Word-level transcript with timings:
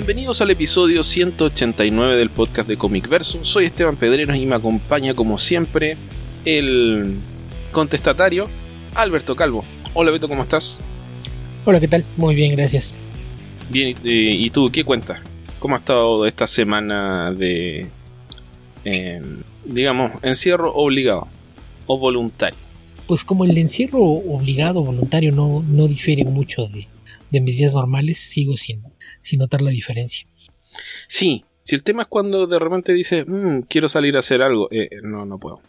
Bienvenidos 0.00 0.40
al 0.40 0.50
episodio 0.50 1.04
189 1.04 2.16
del 2.16 2.30
podcast 2.30 2.66
de 2.66 2.78
Comic 2.78 3.06
Verso. 3.06 3.44
Soy 3.44 3.66
Esteban 3.66 3.98
Pedreros 3.98 4.34
y 4.34 4.46
me 4.46 4.54
acompaña 4.54 5.12
como 5.12 5.36
siempre 5.36 5.98
el 6.46 7.18
contestatario 7.70 8.46
Alberto 8.94 9.36
Calvo. 9.36 9.62
Hola 9.92 10.10
Beto, 10.10 10.26
¿cómo 10.26 10.40
estás? 10.40 10.78
Hola, 11.66 11.80
¿qué 11.80 11.86
tal? 11.88 12.06
Muy 12.16 12.34
bien, 12.34 12.56
gracias. 12.56 12.94
Bien, 13.68 13.94
eh, 14.02 14.36
¿y 14.40 14.48
tú 14.48 14.70
qué 14.72 14.84
cuentas? 14.84 15.20
¿Cómo 15.58 15.74
ha 15.74 15.80
estado 15.80 16.24
esta 16.24 16.46
semana 16.46 17.30
de, 17.32 17.86
eh, 18.86 19.20
digamos, 19.66 20.12
encierro 20.22 20.72
obligado 20.72 21.28
o 21.86 21.98
voluntario? 21.98 22.58
Pues 23.06 23.22
como 23.22 23.44
el 23.44 23.58
encierro 23.58 24.00
obligado 24.00 24.82
voluntario 24.82 25.30
no, 25.30 25.62
no 25.68 25.86
difiere 25.88 26.24
mucho 26.24 26.66
de, 26.68 26.88
de 27.30 27.40
mis 27.40 27.58
días 27.58 27.74
normales, 27.74 28.18
sigo 28.18 28.56
sin, 28.56 28.80
sin 29.22 29.38
notar 29.40 29.62
la 29.62 29.70
diferencia. 29.70 30.26
Sí, 31.06 31.44
si 31.62 31.74
el 31.74 31.82
tema 31.82 32.02
es 32.02 32.08
cuando 32.08 32.46
de 32.46 32.58
repente 32.58 32.92
dices, 32.92 33.24
"Mm, 33.26 33.60
quiero 33.68 33.88
salir 33.88 34.16
a 34.16 34.20
hacer 34.20 34.42
algo, 34.42 34.68
eh, 34.70 34.88
no, 35.02 35.26
no 35.26 35.38
puedo. 35.38 35.60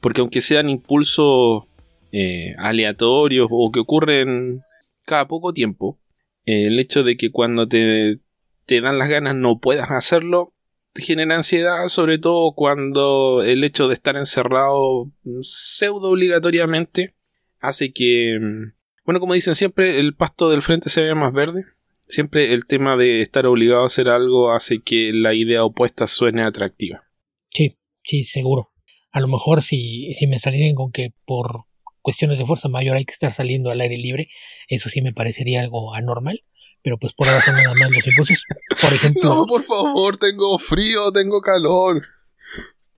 Porque 0.00 0.20
aunque 0.20 0.40
sean 0.40 0.68
impulsos 0.68 1.64
eh, 2.12 2.54
aleatorios 2.58 3.48
o 3.50 3.70
que 3.72 3.80
ocurren 3.80 4.62
cada 5.04 5.28
poco 5.28 5.52
tiempo, 5.52 5.98
eh, 6.44 6.66
el 6.66 6.78
hecho 6.78 7.04
de 7.04 7.16
que 7.16 7.30
cuando 7.30 7.68
te, 7.68 8.18
te 8.66 8.80
dan 8.80 8.98
las 8.98 9.08
ganas 9.08 9.36
no 9.36 9.60
puedas 9.60 9.90
hacerlo, 9.90 10.52
genera 10.94 11.36
ansiedad, 11.36 11.86
sobre 11.88 12.18
todo 12.18 12.52
cuando 12.52 13.42
el 13.42 13.62
hecho 13.64 13.88
de 13.88 13.94
estar 13.94 14.16
encerrado 14.16 15.10
pseudo 15.42 16.10
obligatoriamente 16.10 17.14
hace 17.60 17.92
que, 17.92 18.38
mm, 18.40 18.72
bueno, 19.04 19.20
como 19.20 19.34
dicen 19.34 19.54
siempre, 19.54 20.00
el 20.00 20.14
pasto 20.14 20.50
del 20.50 20.62
frente 20.62 20.90
se 20.90 21.02
vea 21.02 21.14
más 21.14 21.32
verde. 21.32 21.64
Siempre 22.10 22.52
el 22.52 22.66
tema 22.66 22.96
de 22.96 23.22
estar 23.22 23.46
obligado 23.46 23.82
a 23.82 23.86
hacer 23.86 24.08
algo 24.08 24.52
hace 24.52 24.82
que 24.82 25.12
la 25.12 25.32
idea 25.34 25.64
opuesta 25.64 26.06
suene 26.06 26.42
atractiva. 26.42 27.04
Sí, 27.50 27.78
sí, 28.02 28.24
seguro. 28.24 28.72
A 29.12 29.20
lo 29.20 29.28
mejor 29.28 29.62
si, 29.62 30.12
si 30.14 30.26
me 30.26 30.38
salieran 30.38 30.74
con 30.74 30.92
que 30.92 31.12
por 31.24 31.64
cuestiones 32.02 32.38
de 32.38 32.46
fuerza 32.46 32.68
mayor 32.68 32.96
hay 32.96 33.04
que 33.04 33.12
estar 33.12 33.32
saliendo 33.32 33.70
al 33.70 33.80
aire 33.80 33.96
libre, 33.96 34.28
eso 34.68 34.88
sí 34.88 35.02
me 35.02 35.12
parecería 35.12 35.60
algo 35.60 35.94
anormal. 35.94 36.42
Pero 36.82 36.98
pues 36.98 37.12
por 37.12 37.28
ahora 37.28 37.42
son 37.42 37.54
nada 37.54 37.74
más 37.74 37.90
los 37.90 38.06
impulsos. 38.06 38.42
Por 38.80 38.92
ejemplo, 38.92 39.22
No, 39.22 39.46
por 39.46 39.62
favor, 39.62 40.16
tengo 40.16 40.58
frío, 40.58 41.12
tengo 41.12 41.40
calor. 41.42 42.06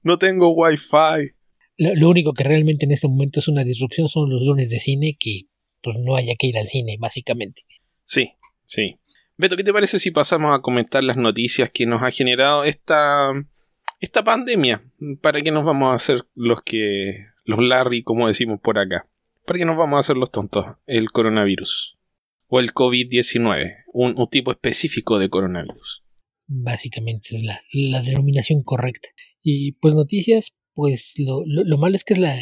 No 0.02 0.18
tengo 0.18 0.50
wifi. 0.54 1.32
lo, 1.76 1.94
lo 1.94 2.08
único 2.08 2.32
que 2.32 2.44
realmente 2.44 2.86
en 2.86 2.92
este 2.92 3.08
momento 3.08 3.40
es 3.40 3.48
una 3.48 3.64
disrupción 3.64 4.08
son 4.08 4.30
los 4.30 4.40
lunes 4.42 4.70
de 4.70 4.78
cine 4.78 5.16
que 5.18 5.42
pues 5.82 5.96
no 5.98 6.14
haya 6.14 6.34
que 6.38 6.46
ir 6.46 6.58
al 6.58 6.68
cine, 6.68 6.96
básicamente. 6.98 7.62
Sí, 8.04 8.30
sí. 8.64 8.98
Beto, 9.42 9.56
¿qué 9.56 9.64
te 9.64 9.72
parece 9.72 9.98
si 9.98 10.12
pasamos 10.12 10.54
a 10.54 10.60
comentar 10.62 11.02
las 11.02 11.16
noticias 11.16 11.68
que 11.68 11.84
nos 11.84 12.00
ha 12.04 12.12
generado 12.12 12.62
esta, 12.62 13.32
esta 13.98 14.22
pandemia? 14.22 14.84
¿Para 15.20 15.42
qué 15.42 15.50
nos 15.50 15.64
vamos 15.64 15.90
a 15.90 15.94
hacer 15.94 16.22
los 16.36 16.60
que. 16.64 17.26
los 17.44 17.58
Larry, 17.58 18.04
como 18.04 18.28
decimos 18.28 18.60
por 18.62 18.78
acá? 18.78 19.08
¿Para 19.44 19.58
qué 19.58 19.64
nos 19.64 19.76
vamos 19.76 19.96
a 19.96 19.98
hacer 19.98 20.16
los 20.16 20.30
tontos? 20.30 20.66
El 20.86 21.10
coronavirus. 21.10 21.98
O 22.46 22.60
el 22.60 22.72
COVID-19. 22.72 23.78
Un, 23.92 24.14
tipo 24.30 24.52
específico 24.52 25.18
de 25.18 25.28
coronavirus. 25.28 26.04
Básicamente 26.46 27.34
es 27.34 27.42
la, 27.42 27.60
la 27.72 28.00
denominación 28.00 28.62
correcta. 28.62 29.08
Y 29.42 29.72
pues 29.72 29.96
noticias, 29.96 30.52
pues 30.72 31.14
lo, 31.18 31.42
lo, 31.46 31.64
lo 31.64 31.78
malo 31.78 31.96
es 31.96 32.04
que 32.04 32.14
es 32.14 32.20
la 32.20 32.32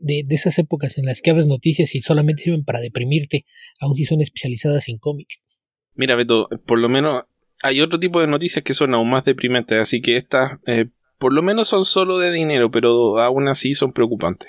de, 0.00 0.24
de 0.26 0.34
esas 0.34 0.58
épocas 0.58 0.98
en 0.98 1.04
las 1.04 1.22
que 1.22 1.30
abres 1.30 1.46
noticias 1.46 1.94
y 1.94 2.00
solamente 2.00 2.42
sirven 2.42 2.64
para 2.64 2.80
deprimirte, 2.80 3.44
aun 3.78 3.94
si 3.94 4.04
son 4.04 4.20
especializadas 4.20 4.88
en 4.88 4.98
cómic. 4.98 5.28
Mira, 5.98 6.14
Beto, 6.16 6.48
por 6.64 6.78
lo 6.78 6.88
menos 6.88 7.24
hay 7.62 7.80
otro 7.80 7.98
tipo 7.98 8.20
de 8.20 8.26
noticias 8.28 8.62
que 8.64 8.72
son 8.72 8.94
aún 8.94 9.10
más 9.10 9.24
deprimentes, 9.24 9.78
así 9.78 10.00
que 10.00 10.16
estas, 10.16 10.52
eh, 10.66 10.86
por 11.18 11.34
lo 11.34 11.42
menos 11.42 11.68
son 11.68 11.84
solo 11.84 12.18
de 12.18 12.30
dinero, 12.30 12.70
pero 12.70 13.18
aún 13.20 13.48
así 13.48 13.74
son 13.74 13.92
preocupantes. 13.92 14.48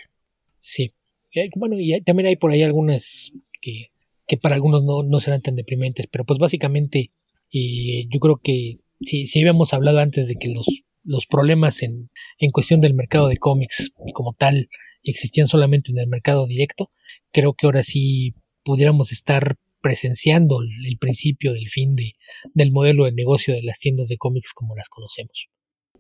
Sí. 0.60 0.94
Y 1.32 1.40
hay- 1.42 1.50
Bueno, 1.56 1.76
y 1.80 2.00
también 2.02 2.28
hay 2.28 2.36
por 2.36 2.52
ahí 2.52 2.62
algunas 2.64 3.32
que, 3.62 3.88
que 4.28 4.38
para 4.38 4.56
algunos 4.56 4.84
no, 4.84 5.04
no 5.04 5.20
serán 5.20 5.42
tan 5.42 5.56
deprimentes, 5.56 6.08
pero 6.08 6.24
pues 6.24 6.40
básicamente 6.40 7.12
eh, 7.52 8.06
yo 8.14 8.20
creo 8.20 8.40
que 8.42 8.78
si, 9.02 9.26
si 9.28 9.40
habíamos 9.40 9.74
hablado 9.74 10.00
antes 10.00 10.28
de 10.28 10.36
que 10.36 10.54
los, 10.54 10.68
los 11.04 11.26
problemas 11.26 11.82
en, 11.82 12.10
en 12.38 12.52
cuestión 12.52 12.80
del 12.80 12.94
mercado 12.94 13.28
de 13.28 13.38
cómics 13.38 13.92
como 14.14 14.34
tal 14.38 14.70
existían 15.02 15.48
solamente 15.48 15.92
en 15.92 15.98
el 15.98 16.08
mercado 16.08 16.46
directo, 16.46 16.92
creo 17.32 17.54
que 17.54 17.66
ahora 17.66 17.82
sí 17.82 18.36
pudiéramos 18.64 19.12
estar 19.12 19.56
presenciando 19.82 20.60
el, 20.62 20.98
principio 21.00 21.54
del 21.54 21.68
fin 21.68 21.96
de, 21.96 22.14
del 22.54 22.72
modelo 22.72 23.06
de 23.06 23.12
negocio 23.12 23.54
de 23.54 23.64
las 23.64 23.80
tiendas 23.80 24.08
de 24.08 24.18
cómics 24.18 24.54
como 24.54 24.76
las 24.76 24.90
conocemos. 24.90 25.50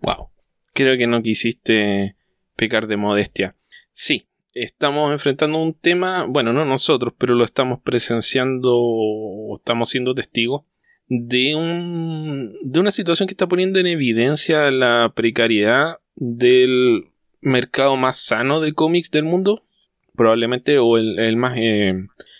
Wow. 0.02 0.30
Creo 0.74 0.98
que 0.98 1.08
no 1.08 1.22
quisiste 1.22 2.16
pecar 2.56 2.88
de 2.88 2.98
modestia. 2.98 3.56
Sí, 3.92 4.28
estamos 4.54 5.12
enfrentando 5.12 5.58
un 5.58 5.74
tema, 5.74 6.26
bueno, 6.26 6.54
no 6.54 6.66
nosotros, 6.66 7.14
pero 7.18 7.36
lo 7.36 7.44
estamos 7.44 7.80
presenciando 7.82 8.76
o 8.76 9.56
estamos 9.58 9.90
siendo 9.90 10.14
testigos 10.14 10.64
de 11.10 11.56
un 11.56 12.56
de 12.62 12.80
una 12.80 12.92
situación 12.92 13.28
que 13.28 13.34
está 13.34 13.48
poniendo 13.48 13.80
en 13.80 13.88
evidencia 13.88 14.70
la 14.70 15.12
precariedad 15.16 15.98
del 16.16 17.06
mercado 17.42 17.98
más 17.98 18.24
sano 18.24 18.62
de 18.62 18.74
cómics 18.74 19.10
del 19.10 19.24
mundo, 19.24 19.64
probablemente 20.16 20.78
o 20.78 20.98
el, 20.98 21.18
el 21.18 21.36
más 21.36 21.58
eh, 21.58 21.96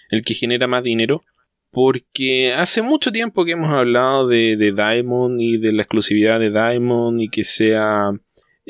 el 0.10 0.24
que 0.24 0.36
genera 0.36 0.68
más 0.68 0.84
dinero, 0.84 1.24
porque 1.72 2.54
hace 2.54 2.82
mucho 2.82 3.12
tiempo 3.12 3.46
que 3.46 3.52
hemos 3.52 3.74
hablado 3.74 4.28
de, 4.28 4.58
de 4.58 4.72
Diamond 4.72 5.40
y 5.40 5.58
de 5.58 5.74
la 5.74 5.84
exclusividad 5.84 6.40
de 6.40 6.50
Diamond 6.50 7.22
y 7.22 7.30
que 7.30 7.44
sea 7.44 8.12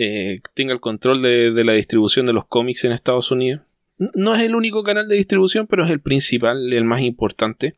eh, 0.02 0.40
tenga 0.54 0.72
el 0.72 0.80
control 0.80 1.22
de, 1.22 1.64
la 1.66 1.74
distribución 1.74 2.26
de 2.26 2.32
los 2.32 2.48
cómics 2.48 2.86
en 2.86 2.94
Estados 2.94 3.32
Unidos. 3.32 3.64
No 3.98 4.34
es 4.34 4.42
el 4.44 4.56
único 4.56 4.82
canal 4.82 5.10
de 5.10 5.18
distribución, 5.18 5.68
pero 5.68 5.84
es 5.84 5.92
el 5.92 6.00
principal, 6.00 6.72
el 6.72 6.86
más 6.86 7.02
importante. 7.02 7.76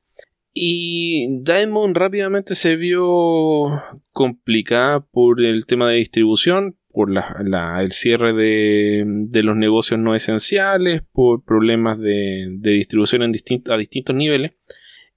Y 0.54 1.40
Diamond 1.42 1.98
rápidamente 1.98 2.53
se 2.53 2.76
vio 2.76 3.82
complicada 4.12 5.00
por 5.00 5.42
el 5.42 5.66
tema 5.66 5.90
de 5.90 5.96
distribución, 5.96 6.78
por 6.92 7.09
el 7.09 7.92
cierre 7.92 8.34
de, 8.34 9.42
los 9.42 9.56
negocios 9.56 10.00
no 10.00 10.14
esenciales, 10.14 11.02
por 11.14 11.44
problemas 11.44 11.98
de, 11.98 12.56
distribución 12.62 13.24
en 13.24 13.32
a 13.68 13.78
distintos 13.78 14.16
niveles, 14.16 14.52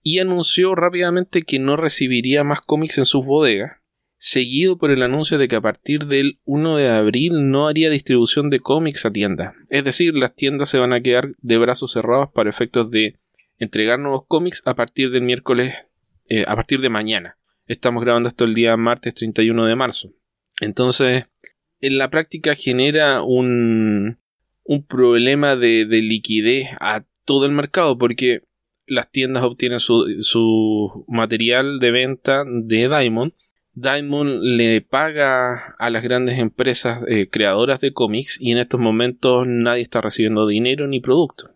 y 0.05 0.19
anunció 0.19 0.75
rápidamente 0.75 1.43
que 1.43 1.59
no 1.59 1.77
recibiría 1.77 2.45
más 2.45 2.61
cómics 2.61 2.99
en 2.99 3.07
sus 3.07 3.25
bodegas, 3.25 3.81
seguido 4.19 4.77
por 4.77 4.91
el 4.91 5.03
anuncio 5.03 5.39
de 5.39 5.49
que 5.49 5.57
a 5.57 5.63
partir 5.63 6.05
del 6.07 6.39
1 6.45 6.77
de 6.77 6.91
abril 6.91 7.51
no 7.51 7.67
haría 7.69 7.89
distribución 7.89 8.51
de 8.51 8.61
cómics 8.61 9.07
a 9.07 9.11
tiendas. 9.11 9.55
Es 9.71 9.83
decir, 9.83 10.15
las 10.15 10.35
tiendas 10.35 10.69
se 10.69 10.79
van 10.79 10.93
a 10.93 11.01
quedar 11.01 11.35
de 11.39 11.57
brazos 11.57 11.93
cerrados 11.93 12.29
para 12.35 12.51
efectos 12.51 12.91
de 12.91 13.19
entregar 13.59 13.99
nuevos 13.99 14.27
cómics 14.29 14.63
a 14.67 14.75
partir 14.75 15.11
del 15.11 15.23
miércoles, 15.23 15.75
eh, 16.29 16.45
a 16.47 16.55
partir 16.55 16.81
de 16.83 16.91
mañana. 16.91 17.39
Estamos 17.67 18.05
grabando 18.05 18.29
esto 18.29 18.45
el 18.45 18.55
día 18.55 18.77
martes 18.77 19.15
31 19.15 19.65
de 19.65 19.75
marzo. 19.75 20.11
Entonces, 20.61 21.25
en 21.81 21.97
la 21.97 22.11
práctica 22.11 22.55
genera 22.55 23.23
un, 23.23 24.19
un 24.65 24.87
problema 24.87 25.57
de, 25.57 25.87
de 25.87 26.03
liquidez 26.03 26.69
a 26.79 27.07
todo 27.25 27.47
el 27.47 27.53
mercado 27.53 27.97
porque 27.97 28.43
las 28.87 29.11
tiendas 29.11 29.45
obtienen 29.45 29.81
su, 29.81 30.17
su 30.21 31.05
material 31.09 31.79
de 31.79 31.91
venta 31.91 32.45
de 32.47 32.89
Diamond. 32.89 33.33
Diamond 33.75 34.41
le 34.43 34.81
paga 34.83 35.75
a 35.79 35.91
las 35.91 36.03
grandes 36.03 36.39
empresas 36.39 37.03
eh, 37.09 37.29
creadoras 37.29 37.81
de 37.81 37.93
cómics 37.93 38.39
y 38.41 38.53
en 38.53 38.59
estos 38.59 38.79
momentos 38.79 39.47
nadie 39.49 39.83
está 39.83 40.01
recibiendo 40.01 40.47
dinero 40.47 40.87
ni 40.87 41.01
producto. 41.01 41.51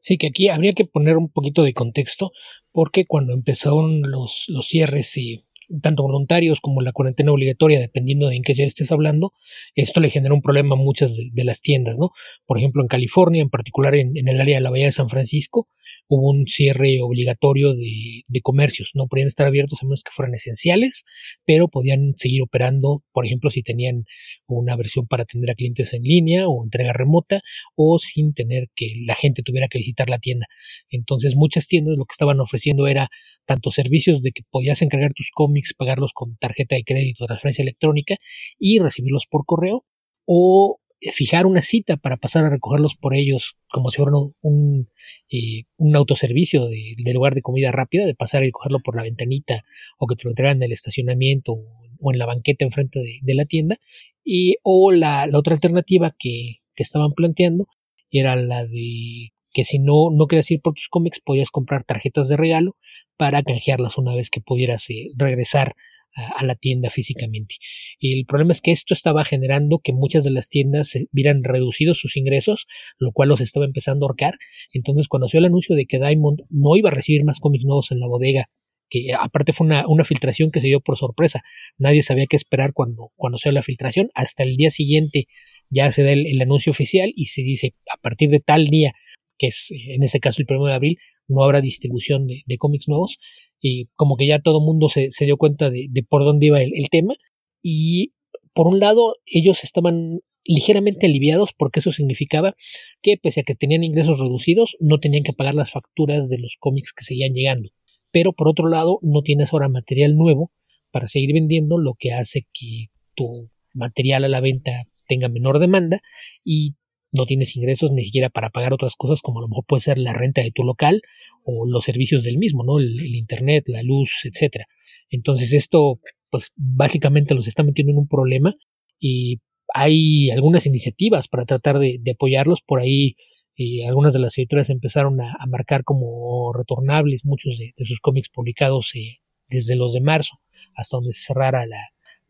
Sí, 0.00 0.18
que 0.18 0.26
aquí 0.26 0.48
habría 0.48 0.72
que 0.72 0.84
poner 0.84 1.16
un 1.16 1.30
poquito 1.30 1.62
de 1.62 1.72
contexto, 1.72 2.32
porque 2.72 3.06
cuando 3.06 3.32
empezaron 3.32 4.02
los, 4.02 4.46
los 4.48 4.66
cierres, 4.66 5.16
y 5.16 5.44
tanto 5.80 6.02
voluntarios 6.02 6.60
como 6.60 6.82
la 6.82 6.92
cuarentena 6.92 7.32
obligatoria, 7.32 7.78
dependiendo 7.78 8.28
de 8.28 8.36
en 8.36 8.42
qué 8.42 8.52
ciudad 8.52 8.66
estés 8.66 8.90
hablando, 8.90 9.32
esto 9.76 10.00
le 10.00 10.10
generó 10.10 10.34
un 10.34 10.42
problema 10.42 10.74
a 10.74 10.78
muchas 10.78 11.16
de, 11.16 11.44
las 11.44 11.60
tiendas, 11.60 11.98
¿no? 11.98 12.10
Por 12.44 12.58
ejemplo, 12.58 12.82
en 12.82 12.88
California, 12.88 13.40
en 13.40 13.48
particular 13.48 13.94
en 13.94 14.28
el 14.28 14.40
área 14.40 14.56
de 14.56 14.60
la 14.60 14.70
Bahía 14.70 14.86
de 14.86 14.92
San 14.92 15.08
Francisco, 15.08 15.68
hubo 16.14 16.30
un 16.30 16.46
cierre 16.46 17.00
obligatorio 17.00 17.72
de, 17.72 18.40
comercios. 18.42 18.90
No 18.94 19.06
podían 19.06 19.28
estar 19.28 19.46
abiertos 19.46 19.78
a 19.80 19.86
menos 19.86 20.02
que 20.02 20.10
fueran 20.12 20.34
esenciales, 20.34 21.04
pero 21.46 21.68
podían 21.68 22.12
seguir 22.16 22.42
operando, 22.42 23.02
por 23.12 23.24
ejemplo, 23.24 23.50
si 23.50 23.62
tenían 23.62 24.04
una 24.46 24.76
versión 24.76 25.06
para 25.06 25.22
atender 25.22 25.50
a 25.50 25.54
clientes 25.54 25.94
en 25.94 26.02
línea 26.02 26.48
o 26.48 26.64
entrega 26.64 26.92
remota 26.92 27.40
o 27.76 27.98
sin 27.98 28.34
tener 28.34 28.68
que 28.74 28.92
la 29.06 29.14
gente 29.14 29.42
tuviera 29.42 29.68
que 29.68 29.78
visitar 29.78 30.10
la 30.10 30.18
tienda. 30.18 30.46
Entonces 30.90 31.34
muchas 31.34 31.66
tiendas 31.66 31.96
lo 31.96 32.04
que 32.04 32.12
estaban 32.12 32.40
ofreciendo 32.40 32.86
era 32.88 33.08
tanto 33.46 33.70
servicios 33.70 34.22
de 34.22 34.32
que 34.32 34.42
podías 34.50 34.82
encargar 34.82 35.14
tus 35.14 35.30
cómics, 35.32 35.72
pagarlos 35.72 36.12
con 36.12 36.36
tarjeta 36.36 36.76
de 36.76 36.84
crédito 36.84 37.24
transferencia 37.26 37.62
electrónica 37.62 38.16
y 38.58 38.80
recibirlos 38.80 39.26
por 39.26 39.46
correo 39.46 39.86
o 40.26 40.78
fijar 41.12 41.46
una 41.46 41.62
cita 41.62 41.96
para 41.96 42.16
pasar 42.16 42.44
a 42.44 42.50
recogerlos 42.50 42.94
por 42.94 43.14
ellos 43.14 43.56
como 43.70 43.90
si 43.90 43.96
fuera 43.96 44.12
un, 44.40 44.88
eh, 45.30 45.64
un 45.76 45.96
autoservicio 45.96 46.66
de, 46.66 47.12
lugar 47.12 47.34
de 47.34 47.42
comida 47.42 47.72
rápida, 47.72 48.06
de 48.06 48.14
pasar 48.14 48.42
a 48.42 48.46
recogerlo 48.46 48.80
por 48.80 48.96
la 48.96 49.02
ventanita 49.02 49.64
o 49.98 50.06
que 50.06 50.14
te 50.14 50.24
lo 50.24 50.30
entregan 50.30 50.58
en 50.58 50.64
el 50.64 50.72
estacionamiento 50.72 51.54
o 51.98 52.12
en 52.12 52.18
la 52.18 52.26
banqueta 52.26 52.64
enfrente 52.64 53.00
de, 53.00 53.18
de 53.22 53.34
la 53.34 53.44
tienda. 53.44 53.78
Y, 54.24 54.56
o 54.62 54.92
la, 54.92 55.26
la 55.26 55.38
otra 55.38 55.54
alternativa 55.54 56.14
que, 56.16 56.60
que 56.74 56.82
estaban 56.82 57.12
planteando 57.12 57.66
era 58.10 58.36
la 58.36 58.64
de 58.66 59.32
que 59.52 59.64
si 59.64 59.78
no, 59.78 60.10
no 60.10 60.26
querías 60.26 60.50
ir 60.50 60.60
por 60.60 60.74
tus 60.74 60.88
cómics, 60.88 61.20
podías 61.20 61.50
comprar 61.50 61.84
tarjetas 61.84 62.28
de 62.28 62.36
regalo 62.36 62.76
para 63.16 63.42
canjearlas 63.42 63.98
una 63.98 64.14
vez 64.14 64.30
que 64.30 64.40
pudieras 64.40 64.88
eh, 64.90 65.10
regresar 65.16 65.74
a, 66.14 66.44
la 66.44 66.54
tienda 66.54 66.90
físicamente. 66.90 67.56
Y 67.98 68.18
el 68.18 68.26
problema 68.26 68.52
es 68.52 68.60
que 68.60 68.70
esto 68.70 68.94
estaba 68.94 69.24
generando 69.24 69.78
que 69.78 69.92
muchas 69.92 70.24
de 70.24 70.30
las 70.30 70.48
tiendas 70.48 70.92
vieran 71.10 71.44
reducidos 71.44 71.98
sus 71.98 72.16
ingresos, 72.16 72.66
lo 72.98 73.12
cual 73.12 73.28
los 73.28 73.40
estaba 73.40 73.66
empezando 73.66 74.04
a 74.04 74.08
ahorcar. 74.08 74.38
Entonces, 74.72 75.08
cuando 75.08 75.28
se 75.28 75.38
dio 75.38 75.40
el 75.40 75.52
anuncio 75.52 75.76
de 75.76 75.86
que 75.86 75.98
Diamond 75.98 76.42
no 76.50 76.76
iba 76.76 76.90
a 76.90 76.92
recibir 76.92 77.24
más 77.24 77.40
cómics 77.40 77.64
nuevos 77.64 77.90
en 77.92 78.00
la 78.00 78.08
bodega, 78.08 78.50
que 78.88 79.14
aparte 79.18 79.52
fue 79.52 79.66
una, 79.66 79.86
una 79.88 80.04
filtración 80.04 80.50
que 80.50 80.60
se 80.60 80.66
dio 80.66 80.80
por 80.80 80.98
sorpresa, 80.98 81.42
nadie 81.78 82.02
sabía 82.02 82.26
qué 82.26 82.36
esperar 82.36 82.74
cuando, 82.74 83.10
cuando 83.16 83.38
se 83.38 83.48
dio 83.48 83.54
la 83.54 83.62
filtración, 83.62 84.10
hasta 84.14 84.42
el 84.42 84.56
día 84.56 84.70
siguiente 84.70 85.28
ya 85.72 85.90
se 85.90 86.02
da 86.02 86.12
el, 86.12 86.40
anuncio 86.40 86.70
oficial 86.70 87.12
y 87.16 87.26
se 87.26 87.42
dice 87.42 87.74
a 87.90 87.96
partir 87.96 88.28
de 88.28 88.40
tal 88.40 88.66
día, 88.66 88.92
que 89.38 89.46
es 89.46 89.68
en 89.70 90.02
este 90.02 90.20
caso 90.20 90.42
el 90.42 90.54
1 90.54 90.66
de 90.66 90.74
abril, 90.74 90.98
no 91.32 91.42
habrá 91.42 91.60
distribución 91.60 92.26
de, 92.26 92.58
cómics 92.58 92.88
nuevos 92.88 93.18
y 93.60 93.86
como 93.94 94.16
que 94.16 94.26
ya 94.26 94.40
todo 94.40 94.58
el 94.58 94.64
mundo 94.64 94.88
se, 94.88 95.10
dio 95.24 95.36
cuenta 95.36 95.70
de, 95.70 95.88
por 96.08 96.24
dónde 96.24 96.46
iba 96.46 96.62
el, 96.62 96.88
tema. 96.90 97.14
Y 97.62 98.12
por 98.54 98.66
un 98.66 98.80
lado 98.80 99.16
ellos 99.26 99.64
estaban 99.64 100.20
ligeramente 100.44 101.06
aliviados 101.06 101.52
porque 101.56 101.80
eso 101.80 101.92
significaba 101.92 102.54
que 103.00 103.16
pese 103.16 103.40
a 103.40 103.42
que 103.44 103.54
tenían 103.54 103.84
ingresos 103.84 104.18
reducidos 104.18 104.76
no 104.80 104.98
tenían 104.98 105.22
que 105.22 105.32
pagar 105.32 105.54
las 105.54 105.70
facturas 105.70 106.28
de 106.28 106.38
los 106.38 106.56
cómics 106.58 106.92
que 106.92 107.04
seguían 107.04 107.32
llegando. 107.32 107.70
Pero 108.10 108.32
por 108.32 108.48
otro 108.48 108.68
lado 108.68 108.98
no 109.02 109.22
tienes 109.22 109.52
ahora 109.52 109.68
material 109.68 110.16
nuevo 110.16 110.52
para 110.90 111.08
seguir 111.08 111.32
vendiendo 111.32 111.78
lo 111.78 111.94
que 111.98 112.12
hace 112.12 112.46
que 112.52 112.90
tu 113.14 113.50
material 113.72 114.24
a 114.24 114.28
la 114.28 114.40
venta 114.40 114.84
tenga 115.06 115.28
menor 115.28 115.58
demanda 115.58 116.00
y 116.44 116.74
no 117.12 117.26
tienes 117.26 117.56
ingresos 117.56 117.92
ni 117.92 118.04
siquiera 118.04 118.30
para 118.30 118.50
pagar 118.50 118.72
otras 118.72 118.96
cosas 118.96 119.20
como 119.20 119.38
a 119.38 119.42
lo 119.42 119.48
mejor 119.48 119.64
puede 119.66 119.80
ser 119.82 119.98
la 119.98 120.14
renta 120.14 120.42
de 120.42 120.50
tu 120.50 120.64
local 120.64 121.02
o 121.44 121.66
los 121.66 121.84
servicios 121.84 122.24
del 122.24 122.38
mismo, 122.38 122.64
¿no? 122.64 122.78
El, 122.78 123.14
internet, 123.14 123.64
la 123.68 123.82
luz, 123.82 124.10
etcétera. 124.24 124.66
Entonces 125.10 125.52
esto, 125.52 126.00
pues 126.30 126.52
básicamente 126.56 127.34
los 127.34 127.46
está 127.46 127.62
metiendo 127.62 127.92
en 127.92 127.98
un 127.98 128.08
problema 128.08 128.54
y 128.98 129.40
hay 129.74 130.30
algunas 130.30 130.66
iniciativas 130.66 131.28
para 131.28 131.44
tratar 131.44 131.78
de, 131.78 132.00
apoyarlos. 132.12 132.60
Por 132.62 132.80
ahí 132.80 133.16
y 133.54 133.82
algunas 133.82 134.14
de 134.14 134.18
las 134.18 134.36
editoras 134.38 134.70
empezaron 134.70 135.20
a, 135.20 135.36
marcar 135.48 135.84
como 135.84 136.52
retornables 136.54 137.24
muchos 137.24 137.58
de, 137.58 137.72
sus 137.84 138.00
cómics 138.00 138.30
publicados 138.30 138.94
eh, 138.94 139.18
desde 139.48 139.76
los 139.76 139.92
de 139.92 140.00
marzo 140.00 140.38
hasta 140.74 140.96
donde 140.96 141.12
se 141.12 141.24
cerrara 141.24 141.66
la, 141.66 141.76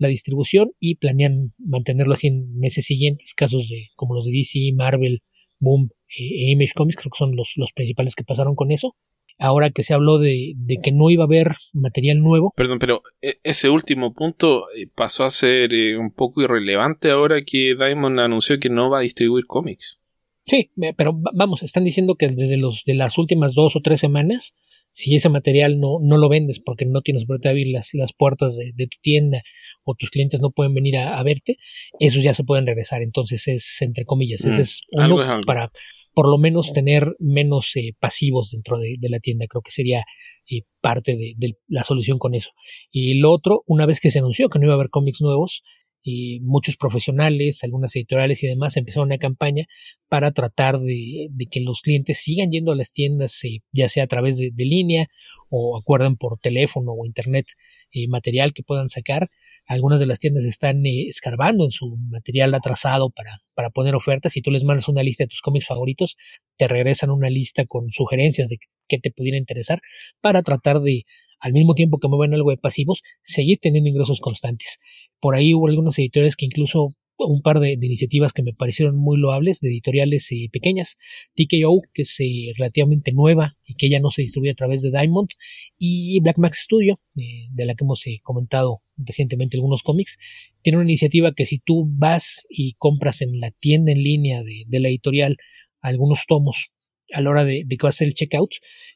la 0.03 0.09
distribución 0.09 0.73
y 0.79 0.97
planean 0.97 1.55
mantenerlo 1.59 2.15
así 2.15 2.27
en 2.27 2.59
meses 2.59 2.85
siguientes, 2.85 3.35
casos 3.35 3.69
de 3.69 3.89
como 3.95 4.15
los 4.15 4.27
de 4.27 4.33
DC, 4.33 4.73
Marvel, 4.75 5.23
Boom 5.59 5.91
e, 6.09 6.51
Image 6.51 6.73
Comics, 6.75 6.97
creo 6.97 7.11
que 7.11 7.19
son 7.19 7.37
los, 7.37 7.55
los 7.57 7.73
principales 7.73 8.15
que 8.15 8.25
pasaron 8.25 8.55
con 8.55 8.71
eso. 8.71 8.95
Ahora 9.39 9.71
que 9.71 9.83
se 9.83 9.95
habló 9.95 10.19
de, 10.19 10.53
de, 10.57 10.79
que 10.83 10.93
no 10.93 11.11
iba 11.11 11.25
a 11.25 11.27
haber 11.27 11.57
material 11.73 12.21
nuevo. 12.21 12.53
Perdón, 12.55 12.79
pero 12.79 13.03
e, 13.23 13.39
ese 13.43 13.71
último 13.71 14.13
punto 14.13 14.67
eh, 14.77 14.87
pasó 14.95 15.25
a 15.25 15.31
ser 15.31 15.73
eh, 15.73 15.97
un 15.97 16.13
poco 16.13 16.43
irrelevante 16.43 17.11
ahora 17.11 17.43
que 17.45 17.75
Diamond 17.75 18.21
anunció 18.21 18.61
que 18.61 18.69
no 18.69 18.91
va 18.91 18.99
a 18.99 19.03
distribuir 19.03 19.47
cómics. 19.47 19.99
Sí, 20.45 20.71
pero 20.97 21.19
vamos, 21.35 21.63
están 21.63 21.85
diciendo 21.85 22.17
que 22.17 22.27
desde 22.29 22.57
los 22.57 22.85
de 22.85 22.95
las 22.95 23.17
últimas 23.17 23.55
dos 23.55 23.77
o 23.77 23.81
tres 23.81 24.01
semanas 24.01 24.55
si 24.93 25.17
ese 25.17 25.31
material 25.31 25.81
no, 25.81 25.99
no 26.01 26.19
lo 26.19 26.29
vendes 26.29 26.61
porque 26.61 26.85
no 26.85 27.01
tienes 27.01 27.25
por 27.25 27.45
abrir 27.47 27.69
las, 27.69 27.91
las 27.95 28.13
puertas 28.13 28.57
de, 28.57 28.87
tu 28.87 28.99
tienda 29.01 29.43
o 29.85 29.95
tus 29.95 30.11
clientes 30.11 30.41
no 30.43 30.51
pueden 30.51 30.75
venir 30.75 30.99
a, 30.99 31.21
verte, 31.23 31.57
esos 31.99 32.23
ya 32.23 32.35
se 32.35 32.45
pueden 32.45 32.67
regresar. 32.67 33.03
Entonces 33.03 33.49
es, 33.49 33.81
entre 33.81 34.05
comillas, 34.05 34.45
ese 34.45 34.59
mm, 34.59 34.61
es 34.61 34.83
uno 34.93 35.41
para 35.47 35.73
por 36.15 36.29
lo 36.29 36.37
menos 36.37 36.75
tener 36.75 37.17
menos 37.19 37.75
eh, 37.75 37.97
pasivos 37.99 38.51
dentro 38.51 38.79
de, 38.79 38.99
la 39.09 39.19
tienda. 39.19 39.47
Creo 39.49 39.63
que 39.63 39.71
sería 39.71 40.05
eh, 40.51 40.61
parte 40.83 41.17
de, 41.17 41.33
de, 41.39 41.57
la 41.69 41.85
solución 41.85 42.19
con 42.19 42.35
eso. 42.35 42.51
Y 42.91 43.15
lo 43.15 43.33
otro, 43.33 43.63
una 43.67 43.87
vez 43.87 43.99
que 43.99 44.11
se 44.11 44.19
anunció 44.19 44.51
que 44.51 44.59
no 44.59 44.67
iba 44.67 44.75
a 44.75 44.77
haber 44.77 44.91
cómics 44.91 45.23
nuevos, 45.23 45.63
y 46.03 46.41
muchos 46.41 46.77
profesionales, 46.77 47.63
algunas 47.63 47.95
editoriales 47.95 48.43
y 48.43 48.49
demás 48.49 48.77
empezaron 48.77 49.07
una 49.07 49.19
campaña 49.19 49.67
para 50.09 50.33
tratar 50.33 50.81
de, 50.81 51.29
que 51.51 51.61
los 51.61 51.81
clientes 51.81 52.19
sigan 52.19 52.51
yendo 52.51 52.73
a 52.73 52.77
las 52.77 52.93
tiendas, 52.93 53.43
eh, 53.45 53.63
ya 53.73 53.89
sea 53.89 54.05
a 54.05 54.07
través 54.09 54.37
de, 54.37 54.53
línea 54.57 55.09
o 55.49 55.77
acuerden 55.77 56.17
por 56.17 56.39
teléfono 56.39 56.93
o 56.93 57.07
internet 57.07 57.47
eh, 57.93 58.09
material 58.09 58.53
que 58.53 58.63
puedan 58.63 58.89
sacar. 58.89 59.31
Algunas 59.67 60.01
de 60.01 60.07
las 60.07 60.19
tiendas 60.19 60.45
están 60.45 60.85
eh, 60.87 61.07
escarbando 61.09 61.65
en 61.65 61.71
su 61.71 61.97
material 62.11 62.55
atrasado 62.55 63.11
para, 63.11 63.43
para 63.55 63.71
poner 63.71 63.95
ofertas. 63.95 64.33
Si 64.33 64.43
tú 64.43 64.51
les 64.51 64.65
mandas 64.65 64.89
una 64.89 65.03
lista 65.03 65.25
de 65.25 65.29
tus 65.29 65.41
cómics 65.41 65.67
favoritos, 65.67 66.17
te 66.57 66.69
regresan 66.69 67.11
una 67.11 67.31
lista 67.31 67.65
con 67.65 67.91
sugerencias 67.91 68.49
de 68.49 68.59
qué 68.89 68.99
te 68.99 69.11
pudiera 69.11 69.39
interesar 69.39 69.81
para 70.21 70.43
tratar 70.43 70.81
de 70.81 71.05
al 71.43 71.53
mismo 71.53 71.75
tiempo 71.75 71.99
que 71.99 72.09
mueven 72.09 72.33
algo 72.33 72.51
de 72.51 72.57
pasivos, 72.57 73.03
seguir 73.21 73.59
teniendo 73.61 73.91
ingresos 73.91 74.21
constantes. 74.21 74.79
Por 75.21 75.35
ahí 75.35 75.53
hubo 75.53 75.69
algunos 75.69 75.99
editores 75.99 76.37
que 76.37 76.47
incluso 76.47 76.95
un 77.19 77.43
par 77.43 77.61
de, 77.61 77.73
iniciativas 77.73 78.33
que 78.33 78.43
me 78.43 78.53
parecieron 78.53 78.97
muy 78.97 79.19
loables 79.19 79.61
de 79.61 79.69
editoriales 79.69 80.31
eh, 80.33 80.49
pequeñas. 80.53 80.97
TKO, 81.35 81.83
que 81.93 82.03
es 82.03 82.17
eh, 82.21 82.53
relativamente 82.57 83.13
nueva 83.13 83.57
y 83.67 83.75
que 83.75 83.89
ya 83.89 84.01
no 84.01 84.11
se 84.11 84.23
distribuye 84.23 84.53
a 84.53 84.57
través 84.57 84.83
de 84.83 84.91
Diamond, 84.91 85.29
y 85.79 86.21
Black 86.21 86.39
Max 86.39 86.63
Studio, 86.65 86.99
eh, 87.17 87.49
de 87.51 87.65
la 87.65 87.75
que 87.75 87.85
hemos 87.85 88.05
comentado 88.23 88.83
recientemente 88.97 89.57
algunos 89.57 89.83
cómics, 89.83 90.19
tiene 90.63 90.79
una 90.79 90.85
iniciativa 90.85 91.33
que 91.33 91.47
si 91.47 91.59
tú 91.59 91.87
vas 91.89 92.45
y 92.49 92.75
compras 92.75 93.21
en 93.23 93.41
la 93.41 93.51
tienda 93.51 93.93
en 93.93 94.03
línea 94.03 94.43
de, 94.43 94.81
la 94.81 94.89
editorial 94.89 95.37
algunos 95.81 96.25
tomos 96.27 96.71
a 97.13 97.21
la 97.21 97.31
hora 97.31 97.45
de, 97.45 97.67
que 97.69 97.77
va 97.83 97.91
a 97.91 97.93
ser 97.93 98.09
el 98.09 98.15
checkout, 98.15 98.51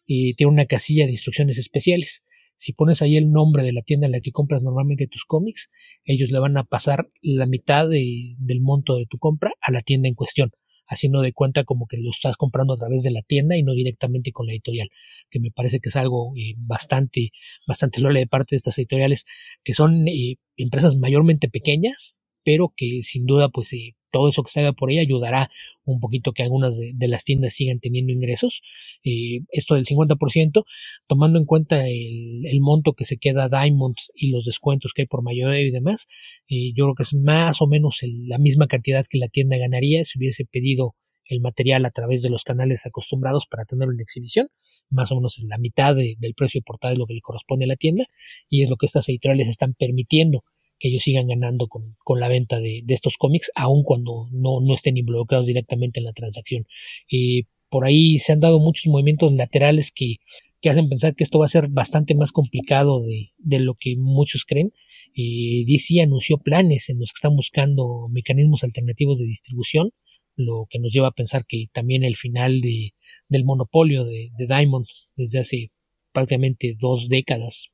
tiene 0.06 0.46
una 0.46 0.66
casilla 0.66 1.04
de 1.04 1.12
instrucciones 1.12 1.58
especiales. 1.58 2.22
Si 2.56 2.72
pones 2.72 3.02
ahí 3.02 3.16
el 3.16 3.30
nombre 3.30 3.62
de 3.62 3.72
la 3.72 3.82
tienda 3.82 4.06
en 4.06 4.12
la 4.12 4.20
que 4.20 4.32
compras 4.32 4.62
normalmente 4.62 5.06
tus 5.06 5.24
cómics, 5.24 5.70
ellos 6.04 6.30
le 6.30 6.38
van 6.38 6.56
a 6.56 6.64
pasar 6.64 7.10
la 7.20 7.46
mitad 7.46 7.88
del 7.88 8.60
monto 8.62 8.96
de 8.96 9.06
tu 9.06 9.18
compra 9.18 9.52
a 9.60 9.70
la 9.70 9.82
tienda 9.82 10.08
en 10.08 10.14
cuestión, 10.14 10.50
haciendo 10.86 11.20
de 11.20 11.32
cuenta 11.32 11.64
como 11.64 11.86
que 11.86 11.98
lo 11.98 12.10
estás 12.10 12.36
comprando 12.36 12.72
a 12.72 12.76
través 12.76 13.02
de 13.02 13.10
la 13.10 13.22
tienda 13.22 13.56
y 13.56 13.62
no 13.62 13.74
directamente 13.74 14.32
con 14.32 14.46
la 14.46 14.52
editorial, 14.52 14.88
que 15.30 15.38
me 15.38 15.50
parece 15.50 15.80
que 15.80 15.90
es 15.90 15.96
algo 15.96 16.32
eh, 16.36 16.54
bastante, 16.56 17.30
bastante 17.66 18.00
loable 18.00 18.20
de 18.20 18.26
parte 18.26 18.54
de 18.54 18.58
estas 18.58 18.78
editoriales, 18.78 19.26
que 19.62 19.74
son 19.74 20.08
eh, 20.08 20.36
empresas 20.56 20.96
mayormente 20.96 21.48
pequeñas, 21.48 22.18
pero 22.42 22.72
que 22.74 23.02
sin 23.02 23.26
duda 23.26 23.48
pues 23.50 23.72
eh, 23.72 23.95
todo 24.10 24.28
eso 24.28 24.42
que 24.42 24.50
se 24.50 24.60
haga 24.60 24.72
por 24.72 24.90
ahí 24.90 24.98
ayudará 24.98 25.50
un 25.84 26.00
poquito 26.00 26.32
que 26.32 26.42
algunas 26.42 26.76
de, 26.76 27.08
las 27.08 27.24
tiendas 27.24 27.54
sigan 27.54 27.78
teniendo 27.78 28.12
ingresos. 28.12 28.62
Eh, 29.04 29.40
esto 29.50 29.74
del 29.74 29.84
50%, 29.84 30.64
tomando 31.06 31.38
en 31.38 31.44
cuenta 31.44 31.86
el, 31.88 32.60
monto 32.60 32.94
que 32.94 33.04
se 33.04 33.18
queda 33.18 33.48
Diamond 33.48 33.96
y 34.14 34.30
los 34.30 34.44
descuentos 34.44 34.92
que 34.92 35.02
hay 35.02 35.06
por 35.06 35.22
mayoría 35.22 35.60
y 35.60 35.70
demás, 35.70 36.06
eh, 36.48 36.72
yo 36.74 36.84
creo 36.84 36.94
que 36.94 37.02
es 37.04 37.14
más 37.14 37.62
o 37.62 37.66
menos 37.66 38.00
la 38.02 38.38
misma 38.38 38.66
cantidad 38.66 39.06
que 39.08 39.18
la 39.18 39.28
tienda 39.28 39.56
ganaría 39.56 40.04
si 40.04 40.18
hubiese 40.18 40.44
pedido 40.44 40.96
el 41.28 41.40
material 41.40 41.84
a 41.84 41.90
través 41.90 42.22
de 42.22 42.30
los 42.30 42.44
canales 42.44 42.86
acostumbrados 42.86 43.46
para 43.46 43.64
tenerlo 43.64 43.92
en 43.92 44.00
exhibición, 44.00 44.48
más 44.90 45.10
o 45.10 45.16
menos 45.16 45.38
es 45.38 45.44
la 45.44 45.58
mitad 45.58 45.94
del 45.94 46.34
precio 46.34 46.62
portal 46.62 46.94
de 46.94 46.98
lo 46.98 47.06
que 47.06 47.14
le 47.14 47.20
corresponde 47.20 47.64
a 47.64 47.68
la 47.68 47.76
tienda 47.76 48.06
y 48.48 48.62
es 48.62 48.70
lo 48.70 48.76
que 48.76 48.86
estas 48.86 49.08
editoriales 49.08 49.48
están 49.48 49.74
permitiendo 49.74 50.44
que 50.78 50.88
ellos 50.88 51.02
sigan 51.02 51.28
ganando 51.28 51.68
con, 51.68 51.96
con 52.04 52.20
la 52.20 52.28
venta 52.28 52.60
de, 52.60 52.82
de, 52.84 52.94
estos 52.94 53.16
cómics, 53.16 53.50
aun 53.54 53.82
cuando 53.82 54.28
no, 54.32 54.60
no 54.60 54.74
estén 54.74 54.96
involucrados 54.96 55.46
directamente 55.46 56.00
en 56.00 56.04
la 56.04 56.12
transacción. 56.12 56.66
Y 57.08 57.46
por 57.68 57.84
ahí 57.84 58.18
se 58.18 58.32
han 58.32 58.40
dado 58.40 58.58
muchos 58.58 58.86
movimientos 58.86 59.32
laterales 59.32 59.90
que, 59.92 60.16
que 60.60 60.70
hacen 60.70 60.88
pensar 60.88 61.14
que 61.14 61.24
esto 61.24 61.38
va 61.38 61.46
a 61.46 61.50
ser 61.50 61.68
bastante 61.68 62.14
más 62.14 62.32
complicado 62.32 63.02
de, 63.02 63.32
de 63.38 63.60
lo 63.60 63.74
que 63.74 63.96
muchos 63.96 64.44
creen. 64.44 64.72
Eh, 65.14 65.64
DC 65.66 66.00
anunció 66.00 66.38
planes 66.38 66.88
en 66.88 66.98
los 66.98 67.12
que 67.12 67.18
están 67.18 67.36
buscando 67.36 68.08
mecanismos 68.10 68.64
alternativos 68.64 69.18
de 69.18 69.26
distribución, 69.26 69.90
lo 70.36 70.66
que 70.68 70.78
nos 70.78 70.92
lleva 70.92 71.08
a 71.08 71.12
pensar 71.12 71.46
que 71.46 71.66
también 71.72 72.04
el 72.04 72.16
final 72.16 72.60
de, 72.60 72.94
del 73.28 73.44
monopolio 73.44 74.04
de, 74.04 74.30
de 74.36 74.46
Diamond 74.46 74.86
desde 75.16 75.38
hace 75.38 75.70
prácticamente 76.12 76.76
dos 76.78 77.08
décadas 77.08 77.70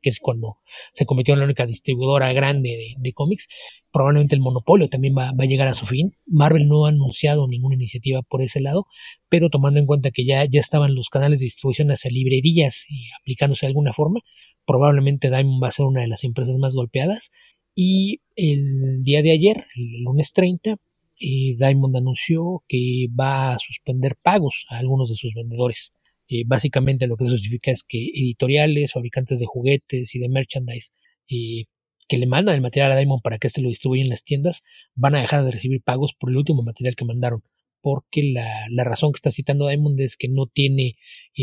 que, 0.00 0.08
es 0.08 0.18
cuando 0.20 0.58
se 0.92 1.06
convirtió 1.06 1.34
en 1.34 1.40
la 1.40 1.46
única 1.46 1.66
distribuidora 1.66 2.32
grande 2.32 2.94
de, 2.96 3.12
cómics, 3.12 3.48
probablemente 3.92 4.34
el 4.34 4.40
monopolio 4.40 4.88
también 4.88 5.14
va, 5.16 5.30
a 5.30 5.44
llegar 5.44 5.68
a 5.68 5.74
su 5.74 5.86
fin. 5.86 6.16
Marvel 6.26 6.68
no 6.68 6.86
ha 6.86 6.90
anunciado 6.90 7.48
ninguna 7.48 7.74
iniciativa 7.74 8.22
por 8.22 8.42
ese 8.42 8.60
lado, 8.60 8.86
pero 9.28 9.50
tomando 9.50 9.80
en 9.80 9.86
cuenta 9.86 10.10
que 10.10 10.24
ya, 10.24 10.44
ya 10.44 10.60
estaban 10.60 10.94
los 10.94 11.08
canales 11.08 11.40
de 11.40 11.44
distribución 11.44 11.90
hacia 11.90 12.10
librerías 12.10 12.86
y 12.88 13.10
aplicándose 13.20 13.66
de 13.66 13.68
alguna 13.68 13.92
forma, 13.92 14.20
probablemente 14.66 15.30
Diamond 15.30 15.62
va 15.62 15.68
a 15.68 15.72
ser 15.72 15.86
una 15.86 16.00
de 16.00 16.08
las 16.08 16.24
empresas 16.24 16.56
más 16.58 16.74
golpeadas. 16.74 17.30
Y 17.74 18.20
el 18.36 19.04
día 19.04 19.22
de 19.22 19.32
ayer, 19.32 19.66
el 19.76 20.02
lunes 20.02 20.32
30, 20.32 20.76
eh, 21.20 21.54
Diamond 21.58 21.96
anunció 21.96 22.64
que 22.66 23.06
va 23.18 23.52
a 23.54 23.58
suspender 23.58 24.16
pagos 24.16 24.64
a 24.68 24.78
algunos 24.78 25.10
de 25.10 25.16
sus 25.16 25.34
vendedores. 25.34 25.92
Eh, 26.30 26.44
básicamente 26.46 27.08
lo 27.08 27.16
que 27.16 27.24
eso 27.24 27.36
significa 27.36 27.72
es 27.72 27.82
que 27.82 27.98
editoriales, 27.98 28.92
fabricantes 28.92 29.40
de 29.40 29.46
juguetes 29.46 30.14
y 30.14 30.20
de 30.20 30.28
merchandise 30.28 30.90
eh, 31.28 31.64
que 32.08 32.18
le 32.18 32.26
mandan 32.26 32.54
el 32.54 32.60
material 32.60 32.92
a 32.92 32.96
Diamond 32.96 33.20
para 33.20 33.38
que 33.38 33.48
éste 33.48 33.60
lo 33.60 33.68
distribuya 33.68 34.02
en 34.02 34.10
las 34.10 34.22
tiendas 34.22 34.62
van 34.94 35.16
a 35.16 35.20
dejar 35.20 35.44
de 35.44 35.50
recibir 35.50 35.82
pagos 35.82 36.14
por 36.14 36.30
el 36.30 36.36
último 36.36 36.62
material 36.62 36.94
que 36.94 37.04
mandaron 37.04 37.42
porque 37.82 38.22
la, 38.22 38.46
la, 38.70 38.84
razón 38.84 39.10
que 39.10 39.16
está 39.16 39.30
citando 39.30 39.66
Diamond 39.66 39.98
es 40.00 40.16
que 40.16 40.28
no 40.28 40.46
tiene 40.46 40.96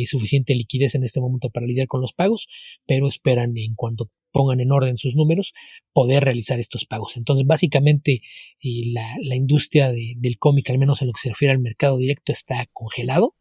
suficiente 0.05 0.53
liquidez 0.53 0.93
en 0.93 1.03
este 1.03 1.19
momento 1.19 1.49
para 1.49 1.65
lidiar 1.65 1.87
con 1.87 1.99
los 1.99 2.13
pagos, 2.13 2.47
pero 2.85 3.07
esperan 3.07 3.57
en 3.57 3.73
cuanto 3.73 4.11
pongan 4.31 4.59
en 4.59 4.71
orden 4.71 4.97
sus 4.97 5.15
números, 5.15 5.53
poder 5.93 6.23
realizar 6.23 6.59
estos 6.59 6.85
pagos. 6.85 7.17
Entonces, 7.17 7.47
básicamente, 7.47 8.21
la, 8.61 9.07
la, 9.23 9.35
industria 9.35 9.91
de, 9.91 10.13
del 10.17 10.37
cómic, 10.37 10.69
al 10.69 10.77
menos 10.77 11.01
en 11.01 11.07
lo 11.07 11.13
que 11.13 11.21
se 11.21 11.29
refiere 11.29 11.53
al 11.53 11.59
mercado 11.59 11.97
directo, 11.97 12.31
está 12.31 12.67
congelado. 12.71 13.33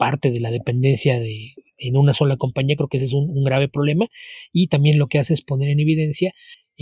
Parte 0.00 0.30
de 0.30 0.40
la 0.40 0.50
dependencia 0.50 1.20
de, 1.20 1.52
en 1.76 1.96
una 1.96 2.14
sola 2.14 2.36
compañía, 2.36 2.74
creo 2.74 2.88
que 2.88 2.96
ese 2.96 3.06
es 3.06 3.12
un, 3.12 3.44
grave 3.44 3.68
problema. 3.68 4.06
Y 4.50 4.68
también 4.68 4.98
lo 4.98 5.08
que 5.08 5.18
hace 5.18 5.34
es 5.34 5.42
poner 5.42 5.68
en 5.68 5.80
evidencia 5.80 6.32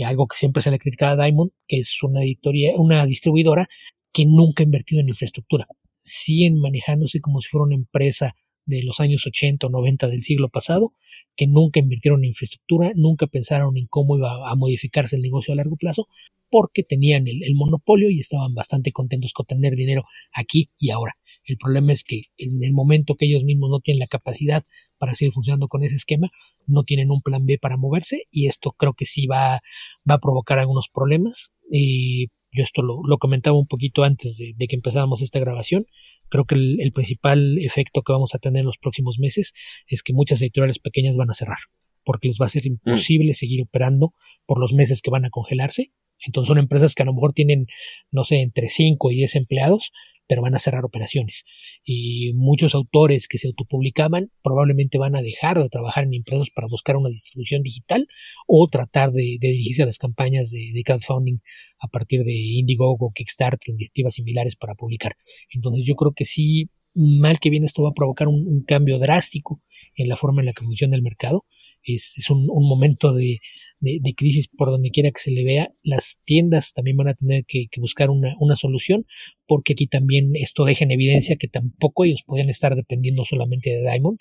algo 0.05 0.27
que 0.27 0.37
siempre 0.37 0.63
se 0.63 0.71
le 0.71 0.79
critica 0.79 1.11
a 1.11 1.15
Diamond, 1.17 1.51
que 1.67 1.77
es 1.77 2.01
una 2.03 2.23
editoría, 2.23 2.73
una 2.77 3.05
distribuidora 3.05 3.67
que 4.13 4.25
nunca 4.25 4.63
ha 4.63 4.65
invertido 4.65 5.01
en 5.01 5.09
infraestructura. 5.09 5.67
Siguen 6.01 6.57
manejándose 6.59 7.19
como 7.19 7.41
si 7.41 7.49
fuera 7.49 7.65
una 7.65 7.75
empresa 7.75 8.33
de 8.69 8.83
los 8.83 8.99
años 8.99 9.25
80 9.25 9.67
o 9.67 9.69
90 9.69 10.07
del 10.07 10.21
siglo 10.21 10.49
pasado, 10.49 10.93
que 11.35 11.47
nunca 11.47 11.79
invirtieron 11.79 12.21
en 12.21 12.29
infraestructura, 12.29 12.91
nunca 12.95 13.27
pensaron 13.27 13.77
en 13.77 13.87
cómo 13.87 14.17
iba 14.17 14.49
a 14.49 14.55
modificarse 14.55 15.15
el 15.15 15.21
negocio 15.21 15.53
a 15.53 15.57
largo 15.57 15.75
plazo, 15.75 16.07
porque 16.49 16.83
tenían 16.83 17.27
el, 17.27 17.55
monopolio 17.55 18.09
y 18.09 18.19
estaban 18.19 18.53
bastante 18.53 18.91
contentos 18.91 19.33
con 19.33 19.45
tener 19.45 19.75
dinero 19.75 20.03
aquí 20.33 20.71
y 20.77 20.89
ahora. 20.89 21.15
El 21.43 21.57
problema 21.57 21.91
es 21.91 22.03
que 22.03 22.23
en 22.37 22.63
el 22.63 22.73
momento 22.73 23.15
que 23.15 23.25
ellos 23.25 23.43
mismos 23.43 23.69
no 23.69 23.79
tienen 23.79 23.99
la 23.99 24.07
capacidad 24.07 24.63
para 24.97 25.15
seguir 25.15 25.33
funcionando 25.33 25.67
con 25.67 25.83
ese 25.83 25.95
esquema, 25.95 26.31
no 26.65 26.83
tienen 26.83 27.11
un 27.11 27.21
plan 27.21 27.45
B 27.45 27.57
para 27.59 27.77
moverse 27.77 28.23
y 28.31 28.47
esto 28.47 28.71
creo 28.71 28.93
que 28.93 29.05
sí 29.05 29.27
va, 29.27 29.61
va 30.09 30.15
a 30.15 30.19
provocar 30.19 30.59
algunos 30.59 30.87
problemas. 30.89 31.51
Y 31.71 32.27
yo 32.51 32.63
esto 32.63 32.81
lo, 32.81 33.01
lo 33.05 33.17
comentaba 33.17 33.57
un 33.57 33.67
poquito 33.67 34.03
antes 34.03 34.37
de, 34.37 34.53
de 34.55 34.67
que 34.67 34.75
empezáramos 34.75 35.21
esta 35.21 35.39
grabación. 35.39 35.85
Creo 36.29 36.45
que 36.45 36.55
el, 36.55 36.79
el, 36.79 36.91
principal 36.91 37.57
efecto 37.59 38.01
que 38.01 38.13
vamos 38.13 38.35
a 38.35 38.39
tener 38.39 38.61
en 38.61 38.65
los 38.65 38.77
próximos 38.77 39.19
meses 39.19 39.53
es 39.87 40.03
que 40.03 40.13
muchas 40.13 40.41
editoriales 40.41 40.79
pequeñas 40.79 41.17
van 41.17 41.29
a 41.29 41.33
cerrar, 41.33 41.59
porque 42.03 42.27
les 42.27 42.37
va 42.41 42.45
a 42.45 42.49
ser 42.49 42.65
imposible 42.65 43.31
mm. 43.31 43.35
seguir 43.35 43.61
operando 43.61 44.13
por 44.45 44.59
los 44.59 44.73
meses 44.73 45.01
que 45.01 45.11
van 45.11 45.25
a 45.25 45.29
congelarse. 45.29 45.91
Entonces 46.25 46.47
son 46.47 46.57
empresas 46.57 46.95
que 46.95 47.03
a 47.03 47.05
lo 47.05 47.13
mejor 47.13 47.33
tienen, 47.33 47.67
no 48.11 48.23
sé, 48.23 48.41
entre 48.41 48.69
5 48.69 49.11
y 49.11 49.15
10 49.15 49.35
empleados, 49.35 49.91
pero 50.29 50.43
van 50.43 50.53
a 50.53 50.59
cerrar 50.59 50.85
operaciones. 50.85 51.43
Y 51.83 52.33
muchos 52.35 52.75
autores 52.75 53.27
que 53.27 53.39
se 53.39 53.47
autopublicaban 53.47 54.31
probablemente 54.43 54.99
van 54.99 55.15
a 55.15 55.23
dejar 55.23 55.57
de 55.57 55.69
trabajar 55.69 56.03
en 56.03 56.13
empresas 56.13 56.51
para 56.53 56.67
buscar 56.67 56.97
una 56.97 57.09
distribución 57.09 57.63
digital 57.63 58.07
o 58.45 58.67
tratar 58.67 59.11
de, 59.11 59.39
dirigirse 59.41 59.81
a 59.81 59.87
las 59.87 59.97
campañas 59.97 60.51
de, 60.51 60.83
crowdfunding 60.85 61.39
a 61.79 61.87
partir 61.87 62.23
de 62.23 62.33
Indiegogo, 62.33 63.11
Kickstarter, 63.11 63.73
iniciativas 63.73 64.13
similares 64.13 64.55
para 64.55 64.75
publicar. 64.75 65.17
Entonces 65.49 65.83
yo 65.83 65.95
creo 65.95 66.13
que 66.13 66.25
sí, 66.25 66.69
mal 66.93 67.39
que 67.39 67.49
bien 67.49 67.63
esto 67.63 67.81
va 67.81 67.89
a 67.89 67.93
provocar 67.93 68.27
un, 68.27 68.63
cambio 68.67 68.99
drástico 68.99 69.63
en 69.95 70.09
la 70.09 70.15
forma 70.15 70.43
en 70.43 70.45
la 70.45 70.53
que 70.53 70.63
funciona 70.63 70.95
el 70.95 71.01
mercado. 71.01 71.47
Es, 71.81 72.29
un 72.29 72.45
momento 72.45 73.15
de, 73.15 73.39
de, 73.79 74.13
crisis 74.15 74.47
por 74.47 74.69
donde 74.69 74.91
quiera 74.91 75.11
que 75.11 75.21
se 75.21 75.31
le 75.31 75.43
vea, 75.43 75.73
las 75.83 76.19
tiendas 76.25 76.73
también 76.73 76.97
van 76.97 77.09
a 77.09 77.13
tener 77.13 77.45
que, 77.45 77.67
que 77.71 77.79
buscar 77.79 78.09
una, 78.09 78.35
una, 78.39 78.55
solución, 78.55 79.05
porque 79.47 79.73
aquí 79.73 79.87
también 79.87 80.31
esto 80.35 80.65
deja 80.65 80.83
en 80.83 80.91
evidencia 80.91 81.37
que 81.37 81.47
tampoco 81.47 82.05
ellos 82.05 82.23
podían 82.25 82.49
estar 82.49 82.75
dependiendo 82.75 83.23
solamente 83.25 83.69
de 83.69 83.81
Diamond. 83.81 84.19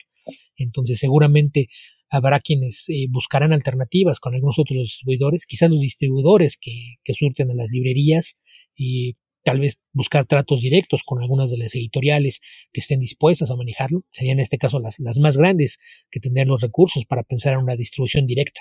Entonces 0.56 0.98
seguramente 0.98 1.68
habrá 2.10 2.40
quienes 2.40 2.88
eh, 2.88 3.06
buscarán 3.10 3.52
alternativas 3.52 4.20
con 4.20 4.34
algunos 4.34 4.58
otros 4.58 4.78
distribuidores, 4.78 5.46
quizás 5.46 5.70
los 5.70 5.80
distribuidores 5.80 6.56
que, 6.56 6.96
que 7.04 7.14
surten 7.14 7.50
a 7.50 7.54
las 7.54 7.70
librerías 7.70 8.36
y 8.76 9.16
tal 9.44 9.60
vez 9.60 9.80
buscar 9.92 10.26
tratos 10.26 10.60
directos 10.60 11.02
con 11.04 11.22
algunas 11.22 11.50
de 11.50 11.58
las 11.58 11.74
editoriales 11.74 12.40
que 12.72 12.80
estén 12.80 13.00
dispuestas 13.00 13.50
a 13.50 13.56
manejarlo. 13.56 14.04
Serían 14.12 14.38
en 14.38 14.42
este 14.42 14.58
caso 14.58 14.78
las, 14.78 14.98
las 14.98 15.18
más 15.18 15.36
grandes 15.36 15.78
que 16.10 16.20
tendrían 16.20 16.48
los 16.48 16.60
recursos 16.60 17.04
para 17.06 17.22
pensar 17.22 17.54
en 17.54 17.60
una 17.60 17.76
distribución 17.76 18.26
directa. 18.26 18.60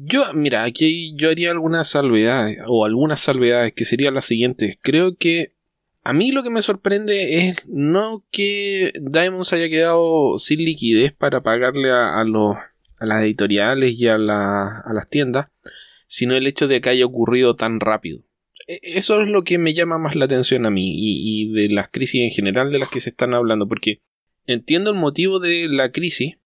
Yo, 0.00 0.32
mira, 0.32 0.62
aquí 0.62 1.12
yo 1.16 1.28
haría 1.28 1.50
algunas 1.50 1.88
salvedades, 1.88 2.58
o 2.68 2.84
algunas 2.84 3.18
salvedades, 3.18 3.72
que 3.72 3.84
serían 3.84 4.14
las 4.14 4.26
siguientes. 4.26 4.78
Creo 4.80 5.16
que 5.16 5.54
a 6.04 6.12
mí 6.12 6.30
lo 6.30 6.44
que 6.44 6.50
me 6.50 6.62
sorprende 6.62 7.48
es 7.48 7.56
no 7.66 8.24
que 8.30 8.92
Diamond 9.00 9.42
se 9.42 9.56
haya 9.56 9.68
quedado 9.68 10.38
sin 10.38 10.60
liquidez 10.60 11.12
para 11.12 11.42
pagarle 11.42 11.90
a, 11.90 12.22
los, 12.22 12.54
a 13.00 13.06
las 13.06 13.24
editoriales 13.24 13.94
y 13.98 14.06
a, 14.06 14.14
a 14.14 14.94
las 14.94 15.08
tiendas, 15.10 15.48
sino 16.06 16.36
el 16.36 16.46
hecho 16.46 16.68
de 16.68 16.80
que 16.80 16.90
haya 16.90 17.04
ocurrido 17.04 17.56
tan 17.56 17.80
rápido. 17.80 18.22
E, 18.68 18.78
eso 18.82 19.20
es 19.20 19.28
lo 19.28 19.42
que 19.42 19.58
me 19.58 19.74
llama 19.74 19.98
más 19.98 20.14
la 20.14 20.26
atención 20.26 20.64
a 20.64 20.70
mí 20.70 20.92
y, 20.94 21.48
y 21.48 21.52
de 21.52 21.74
las 21.74 21.90
crisis 21.90 22.22
en 22.22 22.30
general 22.30 22.70
de 22.70 22.78
las 22.78 22.88
que 22.88 23.00
se 23.00 23.10
están 23.10 23.34
hablando, 23.34 23.66
porque 23.66 24.00
entiendo 24.46 24.92
el 24.92 24.96
motivo 24.96 25.40
de 25.40 25.66
la 25.68 25.90
crisis, 25.90 26.36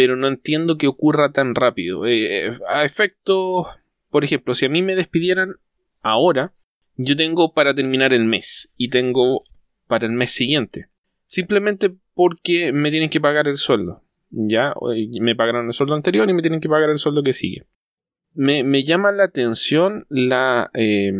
pero 0.00 0.16
no 0.16 0.28
entiendo 0.28 0.78
que 0.78 0.86
ocurra 0.86 1.30
tan 1.30 1.54
rápido. 1.54 2.06
Eh, 2.06 2.46
eh, 2.46 2.58
a 2.70 2.86
efecto, 2.86 3.68
por 4.08 4.24
ejemplo, 4.24 4.54
si 4.54 4.64
a 4.64 4.70
mí 4.70 4.80
me 4.80 4.96
despidieran 4.96 5.56
ahora, 6.00 6.54
yo 6.96 7.16
tengo 7.16 7.52
para 7.52 7.74
terminar 7.74 8.14
el 8.14 8.24
mes 8.24 8.72
y 8.78 8.88
tengo 8.88 9.44
para 9.88 10.06
el 10.06 10.12
mes 10.12 10.30
siguiente. 10.30 10.86
Simplemente 11.26 11.94
porque 12.14 12.72
me 12.72 12.90
tienen 12.90 13.10
que 13.10 13.20
pagar 13.20 13.46
el 13.46 13.58
sueldo. 13.58 14.02
Ya, 14.30 14.72
me 15.20 15.36
pagaron 15.36 15.66
el 15.66 15.74
sueldo 15.74 15.94
anterior 15.94 16.30
y 16.30 16.32
me 16.32 16.40
tienen 16.40 16.62
que 16.62 16.70
pagar 16.70 16.88
el 16.88 16.96
sueldo 16.96 17.22
que 17.22 17.34
sigue. 17.34 17.66
Me, 18.32 18.84
llama 18.84 19.12
la 19.12 19.24
atención 19.24 20.06
eh, 20.72 21.12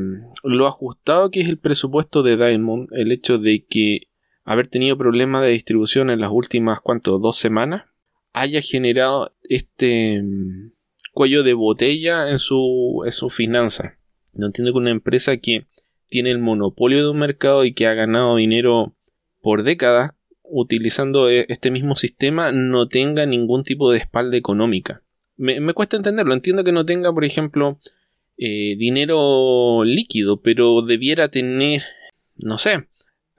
lo 0.42 0.66
ajustado 0.66 1.30
que 1.30 1.42
es 1.42 1.50
el 1.50 1.58
presupuesto 1.58 2.22
de 2.22 2.38
Diamond, 2.38 2.88
el 2.92 3.12
hecho 3.12 3.36
de 3.36 3.66
que 3.68 4.08
haber 4.44 4.68
tenido 4.68 4.96
problemas 4.96 5.42
de 5.42 5.48
distribución 5.48 6.08
en 6.08 6.20
las 6.20 6.30
últimas, 6.30 6.80
¿cuánto? 6.80 7.18
Dos 7.18 7.36
semanas 7.36 7.89
haya 8.32 8.60
generado 8.60 9.32
este 9.48 10.22
mm, 10.22 10.72
cuello 11.12 11.42
de 11.42 11.54
botella 11.54 12.30
en 12.30 12.38
su, 12.38 13.02
en 13.04 13.12
su 13.12 13.30
finanza. 13.30 13.98
No 14.32 14.46
entiendo 14.46 14.72
que 14.72 14.78
una 14.78 14.90
empresa 14.90 15.36
que 15.36 15.66
tiene 16.08 16.30
el 16.30 16.38
monopolio 16.38 17.02
de 17.02 17.10
un 17.10 17.18
mercado 17.18 17.64
y 17.64 17.72
que 17.72 17.86
ha 17.86 17.94
ganado 17.94 18.36
dinero 18.36 18.94
por 19.40 19.62
décadas 19.62 20.12
utilizando 20.42 21.30
e, 21.30 21.46
este 21.48 21.70
mismo 21.70 21.96
sistema 21.96 22.52
no 22.52 22.88
tenga 22.88 23.26
ningún 23.26 23.62
tipo 23.62 23.90
de 23.92 23.98
espalda 23.98 24.36
económica. 24.36 25.02
Me, 25.36 25.60
me 25.60 25.72
cuesta 25.72 25.96
entenderlo. 25.96 26.34
Entiendo 26.34 26.64
que 26.64 26.72
no 26.72 26.84
tenga, 26.84 27.12
por 27.12 27.24
ejemplo, 27.24 27.78
eh, 28.36 28.76
dinero 28.76 29.84
líquido, 29.84 30.40
pero 30.40 30.82
debiera 30.82 31.28
tener, 31.28 31.82
no 32.44 32.58
sé, 32.58 32.88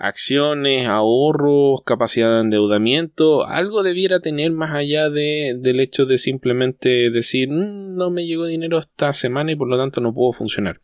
acciones, 0.02 0.88
ahorros, 0.88 1.82
capacidad 1.86 2.34
de 2.34 2.42
endeudamiento, 2.42 3.46
algo 3.46 3.84
debiera 3.84 4.20
tener 4.20 4.52
más 4.52 4.76
allá 4.76 5.12
de, 5.12 5.56
del 5.58 5.80
hecho 5.80 6.08
de 6.08 6.18
simplemente 6.18 7.12
decir 7.12 7.50
mm, 7.50 7.96
no 7.96 8.10
me 8.10 8.26
llegó 8.26 8.48
dinero 8.48 8.80
esta 8.80 9.14
semana 9.14 9.52
y 9.52 9.56
por 9.56 9.68
lo 9.68 9.78
tanto 9.78 10.02
no 10.02 10.14
puedo 10.14 10.34
funcionar. 10.34 10.82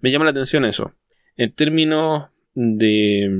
Me 0.00 0.10
llama 0.10 0.24
la 0.24 0.32
atención 0.32 0.64
eso. 0.64 0.92
En 1.36 1.54
términos 1.54 2.30
de 2.54 3.30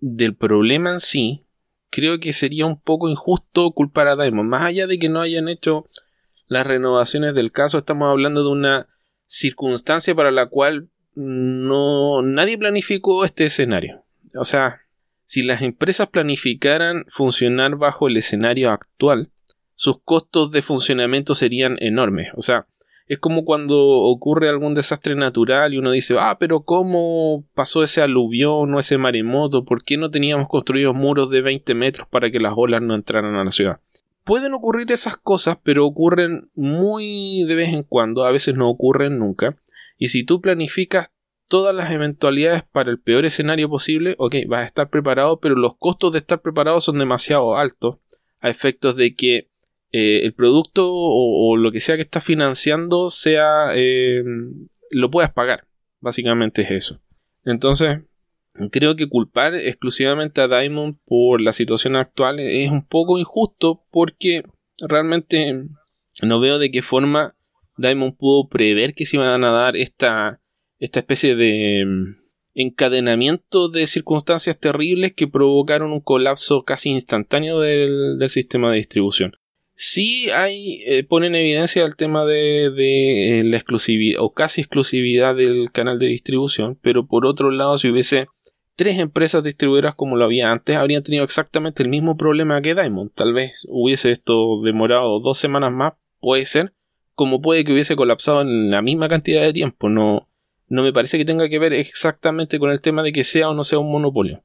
del 0.00 0.36
problema 0.36 0.92
en 0.92 1.00
sí, 1.00 1.44
creo 1.90 2.20
que 2.20 2.32
sería 2.32 2.66
un 2.66 2.80
poco 2.80 3.08
injusto 3.08 3.72
culpar 3.72 4.06
a 4.06 4.14
Diamond. 4.14 4.48
Más 4.48 4.62
allá 4.62 4.86
de 4.86 5.00
que 5.00 5.08
no 5.08 5.20
hayan 5.20 5.48
hecho 5.48 5.86
las 6.46 6.64
renovaciones 6.64 7.34
del 7.34 7.50
caso, 7.50 7.78
estamos 7.78 8.08
hablando 8.08 8.44
de 8.44 8.50
una 8.50 8.88
circunstancia 9.24 10.14
para 10.14 10.30
la 10.30 10.46
cual 10.46 10.90
no 11.16 12.22
nadie 12.22 12.56
planificó 12.56 13.24
este 13.24 13.46
escenario 13.46 14.04
o 14.34 14.44
sea, 14.44 14.82
si 15.24 15.42
las 15.42 15.62
empresas 15.62 16.08
planificaran 16.08 17.04
funcionar 17.08 17.76
bajo 17.76 18.08
el 18.08 18.16
escenario 18.16 18.70
actual, 18.70 19.30
sus 19.74 20.00
costos 20.02 20.50
de 20.50 20.62
funcionamiento 20.62 21.34
serían 21.34 21.76
enormes. 21.80 22.28
O 22.34 22.42
sea, 22.42 22.66
es 23.08 23.18
como 23.18 23.44
cuando 23.44 23.78
ocurre 23.78 24.48
algún 24.48 24.74
desastre 24.74 25.14
natural 25.14 25.72
y 25.72 25.78
uno 25.78 25.92
dice, 25.92 26.16
ah, 26.18 26.36
pero 26.38 26.60
¿cómo 26.60 27.44
pasó 27.54 27.82
ese 27.82 28.02
aluvión 28.02 28.74
o 28.74 28.78
ese 28.78 28.98
maremoto? 28.98 29.64
¿Por 29.64 29.82
qué 29.82 29.96
no 29.96 30.10
teníamos 30.10 30.48
construidos 30.48 30.94
muros 30.94 31.30
de 31.30 31.40
20 31.40 31.74
metros 31.74 32.08
para 32.08 32.30
que 32.30 32.38
las 32.38 32.52
olas 32.56 32.82
no 32.82 32.94
entraran 32.94 33.34
a 33.34 33.44
la 33.44 33.50
ciudad? 33.50 33.80
Pueden 34.24 34.52
ocurrir 34.52 34.92
esas 34.92 35.16
cosas, 35.16 35.56
pero 35.62 35.86
ocurren 35.86 36.50
muy 36.54 37.44
de 37.44 37.54
vez 37.54 37.68
en 37.68 37.82
cuando, 37.82 38.24
a 38.24 38.30
veces 38.30 38.54
no 38.54 38.68
ocurren 38.68 39.18
nunca. 39.18 39.56
Y 39.96 40.08
si 40.08 40.24
tú 40.24 40.42
planificas 40.42 41.10
todas 41.48 41.74
las 41.74 41.90
eventualidades 41.90 42.62
para 42.62 42.90
el 42.90 43.00
peor 43.00 43.24
escenario 43.24 43.68
posible, 43.68 44.14
ok, 44.18 44.36
vas 44.46 44.62
a 44.62 44.66
estar 44.66 44.90
preparado, 44.90 45.40
pero 45.40 45.54
los 45.54 45.76
costos 45.76 46.12
de 46.12 46.18
estar 46.18 46.40
preparado 46.40 46.80
son 46.80 46.98
demasiado 46.98 47.56
altos 47.56 47.96
a 48.40 48.50
efectos 48.50 48.94
de 48.96 49.14
que 49.14 49.48
eh, 49.90 50.20
el 50.24 50.34
producto 50.34 50.86
o, 50.90 51.56
lo 51.56 51.72
que 51.72 51.80
sea 51.80 51.96
que 51.96 52.02
estás 52.02 52.22
financiando 52.22 53.08
sea 53.10 53.70
eh, 53.74 54.22
lo 54.90 55.10
puedas 55.10 55.32
pagar. 55.32 55.66
Básicamente 56.00 56.62
es 56.62 56.70
eso. 56.70 57.00
Entonces, 57.44 58.00
creo 58.70 58.96
que 58.96 59.08
culpar 59.08 59.54
exclusivamente 59.54 60.40
a 60.40 60.48
Diamond 60.48 60.98
por 61.06 61.40
la 61.40 61.52
situación 61.52 61.96
actual 61.96 62.38
es 62.40 62.70
un 62.70 62.86
poco 62.86 63.18
injusto 63.18 63.84
porque 63.90 64.42
realmente 64.86 65.64
no 66.22 66.40
veo 66.40 66.58
de 66.58 66.70
qué 66.70 66.82
forma 66.82 67.34
Diamond 67.76 68.16
pudo 68.16 68.48
prever 68.48 68.94
que 68.94 69.06
se 69.06 69.16
iban 69.16 69.44
a 69.44 69.50
dar 69.50 69.76
esta, 69.76 70.40
esta 70.78 71.00
especie 71.00 71.34
de 71.34 71.84
mm, 71.86 72.16
encadenamiento 72.54 73.68
de 73.68 73.86
circunstancias 73.86 74.58
terribles 74.58 75.12
que 75.12 75.28
provocaron 75.28 75.92
un 75.92 76.00
colapso 76.00 76.64
casi 76.64 76.90
instantáneo 76.90 77.60
del, 77.60 78.18
sistema 78.28 78.70
de 78.70 78.78
distribución. 78.78 79.32
Sí 79.74 80.28
hay, 80.30 80.82
eh, 80.86 81.04
pone 81.04 81.28
en 81.28 81.36
evidencia 81.36 81.84
el 81.84 81.94
tema 81.94 82.24
de, 82.24 82.70
de, 82.70 83.42
la 83.44 83.56
exclusividad 83.56 84.20
o 84.20 84.32
casi 84.32 84.60
exclusividad 84.60 85.36
del 85.36 85.70
canal 85.70 86.00
de 86.00 86.06
distribución, 86.06 86.76
pero 86.82 87.06
por 87.06 87.26
otro 87.26 87.52
lado, 87.52 87.78
si 87.78 87.88
hubiese 87.88 88.26
tres 88.78 89.00
empresas 89.00 89.42
distribuidoras 89.42 89.96
como 89.96 90.16
lo 90.16 90.24
había 90.24 90.52
antes, 90.52 90.76
habrían 90.76 91.02
tenido 91.02 91.24
exactamente 91.24 91.82
el 91.82 91.88
mismo 91.88 92.16
problema 92.16 92.62
que 92.62 92.76
Diamond. 92.76 93.12
Tal 93.12 93.32
vez 93.32 93.66
hubiese 93.68 94.12
esto 94.12 94.60
demorado 94.62 95.18
dos 95.18 95.36
semanas 95.36 95.72
más, 95.72 95.94
puede 96.20 96.44
ser, 96.44 96.72
como 97.14 97.42
puede 97.42 97.64
que 97.64 97.72
hubiese 97.72 97.96
colapsado 97.96 98.40
en 98.42 98.70
la 98.70 98.80
misma 98.80 99.08
cantidad 99.08 99.42
de 99.42 99.52
tiempo. 99.52 99.88
No, 99.88 100.27
no 100.68 100.82
me 100.82 100.92
parece 100.92 101.18
que 101.18 101.24
tenga 101.24 101.48
que 101.48 101.58
ver 101.58 101.72
exactamente 101.72 102.58
con 102.58 102.70
el 102.70 102.80
tema 102.80 103.02
de 103.02 103.12
que 103.12 103.24
sea 103.24 103.50
o 103.50 103.54
no 103.54 103.64
sea 103.64 103.78
un 103.78 103.90
monopolio. 103.90 104.42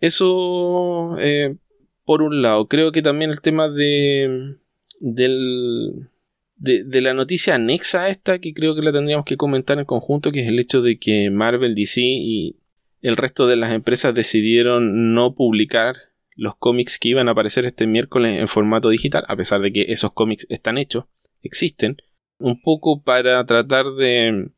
Eso, 0.00 1.16
eh, 1.18 1.56
por 2.04 2.22
un 2.22 2.42
lado, 2.42 2.68
creo 2.68 2.92
que 2.92 3.02
también 3.02 3.30
el 3.30 3.40
tema 3.40 3.68
de, 3.68 4.56
del, 5.00 6.08
de, 6.56 6.84
de, 6.84 7.00
la 7.00 7.14
noticia 7.14 7.54
anexa 7.54 8.02
a 8.02 8.08
esta, 8.08 8.38
que 8.38 8.52
creo 8.52 8.74
que 8.74 8.82
la 8.82 8.92
tendríamos 8.92 9.24
que 9.24 9.36
comentar 9.36 9.78
en 9.78 9.84
conjunto, 9.84 10.30
que 10.30 10.40
es 10.40 10.48
el 10.48 10.58
hecho 10.58 10.82
de 10.82 10.98
que 10.98 11.30
Marvel, 11.30 11.74
DC 11.74 12.00
y 12.02 12.56
el 13.00 13.16
resto 13.16 13.46
de 13.46 13.56
las 13.56 13.72
empresas 13.72 14.14
decidieron 14.14 15.14
no 15.14 15.34
publicar 15.34 15.96
los 16.36 16.56
cómics 16.56 16.98
que 16.98 17.10
iban 17.10 17.28
a 17.28 17.32
aparecer 17.32 17.64
este 17.64 17.86
miércoles 17.86 18.38
en 18.38 18.48
formato 18.48 18.88
digital, 18.88 19.24
a 19.28 19.36
pesar 19.36 19.60
de 19.60 19.72
que 19.72 19.86
esos 19.88 20.12
cómics 20.12 20.46
están 20.50 20.78
hechos, 20.78 21.04
existen, 21.42 21.96
un 22.38 22.60
poco 22.60 23.02
para 23.02 23.44
tratar 23.44 23.86
de 23.94 24.50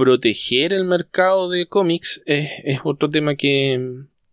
proteger 0.00 0.72
el 0.72 0.84
mercado 0.86 1.50
de 1.50 1.66
cómics 1.66 2.22
es, 2.24 2.48
otro 2.84 3.10
tema 3.10 3.34
que, 3.34 3.78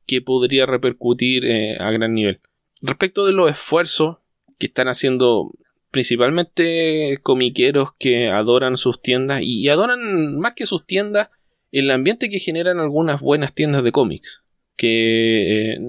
que 0.06 0.22
podría 0.22 0.66
repercutir 0.66 1.44
eh, 1.44 1.76
a 1.78 1.92
gran 1.92 2.14
nivel. 2.14 2.40
Respecto 2.82 3.26
de 3.26 3.34
los 3.34 3.52
esfuerzos 3.52 4.16
que 4.60 4.68
están 4.68 4.88
haciendo 4.88 5.52
principalmente 5.92 7.20
comiqueros 7.22 7.90
que 8.00 8.30
adoran 8.30 8.78
sus 8.78 9.02
tiendas 9.02 9.42
y 9.42 9.68
adoran 9.68 10.40
más 10.40 10.54
que 10.54 10.66
sus 10.66 10.86
tiendas 10.86 11.32
el 11.74 11.92
ambiente 11.92 12.30
que 12.30 12.40
generan 12.40 12.80
algunas 12.80 13.20
buenas 13.20 13.54
tiendas 13.54 13.84
de 13.84 13.92
cómics. 13.92 14.44
Que 14.78 15.74
eh, 15.74 15.80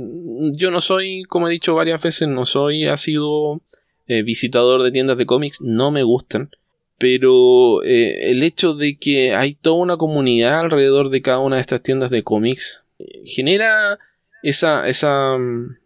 yo 0.54 0.73
no 0.73 0.80
soy, 0.80 1.23
como 1.23 1.47
he 1.47 1.52
dicho 1.52 1.76
varias 1.76 2.02
veces, 2.02 2.26
no 2.26 2.47
soy 2.47 2.87
ha 2.87 2.97
sido 2.97 3.62
eh, 4.08 4.25
visitador 4.25 4.82
de 4.82 4.90
tiendas 4.90 5.18
de 5.18 5.26
cómics, 5.26 5.61
no 5.61 5.92
me 5.92 6.02
gustan. 6.02 6.50
Pero 6.99 7.83
eh, 7.85 8.31
el 8.31 8.43
hecho 8.43 8.75
de 8.75 8.99
que 8.99 9.35
hay 9.35 9.55
toda 9.55 9.76
una 9.76 9.97
comunidad 9.97 10.61
alrededor 10.61 11.11
de 11.11 11.23
cada 11.23 11.38
una 11.38 11.57
de 11.57 11.62
estas 11.62 11.83
tiendas 11.83 12.11
de 12.11 12.25
cómics 12.25 12.83
genera 13.25 13.99
esa, 14.43 14.88
esa 14.88 15.38
mm, 15.38 15.76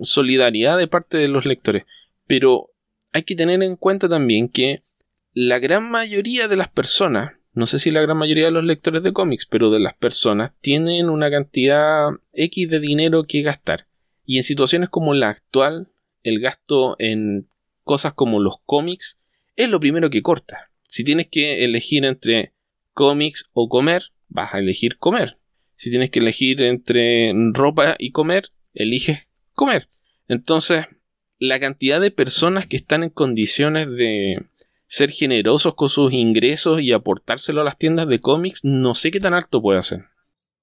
solidaridad 0.00 0.78
de 0.78 0.88
parte 0.88 1.18
de 1.18 1.28
los 1.28 1.44
lectores. 1.44 1.84
Pero 2.26 2.70
hay 3.12 3.24
que 3.24 3.36
tener 3.36 3.62
en 3.62 3.76
cuenta 3.76 4.08
también 4.08 4.48
que 4.48 4.82
la 5.34 5.58
gran 5.58 5.90
mayoría 5.90 6.48
de 6.48 6.56
las 6.56 6.68
personas 6.68 7.32
no 7.54 7.66
sé 7.66 7.78
si 7.78 7.90
la 7.90 8.00
gran 8.00 8.16
mayoría 8.16 8.46
de 8.46 8.50
los 8.50 8.64
lectores 8.64 9.02
de 9.02 9.12
cómics, 9.12 9.44
pero 9.44 9.70
de 9.70 9.78
las 9.78 9.94
personas 9.94 10.52
tienen 10.62 11.10
una 11.10 11.30
cantidad 11.30 12.08
X 12.32 12.70
de 12.70 12.80
dinero 12.80 13.24
que 13.24 13.42
gastar. 13.42 13.86
Y 14.24 14.38
en 14.38 14.42
situaciones 14.42 14.88
como 14.88 15.12
la 15.12 15.28
actual, 15.28 15.88
el 16.22 16.40
gasto 16.40 16.96
en 16.98 17.48
cosas 17.84 18.14
como 18.14 18.40
los 18.40 18.56
cómics 18.64 19.20
es 19.54 19.68
lo 19.68 19.80
primero 19.80 20.08
que 20.08 20.22
corta. 20.22 20.70
Si 20.92 21.04
tienes 21.04 21.28
que 21.28 21.64
elegir 21.64 22.04
entre 22.04 22.52
cómics 22.92 23.48
o 23.54 23.70
comer, 23.70 24.10
vas 24.28 24.52
a 24.52 24.58
elegir 24.58 24.98
comer. 24.98 25.38
Si 25.74 25.88
tienes 25.88 26.10
que 26.10 26.18
elegir 26.18 26.60
entre 26.60 27.32
ropa 27.54 27.96
y 27.98 28.12
comer, 28.12 28.50
eliges 28.74 29.26
comer. 29.54 29.88
Entonces, 30.28 30.84
la 31.38 31.58
cantidad 31.58 31.98
de 31.98 32.10
personas 32.10 32.66
que 32.66 32.76
están 32.76 33.04
en 33.04 33.08
condiciones 33.08 33.90
de 33.90 34.44
ser 34.86 35.10
generosos 35.10 35.76
con 35.76 35.88
sus 35.88 36.12
ingresos 36.12 36.82
y 36.82 36.92
aportárselo 36.92 37.62
a 37.62 37.64
las 37.64 37.78
tiendas 37.78 38.06
de 38.06 38.20
cómics, 38.20 38.60
no 38.62 38.94
sé 38.94 39.10
qué 39.10 39.18
tan 39.18 39.32
alto 39.32 39.62
puede 39.62 39.78
hacer. 39.78 40.00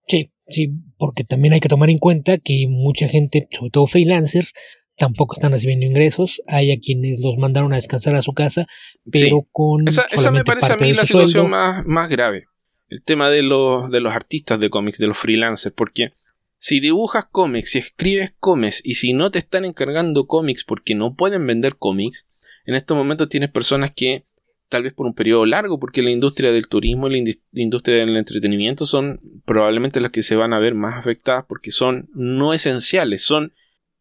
Sí, 0.08 0.32
sí, 0.48 0.70
porque 1.00 1.24
también 1.24 1.56
hay 1.56 1.60
que 1.60 1.70
tomar 1.70 1.90
en 1.90 1.98
cuenta 1.98 2.38
que 2.38 2.68
mucha 2.70 3.08
gente, 3.08 3.48
sobre 3.50 3.72
todo 3.72 3.88
freelancers, 3.88 4.54
tampoco 5.00 5.34
están 5.34 5.52
recibiendo 5.52 5.86
ingresos. 5.86 6.44
Hay 6.46 6.72
a 6.72 6.80
quienes 6.80 7.20
los 7.20 7.38
mandaron 7.38 7.74
a 7.74 7.78
descansar 7.78 8.14
a 8.14 8.22
su 8.22 8.34
casa, 8.34 8.68
pero 9.12 9.48
con. 9.52 9.88
Esa, 9.88 10.06
esa 10.12 10.32
me 10.32 10.44
parece 10.44 10.74
a 10.74 10.78
mí 10.78 10.94
la 10.94 11.06
situación 11.06 11.50
más, 11.50 11.84
más 11.86 12.10
grave. 12.10 12.46
El 12.90 13.04
tema 13.04 13.30
de 13.30 13.42
los, 13.42 13.90
de 13.90 14.02
los 14.02 14.14
artistas 14.14 14.60
de 14.60 14.70
cómics, 14.70 14.98
de 14.98 15.08
los 15.08 15.18
freelancers, 15.18 15.74
porque 15.76 16.12
si 16.58 16.80
dibujas 16.80 17.26
cómics, 17.32 17.72
si 17.72 17.80
escribes 17.80 18.34
cómics 18.40 18.82
y 18.84 18.96
si 18.96 19.14
no 19.14 19.32
te 19.32 19.40
están 19.40 19.64
encargando 19.64 20.28
cómics 20.28 20.64
porque 20.64 20.94
no 20.94 21.16
pueden 21.16 21.48
vender 21.48 21.78
cómics, 21.78 22.28
en 22.66 22.76
estos 22.76 22.98
momentos 22.98 23.30
tienes 23.30 23.50
personas 23.50 23.92
que, 23.96 24.26
tal 24.68 24.84
vez 24.84 24.94
por 24.94 25.06
un 25.06 25.14
periodo 25.14 25.46
largo, 25.46 25.80
porque 25.80 26.02
la 26.02 26.12
industria 26.12 26.52
del 26.52 26.68
turismo 26.68 27.08
y 27.08 27.26
la, 27.26 27.34
industria 27.54 27.98
del 27.98 28.18
entretenimiento 28.18 28.86
son 28.86 29.22
probablemente 29.46 30.02
las 30.02 30.12
que 30.12 30.24
se 30.24 30.36
van 30.36 30.54
a 30.54 30.60
ver 30.60 30.76
más 30.76 30.98
afectadas 30.98 31.46
porque 31.48 31.72
son 31.72 32.10
no 32.14 32.54
esenciales, 32.54 33.24
son, 33.24 33.54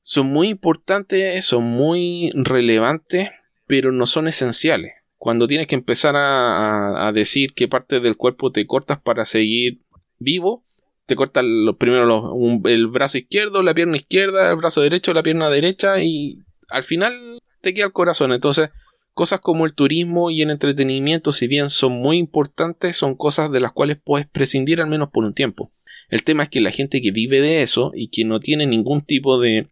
son 0.08 0.28
muy 0.28 0.48
importantes, 0.48 1.44
son 1.44 1.64
muy 1.64 2.30
relevantes, 2.32 3.28
pero 3.66 3.92
no 3.92 4.06
son 4.06 4.26
esenciales. 4.26 4.94
Cuando 5.18 5.46
tienes 5.46 5.66
que 5.66 5.74
empezar 5.74 6.14
a, 6.16 7.12
decir 7.12 7.52
qué 7.52 7.68
parte 7.68 8.00
del 8.00 8.16
cuerpo 8.16 8.50
te 8.50 8.66
cortas 8.66 8.98
para 8.98 9.26
seguir 9.26 9.82
vivo, 10.18 10.64
te 11.04 11.14
cortas 11.14 11.44
los, 11.44 11.76
primero 11.76 12.34
el 12.64 12.86
brazo 12.86 13.18
izquierdo, 13.18 13.62
la 13.62 13.74
pierna 13.74 13.98
izquierda, 13.98 14.48
el 14.48 14.56
brazo 14.56 14.80
derecho, 14.80 15.12
la 15.12 15.22
pierna 15.22 15.50
derecha 15.50 16.02
y 16.02 16.38
al 16.70 16.84
final 16.84 17.38
te 17.60 17.74
queda 17.74 17.84
el 17.84 17.92
corazón. 17.92 18.32
Entonces, 18.32 18.70
cosas 19.12 19.40
como 19.40 19.66
el 19.66 19.74
turismo 19.74 20.30
y 20.30 20.40
el 20.40 20.48
entretenimiento, 20.48 21.32
si 21.32 21.48
bien 21.48 21.68
son 21.68 21.92
muy 21.92 22.16
importantes, 22.16 22.96
son 22.96 23.14
cosas 23.14 23.50
de 23.50 23.60
las 23.60 23.72
cuales 23.72 23.98
puedes 24.02 24.26
prescindir 24.26 24.80
al 24.80 24.88
menos 24.88 25.10
por 25.10 25.24
un 25.24 25.34
tiempo. 25.34 25.70
El 26.08 26.22
tema 26.22 26.44
es 26.44 26.48
que 26.48 26.62
la 26.62 26.70
gente 26.70 27.02
que 27.02 27.10
vive 27.10 27.42
de 27.42 27.60
eso 27.60 27.92
y 27.94 28.08
que 28.08 28.24
no 28.24 28.40
tiene 28.40 28.66
ningún 28.66 29.02
tipo 29.02 29.38
de, 29.38 29.68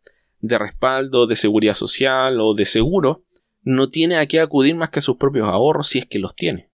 de 0.47 0.59
respaldo, 0.59 1.27
de 1.27 1.37
seguridad 1.37 1.75
social 1.75 2.41
o 2.41 2.55
de 2.55 2.65
seguro, 2.65 3.25
no 3.63 3.89
tiene 3.89 4.17
a 4.17 4.27
qué 4.27 4.41
acudir 4.41 4.75
más 4.75 4.91
que 4.91 5.01
a 5.01 5.03
sus 5.03 5.17
propios 5.17 5.49
ahorros 5.49 5.89
si 5.89 5.99
es 5.99 6.07
que 6.07 6.19
los 6.19 6.35
tiene. 6.35 6.71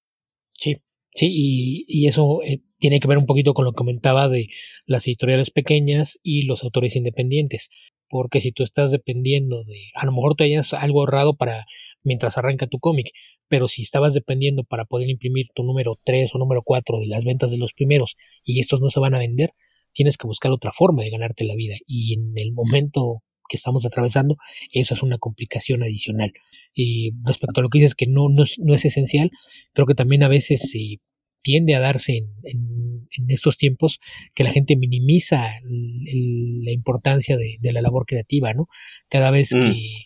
Sí, 0.53 0.77
sí, 1.15 1.29
y, 1.31 2.07
eso 2.07 2.41
eh, 2.45 2.63
tiene 2.79 3.01
que 3.01 3.09
ver 3.09 3.19
un 3.19 3.27
poquito 3.27 3.55
con 3.55 3.65
lo 3.65 3.73
que 3.73 3.77
comentaba 3.77 4.29
de 4.29 4.49
las 4.87 5.07
editoriales 5.07 5.51
pequeñas 5.51 6.19
y 6.23 6.43
los 6.43 6.63
autores 6.63 6.97
independientes 6.97 7.71
porque 8.13 8.43
si 8.43 8.53
tú 8.53 8.63
estás 8.63 8.91
dependiendo 8.91 9.65
de, 9.65 9.87
a 9.95 10.05
lo 10.05 10.13
mejor 10.13 10.35
te 10.35 10.45
hayas 10.45 10.75
algo 10.75 11.01
ahorrado 11.01 11.35
para 11.35 11.65
mientras 12.03 12.37
arranca 12.37 12.67
tu 12.67 12.79
cómic, 12.79 13.11
pero 13.49 13.69
si 13.69 13.81
estabas 13.81 14.13
dependiendo 14.13 14.65
para 14.65 14.85
poder 14.85 15.09
imprimir 15.09 15.47
tu 15.55 15.63
número 15.63 15.99
3 16.05 16.35
o 16.35 16.39
número 16.39 16.61
4 16.63 17.01
de 17.01 17.07
las 17.07 17.25
ventas 17.25 17.51
de 17.51 17.57
los 17.57 17.73
primeros 17.73 18.17
y 18.45 18.61
estos 18.61 18.83
no 18.83 18.91
se 18.91 19.01
van 19.01 19.15
a 19.15 19.19
vender, 19.19 19.53
tienes 19.95 20.19
que 20.19 20.27
buscar 20.27 20.53
otra 20.53 20.73
forma 20.73 21.03
de 21.03 21.09
ganarte 21.09 21.47
la 21.47 21.55
vida 21.55 21.77
y 21.87 22.13
en 22.13 22.35
el 22.37 22.53
momento 22.53 23.23
que 23.53 23.59
estamos 23.59 23.85
atravesando, 23.85 24.37
eso 24.73 24.95
es 24.95 25.03
una 25.03 25.19
complicación 25.19 25.83
adicional. 25.83 26.33
Y 26.75 27.13
respecto 27.23 27.61
a 27.61 27.63
lo 27.63 27.69
que 27.69 27.81
dices 27.81 27.95
que 27.95 28.07
no, 28.07 28.31
no, 28.31 28.45
es, 28.45 28.59
no 28.59 28.73
es 28.73 28.87
esencial, 28.87 29.31
creo 29.75 29.87
que 29.87 29.95
también 29.95 30.23
a 30.23 30.29
veces 30.29 30.71
se 30.71 31.01
tiende 31.43 31.75
a 31.75 31.81
darse 31.81 32.19
en, 32.45 33.09
en, 33.11 33.27
estos 33.29 33.59
tiempos 33.59 33.99
que 34.33 34.45
la 34.45 34.53
gente 34.53 34.77
minimiza 34.77 35.51
la 35.65 36.71
importancia 36.71 37.37
de, 37.37 37.73
la 37.73 37.83
labor 37.83 38.07
creativa, 38.07 38.55
¿no? 38.55 38.69
Cada 39.09 39.31
vez 39.31 39.51
mm, 39.53 39.61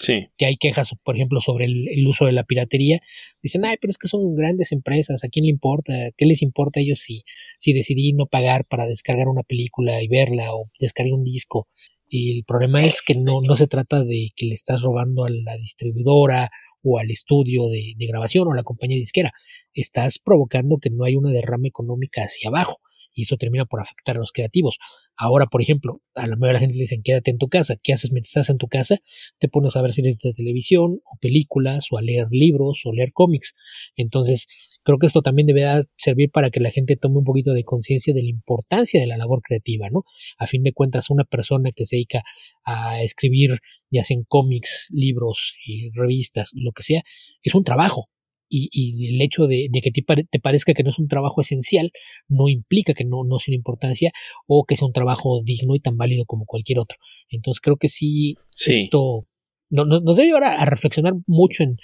que, 0.05 0.29
que 0.37 0.47
hay 0.47 0.57
quejas, 0.57 0.95
por 1.05 1.15
ejemplo, 1.15 1.41
sobre 1.41 1.67
el, 1.67 2.07
uso 2.07 2.25
de 2.25 2.33
la 2.33 2.45
piratería, 2.45 3.01
dicen, 3.43 3.65
ay, 3.65 3.77
pero 3.81 3.91
es 3.91 3.99
que 3.99 4.09
son 4.09 4.35
grandes 4.35 4.73
empresas, 4.73 5.25
¿a 5.25 5.29
quién 5.29 5.45
le 5.45 5.51
importa? 5.51 5.93
¿Qué 6.17 6.25
les 6.25 6.43
importa 6.43 6.81
a 6.81 6.83
ellos 6.83 7.01
si, 7.01 7.23
si 7.59 7.75
decidí 7.75 8.13
no 8.13 8.27
pagar 8.27 8.65
para 8.65 8.87
descargar 8.87 9.29
una 9.29 9.43
película 9.43 10.03
y 10.03 10.09
verla 10.09 10.55
o 10.55 10.71
descargar 10.81 11.13
un 11.13 11.25
disco? 11.25 11.69
Y 12.09 12.37
el 12.39 12.45
problema 12.45 12.85
es 12.85 13.03
que 13.03 13.15
no, 13.15 13.41
no 13.41 13.57
se 13.57 13.67
trata 13.67 14.05
de 14.05 14.31
que 14.37 14.47
le 14.47 14.55
estás 14.55 14.83
robando 14.83 15.25
a 15.25 15.31
la 15.31 15.57
distribuidora 15.57 16.51
o 16.83 16.99
al 16.99 17.11
estudio 17.11 17.69
de, 17.69 17.95
grabación 17.99 18.47
o 18.49 18.53
a 18.53 18.57
la 18.57 18.63
compañía 18.63 18.97
disquera. 18.97 19.33
Estás 19.75 20.19
provocando 20.19 20.79
que 20.81 20.91
no 20.91 21.05
hay 21.05 21.17
una 21.17 21.31
derrama 21.31 21.67
económica 21.69 22.23
hacia 22.23 22.49
abajo 22.49 22.79
y 23.17 23.23
eso 23.23 23.37
termina 23.37 23.65
por 23.65 23.81
afectar 23.81 24.17
a 24.17 24.21
los 24.21 24.31
creativos. 24.31 24.79
Ahora, 25.17 25.47
por 25.47 25.63
ejemplo, 25.63 26.03
a 26.15 26.27
la 26.27 26.37
mayoría 26.37 26.49
de 26.49 26.53
la 26.53 26.61
gente 26.61 26.75
le 26.75 26.83
dicen 26.83 27.03
quédate 27.03 27.31
en 27.31 27.39
tu 27.39 27.49
casa. 27.49 27.77
¿Qué 27.83 27.95
haces 27.95 28.13
mientras 28.13 28.29
estás 28.29 28.51
en 28.51 28.59
tu 28.59 28.69
casa? 28.69 28.99
Te 29.39 29.49
pones 29.49 29.75
a 29.75 29.83
ver 29.83 29.95
series 29.95 30.19
de 30.19 30.35
televisión 30.35 31.01
o 31.05 31.19
películas 31.21 31.87
o 31.91 31.99
a 31.99 32.03
leer 32.03 32.27
libros 32.31 32.83
o 32.85 32.93
leer 32.93 33.13
cómics. 33.13 33.55
Entonces, 33.97 34.47
creo 34.85 34.99
que 34.99 35.07
esto 35.07 35.23
también 35.23 35.47
deberá 35.47 35.85
servir 35.97 36.31
para 36.31 36.51
que 36.51 36.61
la 36.61 36.71
gente 36.71 36.97
tome 36.97 37.19
un 37.19 37.25
poquito 37.25 37.55
de 37.55 37.65
conciencia 37.65 38.13
de 38.13 38.23
la 38.23 38.29
importancia 38.29 39.01
de 39.01 39.07
la 39.07 39.17
labor 39.17 39.41
creativa, 39.43 39.89
¿no? 39.91 40.05
A 40.37 40.47
fin 40.47 40.63
de 40.63 40.73
cuentas, 40.73 41.09
una 41.09 41.25
persona 41.25 41.71
que 41.75 41.87
se 41.87 41.97
dedica 41.97 42.23
a 42.65 43.03
escribir, 43.03 43.59
ya 43.91 44.05
sea 44.05 44.17
en 44.17 44.25
cómics, 44.25 44.89
libros 44.91 45.55
y 45.65 45.91
revistas, 45.95 46.51
lo 46.53 46.73
que 46.73 46.83
sea, 46.83 47.03
es 47.43 47.55
un 47.55 47.65
trabajo 47.65 48.11
y, 48.49 49.15
el 49.15 49.21
hecho 49.23 49.47
de, 49.47 49.69
que 49.83 49.91
te, 49.91 50.39
parezca 50.41 50.75
que 50.75 50.83
no 50.83 50.91
es 50.91 50.99
un 50.99 51.09
trabajo 51.09 51.41
esencial 51.41 51.91
no 52.29 52.49
implica 52.49 52.95
que 52.95 53.05
no, 53.05 53.25
no 53.25 53.39
sea 53.39 53.53
una 53.53 53.57
importancia 53.57 54.13
o 54.47 54.65
que 54.65 54.77
sea 54.77 54.87
un 54.87 54.93
trabajo 54.93 55.43
digno 55.45 55.75
y 55.75 55.81
tan 55.81 55.97
válido 55.97 56.25
como 56.27 56.45
cualquier 56.45 56.79
otro. 56.79 56.97
Entonces 57.29 57.61
creo 57.61 57.77
que 57.77 57.89
sí, 57.89 58.37
esto 58.67 59.27
nos 59.69 60.17
debe 60.17 60.29
llevar 60.29 60.45
a, 60.45 60.65
reflexionar 60.65 61.15
mucho 61.27 61.65
en, 61.65 61.77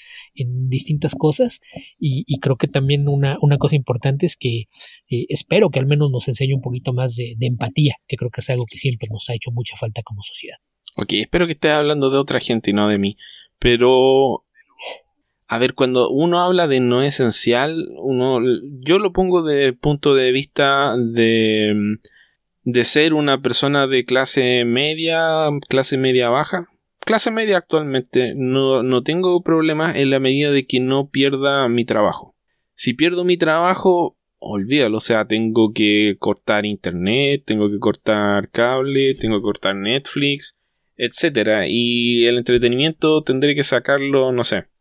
distintas 0.69 1.15
cosas 1.17 1.61
y, 1.99 2.39
creo 2.39 2.57
que 2.57 2.69
también 2.69 3.09
una, 3.09 3.39
una 3.41 3.59
cosa 3.59 3.77
importante 3.77 4.27
es 4.27 4.37
que 4.37 4.67
eh, 5.11 5.27
espero 5.29 5.71
que 5.71 5.81
al 5.81 5.87
menos 5.87 6.11
nos 6.11 6.29
enseñe 6.29 6.55
un 6.55 6.63
poquito 6.63 6.93
más 6.93 7.17
de, 7.17 7.35
de 7.37 7.47
empatía, 7.47 7.97
que 8.07 8.17
creo 8.17 8.31
que 8.31 8.41
es 8.41 8.51
algo 8.51 8.65
que 8.71 8.79
siempre 8.79 9.09
nos 9.11 9.29
ha 9.31 9.35
hecho 9.35 9.51
mucha 9.51 9.77
falta 9.77 10.03
como 10.03 10.23
sociedad. 10.23 10.57
Ok, 10.95 11.15
espero 11.15 11.47
que 11.47 11.53
estés 11.53 11.73
hablando 11.73 12.11
de 12.11 12.19
otra 12.19 12.39
gente 12.39 12.71
y 12.71 12.75
no 12.75 12.89
de 12.89 12.99
mí. 12.99 13.17
Pero 13.59 14.45
a 15.53 15.59
ver, 15.59 15.75
cuando 15.75 16.09
uno 16.09 16.41
habla 16.41 16.67
de 16.67 16.81
no 16.81 17.03
esencial, 17.03 17.87
uno, 17.99 18.41
yo 18.81 18.99
lo 18.99 19.13
pongo 19.13 19.43
de 19.43 19.75
punto 19.75 20.15
de 20.15 20.33
vista 20.33 20.97
de, 20.97 21.99
de 22.63 22.85
ser 22.85 23.13
una 23.13 23.43
persona 23.43 23.87
de 23.87 24.07
clase 24.07 24.65
media, 24.65 25.51
clase 25.69 25.99
media 25.99 26.31
baja. 26.31 26.69
Clase 27.01 27.31
media 27.31 27.59
actualmente 27.59 28.33
no, 28.35 28.83
no 28.83 29.03
tengo 29.03 29.43
problemas 29.43 29.95
en 29.97 30.09
la 30.09 30.21
medida 30.21 30.51
de 30.51 30.67
que 30.67 30.81
no 30.81 31.11
pierda 31.11 31.69
mi 31.69 31.85
trabajo. 31.85 32.35
Si 32.73 32.95
pierdo 32.95 33.23
mi 33.27 33.37
trabajo, 33.37 34.17
olvídalo, 34.39 34.97
o 34.97 35.01
sea, 35.01 35.27
tengo 35.27 35.75
que 35.75 36.17
cortar 36.19 36.65
internet, 36.65 37.43
tengo 37.45 37.71
que 37.71 37.79
cortar 37.79 38.49
cable, 38.49 39.17
tengo 39.17 39.37
que 39.37 39.43
cortar 39.43 39.77
Netflix, 39.77 40.57
etcétera, 40.97 41.69
y 41.69 42.25
el 42.25 42.39
entretenimiento 42.39 43.23
tendré 43.23 43.55
que 43.55 43.65
sacarlo, 43.65 44.33
no 44.33 44.45
sé, 44.45 44.72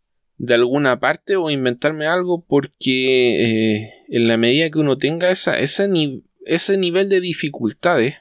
de 0.41 0.56
alguna 0.56 0.99
parte 0.99 1.36
o 1.36 1.51
inventarme 1.51 2.08
algo 2.08 2.43
porque 2.43 3.43
eh, 3.84 3.93
en 4.10 4.27
la 4.27 4.38
medida 4.38 4.71
que 4.71 4.80
uno 4.80 4.97
tenga 4.97 5.30
esa, 5.30 5.60
ese, 5.60 5.88
ese 6.45 6.77
nivel 6.80 7.10
de 7.10 7.21
dificultades, 7.21 8.15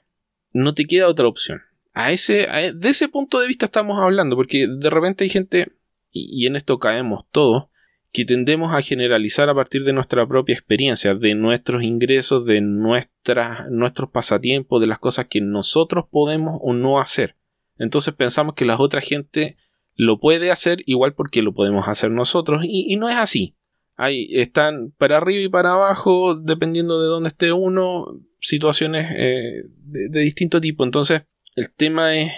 no 0.53 0.75
te 0.75 0.85
queda 0.85 1.09
otra 1.09 1.27
opción. 1.27 1.63
A 1.95 2.13
ese, 2.13 2.47
de 2.75 2.89
ese 2.91 3.09
punto 3.09 3.41
de 3.41 3.47
vista 3.47 3.65
estamos 3.65 3.99
hablando, 4.03 4.37
porque 4.37 4.67
de 4.69 4.91
repente 4.91 5.25
hay 5.25 5.31
gente, 5.31 5.73
y, 6.11 6.47
en 6.47 6.57
esto 6.57 6.79
caemos 6.79 7.25
todos, 7.31 7.69
que 8.13 8.27
tendemos 8.27 8.75
a 8.75 8.83
generalizar 8.83 9.49
a 9.49 9.55
partir 9.55 9.85
de 9.85 9.95
nuestra 9.95 10.29
propia 10.29 10.53
experiencia, 10.53 11.15
de 11.15 11.35
nuestros 11.35 11.83
ingresos, 11.83 12.45
de 12.45 12.61
nuestras, 12.61 13.71
nuestros 13.71 14.11
pasatiempos, 14.11 14.79
de 14.83 14.89
las 14.89 14.99
cosas 14.99 15.29
que 15.31 15.41
nosotros 15.41 16.05
podemos 16.11 16.59
o 16.61 16.75
no 16.75 17.01
hacer. 17.01 17.37
Entonces 17.79 18.13
pensamos 18.13 18.55
que 18.55 18.67
las 18.67 18.79
otras 18.79 19.07
gente 19.07 19.57
lo 19.95 20.19
puede 20.19 20.51
hacer 20.51 20.83
igual 20.87 21.15
porque 21.15 21.43
lo 21.43 21.53
podemos 21.53 21.89
hacer 21.89 22.11
nosotros 22.11 22.65
y, 22.65 22.97
no 22.97 23.09
es 23.09 23.17
así. 23.17 23.55
Ahí 23.97 24.29
están 24.31 24.93
para 24.97 25.19
arriba 25.19 25.43
y 25.43 25.49
para 25.49 25.75
abajo, 25.75 26.35
dependiendo 26.35 27.01
de 27.01 27.09
dónde 27.09 27.29
esté 27.29 27.53
uno, 27.53 28.07
situaciones 28.41 29.15
eh, 29.15 29.65
de, 29.67 30.21
distinto 30.21 30.61
tipo. 30.61 30.85
Entonces, 30.85 31.23
el 31.55 31.71
tema 31.75 32.17
es 32.17 32.33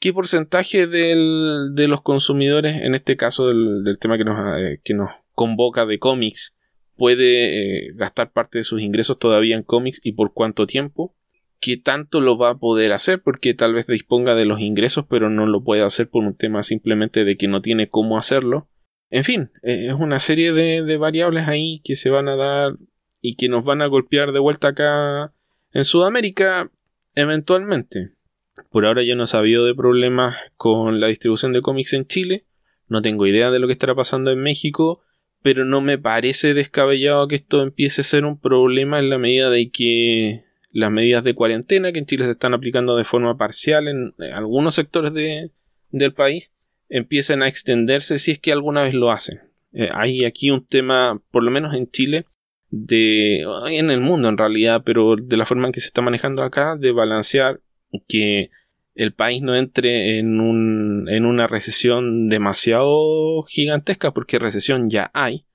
qué 0.00 0.12
porcentaje 0.12 0.88
de 0.88 1.86
los 1.88 2.02
consumidores, 2.02 2.82
en 2.82 2.96
este 2.96 3.16
caso 3.16 3.46
del, 3.46 3.96
tema 4.00 4.18
que 4.18 4.24
nos, 4.24 4.40
eh, 4.58 4.80
que 4.82 4.94
nos 4.94 5.10
convoca 5.34 5.86
de 5.86 6.00
cómics, 6.00 6.56
puede 6.96 7.86
eh, 7.86 7.92
gastar 7.94 8.32
parte 8.32 8.58
de 8.58 8.64
sus 8.64 8.80
ingresos 8.80 9.18
todavía 9.18 9.56
en 9.56 9.62
cómics 9.62 10.00
y 10.02 10.12
por 10.12 10.32
cuánto 10.32 10.66
tiempo 10.66 11.14
qué 11.64 11.78
tanto 11.78 12.20
lo 12.20 12.36
va 12.36 12.50
a 12.50 12.58
poder 12.58 12.92
hacer, 12.92 13.22
porque 13.22 13.54
tal 13.54 13.72
vez 13.72 13.86
disponga 13.86 14.34
de 14.34 14.44
los 14.44 14.60
ingresos, 14.60 15.06
pero 15.08 15.30
no 15.30 15.46
lo 15.46 15.64
puede 15.64 15.82
hacer 15.82 16.10
por 16.10 16.22
un 16.22 16.36
tema 16.36 16.62
simplemente 16.62 17.24
de 17.24 17.38
que 17.38 17.48
no 17.48 17.62
tiene 17.62 17.88
cómo 17.88 18.18
hacerlo. 18.18 18.68
En 19.08 19.24
fin, 19.24 19.50
eh, 19.62 19.86
es 19.88 19.94
una 19.94 20.20
serie 20.20 20.52
de, 20.52 20.96
variables 20.98 21.48
ahí 21.48 21.80
que 21.82 21.96
se 21.96 22.10
van 22.10 22.28
a 22.28 22.36
dar 22.36 22.72
y 23.22 23.36
que 23.36 23.48
nos 23.48 23.64
van 23.64 23.80
a 23.80 23.86
golpear 23.86 24.32
de 24.32 24.40
vuelta 24.40 24.68
acá 24.68 25.32
en 25.72 25.84
Sudamérica 25.84 26.70
eventualmente. 27.14 28.10
Por 28.70 28.84
ahora 28.84 29.02
yo 29.02 29.16
no 29.16 29.24
he 29.24 29.26
sabido 29.26 29.64
de 29.64 29.74
problemas 29.74 30.36
con 30.58 31.00
la 31.00 31.06
distribución 31.06 31.54
de 31.54 31.62
cómics 31.62 31.94
en 31.94 32.06
Chile, 32.06 32.44
no 32.88 33.00
tengo 33.00 33.26
idea 33.26 33.50
de 33.50 33.58
lo 33.58 33.68
que 33.68 33.72
estará 33.72 33.94
pasando 33.94 34.30
en 34.32 34.42
México, 34.42 35.02
pero 35.42 35.64
no 35.64 35.80
me 35.80 35.96
parece 35.96 36.52
descabellado 36.52 37.26
que 37.26 37.36
esto 37.36 37.62
empiece 37.62 38.02
a 38.02 38.04
ser 38.04 38.26
un 38.26 38.38
problema 38.38 38.98
en 38.98 39.08
la 39.08 39.16
medida 39.16 39.48
de 39.48 39.70
que 39.70 40.43
las 40.74 40.90
medidas 40.90 41.22
de 41.22 41.34
cuarentena 41.34 41.92
que 41.92 42.00
en 42.00 42.06
Chile 42.06 42.24
se 42.24 42.32
están 42.32 42.52
aplicando 42.52 42.96
de 42.96 43.04
forma 43.04 43.38
parcial 43.38 43.86
en, 43.86 44.12
algunos 44.34 44.74
sectores 44.74 45.12
del 45.12 46.12
país 46.12 46.52
empiecen 46.88 47.42
a 47.42 47.48
extenderse 47.48 48.18
si 48.18 48.32
es 48.32 48.40
que 48.40 48.52
alguna 48.52 48.82
vez 48.82 48.92
lo 48.92 49.12
hacen. 49.12 49.40
Eh, 49.72 49.88
hay 49.92 50.24
aquí 50.24 50.50
un 50.50 50.66
tema, 50.66 51.22
por 51.30 51.44
lo 51.44 51.52
menos 51.52 51.74
en 51.76 51.88
Chile, 51.90 52.26
de 52.70 53.42
en 53.70 53.90
el 53.92 54.00
mundo 54.00 54.28
en 54.28 54.36
realidad, 54.36 54.82
pero 54.84 55.14
de 55.16 55.36
la 55.36 55.46
forma 55.46 55.68
en 55.68 55.72
que 55.72 55.80
se 55.80 55.86
está 55.86 56.02
manejando 56.02 56.42
acá, 56.42 56.76
de 56.76 56.90
balancear 56.90 57.60
que 58.08 58.50
el 58.96 59.12
país 59.12 59.42
no 59.42 59.54
entre 59.54 60.18
en, 60.18 60.40
un, 60.40 61.08
en 61.08 61.24
una 61.24 61.46
recesión 61.46 62.28
demasiado 62.28 63.44
gigantesca, 63.44 64.12
porque 64.12 64.40
recesión 64.40 64.90
ya 64.90 65.12
hay, 65.14 65.46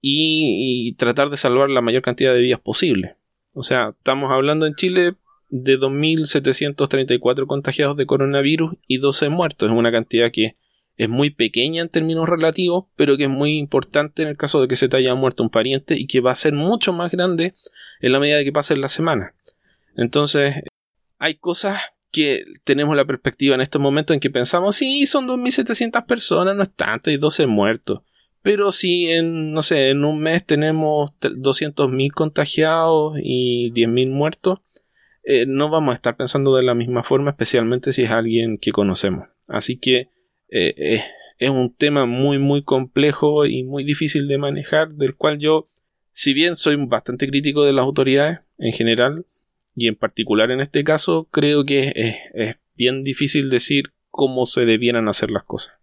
y 0.00 0.94
tratar 0.94 1.30
de 1.30 1.36
salvar 1.36 1.68
la 1.68 1.80
mayor 1.80 2.02
cantidad 2.02 2.32
de 2.32 2.40
vidas 2.40 2.60
posible. 2.60 3.16
O 3.54 3.62
sea, 3.62 3.94
estamos 3.96 4.30
hablando 4.30 4.66
en 4.66 4.74
Chile 4.74 5.14
de 5.50 5.78
2.734 5.78 7.46
contagiados 7.46 7.96
de 7.96 8.06
coronavirus 8.06 8.74
y 8.86 8.98
12 8.98 9.28
muertos. 9.30 9.70
Es 9.70 9.76
una 9.76 9.90
cantidad 9.90 10.30
que 10.30 10.56
es 10.96 11.08
muy 11.08 11.30
pequeña 11.30 11.82
en 11.82 11.88
términos 11.88 12.28
relativos, 12.28 12.86
pero 12.96 13.16
que 13.16 13.24
es 13.24 13.30
muy 13.30 13.56
importante 13.56 14.22
en 14.22 14.28
el 14.28 14.36
caso 14.36 14.60
de 14.60 14.68
que 14.68 14.76
se 14.76 14.88
te 14.88 14.96
haya 14.96 15.14
muerto 15.14 15.42
un 15.44 15.50
pariente 15.50 15.96
y 15.96 16.06
que 16.06 16.20
va 16.20 16.32
a 16.32 16.34
ser 16.34 16.54
mucho 16.54 16.92
más 16.92 17.12
grande 17.12 17.54
en 18.00 18.12
la 18.12 18.18
medida 18.18 18.42
que 18.42 18.52
pase 18.52 18.76
la 18.76 18.88
semana. 18.88 19.34
Entonces, 19.96 20.56
hay 21.18 21.36
cosas 21.36 21.80
que 22.10 22.44
tenemos 22.64 22.96
la 22.96 23.04
perspectiva 23.04 23.54
en 23.54 23.60
este 23.60 23.78
momento 23.78 24.12
en 24.12 24.20
que 24.20 24.30
pensamos, 24.30 24.76
sí, 24.76 25.06
son 25.06 25.28
2.700 25.28 26.04
personas, 26.06 26.56
no 26.56 26.62
es 26.62 26.74
tanto, 26.74 27.10
hay 27.10 27.16
12 27.16 27.46
muertos. 27.46 28.00
Pero 28.42 28.72
si 28.72 29.10
en, 29.10 29.52
no 29.52 29.62
sé, 29.62 29.90
en 29.90 30.04
un 30.04 30.20
mes 30.20 30.44
tenemos 30.44 31.10
200.000 31.20 32.12
contagiados 32.12 33.18
y 33.22 33.72
10.000 33.72 34.10
muertos, 34.10 34.60
eh, 35.24 35.44
no 35.46 35.68
vamos 35.70 35.92
a 35.92 35.96
estar 35.96 36.16
pensando 36.16 36.54
de 36.54 36.62
la 36.62 36.74
misma 36.74 37.02
forma, 37.02 37.30
especialmente 37.30 37.92
si 37.92 38.04
es 38.04 38.10
alguien 38.10 38.56
que 38.56 38.70
conocemos. 38.70 39.28
Así 39.46 39.78
que 39.78 40.10
eh, 40.50 41.02
es 41.38 41.50
un 41.50 41.74
tema 41.74 42.06
muy, 42.06 42.38
muy 42.38 42.62
complejo 42.62 43.44
y 43.44 43.64
muy 43.64 43.84
difícil 43.84 44.28
de 44.28 44.38
manejar, 44.38 44.94
del 44.94 45.16
cual 45.16 45.38
yo, 45.38 45.68
si 46.12 46.32
bien 46.32 46.56
soy 46.56 46.76
bastante 46.76 47.28
crítico 47.28 47.64
de 47.64 47.72
las 47.72 47.84
autoridades 47.84 48.40
en 48.58 48.72
general, 48.72 49.26
y 49.74 49.86
en 49.86 49.94
particular 49.94 50.50
en 50.50 50.60
este 50.60 50.82
caso, 50.82 51.28
creo 51.30 51.64
que 51.64 51.92
es 52.34 52.56
bien 52.74 53.02
difícil 53.02 53.48
decir 53.48 53.92
cómo 54.10 54.46
se 54.46 54.64
debieran 54.64 55.08
hacer 55.08 55.30
las 55.30 55.44
cosas. 55.44 55.77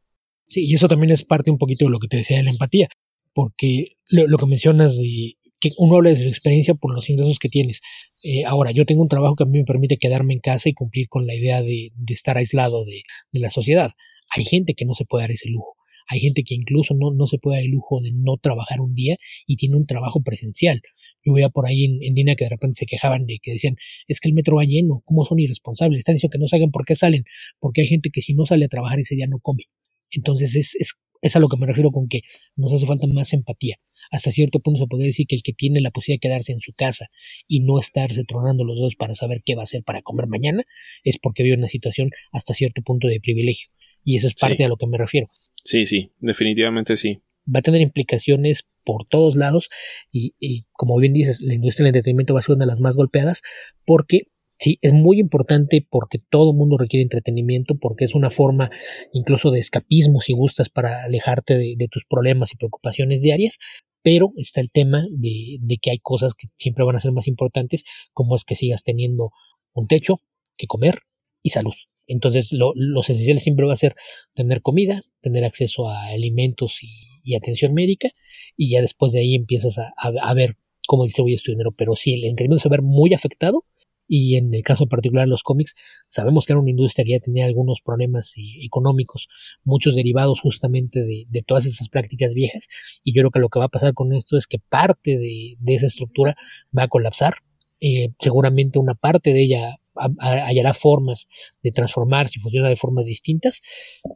Sí, 0.47 0.65
y 0.65 0.75
eso 0.75 0.87
también 0.87 1.11
es 1.11 1.23
parte 1.23 1.51
un 1.51 1.57
poquito 1.57 1.85
de 1.85 1.91
lo 1.91 1.99
que 1.99 2.07
te 2.07 2.17
decía 2.17 2.37
de 2.37 2.43
la 2.43 2.51
empatía, 2.51 2.87
porque 3.33 3.97
lo, 4.09 4.37
que 4.37 4.45
mencionas 4.45 4.97
de 4.97 5.37
que 5.59 5.71
uno 5.77 5.95
habla 5.95 6.11
de 6.11 6.17
su 6.17 6.27
experiencia 6.27 6.75
por 6.75 6.93
los 6.93 7.09
ingresos 7.09 7.39
que 7.39 7.49
tienes. 7.49 7.81
Eh, 8.23 8.45
ahora, 8.45 8.71
yo 8.71 8.85
tengo 8.85 9.01
un 9.01 9.07
trabajo 9.07 9.35
que 9.35 9.43
a 9.43 9.47
mí 9.47 9.57
me 9.57 9.65
permite 9.65 9.97
quedarme 9.97 10.33
en 10.33 10.39
casa 10.39 10.69
y 10.69 10.73
cumplir 10.73 11.07
con 11.07 11.25
la 11.25 11.33
idea 11.33 11.61
de, 11.63 11.91
estar 12.07 12.37
aislado 12.37 12.85
de, 12.85 13.01
la 13.31 13.49
sociedad. 13.49 13.91
Hay 14.35 14.43
gente 14.45 14.73
que 14.75 14.85
no 14.85 14.93
se 14.93 15.05
puede 15.05 15.23
dar 15.23 15.31
ese 15.31 15.49
lujo. 15.49 15.75
Hay 16.07 16.19
gente 16.19 16.43
que 16.43 16.53
incluso 16.53 16.93
no, 16.93 17.25
se 17.25 17.39
puede 17.39 17.57
dar 17.57 17.65
el 17.65 17.71
lujo 17.71 17.99
de 17.99 18.11
no 18.13 18.37
trabajar 18.37 18.79
un 18.79 18.93
día 18.93 19.17
y 19.47 19.55
tiene 19.55 19.75
un 19.75 19.87
trabajo 19.87 20.21
presencial. 20.21 20.81
Yo 21.25 21.33
veía 21.33 21.49
por 21.49 21.65
ahí 21.65 21.85
en, 21.85 22.03
en, 22.03 22.13
línea 22.13 22.35
que 22.35 22.45
de 22.45 22.49
repente 22.49 22.75
se 22.75 22.85
quejaban 22.85 23.25
de 23.25 23.39
que 23.41 23.53
decían, 23.53 23.75
es 24.07 24.19
que 24.19 24.29
el 24.29 24.35
metro 24.35 24.57
va 24.57 24.65
lleno, 24.65 25.01
¿cómo 25.03 25.25
son 25.25 25.39
irresponsables? 25.39 25.99
Están 25.99 26.13
diciendo 26.13 26.33
que 26.33 26.37
no 26.37 26.47
salgan, 26.47 26.69
¿por 26.69 26.85
qué 26.85 26.95
salen? 26.95 27.23
Porque 27.59 27.81
hay 27.81 27.87
gente 27.87 28.11
que 28.11 28.21
si 28.21 28.35
no 28.35 28.45
sale 28.45 28.65
a 28.65 28.67
trabajar 28.67 28.99
ese 28.99 29.15
día 29.15 29.25
no 29.27 29.39
come. 29.39 29.63
Entonces 30.11 30.55
es, 30.55 30.75
es, 30.75 30.95
es 31.21 31.35
a 31.35 31.39
lo 31.39 31.47
que 31.47 31.57
me 31.57 31.65
refiero 31.65 31.91
con 31.91 32.07
que 32.07 32.21
nos 32.55 32.73
hace 32.73 32.85
falta 32.85 33.07
más 33.07 33.33
empatía. 33.33 33.77
Hasta 34.11 34.31
cierto 34.31 34.59
punto 34.59 34.79
se 34.79 34.87
podría 34.87 35.07
decir 35.07 35.25
que 35.27 35.35
el 35.35 35.43
que 35.43 35.53
tiene 35.53 35.81
la 35.81 35.91
posibilidad 35.91 36.21
de 36.21 36.27
quedarse 36.27 36.53
en 36.53 36.59
su 36.59 36.73
casa 36.73 37.07
y 37.47 37.61
no 37.61 37.79
estarse 37.79 38.23
tronando 38.23 38.63
los 38.63 38.75
dedos 38.77 38.95
para 38.95 39.15
saber 39.15 39.41
qué 39.43 39.55
va 39.55 39.61
a 39.61 39.63
hacer 39.63 39.83
para 39.83 40.01
comer 40.01 40.27
mañana 40.27 40.63
es 41.03 41.17
porque 41.17 41.43
vive 41.43 41.57
una 41.57 41.67
situación 41.67 42.09
hasta 42.31 42.53
cierto 42.53 42.81
punto 42.81 43.07
de 43.07 43.19
privilegio. 43.19 43.71
Y 44.03 44.17
eso 44.17 44.27
es 44.27 44.35
parte 44.35 44.63
a 44.63 44.67
lo 44.67 44.77
que 44.77 44.87
me 44.87 44.97
refiero. 44.97 45.27
Sí, 45.63 45.85
sí, 45.85 46.11
definitivamente 46.19 46.95
sí. 46.95 47.21
va 47.53 47.59
a 47.59 47.63
tener 47.63 47.81
implicaciones 47.81 48.65
por 48.83 49.07
todos 49.07 49.35
lados 49.35 49.69
y, 50.11 50.35
y, 50.39 50.65
como 50.73 50.97
bien 50.99 51.11
dices, 51.11 51.41
la 51.41 51.55
industria 51.55 51.85
del 51.85 51.89
entretenimiento 51.89 52.35
va 52.35 52.39
a 52.39 52.43
ser 52.43 52.55
una 52.55 52.65
de 52.65 52.69
las 52.69 52.79
más 52.79 52.95
golpeadas 52.95 53.41
porque 53.83 54.27
sí, 54.57 54.79
es 54.81 54.93
muy 54.93 55.19
importante 55.19 55.85
porque 55.89 56.19
todo 56.19 56.51
el 56.51 56.57
mundo 56.57 56.77
requiere 56.77 57.03
entretenimiento, 57.03 57.75
porque 57.75 58.05
es 58.05 58.15
una 58.15 58.29
forma 58.29 58.69
incluso 59.13 59.51
de 59.51 59.59
escapismo 59.59 60.21
si 60.21 60.33
gustas 60.33 60.69
para 60.69 61.03
alejarte 61.03 61.57
de, 61.57 61.75
de 61.77 61.87
tus 61.87 62.05
problemas 62.05 62.53
y 62.53 62.57
preocupaciones 62.57 63.21
diarias, 63.21 63.57
pero 64.05 64.33
está 64.37 64.61
el 64.61 64.69
tema 64.69 65.03
de, 65.09 65.57
de, 65.61 65.77
que 65.77 65.89
hay 65.89 65.97
cosas 65.97 66.35
que 66.35 66.47
siempre 66.57 66.85
van 66.85 66.95
a 66.95 66.99
ser 66.99 67.11
más 67.11 67.27
importantes, 67.27 67.83
como 68.13 68.35
es 68.35 68.45
que 68.45 68.55
sigas 68.55 68.83
teniendo 68.83 69.31
un 69.73 69.87
techo, 69.87 70.21
que 70.57 70.67
comer 70.67 70.99
y 71.41 71.49
salud. 71.49 71.73
Entonces, 72.05 72.51
lo, 72.51 72.73
los 72.75 73.09
esenciales 73.09 73.41
siempre 73.41 73.65
va 73.65 73.73
a 73.73 73.77
ser 73.77 73.95
tener 74.35 74.61
comida, 74.61 75.01
tener 75.21 75.43
acceso 75.43 75.89
a 75.89 76.05
alimentos 76.09 76.81
y, 76.83 77.33
atención 77.33 77.73
médica, 77.73 78.11
y 78.55 78.69
ya 78.69 78.81
después 78.81 79.11
de 79.11 79.21
ahí 79.21 79.33
empiezas 79.33 79.79
a, 79.79 79.91
a, 79.97 80.09
a 80.21 80.33
ver 80.35 80.57
cómo 80.87 81.05
distribuyes 81.05 81.41
tu 81.41 81.51
dinero. 81.51 81.71
Pero 81.71 81.95
si 81.95 82.13
el 82.13 82.25
entretenimiento 82.25 82.61
se 82.61 82.69
va 82.69 82.75
a 82.75 82.77
ver 82.77 82.83
muy 82.83 83.15
afectado, 83.15 83.65
y 84.07 84.35
en 84.35 84.53
el 84.53 84.61
caso 84.63 84.87
particular 84.87 85.25
de 85.25 85.29
los 85.29 85.43
cómics, 85.43 85.75
sabemos 86.07 86.45
que 86.45 86.53
era 86.53 86.59
una 86.59 86.69
industria 86.69 87.05
que 87.05 87.11
ya 87.11 87.19
tenía 87.19 87.45
algunos 87.45 87.81
problemas 87.81 88.33
económicos, 88.61 89.27
muchos 89.63 89.95
derivados 89.95 90.41
justamente 90.41 91.03
de, 91.03 91.43
todas 91.45 91.65
esas 91.65 91.89
prácticas 91.89 92.33
viejas, 92.33 92.67
y 93.03 93.13
yo 93.13 93.21
creo 93.21 93.31
que 93.31 93.39
lo 93.39 93.49
que 93.49 93.59
va 93.59 93.65
a 93.65 93.69
pasar 93.69 93.93
con 93.93 94.13
esto 94.13 94.37
es 94.37 94.47
que 94.47 94.59
parte 94.59 95.17
de, 95.17 95.57
esa 95.67 95.87
estructura 95.87 96.35
va 96.77 96.83
a 96.83 96.87
colapsar, 96.87 97.35
eh, 97.79 98.09
seguramente 98.19 98.79
una 98.79 98.95
parte 98.95 99.33
de 99.33 99.43
ella 99.43 99.75
hallará 100.19 100.73
formas 100.73 101.27
de 101.63 101.71
transformarse 101.71 102.33
y 102.37 102.41
funcionar 102.41 102.69
de 102.69 102.75
formas 102.75 103.05
distintas, 103.05 103.61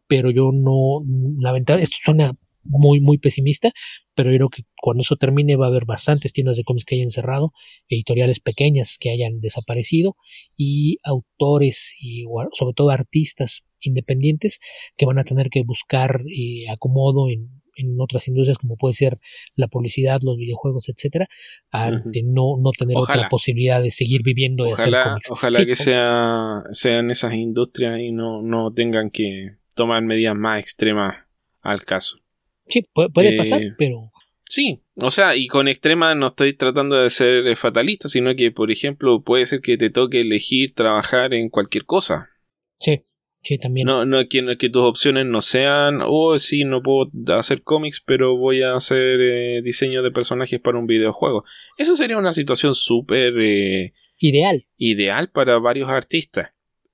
pero 0.08 0.30
yo 0.32 0.52
no, 0.54 1.04
lamentablemente, 1.40 1.84
esto 1.84 1.98
suena 2.04 2.34
muy, 2.64 3.00
muy 3.00 3.18
pesimista, 3.18 3.72
pero 4.16 4.32
yo 4.32 4.38
creo 4.38 4.50
que 4.50 4.64
cuando 4.82 5.02
eso 5.02 5.16
termine 5.16 5.56
va 5.56 5.66
a 5.66 5.70
haber 5.70 5.86
bastantes 5.86 6.34
tiendas 6.34 6.58
de 6.58 6.64
cómics 6.64 6.86
que 6.86 6.96
hayan 6.96 7.12
cerrado, 7.12 7.52
editoriales 7.88 8.40
pequeñas 8.40 8.98
que 9.00 9.12
hayan 9.12 9.40
desaparecido 9.40 10.16
y 10.58 10.98
autores 11.04 11.94
y 12.00 12.26
sobre 12.54 12.74
todo 12.74 12.90
artistas 12.90 13.66
independientes 13.82 14.60
que 14.98 15.06
van 15.06 15.20
a 15.20 15.24
tener 15.24 15.50
que 15.50 15.64
buscar 15.64 16.22
eh, 16.28 16.70
acomodo 16.70 17.30
en, 17.30 17.62
en 17.80 17.96
otras 18.00 18.28
industrias 18.28 18.58
como 18.58 18.76
puede 18.76 18.94
ser 18.94 19.20
la 19.56 19.68
publicidad, 19.68 20.20
los 20.22 20.38
videojuegos, 20.38 20.90
etcétera, 20.90 21.28
ante 21.72 22.20
uh 22.20 22.28
-huh. 22.28 22.34
no, 22.34 22.62
no 22.62 22.72
tener 22.72 22.98
ojalá. 22.98 23.20
otra 23.20 23.30
posibilidad 23.30 23.82
de 23.82 23.92
seguir 23.92 24.22
viviendo 24.24 24.66
de 24.66 24.74
ojalá, 24.74 25.00
hacer 25.00 25.10
cómics. 25.10 25.32
Ojalá 25.32 25.60
sí, 25.60 25.66
que 25.66 25.76
sea, 25.76 26.64
sean 26.72 27.10
esas 27.10 27.34
industrias 27.34 28.00
y 28.00 28.12
no, 28.12 28.42
no 28.42 28.72
tengan 28.74 29.10
que 29.10 29.56
tomar 29.76 30.04
medidas 30.04 30.36
más 30.36 30.60
extremas 30.62 31.26
al 31.62 31.84
caso. 31.84 32.20
Sí, 32.70 32.84
puede, 32.94 33.10
puede 33.10 33.34
eh, 33.34 33.38
pasar, 33.38 33.62
pero. 33.78 34.12
Sí, 34.46 34.82
o 34.96 35.12
sea, 35.12 35.36
y 35.36 35.48
con 35.48 35.68
extrema 35.68 36.16
no 36.16 36.28
estoy 36.28 36.54
tratando 36.54 36.96
de 36.96 37.10
ser 37.10 37.56
fatalista, 37.56 38.08
sino 38.10 38.36
que, 38.36 38.52
por 38.52 38.72
ejemplo, 38.72 39.22
puede 39.24 39.46
ser 39.46 39.62
que 39.62 39.78
te 39.78 39.90
toque 39.90 40.22
elegir 40.22 40.74
trabajar 40.74 41.34
en 41.34 41.50
cualquier 41.50 41.86
cosa. 41.86 42.30
Sí. 42.80 43.04
Sí, 43.42 43.58
también. 43.58 43.88
No, 43.88 44.06
no 44.06 44.28
que, 44.28 44.58
que 44.58 44.70
tus 44.70 44.84
opciones 44.84 45.26
no 45.26 45.40
sean, 45.40 46.00
oh, 46.04 46.38
sí, 46.38 46.66
no 46.66 46.82
puedo 46.82 47.10
hacer 47.38 47.62
cómics, 47.62 48.02
pero 48.06 48.36
voy 48.38 48.64
a 48.64 48.76
hacer 48.76 49.22
eh, 49.22 49.62
diseño 49.64 50.04
de 50.04 50.12
personajes 50.12 50.60
para 50.60 50.78
un 50.78 50.88
videojuego. 50.88 51.46
Eso 51.78 51.96
sería 51.96 52.18
una 52.18 52.34
situación 52.34 52.76
súper... 52.76 53.34
Eh, 53.40 53.94
ideal. 54.18 54.66
Ideal 54.78 55.30
para 55.32 55.58
varios 55.60 55.90
artistas. 55.90 56.50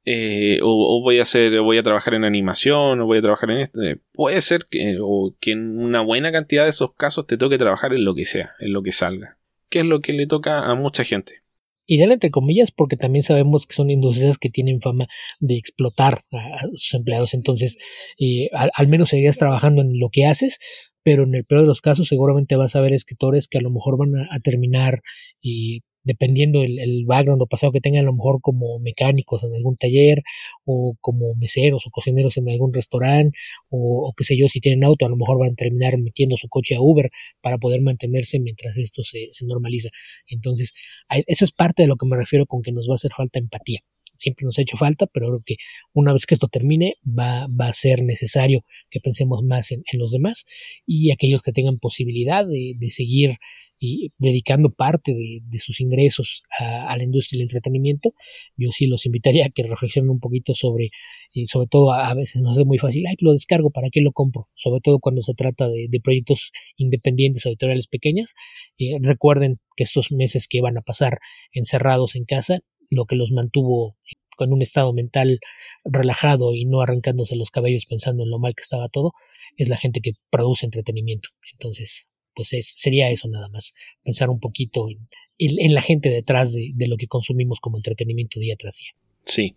Eh, 0.05 0.59
o, 0.61 1.01
voy 1.01 1.19
a 1.19 1.23
hacer, 1.23 1.59
voy 1.61 1.79
a 1.79 1.83
trabajar 1.83 2.13
en 2.13 2.23
animación, 2.23 3.01
o 3.01 3.05
voy 3.05 3.17
a 3.17 3.21
trabajar 3.21 3.49
en 3.51 3.57
esto. 3.57 3.81
Puede 4.13 4.41
ser 4.41 4.67
que, 4.69 4.97
o 5.01 5.35
que 5.39 5.51
en 5.51 5.79
una 5.79 6.01
buena 6.01 6.31
cantidad 6.31 6.63
de 6.63 6.69
esos 6.69 6.93
casos 6.93 7.25
te 7.25 7.37
toque 7.37 7.57
trabajar 7.57 7.93
en 7.93 8.05
lo 8.05 8.13
que 8.13 8.25
sea, 8.25 8.53
en 8.59 8.71
lo 8.73 8.83
que 8.83 8.91
salga. 8.91 9.37
Que 9.69 9.79
es 9.79 9.85
lo 9.85 10.01
que 10.01 10.13
le 10.13 10.27
toca 10.27 10.59
a 10.59 10.75
mucha 10.75 11.03
gente 11.03 11.45
ideal 11.87 12.11
entre 12.11 12.31
comillas 12.31 12.71
porque 12.71 12.97
también 12.97 13.23
sabemos 13.23 13.67
que 13.67 13.75
son 13.75 13.89
industrias 13.89 14.37
que 14.37 14.49
tienen 14.49 14.81
fama 14.81 15.07
de 15.39 15.55
explotar 15.57 16.23
a, 16.31 16.61
sus 16.73 16.93
empleados 16.95 17.33
entonces 17.33 17.77
eh, 18.19 18.49
al, 18.53 18.87
menos 18.87 19.09
seguirías 19.09 19.37
trabajando 19.37 19.81
en 19.81 19.99
lo 19.99 20.09
que 20.09 20.25
haces 20.25 20.57
pero 21.03 21.23
en 21.23 21.35
el 21.35 21.45
peor 21.45 21.61
de 21.61 21.67
los 21.67 21.81
casos 21.81 22.07
seguramente 22.07 22.55
vas 22.55 22.75
a 22.75 22.81
ver 22.81 22.93
escritores 22.93 23.47
que 23.47 23.59
a 23.59 23.61
lo 23.61 23.69
mejor 23.69 23.97
van 23.97 24.15
a, 24.15 24.27
a 24.33 24.39
terminar 24.39 25.01
y 25.41 25.83
dependiendo 26.05 26.63
el, 26.63 26.79
el, 26.79 27.05
background 27.05 27.41
o 27.41 27.47
pasado 27.47 27.71
que 27.73 27.81
tengan, 27.81 28.03
a 28.03 28.05
lo 28.05 28.13
mejor 28.13 28.39
como 28.41 28.79
mecánicos 28.79 29.43
en 29.43 29.53
algún 29.53 29.75
taller, 29.75 30.23
o 30.63 30.95
como 31.01 31.35
meseros 31.35 31.85
o 31.85 31.89
cocineros 31.91 32.37
en 32.37 32.49
algún 32.49 32.73
restaurante, 32.73 33.37
o, 33.69 34.13
qué 34.15 34.23
sé 34.23 34.37
yo, 34.37 34.47
si 34.47 34.61
tienen 34.61 34.83
auto, 34.83 35.05
a 35.05 35.09
lo 35.09 35.17
mejor 35.17 35.39
van 35.39 35.51
a 35.51 35.55
terminar 35.55 35.97
metiendo 35.97 36.37
su 36.37 36.47
coche 36.47 36.75
a 36.75 36.81
Uber 36.81 37.09
para 37.41 37.57
poder 37.57 37.81
mantenerse 37.81 38.39
mientras 38.39 38.77
esto 38.77 39.03
se, 39.03 39.29
se 39.31 39.45
normaliza. 39.45 39.89
Entonces, 40.27 40.73
esa 41.09 41.45
es 41.45 41.51
parte 41.51 41.83
de 41.83 41.87
lo 41.87 41.97
que 41.97 42.07
me 42.07 42.15
refiero 42.15 42.45
con 42.45 42.61
que 42.61 42.71
nos 42.71 42.87
va 42.87 42.93
a 42.93 42.95
hacer 42.95 43.11
falta 43.11 43.39
empatía 43.39 43.81
siempre 44.17 44.45
nos 44.45 44.57
ha 44.57 44.61
hecho 44.61 44.77
falta, 44.77 45.07
pero 45.07 45.27
creo 45.27 45.43
que 45.45 45.55
una 45.93 46.13
vez 46.13 46.25
que 46.25 46.33
esto 46.33 46.47
termine 46.47 46.95
va, 47.05 47.47
va 47.47 47.67
a 47.67 47.73
ser 47.73 48.03
necesario 48.03 48.63
que 48.89 48.99
pensemos 48.99 49.43
más 49.43 49.71
en, 49.71 49.83
en, 49.91 49.99
los 49.99 50.11
demás 50.11 50.45
y 50.85 51.11
aquellos 51.11 51.41
que 51.41 51.51
tengan 51.51 51.79
posibilidad 51.79 52.45
de, 52.45 52.73
de 52.77 52.91
seguir 52.91 53.35
y 53.77 54.11
dedicando 54.17 54.69
parte 54.69 55.13
de, 55.13 55.41
de 55.43 55.59
sus 55.59 55.81
ingresos 55.81 56.43
a, 56.59 56.95
la 56.95 57.03
industria 57.03 57.39
del 57.39 57.47
entretenimiento, 57.47 58.13
yo 58.55 58.71
sí 58.71 58.87
los 58.87 59.05
invitaría 59.05 59.45
a 59.45 59.49
que 59.49 59.63
reflexionen 59.63 60.09
un 60.09 60.19
poquito 60.19 60.55
sobre, 60.55 60.89
y 61.31 61.47
sobre 61.47 61.67
todo 61.67 61.91
a, 61.91 62.13
veces 62.13 62.41
no 62.41 62.51
es 62.51 62.65
muy 62.65 62.77
fácil, 62.77 63.05
ay, 63.07 63.15
lo 63.19 63.31
descargo, 63.31 63.71
¿para 63.71 63.89
qué 63.89 64.01
lo 64.01 64.11
compro? 64.11 64.49
Sobre 64.55 64.81
todo 64.81 64.99
cuando 64.99 65.21
se 65.21 65.33
trata 65.33 65.69
de, 65.69 65.87
de 65.89 65.99
proyectos 65.99 66.51
independientes 66.77 67.45
o 67.45 67.49
editoriales 67.49 67.87
pequeñas, 67.87 68.33
eh, 68.77 68.97
recuerden 69.01 69.59
que 69.75 69.83
estos 69.83 70.11
meses 70.11 70.47
que 70.47 70.61
van 70.61 70.77
a 70.77 70.81
pasar 70.81 71.19
encerrados 71.51 72.15
en 72.15 72.25
casa 72.25 72.59
lo 72.89 73.05
que 73.05 73.15
los 73.15 73.31
mantuvo 73.31 73.97
con 74.37 74.53
un 74.53 74.61
estado 74.61 74.93
mental 74.93 75.39
relajado 75.83 76.53
y 76.53 76.65
no 76.65 76.81
arrancándose 76.81 77.35
los 77.35 77.51
cabellos 77.51 77.85
pensando 77.85 78.23
en 78.23 78.29
lo 78.29 78.39
mal 78.39 78.53
que 78.53 78.61
estaba 78.61 78.89
todo, 78.89 79.13
es 79.57 79.69
la 79.69 79.77
gente 79.77 80.01
que 80.01 80.11
produce 80.29 80.65
entretenimiento. 80.65 81.29
Entonces, 81.53 82.07
pues 82.35 82.53
es, 82.53 82.73
sería 82.75 83.09
eso 83.09 83.27
nada 83.27 83.47
más, 83.49 83.73
pensar 84.03 84.29
un 84.29 84.39
poquito 84.39 84.87
en, 84.89 85.73
la 85.73 85.81
gente 85.81 86.09
detrás 86.09 86.53
de, 86.53 86.87
lo 86.87 86.97
que 86.97 87.07
consumimos 87.07 87.59
como 87.59 87.77
entretenimiento 87.77 88.39
día 88.39 88.55
tras 88.57 88.77
día. 88.77 88.91
Sí. 89.25 89.55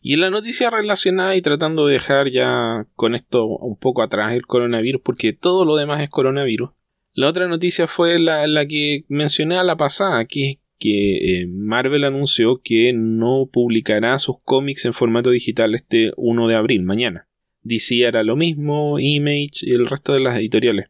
Y 0.00 0.16
la 0.16 0.30
noticia 0.30 0.70
relacionada 0.70 1.34
y 1.34 1.42
tratando 1.42 1.86
de 1.86 1.94
dejar 1.94 2.30
ya 2.30 2.86
con 2.94 3.14
esto 3.14 3.46
un 3.46 3.76
poco 3.76 4.02
atrás 4.02 4.32
el 4.32 4.46
coronavirus, 4.46 5.02
porque 5.04 5.32
todo 5.32 5.64
lo 5.64 5.76
demás 5.76 6.00
es 6.00 6.08
coronavirus. 6.08 6.70
La 7.14 7.28
otra 7.28 7.48
noticia 7.48 7.88
fue 7.88 8.18
la, 8.20 8.46
la 8.46 8.66
que 8.66 9.04
mencioné 9.08 9.58
a 9.58 9.64
la 9.64 9.76
pasada, 9.76 10.24
que 10.26 10.60
que 10.78 11.40
eh, 11.42 11.46
Marvel 11.48 12.04
anunció 12.04 12.60
que 12.62 12.92
no 12.92 13.48
publicará 13.52 14.18
sus 14.18 14.36
cómics 14.44 14.84
en 14.84 14.94
formato 14.94 15.30
digital 15.30 15.74
este 15.74 16.12
1 16.16 16.48
de 16.48 16.54
abril, 16.54 16.82
mañana. 16.82 17.28
DC 17.62 18.06
hará 18.06 18.22
lo 18.22 18.36
mismo, 18.36 18.98
Image 18.98 19.62
y 19.62 19.72
el 19.72 19.86
resto 19.86 20.12
de 20.12 20.20
las 20.20 20.38
editoriales. 20.38 20.88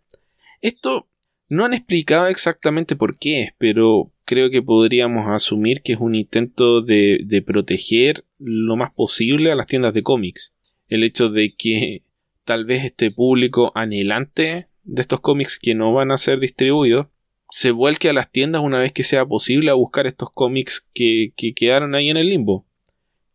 Esto 0.60 1.07
no 1.48 1.64
han 1.64 1.72
explicado 1.72 2.26
exactamente 2.26 2.96
por 2.96 3.18
qué, 3.18 3.54
pero 3.58 4.12
creo 4.24 4.50
que 4.50 4.62
podríamos 4.62 5.26
asumir 5.28 5.80
que 5.80 5.94
es 5.94 5.98
un 5.98 6.14
intento 6.14 6.82
de, 6.82 7.42
proteger 7.46 8.24
lo 8.38 8.76
más 8.76 8.92
posible 8.92 9.50
a 9.50 9.54
las 9.54 9.66
tiendas 9.66 9.94
de 9.94 10.02
cómics. 10.02 10.52
El 10.88 11.04
hecho 11.04 11.30
de 11.30 11.54
que 11.56 12.02
tal 12.44 12.66
vez 12.66 12.84
este 12.84 13.10
público 13.10 13.72
anhelante 13.74 14.68
de 14.84 15.00
estos 15.00 15.20
cómics 15.20 15.58
que 15.58 15.74
no 15.74 15.92
van 15.92 16.10
a 16.10 16.18
ser 16.18 16.38
distribuidos 16.38 17.06
se 17.50 17.70
vuelque 17.70 18.10
a 18.10 18.12
las 18.12 18.30
tiendas 18.30 18.62
una 18.62 18.78
vez 18.78 18.92
que 18.92 19.02
sea 19.02 19.24
posible 19.24 19.70
a 19.70 19.74
buscar 19.74 20.06
estos 20.06 20.30
cómics 20.32 20.86
que, 20.92 21.32
que 21.34 21.54
quedaron 21.54 21.94
ahí 21.94 22.10
en 22.10 22.18
el 22.18 22.28
limbo. 22.28 22.66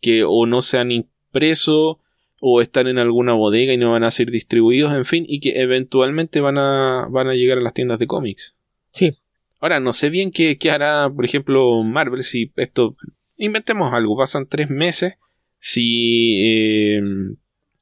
Que 0.02 0.24
o 0.24 0.46
no 0.46 0.62
se 0.62 0.78
han 0.78 0.92
impreso 0.92 2.00
o 2.46 2.60
están 2.60 2.88
en 2.88 2.98
alguna 2.98 3.32
bodega 3.32 3.72
y 3.72 3.78
no 3.78 3.94
van 3.94 4.04
a 4.04 4.12
ser 4.12 4.30
distribuidos, 4.30 4.94
en 4.94 5.06
fin, 5.06 5.26
y 5.26 5.40
que 5.40 5.62
eventualmente 5.62 6.42
van 6.42 6.58
a, 6.58 7.08
van 7.10 7.30
a 7.30 7.36
llegar 7.36 7.58
a 7.58 7.62
las 7.62 7.74
tiendas 7.74 8.00
de 8.00 8.08
cómics. 8.08 8.58
Sí. 8.92 9.18
Ahora, 9.62 9.80
no 9.80 9.94
sé 9.94 10.10
bien 10.10 10.30
qué, 10.30 10.58
qué 10.58 10.70
hará, 10.70 11.10
por 11.10 11.24
ejemplo, 11.24 11.82
Marvel 11.84 12.22
si 12.22 12.52
esto... 12.58 12.98
Inventemos 13.38 13.94
algo, 13.94 14.18
pasan 14.18 14.46
tres 14.50 14.70
meses. 14.70 15.14
Si 15.58 16.38
eh, 16.44 17.02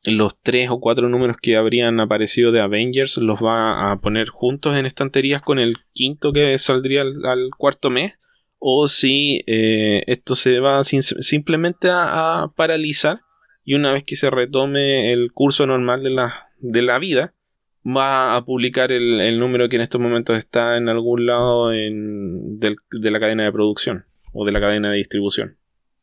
los 0.05 0.39
tres 0.39 0.69
o 0.69 0.79
cuatro 0.79 1.09
números 1.09 1.37
que 1.41 1.55
habrían 1.55 1.99
aparecido 1.99 2.51
de 2.51 2.61
Avengers 2.61 3.17
los 3.17 3.39
va 3.39 3.91
a 3.91 3.99
poner 3.99 4.29
juntos 4.29 4.77
en 4.77 4.85
estanterías 4.85 5.41
con 5.41 5.57
el 5.57 5.77
quinto 5.91 6.33
que 6.33 6.55
saldría 6.59 7.01
al, 7.01 7.25
al 7.25 7.49
cuarto 7.57 7.89
mes 7.89 8.13
o 8.59 8.87
si 8.87 9.43
eh, 9.47 10.03
esto 10.05 10.35
se 10.35 10.59
va 10.59 10.83
sin, 10.83 11.01
simplemente 11.01 11.89
a, 11.89 12.43
a, 12.43 12.53
paralizar 12.53 13.21
y 13.63 13.75
una 13.75 13.91
vez 13.91 14.03
que 14.03 14.15
se 14.15 14.29
retome 14.29 15.11
el 15.11 15.31
curso 15.31 15.65
normal 15.67 16.03
de 16.03 16.09
la, 16.09 16.49
de 16.59 16.81
la 16.81 16.99
vida 16.99 17.33
va 17.85 18.35
a 18.35 18.45
publicar 18.45 18.91
el, 18.91 19.19
el, 19.21 19.39
número 19.39 19.67
que 19.69 19.75
en 19.75 19.81
estos 19.81 19.99
momentos 19.99 20.37
está 20.37 20.77
en 20.77 20.87
algún 20.89 21.25
lado 21.25 21.73
en, 21.73 22.59
del, 22.59 22.75
de 22.91 23.11
la 23.11 23.19
cadena 23.19 23.43
de 23.43 23.51
producción 23.51 24.05
o 24.33 24.45
de 24.45 24.51
la 24.51 24.59
cadena 24.59 24.91
de 24.91 24.97
distribución. 24.97 25.57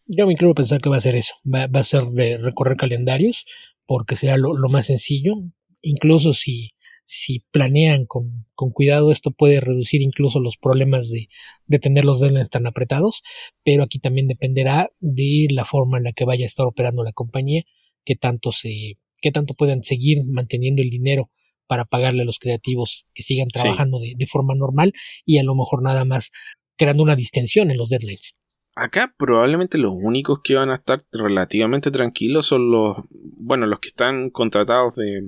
Yo 0.07 0.27
me 0.27 0.33
incluyo 0.33 0.55
pensar 0.55 0.81
que 0.81 0.89
va 0.89 0.97
a 0.97 1.01
ser 1.01 1.17
eso, 1.17 1.35
va, 1.45 1.67
va 1.67 1.81
a 1.81 1.85
ser 1.85 2.05
de 2.05 2.39
recorrer 2.39 2.77
calendarios, 2.77 3.45
porque 3.87 4.17
será 4.17 4.37
lo, 4.37 4.57
lo 4.57 4.69
más 4.69 4.87
sencillo. 4.87 5.35
Incluso 5.81 6.33
si, 6.33 6.73
si 7.11 7.43
planean 7.51 8.05
con, 8.05 8.45
con, 8.55 8.71
cuidado, 8.71 9.13
esto 9.13 9.31
puede 9.31 9.61
reducir 9.61 10.03
incluso 10.03 10.41
los 10.41 10.59
problemas 10.59 11.09
de, 11.09 11.29
de 11.65 11.79
tener 11.79 12.05
los 12.05 12.21
deadlines 12.21 12.51
tan 12.51 12.67
apretados, 12.67 13.23
pero 13.65 13.83
aquí 13.83 13.99
también 13.99 14.29
dependerá 14.29 14.91
de 15.01 15.47
la 15.51 15.65
forma 15.65 15.97
en 15.97 16.05
la 16.05 16.13
que 16.13 16.27
vaya 16.27 16.45
a 16.45 16.47
estar 16.47 16.67
operando 16.67 17.03
la 17.03 17.13
compañía, 17.13 17.63
que 18.05 18.15
tanto 18.15 18.53
se, 18.53 18.99
que 19.23 19.33
tanto 19.33 19.55
puedan 19.55 19.83
seguir 19.85 20.23
manteniendo 20.27 20.83
el 20.83 20.91
dinero 20.91 21.31
para 21.67 21.87
pagarle 21.87 22.23
a 22.23 22.27
los 22.27 22.39
creativos 22.39 23.07
que 23.15 23.23
sigan 23.23 23.49
trabajando 23.49 24.01
de, 24.01 24.13
de, 24.15 24.27
forma 24.27 24.55
normal 24.55 24.93
y 25.25 25.39
a 25.39 25.45
lo 25.45 25.55
mejor 25.55 25.83
nada 25.83 26.05
más 26.05 26.31
creando 26.77 27.03
una 27.03 27.17
distensión 27.17 27.71
en 27.71 27.79
los 27.79 27.89
deadlines. 27.89 28.35
Acá 28.75 29.15
probablemente 29.17 29.79
los 29.79 29.95
únicos 29.95 30.41
que 30.45 30.57
van 30.57 30.69
a 30.69 30.75
estar 30.75 31.07
relativamente 31.11 31.91
tranquilos 31.91 32.45
son 32.45 32.71
los, 32.71 32.99
bueno, 33.11 33.65
los 33.67 33.81
que 33.81 33.89
están 33.89 34.29
contratados 34.29 34.97
de, 34.97 35.23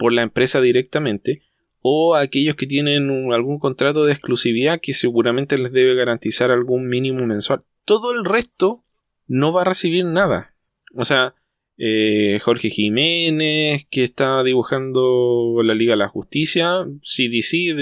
por 0.00 0.14
la 0.14 0.22
empresa 0.22 0.62
directamente 0.62 1.42
o 1.82 2.14
aquellos 2.14 2.56
que 2.56 2.66
tienen 2.66 3.32
algún 3.32 3.58
contrato 3.58 4.04
de 4.04 4.12
exclusividad 4.12 4.80
que 4.80 4.94
seguramente 4.94 5.58
les 5.58 5.72
debe 5.72 5.94
garantizar 5.94 6.50
algún 6.50 6.88
mínimo 6.88 7.26
mensual. 7.26 7.64
Todo 7.84 8.12
el 8.12 8.24
resto 8.24 8.82
no 9.28 9.52
va 9.52 9.60
a 9.60 9.66
recibir 9.66 10.06
nada. 10.06 10.54
O 10.94 11.04
sea, 11.04 11.34
eh, 11.76 12.38
Jorge 12.42 12.70
Jiménez, 12.70 13.86
que 13.90 14.04
está 14.04 14.42
dibujando 14.42 15.60
la 15.62 15.74
Liga 15.74 15.92
de 15.92 15.98
la 15.98 16.08
Justicia, 16.08 16.86
CDC 17.02 17.74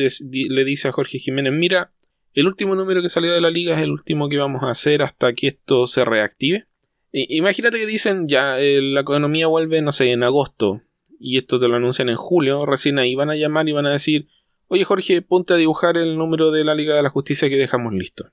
le 0.51 0.65
dice 0.65 0.89
a 0.89 0.93
Jorge 0.93 1.19
Jiménez, 1.19 1.53
mira, 1.53 1.93
el 2.35 2.49
último 2.49 2.75
número 2.75 3.01
que 3.01 3.09
salió 3.09 3.33
de 3.33 3.41
la 3.41 3.51
liga 3.51 3.77
es 3.77 3.83
el 3.83 3.93
último 3.93 4.29
que 4.29 4.39
vamos 4.39 4.65
a 4.65 4.71
hacer 4.71 5.03
hasta 5.03 5.33
que 5.35 5.47
esto 5.47 5.87
se 5.87 6.05
reactive. 6.05 6.67
imagínate 7.13 7.79
que 7.79 7.87
dicen 7.87 8.27
ya 8.27 8.59
eh, 8.61 8.81
la 8.83 9.01
economía 9.03 9.47
vuelve, 9.47 9.83
no 9.83 9.93
sé, 9.93 10.11
en 10.11 10.25
agosto 10.25 10.83
y 11.19 11.39
esto 11.39 11.59
te 11.59 11.69
lo 11.69 11.77
anuncian 11.77 12.09
en 12.09 12.17
julio, 12.17 12.67
recién 12.67 12.99
ahí 12.99 13.15
van 13.15 13.31
a 13.31 13.37
llamar 13.37 13.69
y 13.69 13.73
van 13.73 13.87
a 13.87 13.93
decir, 13.93 14.29
oye 14.69 14.85
Jorge, 14.85 15.23
ponte 15.23 15.55
a 15.55 15.57
dibujar 15.57 15.97
el 15.97 16.17
número 16.17 16.51
de 16.51 16.65
la 16.65 16.75
Liga 16.75 16.95
de 16.95 17.03
la 17.03 17.11
Justicia 17.11 17.49
que 17.49 17.57
dejamos 17.57 17.93
listo. 17.93 18.31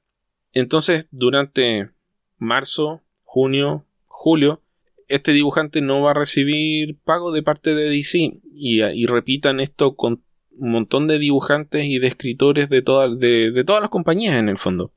Entonces, 0.54 1.08
durante 1.12 1.90
marzo, 2.38 3.02
junio, 3.24 3.86
julio, 4.06 4.62
este 5.08 5.34
dibujante 5.34 5.82
no 5.82 6.02
va 6.02 6.12
a 6.12 6.16
recibir 6.16 6.98
pago 7.04 7.32
de 7.32 7.44
parte 7.44 7.76
de 7.76 7.90
DC 7.90 8.40
y, 8.54 9.06
repitan 9.06 9.60
esto 9.60 9.96
con 9.96 10.24
un 10.58 10.72
montón 10.72 11.08
de 11.08 11.20
dibujantes 11.20 11.86
y 11.86 12.00
de 12.00 12.08
escritores 12.08 12.70
de, 12.70 12.82
de, 12.82 13.52
de 13.52 13.64
todas 13.64 13.82
las 13.82 13.90
compañías 13.90 14.36
en 14.36 14.50
el 14.50 14.58
fondo. 14.58 14.94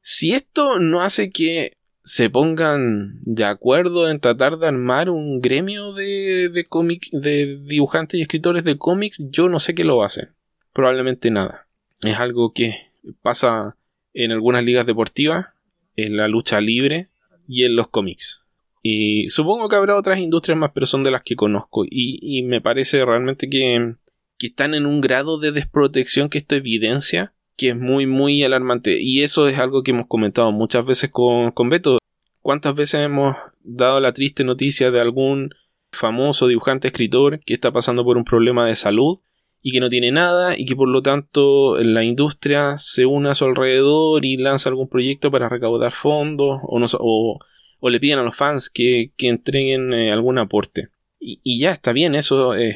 Si 0.00 0.32
esto 0.32 0.78
no 0.78 1.02
hace 1.02 1.30
que 1.30 1.76
se 2.02 2.30
pongan 2.30 3.20
de 3.22 3.44
acuerdo 3.44 4.10
en 4.10 4.20
tratar 4.20 4.58
de 4.58 4.66
armar 4.66 5.08
un 5.08 5.40
gremio 5.40 5.92
de, 5.92 6.48
de, 6.48 6.66
de 7.12 7.60
dibujantes 7.64 8.18
y 8.18 8.22
escritores 8.22 8.64
de 8.64 8.76
cómics, 8.76 9.24
yo 9.30 9.48
no 9.48 9.60
sé 9.60 9.74
qué 9.74 9.84
lo 9.84 10.02
hacen. 10.02 10.30
Probablemente 10.72 11.30
nada. 11.30 11.68
Es 12.00 12.16
algo 12.16 12.52
que 12.52 12.90
pasa 13.22 13.76
en 14.14 14.32
algunas 14.32 14.64
ligas 14.64 14.84
deportivas, 14.84 15.46
en 15.94 16.16
la 16.16 16.26
lucha 16.26 16.60
libre 16.60 17.08
y 17.46 17.64
en 17.64 17.76
los 17.76 17.88
cómics. 17.88 18.44
Y 18.82 19.28
supongo 19.28 19.68
que 19.68 19.76
habrá 19.76 19.96
otras 19.96 20.18
industrias 20.18 20.58
más, 20.58 20.72
pero 20.74 20.86
son 20.86 21.04
de 21.04 21.12
las 21.12 21.22
que 21.22 21.36
conozco. 21.36 21.84
Y, 21.84 22.18
y 22.20 22.42
me 22.42 22.60
parece 22.60 23.04
realmente 23.04 23.48
que, 23.48 23.94
que 24.38 24.46
están 24.48 24.74
en 24.74 24.86
un 24.86 25.00
grado 25.00 25.38
de 25.38 25.52
desprotección 25.52 26.28
que 26.28 26.38
esto 26.38 26.56
evidencia 26.56 27.32
que 27.56 27.70
es 27.70 27.76
muy, 27.76 28.06
muy 28.06 28.42
alarmante. 28.42 29.00
Y 29.00 29.22
eso 29.22 29.48
es 29.48 29.58
algo 29.58 29.82
que 29.82 29.92
hemos 29.92 30.06
comentado 30.06 30.52
muchas 30.52 30.84
veces 30.84 31.10
con, 31.10 31.52
con 31.52 31.68
Beto. 31.68 31.98
¿Cuántas 32.40 32.74
veces 32.74 33.04
hemos 33.04 33.36
dado 33.62 34.00
la 34.00 34.12
triste 34.12 34.44
noticia 34.44 34.90
de 34.90 35.00
algún 35.00 35.50
famoso 35.92 36.48
dibujante 36.48 36.88
escritor 36.88 37.40
que 37.40 37.54
está 37.54 37.70
pasando 37.70 38.04
por 38.04 38.16
un 38.16 38.24
problema 38.24 38.66
de 38.66 38.74
salud 38.74 39.18
y 39.60 39.72
que 39.72 39.80
no 39.80 39.88
tiene 39.88 40.10
nada 40.10 40.58
y 40.58 40.64
que 40.64 40.74
por 40.74 40.88
lo 40.88 41.02
tanto 41.02 41.80
la 41.82 42.02
industria 42.02 42.76
se 42.78 43.06
une 43.06 43.30
a 43.30 43.34
su 43.34 43.44
alrededor 43.44 44.24
y 44.24 44.36
lanza 44.36 44.70
algún 44.70 44.88
proyecto 44.88 45.30
para 45.30 45.48
recaudar 45.48 45.92
fondos 45.92 46.60
o, 46.64 46.78
no, 46.80 46.86
o, 46.98 47.38
o 47.78 47.90
le 47.90 48.00
piden 48.00 48.18
a 48.18 48.24
los 48.24 48.34
fans 48.34 48.70
que, 48.70 49.12
que 49.16 49.28
entreguen 49.28 49.92
eh, 49.92 50.12
algún 50.12 50.38
aporte? 50.38 50.88
Y, 51.24 51.60
ya 51.60 51.70
está 51.70 51.92
bien, 51.92 52.16
eso 52.16 52.54
es, 52.56 52.74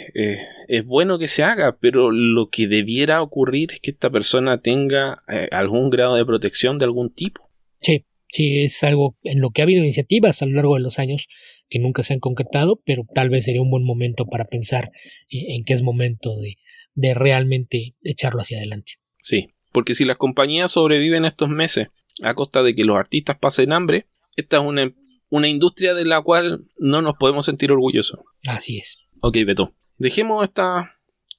bueno 0.85 1.19
que 1.19 1.27
se 1.27 1.43
haga, 1.43 1.79
pero 1.81 2.13
lo 2.13 2.49
que 2.49 2.69
debiera 2.69 3.21
ocurrir 3.21 3.73
es 3.73 3.81
que 3.81 3.91
esta 3.91 4.09
persona 4.09 4.61
tenga 4.61 5.25
eh, 5.29 5.49
algún 5.51 5.91
grado 5.91 6.15
de 6.15 6.25
protección 6.25 6.79
de 6.79 6.85
algún 6.85 7.13
tipo. 7.13 7.51
Sí, 7.79 8.05
sí, 8.31 8.63
es 8.63 8.85
algo 8.85 9.19
en 9.25 9.41
lo 9.41 9.51
que 9.51 9.63
ha 9.63 9.65
habido 9.65 9.83
iniciativas 9.83 10.43
a 10.43 10.47
lo 10.47 10.53
largo 10.53 10.77
de 10.77 10.83
los 10.83 11.01
años 11.01 11.27
que 11.69 11.81
nunca 11.81 12.05
se 12.05 12.15
han 12.15 12.21
concretado, 12.21 12.81
pero 12.87 13.03
tal 13.13 13.31
vez 13.31 13.47
sería 13.47 13.63
un 13.63 13.71
buen 13.71 13.85
momento 13.85 14.27
para 14.27 14.45
pensar 14.45 14.93
en 15.29 15.65
qué 15.65 15.73
es 15.73 15.83
momento 15.83 16.39
de, 16.39 16.55
de 16.95 17.15
realmente 17.15 17.97
echarlo 18.05 18.43
hacia 18.43 18.59
adelante. 18.59 18.93
Sí, 19.19 19.49
porque 19.73 19.97
si 19.97 20.05
las 20.05 20.19
compañías 20.19 20.71
sobreviven 20.71 21.25
estos 21.25 21.49
meses 21.49 21.89
a 22.23 22.35
costa 22.35 22.63
de 22.63 22.77
que 22.77 22.85
los 22.85 22.97
artistas 22.97 23.39
pasen 23.41 23.73
hambre, 23.73 24.07
esta 24.37 24.59
es 24.59 24.63
una 24.63 24.95
una 25.31 25.49
industria 25.49 25.95
de 25.95 26.05
la 26.05 26.21
cual 26.23 26.67
no 26.79 27.03
nos 27.03 27.15
podemos 27.15 27.45
sentir 27.45 27.73
orgullosos. 27.73 28.21
Así 28.47 28.79
es. 28.79 28.99
Ok, 29.21 29.39
Beto. 29.47 29.75
Dejemos 29.99 30.45
estas 30.45 30.87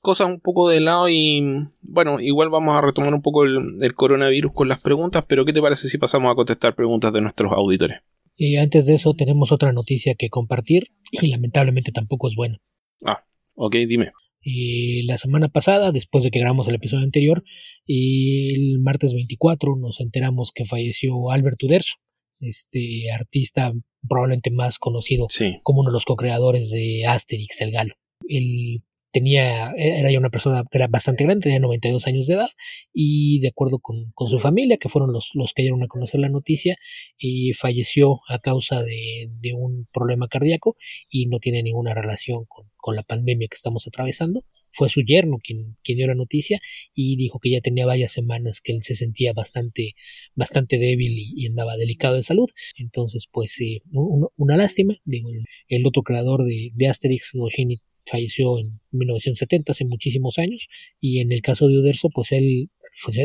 cosas 0.02 0.28
un 0.28 0.40
poco 0.40 0.70
de 0.70 0.80
lado 0.80 1.10
y 1.10 1.44
bueno, 1.82 2.20
igual 2.20 2.50
vamos 2.50 2.78
a 2.78 2.82
retomar 2.82 3.14
un 3.14 3.22
poco 3.22 3.44
el, 3.44 3.94
coronavirus 3.96 4.54
con 4.54 4.68
las 4.68 4.80
preguntas, 4.80 5.26
pero 5.28 5.46
¿qué 5.46 5.54
te 5.54 5.62
parece 5.62 5.90
si 5.90 5.98
pasamos 5.98 6.32
a 6.32 6.36
contestar 6.36 6.76
preguntas 6.76 7.12
de 7.14 7.22
nuestros 7.22 7.52
auditores? 7.52 8.00
Y 8.36 8.58
antes 8.58 8.86
de 8.86 8.96
eso 8.96 9.14
tenemos 9.16 9.52
otra 9.52 9.74
noticia 9.74 10.16
que 10.16 10.30
compartir 10.30 10.92
y 11.12 11.28
lamentablemente 11.28 11.92
tampoco 11.92 12.28
es 12.28 12.36
buena. 12.36 12.62
Ah, 13.04 13.24
ok, 13.56 13.76
dime. 13.88 14.12
Y 14.42 15.04
la 15.04 15.18
semana 15.18 15.50
pasada, 15.50 15.92
después 15.92 16.24
de 16.24 16.32
que 16.32 16.40
grabamos 16.40 16.68
el 16.68 16.76
episodio 16.76 17.04
anterior, 17.04 17.44
el 17.86 18.80
martes 18.80 19.14
24 19.14 19.76
nos 19.76 20.00
enteramos 20.00 20.52
que 20.54 20.66
falleció 20.66 21.32
Albert 21.32 21.62
Uderzo, 21.64 21.96
este 22.40 23.12
artista 23.12 23.74
probablemente 24.08 24.52
más 24.52 24.80
conocido 24.80 25.28
como 25.64 25.82
uno 25.82 25.90
de 25.90 25.94
los 25.94 26.06
co-creadores 26.06 26.70
de 26.70 27.06
Asterix, 27.06 27.62
el 27.62 27.72
galo. 27.72 27.96
Él 28.28 28.84
tenía, 29.12 29.72
era 29.78 30.12
ya 30.12 30.20
una 30.20 30.30
persona 30.30 30.64
bastante 30.90 31.24
grande, 31.24 31.44
tenía 31.44 31.60
92 31.60 32.08
años 32.08 32.28
de 32.28 32.36
edad, 32.36 32.50
y 32.94 33.40
de 33.40 33.50
acuerdo 33.50 33.80
con, 33.80 34.12
con 34.14 34.28
su 34.28 34.40
familia, 34.40 34.78
que 34.78 34.90
fueron 34.90 35.12
los, 35.12 35.32
los 35.34 35.54
que 35.54 35.64
dieron 35.64 35.84
a 35.84 35.88
conocer 35.88 36.20
la 36.20 36.30
noticia, 36.30 36.76
y 37.18 37.54
falleció 37.54 38.20
a 38.30 38.40
causa 38.40 38.84
de, 38.84 39.30
de, 39.40 39.54
un 39.54 39.88
problema 39.92 40.28
cardíaco 40.28 40.76
y 41.10 41.28
no 41.28 41.40
tiene 41.40 41.64
ninguna 41.64 41.94
relación 41.94 42.46
con, 42.48 42.70
con 42.76 42.96
la 42.96 43.04
pandemia 43.04 43.48
que 43.50 43.56
estamos 43.56 43.88
atravesando 43.88 44.44
fue 44.72 44.90
su 44.90 45.02
yerno 45.02 45.38
quien, 45.42 45.76
quien, 45.84 45.98
dio 45.98 46.08
la 46.08 46.16
noticia 46.16 46.60
y 46.94 47.16
dijo 47.16 47.40
que 47.40 47.52
ya 47.52 47.62
tenía 47.62 47.86
varias 47.86 48.12
semanas 48.12 48.62
que 48.62 48.72
él 48.72 48.84
se 48.84 48.96
sentía 48.96 49.34
bastante, 49.34 49.96
bastante 50.36 50.78
débil 50.78 51.14
y, 51.18 51.48
andaba 51.48 51.78
delicado 51.78 52.16
de 52.16 52.24
salud. 52.24 52.50
Entonces, 52.78 53.28
pues, 53.32 53.60
eh, 53.62 53.82
una 53.92 54.58
lástima. 54.58 54.96
Digo, 55.06 55.30
el, 55.68 55.86
otro 55.86 56.04
creador 56.04 56.44
de, 56.44 56.72
de 56.76 56.88
Asterix, 56.88 57.32
Goscinny, 57.34 57.82
falleció 58.08 58.58
en 58.60 58.80
1970, 58.92 59.72
hace 59.72 59.86
muchísimos 59.86 60.40
años, 60.40 60.68
y 61.00 61.20
en 61.20 61.32
el 61.32 61.42
caso 61.42 61.68
de 61.68 61.78
Uderzo, 61.78 62.10
pues 62.10 62.32
él 62.32 62.70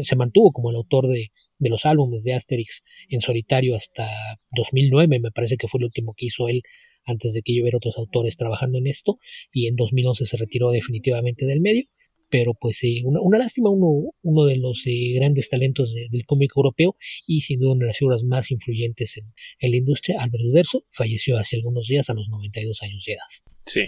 se 0.02 0.16
mantuvo 0.16 0.52
como 0.52 0.70
el 0.70 0.76
autor 0.76 1.06
de, 1.06 1.30
de, 1.58 1.70
los 1.70 1.86
álbumes 1.86 2.24
de 2.24 2.34
Asterix 2.34 2.82
en 3.08 3.20
solitario 3.20 3.76
hasta 3.76 4.08
2009, 4.50 5.20
me 5.20 5.30
parece 5.30 5.56
que 5.56 5.68
fue 5.68 5.78
el 5.78 5.84
último 5.84 6.14
que 6.16 6.26
hizo 6.26 6.48
él 6.48 6.62
antes 7.04 7.34
de 7.34 7.42
que 7.42 7.54
yo 7.54 7.62
viera 7.62 7.78
otros 7.78 7.98
autores 7.98 8.36
trabajando 8.36 8.78
en 8.78 8.86
esto, 8.86 9.18
y 9.52 9.66
en 9.66 9.76
2011 9.76 10.24
se 10.24 10.36
retiró 10.36 10.70
definitivamente 10.70 11.46
del 11.46 11.60
medio, 11.60 11.84
pero 12.30 12.54
pues 12.54 12.82
eh, 12.82 13.02
una, 13.04 13.20
una, 13.20 13.38
lástima, 13.38 13.68
uno, 13.68 14.14
uno 14.22 14.44
de 14.46 14.56
los 14.56 14.86
eh, 14.86 15.12
grandes 15.16 15.50
talentos 15.50 15.94
del 15.94 16.24
cómic 16.24 16.52
europeo 16.56 16.96
y 17.26 17.42
sin 17.42 17.60
duda 17.60 17.72
una 17.72 17.84
de 17.84 17.88
las 17.88 17.98
figuras 17.98 18.24
más 18.24 18.50
influyentes 18.50 19.18
en, 19.18 19.32
en 19.60 19.70
la 19.70 19.76
industria, 19.76 20.16
Albert 20.20 20.44
Uderzo, 20.44 20.84
falleció 20.90 21.36
hace 21.36 21.56
algunos 21.56 21.86
días 21.88 22.08
a 22.08 22.14
los 22.14 22.30
92 22.30 22.82
años 22.82 23.04
de 23.06 23.12
edad. 23.12 23.52
Sí, 23.66 23.82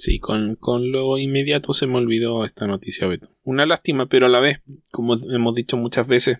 Sí, 0.00 0.18
con, 0.18 0.56
con, 0.56 0.92
lo 0.92 1.18
inmediato 1.18 1.74
se 1.74 1.86
me 1.86 1.98
olvidó 1.98 2.46
esta 2.46 2.66
noticia, 2.66 3.06
Beto. 3.06 3.28
Una 3.44 3.66
lástima, 3.66 4.08
pero 4.08 4.24
a 4.24 4.28
la 4.30 4.40
vez, 4.40 4.62
como 4.90 5.18
hemos 5.30 5.54
dicho 5.54 5.76
muchas 5.76 6.06
veces, 6.06 6.38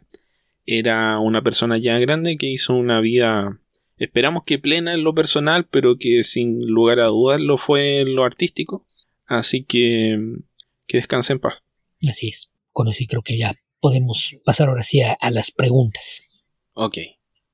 era 0.64 1.18
una 1.18 1.42
persona 1.42 1.76
ya 1.76 1.98
grande 1.98 2.38
que 2.38 2.46
hizo 2.46 2.74
una 2.74 3.02
vida, 3.02 3.60
esperamos 4.04 4.42
que 4.44 4.58
plena 4.58 4.94
en 4.94 5.04
lo 5.04 5.14
personal, 5.14 5.68
pero 5.70 5.96
que 5.98 6.24
sin 6.24 6.60
lugar 6.66 7.00
a 7.00 7.06
dudas 7.06 7.40
lo 7.40 7.56
fue 7.58 8.00
en 8.00 8.14
lo 8.14 8.24
artístico. 8.24 8.86
Así 9.26 9.64
que 9.64 10.18
que 10.86 10.96
descanse 10.96 11.32
en 11.32 11.40
paz. 11.40 11.62
Así 12.08 12.28
es. 12.28 12.52
Con 12.72 12.88
eso 12.88 13.04
creo 13.08 13.22
que 13.22 13.38
ya 13.38 13.54
podemos 13.78 14.36
pasar 14.44 14.68
ahora 14.68 14.82
sí 14.82 15.00
a, 15.00 15.12
a 15.12 15.30
las 15.30 15.52
preguntas. 15.52 16.22
Ok. 16.72 16.96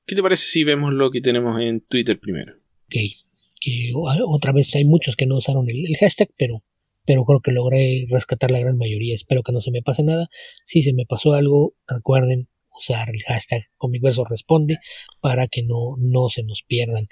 ¿Qué 0.07 0.14
te 0.14 0.23
parece 0.23 0.47
si 0.49 0.64
vemos 0.64 0.93
lo 0.93 1.11
que 1.11 1.21
tenemos 1.21 1.61
en 1.61 1.81
Twitter 1.81 2.18
primero? 2.18 2.55
Ok 2.87 3.27
que 3.61 3.93
otra 3.95 4.53
vez 4.53 4.75
hay 4.75 4.85
muchos 4.85 5.16
que 5.16 5.27
no 5.27 5.37
usaron 5.37 5.66
el, 5.68 5.97
hashtag, 5.97 6.29
pero, 6.37 6.62
pero 7.05 7.25
creo 7.25 7.41
que 7.41 7.53
logré 7.53 8.07
rescatar 8.09 8.51
la 8.51 8.61
gran 8.61 8.77
mayoría. 8.77 9.14
Espero 9.14 9.43
que 9.43 9.53
no 9.53 9.61
se 9.61 9.71
me 9.71 9.83
pase 9.83 10.03
nada. 10.03 10.29
Si 10.64 10.83
se 10.83 10.93
me 10.93 11.07
pasó 11.07 11.33
algo, 11.33 11.75
recuerden 11.87 12.49
usar 12.79 13.09
el 13.09 13.22
hashtag 13.22 13.64
Comicverso 13.77 14.24
Responde 14.24 14.79
para 15.20 15.47
que 15.47 15.62
no, 15.62 15.97
no 15.99 16.29
se 16.29 16.43
nos 16.43 16.62
pierdan. 16.62 17.09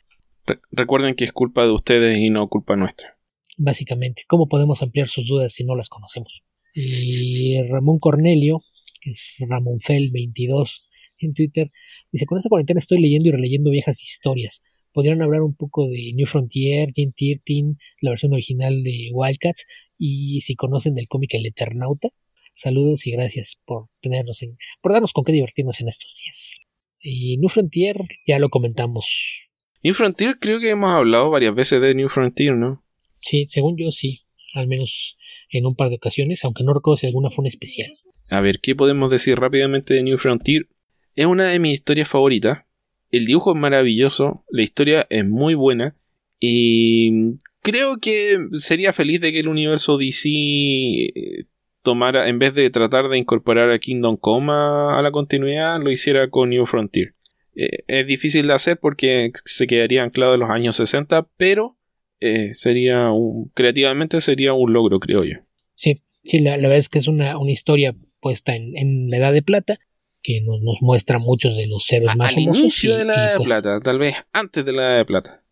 recuerden 0.70 1.14
que 1.14 1.24
es 1.24 1.32
culpa 1.32 1.62
de 1.62 1.72
ustedes 1.72 2.18
y 2.18 2.30
no 2.30 2.48
culpa 2.48 2.76
nuestra. 2.76 3.18
Básicamente, 3.56 4.22
¿cómo 4.26 4.48
podemos 4.48 4.82
ampliar 4.82 5.08
sus 5.08 5.28
dudas 5.28 5.52
si 5.52 5.64
no 5.64 5.76
las 5.76 5.88
conocemos? 5.88 6.42
Y 6.74 7.62
Ramón 7.68 8.00
Cornelio, 8.00 8.60
que 9.00 9.10
es 9.10 9.36
Ramón 9.48 9.78
Fel 9.78 10.10
22 10.12 10.88
en 11.18 11.34
Twitter, 11.34 11.70
dice, 12.10 12.26
con 12.26 12.38
esta 12.38 12.48
cuarentena 12.48 12.80
estoy 12.80 13.00
leyendo 13.00 13.28
y 13.28 13.32
releyendo 13.32 13.70
viejas 13.70 14.02
historias. 14.02 14.60
Podrían 14.92 15.22
hablar 15.22 15.42
un 15.42 15.54
poco 15.54 15.88
de 15.88 16.12
New 16.14 16.26
Frontier, 16.26 16.90
Gen 16.94 17.12
13, 17.12 17.76
la 18.00 18.10
versión 18.10 18.32
original 18.32 18.82
de 18.82 19.10
Wildcats 19.12 19.66
y 19.98 20.40
si 20.40 20.54
conocen 20.54 20.94
del 20.94 21.08
cómic 21.08 21.34
El 21.34 21.46
Eternauta. 21.46 22.08
Saludos 22.54 23.06
y 23.06 23.10
gracias 23.10 23.58
por 23.64 23.88
tenernos 24.00 24.42
en, 24.42 24.56
por 24.80 24.92
darnos 24.92 25.12
con 25.12 25.24
qué 25.24 25.32
divertirnos 25.32 25.80
en 25.80 25.88
estos 25.88 26.20
días. 26.22 26.60
Y 27.00 27.36
New 27.38 27.48
Frontier 27.48 27.96
ya 28.26 28.38
lo 28.38 28.48
comentamos. 28.48 29.48
New 29.82 29.94
Frontier 29.94 30.38
creo 30.40 30.60
que 30.60 30.70
hemos 30.70 30.90
hablado 30.90 31.30
varias 31.30 31.54
veces 31.54 31.80
de 31.80 31.94
New 31.94 32.08
Frontier, 32.08 32.54
¿no? 32.54 32.82
Sí, 33.20 33.46
según 33.46 33.76
yo 33.76 33.90
sí, 33.90 34.22
al 34.54 34.68
menos 34.68 35.18
en 35.50 35.66
un 35.66 35.74
par 35.74 35.90
de 35.90 35.96
ocasiones, 35.96 36.44
aunque 36.44 36.64
no 36.64 36.72
recuerdo 36.72 36.96
si 36.96 37.06
alguna 37.06 37.30
fue 37.30 37.42
una 37.42 37.48
especial. 37.48 37.90
A 38.30 38.40
ver, 38.40 38.60
¿qué 38.62 38.74
podemos 38.74 39.10
decir 39.10 39.38
rápidamente 39.38 39.94
de 39.94 40.02
New 40.02 40.18
Frontier? 40.18 40.68
Es 41.14 41.26
una 41.26 41.48
de 41.48 41.58
mis 41.58 41.74
historias 41.74 42.08
favoritas. 42.08 42.64
El 43.10 43.26
dibujo 43.26 43.52
es 43.52 43.60
maravilloso, 43.60 44.44
la 44.50 44.62
historia 44.62 45.06
es 45.10 45.24
muy 45.26 45.54
buena 45.54 45.96
y 46.40 47.36
creo 47.62 47.98
que 47.98 48.38
sería 48.52 48.92
feliz 48.92 49.20
de 49.20 49.32
que 49.32 49.40
el 49.40 49.48
universo 49.48 49.98
DC 49.98 50.28
eh, 50.28 51.44
tomara, 51.84 52.28
en 52.28 52.40
vez 52.40 52.54
de 52.54 52.68
tratar 52.70 53.08
de 53.08 53.18
incorporar 53.18 53.70
a 53.70 53.78
Kingdom 53.78 54.16
Come 54.16 54.52
a, 54.52 55.00
la 55.02 55.12
continuidad, 55.12 55.80
lo 55.80 55.92
hiciera 55.92 56.28
con 56.30 56.50
New 56.50 56.66
Frontier. 56.66 57.14
Eh, 57.54 57.84
es 57.86 58.06
difícil 58.06 58.48
de 58.48 58.54
hacer 58.54 58.78
porque 58.78 59.30
se 59.44 59.68
quedaría 59.68 60.02
anclado 60.02 60.34
en 60.34 60.40
los 60.40 60.50
años 60.50 60.74
60, 60.76 61.28
pero 61.36 61.76
eh, 62.18 62.54
sería 62.54 63.10
un, 63.10 63.50
creativamente 63.54 64.20
sería 64.20 64.52
un 64.54 64.72
logro, 64.72 64.98
creo 64.98 65.22
yo. 65.22 65.36
Sí, 65.76 66.02
sí, 66.24 66.40
la, 66.40 66.56
verdad 66.56 66.78
es 66.78 66.88
que 66.88 66.98
es 66.98 67.06
una, 67.06 67.38
una 67.38 67.52
historia 67.52 67.94
puesta 68.20 68.56
en, 68.56 68.76
en, 68.76 69.10
la 69.10 69.18
Edad 69.18 69.32
de 69.32 69.42
Plata 69.42 69.78
que 70.22 70.40
nos, 70.40 70.62
nos 70.62 70.78
muestra 70.80 71.18
muchos 71.18 71.56
de 71.56 71.66
los 71.66 71.92
héroes 71.92 72.16
más 72.16 72.34
Al 72.34 72.42
inicio 72.42 72.96
de 72.96 73.04
la 73.04 73.14
Edad 73.14 73.30
de 73.32 73.36
pues 73.36 73.46
Plata, 73.46 73.80
tal 73.80 73.98
vez 73.98 74.14
antes 74.32 74.64
de 74.64 74.72
la 74.72 74.82
Edad 74.82 74.98
de 74.98 75.04
Plata 75.04 75.44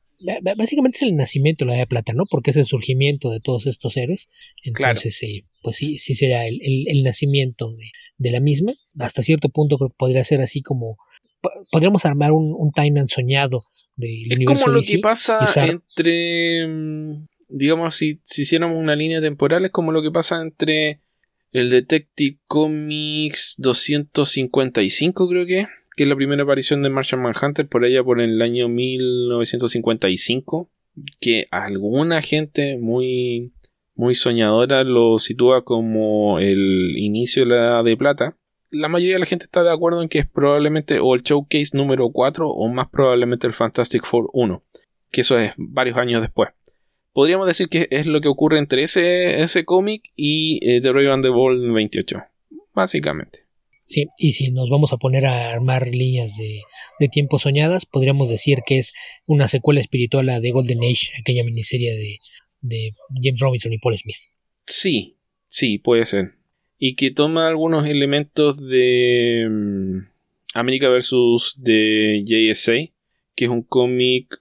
básicamente 0.56 0.98
es 0.98 1.02
el 1.02 1.16
nacimiento 1.16 1.64
de 1.64 1.70
la 1.70 1.74
Edad 1.74 1.82
de 1.82 1.88
Plata, 1.88 2.12
¿no? 2.14 2.24
Porque 2.26 2.50
es 2.50 2.56
el 2.56 2.64
surgimiento 2.64 3.30
de 3.30 3.40
todos 3.40 3.66
estos 3.66 3.96
héroes. 3.96 4.28
Entonces, 4.62 5.22
eh, 5.22 5.44
pues 5.62 5.76
sí, 5.76 5.98
sí 5.98 6.14
será 6.14 6.46
el, 6.46 6.58
el, 6.60 7.02
nacimiento 7.02 7.72
de, 7.72 7.86
de, 8.18 8.30
la 8.30 8.40
misma. 8.40 8.74
Hasta 8.98 9.22
cierto 9.22 9.48
punto 9.48 9.78
creo 9.78 9.90
que 9.90 9.96
podría 9.98 10.24
ser 10.24 10.40
así 10.40 10.62
como. 10.62 10.98
Podríamos 11.70 12.04
armar 12.04 12.32
un, 12.32 12.54
un 12.56 12.70
Tainan 12.70 13.08
soñado 13.08 13.64
del 13.96 14.30
es 14.30 14.36
universo. 14.36 14.64
Como 14.64 14.76
lo 14.76 14.82
que 14.82 14.98
pasa 14.98 15.48
entre. 15.66 16.66
Mm, 16.66 17.26
digamos, 17.48 17.94
si, 17.94 18.20
si 18.24 18.42
hiciéramos 18.42 18.78
una 18.78 18.96
línea 18.96 19.20
temporal, 19.20 19.64
es 19.64 19.70
como 19.70 19.92
lo 19.92 20.02
que 20.02 20.10
pasa 20.10 20.40
entre 20.40 21.00
el 21.52 21.70
Detective 21.70 22.38
Comics 22.46 23.56
255, 23.58 25.28
creo 25.28 25.46
que 25.46 25.66
que 25.96 26.04
es 26.04 26.08
la 26.08 26.16
primera 26.16 26.42
aparición 26.42 26.82
de 26.82 26.90
Martian 26.90 27.22
Manhunter 27.22 27.68
por 27.68 27.84
allá 27.84 28.02
por 28.02 28.20
el 28.20 28.40
año 28.40 28.68
1955, 28.68 30.70
que 31.20 31.46
alguna 31.50 32.22
gente 32.22 32.78
muy, 32.78 33.52
muy 34.02 34.16
soñadora 34.16 34.82
lo 34.82 35.18
sitúa 35.20 35.62
como 35.64 36.40
el 36.40 36.98
inicio 36.98 37.44
de 37.44 37.50
la 37.50 37.56
Edad 37.56 37.84
de 37.84 37.96
Plata. 37.96 38.36
La 38.68 38.88
mayoría 38.88 39.14
de 39.14 39.20
la 39.20 39.26
gente 39.26 39.44
está 39.44 39.62
de 39.62 39.70
acuerdo 39.70 40.02
en 40.02 40.08
que 40.08 40.18
es 40.18 40.26
probablemente 40.26 40.98
o 40.98 41.14
el 41.14 41.22
Showcase 41.22 41.76
número 41.76 42.10
4 42.10 42.50
o 42.50 42.68
más 42.68 42.88
probablemente 42.90 43.46
el 43.46 43.52
Fantastic 43.52 44.04
Four 44.04 44.28
1, 44.32 44.60
que 45.12 45.20
eso 45.20 45.38
es 45.38 45.52
varios 45.56 45.96
años 45.98 46.20
después. 46.20 46.48
Podríamos 47.12 47.46
decir 47.46 47.68
que 47.68 47.86
es 47.90 48.06
lo 48.06 48.20
que 48.20 48.28
ocurre 48.28 48.58
entre 48.58 48.82
ese, 48.82 49.40
ese 49.40 49.64
cómic 49.64 50.10
y 50.16 50.58
eh, 50.68 50.80
The 50.80 50.92
Raven 50.92 51.10
and 51.10 51.22
the 51.22 51.28
Ball 51.28 51.72
28, 51.72 52.24
básicamente. 52.74 53.46
Sí, 53.86 54.06
y 54.18 54.32
si 54.32 54.50
nos 54.50 54.68
vamos 54.68 54.92
a 54.92 54.96
poner 54.96 55.26
a 55.26 55.52
armar 55.52 55.86
líneas 55.86 56.36
de, 56.38 56.62
de 56.98 57.08
tiempo 57.08 57.38
soñadas, 57.38 57.84
podríamos 57.84 58.30
decir 58.30 58.60
que 58.66 58.78
es 58.78 58.94
una 59.26 59.46
secuela 59.46 59.80
espiritual 59.80 60.28
a 60.30 60.40
The 60.40 60.50
Golden 60.50 60.78
Age, 60.78 61.12
aquella 61.20 61.44
miniserie 61.44 61.92
de, 61.92 62.18
de 62.62 62.94
James 63.22 63.40
Robinson 63.40 63.72
y 63.72 63.78
Paul 63.78 63.96
Smith. 63.96 64.16
Sí, 64.66 65.16
sí, 65.46 65.78
puede 65.78 66.06
ser. 66.06 66.32
Y 66.78 66.94
que 66.94 67.10
toma 67.10 67.46
algunos 67.46 67.86
elementos 67.86 68.56
de 68.56 69.44
um, 69.46 70.06
América 70.54 70.88
vs. 70.88 71.56
de 71.58 72.22
JSA, 72.24 72.92
que 73.34 73.44
es 73.44 73.50
un 73.50 73.62
cómic 73.62 74.40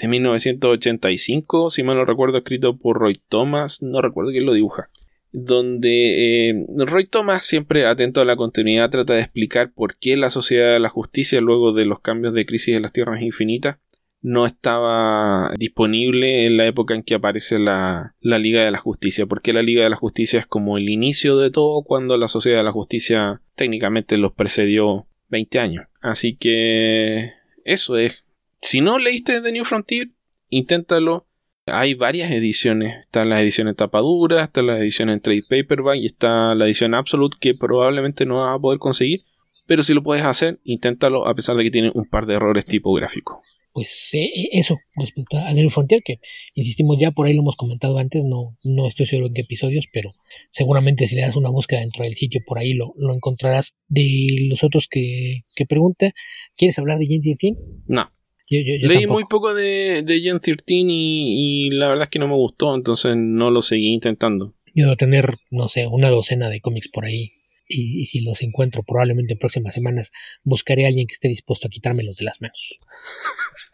de 0.00 0.08
1985, 0.08 1.70
si 1.70 1.82
mal 1.82 1.96
no 1.96 2.04
recuerdo, 2.04 2.38
escrito 2.38 2.76
por 2.76 2.98
Roy 2.98 3.20
Thomas, 3.28 3.82
no 3.82 4.00
recuerdo 4.00 4.30
quién 4.30 4.46
lo 4.46 4.54
dibuja 4.54 4.88
donde 5.32 6.48
eh, 6.48 6.66
Roy 6.76 7.04
Thomas, 7.06 7.44
siempre 7.44 7.86
atento 7.86 8.20
a 8.20 8.24
la 8.24 8.36
continuidad, 8.36 8.90
trata 8.90 9.14
de 9.14 9.20
explicar 9.20 9.72
por 9.72 9.96
qué 9.96 10.16
la 10.16 10.30
Sociedad 10.30 10.72
de 10.72 10.80
la 10.80 10.88
Justicia, 10.88 11.40
luego 11.40 11.72
de 11.72 11.84
los 11.84 12.00
cambios 12.00 12.32
de 12.32 12.46
crisis 12.46 12.74
de 12.74 12.80
las 12.80 12.92
Tierras 12.92 13.22
Infinitas, 13.22 13.76
no 14.20 14.46
estaba 14.46 15.52
disponible 15.56 16.46
en 16.46 16.56
la 16.56 16.66
época 16.66 16.94
en 16.94 17.02
que 17.02 17.14
aparece 17.14 17.58
la, 17.58 18.14
la, 18.20 18.38
Liga 18.38 18.64
de 18.64 18.70
la 18.70 18.78
Justicia, 18.78 19.26
porque 19.26 19.52
la 19.52 19.62
Liga 19.62 19.84
de 19.84 19.90
la 19.90 19.96
Justicia 19.96 20.40
es 20.40 20.46
como 20.46 20.76
el 20.76 20.88
inicio 20.88 21.38
de 21.38 21.50
todo 21.50 21.82
cuando 21.82 22.16
la 22.16 22.28
Sociedad 22.28 22.58
de 22.58 22.64
la 22.64 22.72
Justicia 22.72 23.40
técnicamente 23.54 24.18
los 24.18 24.32
precedió 24.32 25.06
20 25.28 25.58
años. 25.58 25.86
Así 26.00 26.36
que 26.36 27.32
eso 27.64 27.96
es. 27.96 28.24
Si 28.60 28.80
no 28.80 28.98
leíste 28.98 29.40
The 29.40 29.52
New 29.52 29.64
Frontier, 29.64 30.08
inténtalo 30.48 31.28
hay 31.72 31.94
varias 31.94 32.30
ediciones. 32.30 33.00
Están 33.00 33.28
las 33.28 33.40
ediciones 33.40 33.76
tapadura, 33.76 34.44
están 34.44 34.66
las 34.66 34.80
ediciones 34.80 35.14
en 35.14 35.20
trade 35.20 35.42
paperback 35.48 35.96
y 35.96 36.06
está 36.06 36.54
la 36.54 36.66
edición 36.66 36.94
absolute 36.94 37.36
que 37.40 37.54
probablemente 37.54 38.26
no 38.26 38.42
vas 38.42 38.56
a 38.56 38.58
poder 38.58 38.78
conseguir. 38.78 39.22
Pero 39.66 39.82
si 39.82 39.94
lo 39.94 40.02
puedes 40.02 40.24
hacer, 40.24 40.60
inténtalo 40.64 41.26
a 41.26 41.34
pesar 41.34 41.56
de 41.56 41.64
que 41.64 41.70
tiene 41.70 41.92
un 41.94 42.06
par 42.06 42.26
de 42.26 42.34
errores 42.34 42.64
tipográficos. 42.64 43.38
Pues 43.78 44.10
eh, 44.12 44.24
eh, 44.24 44.48
eso, 44.54 44.76
respecto 44.96 45.36
a 45.36 45.52
New 45.52 45.70
Frontier, 45.70 46.02
que 46.04 46.18
insistimos 46.54 46.96
ya 46.98 47.12
por 47.12 47.28
ahí 47.28 47.32
lo 47.34 47.42
hemos 47.42 47.54
comentado 47.54 47.96
antes, 47.98 48.24
no, 48.24 48.58
no 48.64 48.88
estoy 48.88 49.06
seguro 49.06 49.28
en 49.28 49.34
qué 49.34 49.42
episodios, 49.42 49.86
pero 49.92 50.10
seguramente 50.50 51.06
si 51.06 51.14
le 51.14 51.22
das 51.22 51.36
una 51.36 51.48
búsqueda 51.48 51.78
dentro 51.78 52.02
del 52.02 52.16
sitio 52.16 52.40
por 52.44 52.58
ahí 52.58 52.72
lo, 52.72 52.92
lo 52.96 53.14
encontrarás. 53.14 53.76
De 53.86 54.48
los 54.50 54.64
otros 54.64 54.88
que, 54.88 55.44
que 55.54 55.64
pregunta, 55.64 56.10
¿quieres 56.56 56.76
hablar 56.80 56.98
de 56.98 57.06
James 57.06 57.38
13? 57.38 57.56
No. 57.86 58.10
Leí 58.50 59.06
muy 59.06 59.26
poco 59.26 59.54
de, 59.54 60.02
de 60.02 60.20
Gen 60.22 60.40
13 60.40 60.64
y, 60.66 61.70
la 61.70 61.86
verdad 61.86 62.04
es 62.04 62.10
que 62.10 62.18
no 62.18 62.26
me 62.26 62.34
gustó, 62.34 62.74
entonces 62.74 63.14
no 63.16 63.52
lo 63.52 63.62
seguí 63.62 63.92
intentando. 63.92 64.56
Yo 64.74 64.86
debo 64.86 64.96
tener, 64.96 65.36
no 65.52 65.68
sé, 65.68 65.86
una 65.86 66.08
docena 66.08 66.48
de 66.48 66.60
cómics 66.60 66.88
por 66.88 67.04
ahí. 67.04 67.34
Y, 67.68 68.06
si 68.06 68.22
los 68.22 68.42
encuentro 68.42 68.82
probablemente 68.82 69.34
en 69.34 69.38
próximas 69.38 69.74
semanas, 69.74 70.10
buscaré 70.42 70.84
a 70.84 70.88
alguien 70.88 71.06
que 71.06 71.12
esté 71.12 71.28
dispuesto 71.28 71.68
a 71.68 71.70
quitármelos 71.70 72.16
de 72.16 72.24
las 72.24 72.40
manos. 72.40 72.78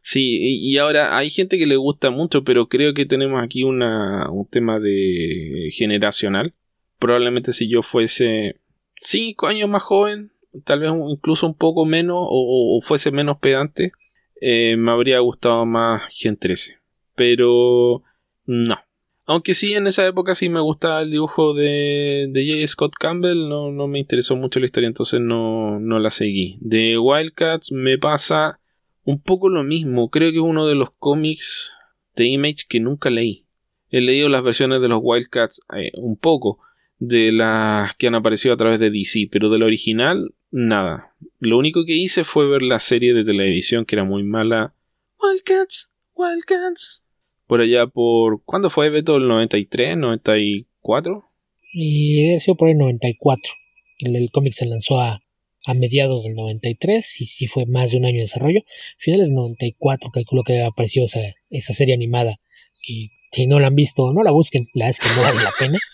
sí, 0.00 0.38
y, 0.40 0.76
ahora 0.78 1.16
hay 1.16 1.30
gente 1.30 1.58
que 1.58 1.66
le 1.66 1.76
gusta 1.76 2.10
mucho, 2.10 2.44
pero 2.44 2.68
creo 2.68 2.94
que 2.94 3.06
tenemos 3.06 3.42
aquí 3.42 3.62
una, 3.62 4.30
un 4.30 4.46
tema 4.46 4.78
de 4.78 5.70
generacional. 5.72 6.54
Probablemente 6.98 7.52
si 7.52 7.68
yo 7.68 7.82
fuese 7.82 8.60
cinco 8.96 9.46
años 9.46 9.68
más 9.68 9.82
joven, 9.82 10.32
tal 10.64 10.80
vez 10.80 10.92
incluso 11.08 11.46
un 11.46 11.54
poco 11.54 11.84
menos 11.84 12.18
o, 12.20 12.80
fuese 12.82 13.10
menos 13.10 13.38
pedante, 13.38 13.92
eh, 14.40 14.76
me 14.76 14.92
habría 14.92 15.18
gustado 15.20 15.64
más 15.66 16.02
Gen 16.10 16.36
13. 16.36 16.78
Pero 17.14 18.02
no. 18.46 18.78
Aunque 19.26 19.54
sí, 19.54 19.74
en 19.74 19.86
esa 19.86 20.04
época 20.06 20.34
sí 20.34 20.48
me 20.48 20.60
gustaba 20.60 21.02
el 21.02 21.12
dibujo 21.12 21.54
de, 21.54 22.26
de 22.30 22.52
J. 22.52 22.66
Scott 22.66 22.94
Campbell, 22.98 23.48
no, 23.48 23.70
no, 23.70 23.86
me 23.86 24.00
interesó 24.00 24.34
mucho 24.34 24.58
la 24.58 24.66
historia, 24.66 24.88
entonces 24.88 25.20
no, 25.20 25.78
no 25.78 26.00
la 26.00 26.10
seguí. 26.10 26.58
De 26.60 26.98
Wildcats 26.98 27.70
me 27.70 27.96
pasa 27.96 28.58
un 29.04 29.20
poco 29.20 29.48
lo 29.48 29.62
mismo. 29.62 30.10
Creo 30.10 30.30
que 30.30 30.38
es 30.38 30.42
uno 30.42 30.66
de 30.66 30.74
los 30.74 30.90
cómics 30.92 31.72
de 32.14 32.26
Image 32.26 32.64
que 32.68 32.80
nunca 32.80 33.10
leí. 33.10 33.46
He 33.90 34.00
leído 34.00 34.28
las 34.28 34.42
versiones 34.42 34.80
de 34.80 34.88
los 34.88 35.00
Wildcats 35.02 35.60
eh, 35.76 35.90
un 35.96 36.16
poco, 36.16 36.60
de 36.98 37.32
las 37.32 37.94
que 37.96 38.06
han 38.06 38.14
aparecido 38.14 38.54
a 38.54 38.56
través 38.56 38.78
de 38.78 38.90
DC, 38.90 39.28
pero 39.32 39.50
del 39.50 39.62
original, 39.62 40.34
nada. 40.50 41.14
Lo 41.38 41.58
único 41.58 41.84
que 41.84 41.96
hice 41.96 42.24
fue 42.24 42.48
ver 42.48 42.62
la 42.62 42.78
serie 42.78 43.14
de 43.14 43.24
televisión 43.24 43.84
que 43.84 43.96
era 43.96 44.04
muy 44.04 44.22
mala. 44.22 44.74
Wildcats, 45.20 45.90
Wildcats. 46.14 47.04
Por 47.46 47.60
allá 47.62 47.86
por... 47.86 48.44
¿Cuándo 48.44 48.70
fue 48.70 48.90
Beto? 48.90 49.16
¿El 49.16 49.26
93? 49.26 49.96
¿94? 49.96 51.24
Y 51.72 52.28
debe 52.28 52.40
sido 52.40 52.56
por 52.56 52.68
el 52.68 52.78
94. 52.78 53.52
El, 54.00 54.16
el 54.16 54.30
cómic 54.30 54.52
se 54.52 54.66
lanzó 54.66 55.00
a, 55.00 55.20
a 55.66 55.74
mediados 55.74 56.24
del 56.24 56.34
93 56.34 57.20
y 57.20 57.26
sí 57.26 57.46
fue 57.46 57.66
más 57.66 57.90
de 57.90 57.98
un 57.98 58.04
año 58.04 58.16
de 58.16 58.22
desarrollo. 58.22 58.60
Finales 58.98 59.28
del 59.28 59.36
94 59.36 60.10
calculo 60.10 60.42
que 60.42 60.62
apareció 60.62 61.04
esa, 61.04 61.20
esa 61.50 61.74
serie 61.74 61.94
animada 61.94 62.40
que 62.82 63.08
si 63.32 63.46
no 63.46 63.60
la 63.60 63.68
han 63.68 63.74
visto 63.74 64.12
no 64.12 64.22
la 64.22 64.30
busquen, 64.30 64.68
la 64.74 64.88
es 64.88 64.98
que 64.98 65.08
no 65.08 65.22
vale 65.22 65.42
la 65.42 65.52
pena. 65.58 65.78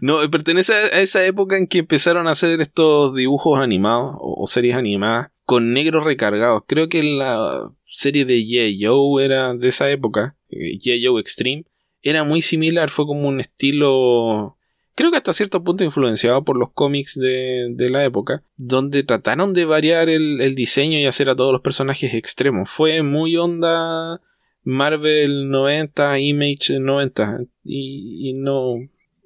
No, 0.00 0.18
pertenece 0.30 0.74
a 0.74 1.00
esa 1.00 1.24
época 1.24 1.56
en 1.56 1.68
que 1.68 1.78
empezaron 1.78 2.26
a 2.26 2.32
hacer 2.32 2.60
estos 2.60 3.14
dibujos 3.14 3.60
animados 3.60 4.16
o, 4.18 4.46
series 4.48 4.74
animadas 4.74 5.30
con 5.44 5.72
negros 5.72 6.04
recargados. 6.04 6.64
Creo 6.66 6.88
que 6.88 7.04
la 7.04 7.70
serie 7.84 8.24
de 8.24 8.40
G.I. 8.40 8.84
Joe 8.84 9.24
era 9.24 9.54
de 9.54 9.68
esa 9.68 9.88
época, 9.92 10.36
eh, 10.48 10.76
G.I. 10.78 11.06
Joe 11.06 11.20
Extreme, 11.20 11.64
era 12.02 12.24
muy 12.24 12.42
similar, 12.42 12.90
fue 12.90 13.06
como 13.06 13.28
un 13.28 13.40
estilo 13.40 14.58
creo 14.94 15.10
que 15.10 15.16
hasta 15.16 15.32
cierto 15.32 15.62
punto 15.62 15.84
influenciado 15.84 16.44
por 16.44 16.56
los 16.56 16.72
cómics 16.72 17.14
de, 17.14 17.68
de 17.70 17.90
la 17.90 18.04
época, 18.04 18.42
donde 18.56 19.02
trataron 19.02 19.52
de 19.52 19.64
variar 19.64 20.08
el, 20.08 20.40
el, 20.40 20.54
diseño 20.54 20.98
y 20.98 21.06
hacer 21.06 21.28
a 21.28 21.36
todos 21.36 21.52
los 21.52 21.62
personajes 21.62 22.14
extremos. 22.14 22.70
Fue 22.70 23.02
muy 23.02 23.36
onda 23.36 24.20
Marvel 24.62 25.50
90, 25.50 26.18
Image 26.20 26.78
90, 26.78 27.40
y, 27.64 28.32
no, 28.34 28.76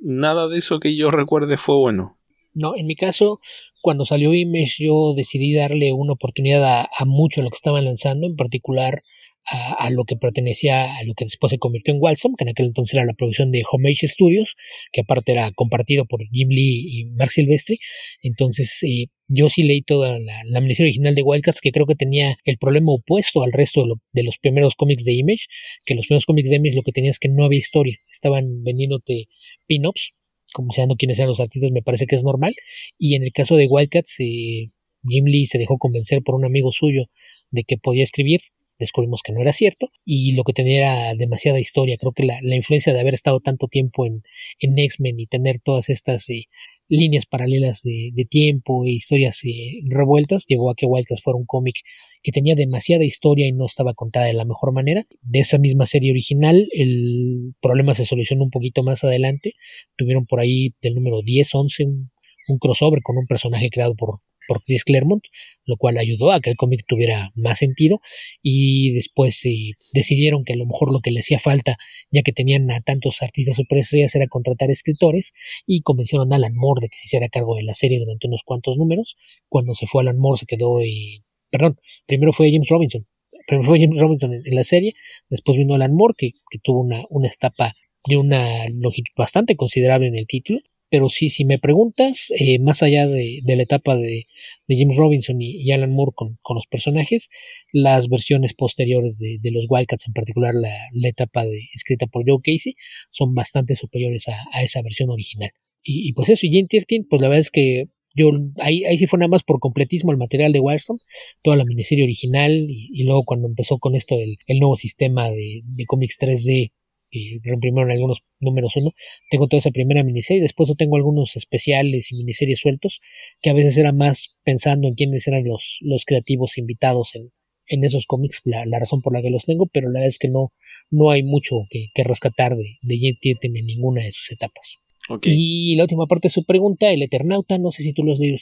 nada 0.00 0.48
de 0.48 0.58
eso 0.58 0.80
que 0.80 0.96
yo 0.96 1.10
recuerde 1.10 1.56
fue 1.56 1.76
bueno. 1.76 2.16
No, 2.54 2.74
en 2.74 2.86
mi 2.86 2.96
caso, 2.96 3.40
cuando 3.82 4.04
salió 4.04 4.34
Image, 4.34 4.84
yo 4.84 5.14
decidí 5.14 5.54
darle 5.54 5.92
una 5.92 6.14
oportunidad 6.14 6.64
a, 6.64 6.88
a 6.96 7.04
mucho 7.04 7.42
lo 7.42 7.50
que 7.50 7.56
estaban 7.56 7.84
lanzando, 7.84 8.26
en 8.26 8.36
particular 8.36 9.02
a, 9.50 9.90
lo 9.90 10.04
que 10.04 10.16
pertenecía 10.16 10.96
a 10.96 11.04
lo 11.04 11.14
que 11.14 11.24
después 11.24 11.50
se 11.50 11.58
convirtió 11.58 11.94
en 11.94 12.00
Walsom, 12.00 12.34
que 12.36 12.44
en 12.44 12.50
aquel 12.50 12.66
entonces 12.66 12.94
era 12.94 13.04
la 13.04 13.14
producción 13.14 13.50
de 13.50 13.62
Homage 13.70 14.06
Studios, 14.06 14.56
que 14.92 15.00
aparte 15.00 15.32
era 15.32 15.50
compartido 15.52 16.04
por 16.04 16.20
Jim 16.30 16.48
Lee 16.50 16.86
y 16.86 17.04
Mark 17.16 17.32
Silvestri. 17.32 17.78
Entonces, 18.22 18.82
eh, 18.82 19.06
yo 19.28 19.48
sí 19.48 19.62
leí 19.62 19.82
toda 19.82 20.18
la, 20.18 20.42
la 20.44 20.58
original 20.58 21.14
de 21.14 21.22
Wildcats, 21.22 21.60
que 21.60 21.72
creo 21.72 21.86
que 21.86 21.94
tenía 21.94 22.36
el 22.44 22.58
problema 22.58 22.92
opuesto 22.92 23.42
al 23.42 23.52
resto 23.52 23.84
de, 23.84 23.94
de, 24.12 24.22
los 24.22 24.38
primeros 24.38 24.74
cómics 24.74 25.04
de 25.04 25.14
Image, 25.14 25.46
que 25.84 25.94
los 25.94 26.06
primeros 26.06 26.26
cómics 26.26 26.50
de 26.50 26.56
Image 26.56 26.76
lo 26.76 26.82
que 26.82 26.92
tenías 26.92 27.16
es 27.16 27.18
que 27.18 27.28
no 27.28 27.44
había 27.44 27.58
historia, 27.58 27.96
estaban 28.10 28.62
vendiéndote 28.62 29.28
pin-ups, 29.66 30.12
como 30.52 30.72
sean 30.72 30.88
quiénes 30.98 31.18
eran 31.18 31.28
los 31.28 31.40
artistas, 31.40 31.70
me 31.72 31.82
parece 31.82 32.06
que 32.06 32.16
es 32.16 32.24
normal. 32.24 32.54
Y 32.98 33.14
en 33.14 33.22
el 33.22 33.32
caso 33.32 33.56
de 33.56 33.66
Wildcats, 33.66 34.16
eh, 34.20 34.70
Jim 35.06 35.24
Lee 35.26 35.46
se 35.46 35.58
dejó 35.58 35.78
convencer 35.78 36.22
por 36.22 36.34
un 36.34 36.44
amigo 36.44 36.72
suyo 36.72 37.06
de 37.50 37.64
que 37.64 37.76
podía 37.76 38.02
escribir 38.02 38.40
descubrimos 38.78 39.22
que 39.22 39.32
no 39.32 39.40
era 39.40 39.52
cierto 39.52 39.90
y 40.04 40.32
lo 40.32 40.44
que 40.44 40.52
tenía 40.52 40.78
era 40.78 41.14
demasiada 41.14 41.60
historia. 41.60 41.96
Creo 41.98 42.12
que 42.12 42.24
la, 42.24 42.38
influencia 42.54 42.92
de 42.92 43.00
haber 43.00 43.14
estado 43.14 43.40
tanto 43.40 43.68
tiempo 43.68 44.06
en, 44.06 44.22
en 44.60 44.78
X-Men 44.78 45.20
y 45.20 45.26
tener 45.26 45.60
todas 45.60 45.88
estas 45.88 46.28
eh, 46.30 46.46
líneas 46.88 47.26
paralelas 47.26 47.82
de, 47.82 48.10
de, 48.14 48.24
tiempo 48.24 48.84
e 48.84 48.90
historias 48.90 49.40
eh, 49.44 49.80
revueltas 49.88 50.46
llevó 50.46 50.70
a 50.70 50.74
que 50.74 50.86
Wildcats 50.86 51.22
fuera 51.22 51.36
un 51.36 51.44
cómic 51.44 51.76
que 52.22 52.32
tenía 52.32 52.54
demasiada 52.54 53.04
historia 53.04 53.46
y 53.46 53.52
no 53.52 53.66
estaba 53.66 53.94
contada 53.94 54.26
de 54.26 54.32
la 54.32 54.44
mejor 54.44 54.72
manera. 54.72 55.06
De 55.20 55.40
esa 55.40 55.58
misma 55.58 55.86
serie 55.86 56.10
original, 56.10 56.68
el 56.72 57.54
problema 57.60 57.94
se 57.94 58.06
solucionó 58.06 58.44
un 58.44 58.50
poquito 58.50 58.82
más 58.82 59.04
adelante. 59.04 59.52
Tuvieron 59.96 60.26
por 60.26 60.40
ahí 60.40 60.74
del 60.82 60.94
número 60.94 61.22
10, 61.22 61.54
11 61.54 61.84
un, 61.84 62.10
un 62.48 62.58
crossover 62.58 63.02
con 63.02 63.16
un 63.18 63.26
personaje 63.26 63.70
creado 63.70 63.94
por 63.94 64.20
por 64.48 64.64
Chris 64.64 64.82
Claremont, 64.82 65.22
lo 65.66 65.76
cual 65.76 65.98
ayudó 65.98 66.32
a 66.32 66.40
que 66.40 66.50
el 66.50 66.56
cómic 66.56 66.84
tuviera 66.88 67.30
más 67.34 67.58
sentido 67.58 68.00
y 68.42 68.94
después 68.94 69.44
eh, 69.44 69.72
decidieron 69.92 70.44
que 70.44 70.54
a 70.54 70.56
lo 70.56 70.66
mejor 70.66 70.90
lo 70.90 71.00
que 71.00 71.10
le 71.10 71.20
hacía 71.20 71.38
falta, 71.38 71.76
ya 72.10 72.22
que 72.22 72.32
tenían 72.32 72.70
a 72.70 72.80
tantos 72.80 73.22
artistas 73.22 73.56
superestrellas, 73.56 74.14
era 74.14 74.26
contratar 74.26 74.70
escritores 74.70 75.34
y 75.66 75.82
convencieron 75.82 76.32
a 76.32 76.36
Alan 76.36 76.54
Moore 76.56 76.80
de 76.80 76.88
que 76.88 76.96
se 76.96 77.06
hiciera 77.06 77.28
cargo 77.28 77.56
de 77.56 77.62
la 77.62 77.74
serie 77.74 78.00
durante 78.00 78.26
unos 78.26 78.42
cuantos 78.42 78.78
números. 78.78 79.16
Cuando 79.48 79.74
se 79.74 79.86
fue 79.86 80.02
Alan 80.02 80.18
Moore 80.18 80.38
se 80.38 80.46
quedó, 80.46 80.82
y 80.82 81.22
perdón, 81.50 81.78
primero 82.06 82.32
fue 82.32 82.50
James 82.50 82.68
Robinson, 82.68 83.06
primero 83.46 83.68
fue 83.68 83.78
James 83.78 84.00
Robinson 84.00 84.32
en, 84.32 84.54
la 84.54 84.64
serie, 84.64 84.94
después 85.28 85.58
vino 85.58 85.74
Alan 85.74 85.94
Moore 85.94 86.14
que, 86.16 86.32
que 86.50 86.58
tuvo 86.58 86.80
una, 86.80 87.04
una 87.10 87.28
etapa 87.28 87.74
de 88.08 88.16
una 88.16 88.66
longitud 88.70 89.12
bastante 89.16 89.54
considerable 89.54 90.08
en 90.08 90.16
el 90.16 90.26
título 90.26 90.60
pero 90.90 91.08
sí, 91.08 91.28
si 91.28 91.44
me 91.44 91.58
preguntas, 91.58 92.32
eh, 92.38 92.58
más 92.58 92.82
allá 92.82 93.06
de, 93.06 93.42
la 93.44 93.62
etapa 93.62 93.96
de, 93.96 94.26
James 94.68 94.96
Robinson 94.96 95.40
y, 95.40 95.70
Alan 95.72 95.92
Moore 95.92 96.12
con, 96.14 96.38
los 96.54 96.66
personajes, 96.66 97.28
las 97.72 98.08
versiones 98.08 98.54
posteriores 98.54 99.18
de, 99.18 99.50
los 99.50 99.66
Wildcats, 99.68 100.06
en 100.06 100.14
particular 100.14 100.54
la, 100.54 100.74
la, 100.92 101.08
etapa 101.08 101.44
escrita 101.74 102.06
por 102.06 102.24
Joe 102.26 102.40
Casey, 102.42 102.76
son 103.10 103.34
bastante 103.34 103.76
superiores 103.76 104.28
a, 104.28 104.62
esa 104.62 104.82
versión 104.82 105.10
original. 105.10 105.50
Y, 105.82 106.12
pues 106.12 106.28
eso, 106.28 106.46
y 106.46 106.50
Jane 106.50 106.66
13, 106.68 107.06
pues 107.08 107.22
la 107.22 107.28
verdad 107.28 107.40
es 107.40 107.50
que 107.50 107.86
yo 108.14 108.30
ahí, 108.58 108.84
ahí 108.84 108.98
sí 108.98 109.06
fue 109.06 109.18
nada 109.18 109.28
más 109.28 109.42
por 109.42 109.58
completismo 109.60 110.10
el 110.10 110.18
material 110.18 110.52
de 110.52 110.60
Wildstorm, 110.60 110.98
toda 111.42 111.56
la 111.56 111.64
miniserie 111.64 112.04
original, 112.04 112.52
y, 112.52 112.90
y, 112.92 113.04
luego 113.04 113.24
cuando 113.24 113.46
empezó 113.46 113.78
con 113.78 113.94
esto 113.94 114.16
del 114.16 114.36
el 114.46 114.58
nuevo 114.58 114.76
sistema 114.76 115.30
de, 115.30 115.62
de 115.64 115.86
cómics 115.86 116.18
3D 116.20 116.72
que 117.10 117.38
reimprimieron 117.42 117.90
algunos 117.90 118.22
números 118.40 118.76
uno. 118.76 118.92
Tengo 119.30 119.48
toda 119.48 119.58
esa 119.58 119.70
primera 119.70 120.04
miniserie, 120.04 120.42
después 120.42 120.72
tengo 120.76 120.96
algunos 120.96 121.36
especiales 121.36 122.12
y 122.12 122.16
miniseries 122.16 122.60
sueltos, 122.60 123.00
que 123.40 123.50
a 123.50 123.54
veces 123.54 123.76
era 123.78 123.92
más 123.92 124.36
pensando 124.44 124.88
en 124.88 124.94
quiénes 124.94 125.26
eran 125.26 125.44
los, 125.44 125.78
los 125.80 126.04
creativos 126.04 126.58
invitados 126.58 127.14
en, 127.14 127.32
en 127.66 127.84
esos 127.84 128.06
cómics, 128.06 128.40
la, 128.44 128.64
la, 128.66 128.78
razón 128.78 129.02
por 129.02 129.12
la 129.12 129.22
que 129.22 129.30
los 129.30 129.44
tengo, 129.44 129.66
pero 129.66 129.88
la 129.88 130.00
verdad 130.00 130.08
es 130.08 130.18
que 130.18 130.28
no, 130.28 130.52
no 130.90 131.10
hay 131.10 131.22
mucho 131.22 131.56
que, 131.70 131.86
que 131.94 132.04
rescatar 132.04 132.54
de, 132.56 132.78
de 132.82 133.16
en 133.42 133.66
ninguna 133.66 134.02
de 134.02 134.12
sus 134.12 134.30
etapas. 134.32 134.84
Y 135.22 135.74
la 135.76 135.84
última 135.84 136.06
parte 136.06 136.28
de 136.28 136.32
su 136.32 136.44
pregunta, 136.44 136.90
El 136.90 137.02
Eternauta, 137.02 137.58
no 137.58 137.70
sé 137.70 137.82
si 137.82 137.92
tú 137.92 138.04
los 138.04 138.18
leído. 138.18 138.36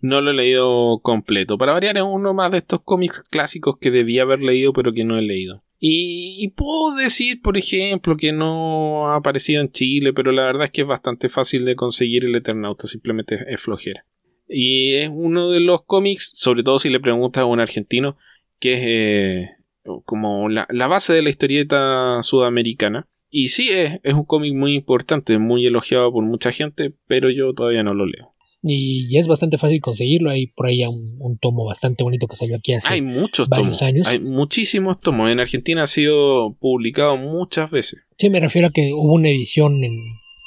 No 0.00 0.20
lo 0.20 0.30
he 0.30 0.34
leído 0.34 1.00
completo. 1.00 1.58
Para 1.58 1.72
variar, 1.72 1.96
es 1.96 2.02
uno 2.02 2.34
más 2.34 2.50
de 2.50 2.58
estos 2.58 2.80
cómics 2.82 3.22
clásicos 3.22 3.76
que 3.80 3.90
debía 3.90 4.22
haber 4.22 4.40
leído, 4.40 4.72
pero 4.72 4.92
que 4.92 5.04
no 5.04 5.18
he 5.18 5.22
leído. 5.22 5.64
Y, 5.84 6.46
puedo 6.50 6.94
decir, 6.94 7.42
por 7.42 7.58
ejemplo, 7.58 8.16
que 8.16 8.30
no 8.30 9.08
ha 9.08 9.16
aparecido 9.16 9.60
en 9.60 9.72
Chile, 9.72 10.12
pero 10.12 10.30
la 10.30 10.44
verdad 10.44 10.66
es 10.66 10.70
que 10.70 10.82
es 10.82 10.86
bastante 10.86 11.28
fácil 11.28 11.64
de 11.64 11.74
conseguir 11.74 12.24
el 12.24 12.36
Eternauta, 12.36 12.86
simplemente 12.86 13.40
es 13.48 13.60
flojera. 13.60 14.06
Y 14.48 14.94
es 14.94 15.10
uno 15.12 15.50
de 15.50 15.58
los 15.58 15.82
cómics, 15.84 16.30
sobre 16.34 16.62
todo 16.62 16.78
si 16.78 16.88
le 16.88 17.00
preguntas 17.00 17.42
a 17.42 17.46
un 17.46 17.58
argentino, 17.58 18.16
que 18.60 18.72
es 18.74 18.80
eh, 18.84 19.50
como 20.04 20.48
la, 20.48 20.68
base 20.86 21.14
de 21.14 21.22
la 21.22 21.30
historieta 21.30 22.22
sudamericana. 22.22 23.08
Y 23.28 23.48
sí, 23.48 23.70
es, 23.72 23.98
es 24.04 24.14
un 24.14 24.24
cómic 24.24 24.54
muy 24.54 24.74
importante, 24.76 25.36
muy 25.38 25.66
elogiado 25.66 26.12
por 26.12 26.22
mucha 26.22 26.52
gente, 26.52 26.94
pero 27.08 27.28
yo 27.28 27.54
todavía 27.54 27.82
no 27.82 27.92
lo 27.92 28.06
leo 28.06 28.31
y, 28.62 29.16
es 29.18 29.26
bastante 29.26 29.58
fácil 29.58 29.80
conseguirlo. 29.80 30.30
Hay 30.30 30.46
por 30.46 30.66
ahí 30.66 30.84
un, 30.84 31.16
un, 31.18 31.38
tomo 31.38 31.64
bastante 31.64 32.04
bonito 32.04 32.28
que 32.28 32.36
salió 32.36 32.56
aquí 32.56 32.72
hace 32.72 32.92
Hay 32.92 33.02
muchos 33.02 33.48
varios 33.48 33.82
años. 33.82 34.06
Hay 34.06 34.20
muchísimos 34.20 35.00
tomos. 35.00 35.30
En 35.30 35.40
Argentina 35.40 35.82
ha 35.82 35.86
sido 35.88 36.54
publicado 36.60 37.16
muchas 37.16 37.70
veces. 37.70 38.00
Sí, 38.18 38.30
me 38.30 38.40
refiero 38.40 38.68
a 38.68 38.70
que 38.70 38.92
hubo 38.92 39.14
una 39.14 39.30
edición 39.30 39.82
en 39.82 39.96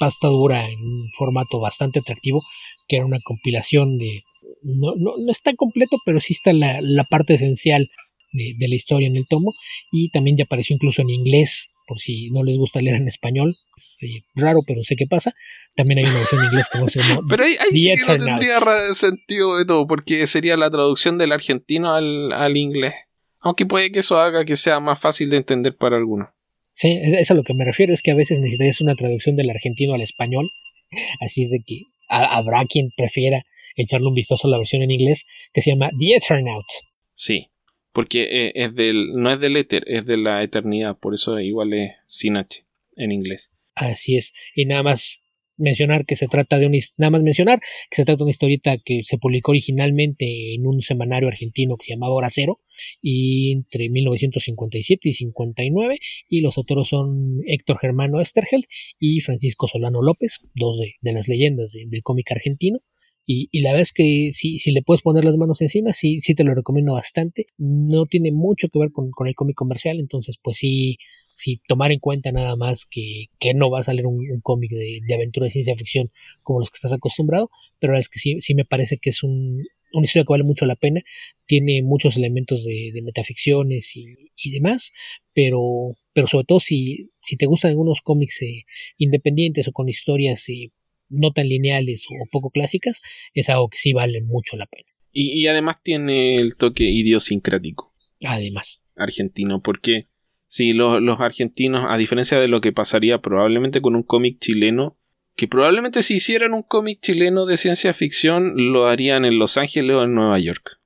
pasta 0.00 0.28
dura 0.28 0.68
en 0.68 0.78
un 0.80 1.10
formato 1.16 1.60
bastante 1.60 2.00
atractivo, 2.00 2.42
que 2.88 2.96
era 2.96 3.04
una 3.04 3.20
compilación 3.22 3.98
de... 3.98 4.22
No, 4.62 4.94
no, 4.96 5.12
no 5.18 5.30
está 5.30 5.54
completo, 5.54 5.98
pero 6.04 6.18
sí 6.20 6.32
está 6.32 6.52
la, 6.52 6.80
la 6.80 7.04
parte 7.04 7.34
esencial 7.34 7.88
de, 8.32 8.54
de, 8.58 8.68
la 8.68 8.74
historia 8.74 9.06
en 9.06 9.16
el 9.16 9.26
tomo 9.28 9.52
y 9.92 10.08
también 10.10 10.36
ya 10.36 10.44
apareció 10.44 10.74
incluso 10.74 11.02
en 11.02 11.10
inglés 11.10 11.68
por 11.86 11.98
si 11.98 12.30
no 12.30 12.42
les 12.42 12.56
gusta 12.56 12.80
leer 12.80 12.96
en 12.96 13.08
español. 13.08 13.56
Es 13.76 13.98
eh, 14.02 14.24
raro, 14.34 14.60
pero 14.66 14.82
sé 14.84 14.96
qué 14.96 15.06
pasa. 15.06 15.34
También 15.74 15.98
hay 15.98 16.04
una 16.04 16.18
versión 16.18 16.40
en 16.40 16.46
inglés 16.48 16.68
que 16.72 16.78
no 16.78 16.88
se 16.88 17.00
llama. 17.00 17.22
pero 17.28 17.44
ahí, 17.44 17.56
ahí 17.60 17.78
sí 17.78 17.94
que 17.94 18.18
no 18.18 18.24
tendría 18.24 18.60
sentido 18.94 19.56
de 19.58 19.64
todo, 19.64 19.86
porque 19.86 20.26
sería 20.26 20.56
la 20.56 20.70
traducción 20.70 21.18
del 21.18 21.32
argentino 21.32 21.94
al, 21.94 22.32
al 22.32 22.56
inglés. 22.56 22.94
Aunque 23.40 23.66
puede 23.66 23.92
que 23.92 24.00
eso 24.00 24.18
haga 24.18 24.44
que 24.44 24.56
sea 24.56 24.80
más 24.80 24.98
fácil 24.98 25.30
de 25.30 25.36
entender 25.36 25.76
para 25.76 25.96
algunos. 25.96 26.28
Sí, 26.72 26.98
es 27.00 27.30
a 27.30 27.34
lo 27.34 27.42
que 27.42 27.54
me 27.54 27.64
refiero, 27.64 27.94
es 27.94 28.02
que 28.02 28.10
a 28.10 28.14
veces 28.14 28.40
necesitas 28.40 28.80
una 28.80 28.96
traducción 28.96 29.36
del 29.36 29.48
argentino 29.48 29.94
al 29.94 30.02
español. 30.02 30.50
Así 31.20 31.44
es 31.44 31.50
de 31.50 31.60
que 31.64 31.80
habrá 32.08 32.64
quien 32.66 32.90
prefiera 32.96 33.44
echarle 33.76 34.08
un 34.08 34.14
vistazo 34.14 34.48
a 34.48 34.50
la 34.50 34.58
versión 34.58 34.82
en 34.82 34.90
inglés 34.90 35.24
que 35.52 35.62
se 35.62 35.70
llama 35.70 35.90
The 35.98 36.16
Eternauts. 36.16 36.82
Sí, 37.14 37.48
porque 37.96 38.24
eh, 38.24 38.52
es 38.54 38.74
del, 38.74 39.14
no 39.14 39.32
es 39.32 39.40
del 39.40 39.56
éter, 39.56 39.82
es 39.86 40.04
de 40.04 40.18
la 40.18 40.42
eternidad, 40.42 40.98
por 40.98 41.14
eso 41.14 41.40
igual 41.40 41.72
es 41.72 41.92
sin 42.04 42.36
H 42.36 42.62
en 42.94 43.10
inglés. 43.10 43.54
Así 43.74 44.18
es. 44.18 44.34
Y 44.54 44.66
nada 44.66 44.82
más 44.82 45.22
mencionar 45.56 46.04
que 46.04 46.14
se 46.14 46.28
trata 46.28 46.58
de 46.58 46.66
un 46.66 46.74
nada 46.98 47.08
más 47.08 47.22
mencionar 47.22 47.58
que 47.58 47.96
se 47.96 48.04
trata 48.04 48.18
de 48.18 48.24
una 48.24 48.32
historieta 48.32 48.76
que 48.76 49.00
se 49.02 49.16
publicó 49.16 49.52
originalmente 49.52 50.54
en 50.54 50.66
un 50.66 50.82
semanario 50.82 51.28
argentino 51.28 51.78
que 51.78 51.86
se 51.86 51.92
llamaba 51.94 52.12
Hora 52.12 52.28
Cero 52.28 52.60
y 53.00 53.52
entre 53.52 53.88
1957 53.88 55.08
y 55.08 55.14
59 55.14 55.98
y 56.28 56.42
los 56.42 56.58
autores 56.58 56.88
son 56.88 57.40
Héctor 57.46 57.78
Germano 57.78 58.20
Esterheld 58.20 58.66
y 58.98 59.20
Francisco 59.22 59.68
Solano 59.68 60.02
López 60.02 60.40
dos 60.54 60.78
de, 60.78 60.92
de 61.00 61.12
las 61.14 61.28
leyendas 61.28 61.72
del 61.72 62.02
cómic 62.02 62.30
argentino 62.30 62.80
y, 63.26 63.48
y, 63.50 63.60
la 63.62 63.70
verdad 63.70 63.82
es 63.82 63.92
que 63.92 64.30
si, 64.32 64.58
si 64.58 64.70
le 64.72 64.82
puedes 64.82 65.02
poner 65.02 65.24
las 65.24 65.36
manos 65.36 65.60
encima, 65.60 65.92
sí, 65.92 66.20
sí 66.20 66.34
te 66.34 66.44
lo 66.44 66.54
recomiendo 66.54 66.92
bastante. 66.92 67.46
No 67.58 68.06
tiene 68.06 68.30
mucho 68.32 68.68
que 68.68 68.78
ver 68.78 68.92
con, 68.92 69.10
con 69.10 69.26
el 69.26 69.34
cómic 69.34 69.56
comercial, 69.56 69.98
entonces 69.98 70.38
pues 70.42 70.58
sí, 70.58 70.98
sí 71.34 71.60
tomar 71.68 71.92
en 71.92 71.98
cuenta 71.98 72.32
nada 72.32 72.56
más 72.56 72.86
que, 72.86 73.26
que 73.38 73.52
no 73.54 73.70
va 73.70 73.80
a 73.80 73.84
salir 73.84 74.06
un, 74.06 74.24
cómic 74.42 74.70
de, 74.70 75.00
de, 75.06 75.14
aventura 75.14 75.44
de 75.44 75.50
ciencia 75.50 75.76
ficción 75.76 76.10
como 76.42 76.60
los 76.60 76.70
que 76.70 76.76
estás 76.76 76.92
acostumbrado, 76.92 77.50
pero 77.78 77.92
la 77.92 77.98
verdad 77.98 78.06
es 78.06 78.08
que 78.08 78.18
sí, 78.18 78.40
sí 78.40 78.54
me 78.54 78.64
parece 78.64 78.98
que 78.98 79.10
es 79.10 79.22
un, 79.22 79.62
una 79.92 80.04
historia 80.04 80.24
que 80.24 80.32
vale 80.32 80.44
mucho 80.44 80.66
la 80.66 80.76
pena, 80.76 81.02
tiene 81.46 81.82
muchos 81.82 82.16
elementos 82.16 82.64
de, 82.64 82.90
de 82.92 83.02
metaficciones 83.02 83.96
y, 83.96 84.30
y, 84.36 84.50
demás, 84.50 84.92
pero, 85.34 85.96
pero 86.12 86.26
sobre 86.26 86.44
todo 86.44 86.60
si, 86.60 87.10
si 87.22 87.36
te 87.36 87.46
gustan 87.46 87.70
algunos 87.70 88.00
cómics 88.02 88.42
eh, 88.42 88.64
independientes 88.98 89.68
o 89.68 89.72
con 89.72 89.88
historias 89.88 90.48
eh, 90.48 90.70
no 91.08 91.32
tan 91.32 91.48
lineales 91.48 92.06
o 92.08 92.26
poco 92.30 92.50
clásicas, 92.50 93.00
es 93.34 93.48
algo 93.48 93.68
que 93.68 93.78
sí 93.78 93.92
vale 93.92 94.22
mucho 94.22 94.56
la 94.56 94.66
pena. 94.66 94.88
Y, 95.12 95.32
y 95.32 95.46
además 95.46 95.76
tiene 95.82 96.36
el 96.36 96.56
toque 96.56 96.84
idiosincrático. 96.84 97.92
Además. 98.24 98.80
Argentino, 98.96 99.60
porque 99.62 100.08
si 100.46 100.72
los, 100.72 101.00
los 101.02 101.20
argentinos, 101.20 101.86
a 101.88 101.96
diferencia 101.96 102.38
de 102.38 102.48
lo 102.48 102.60
que 102.60 102.72
pasaría 102.72 103.20
probablemente 103.20 103.80
con 103.80 103.96
un 103.96 104.02
cómic 104.02 104.38
chileno, 104.40 104.98
que 105.34 105.48
probablemente 105.48 106.02
si 106.02 106.14
hicieran 106.14 106.54
un 106.54 106.62
cómic 106.62 107.00
chileno 107.00 107.44
de 107.44 107.58
ciencia 107.58 107.92
ficción 107.92 108.54
lo 108.56 108.88
harían 108.88 109.24
en 109.24 109.38
Los 109.38 109.58
Ángeles 109.58 109.96
o 109.96 110.04
en 110.04 110.14
Nueva 110.14 110.38
York. 110.38 110.78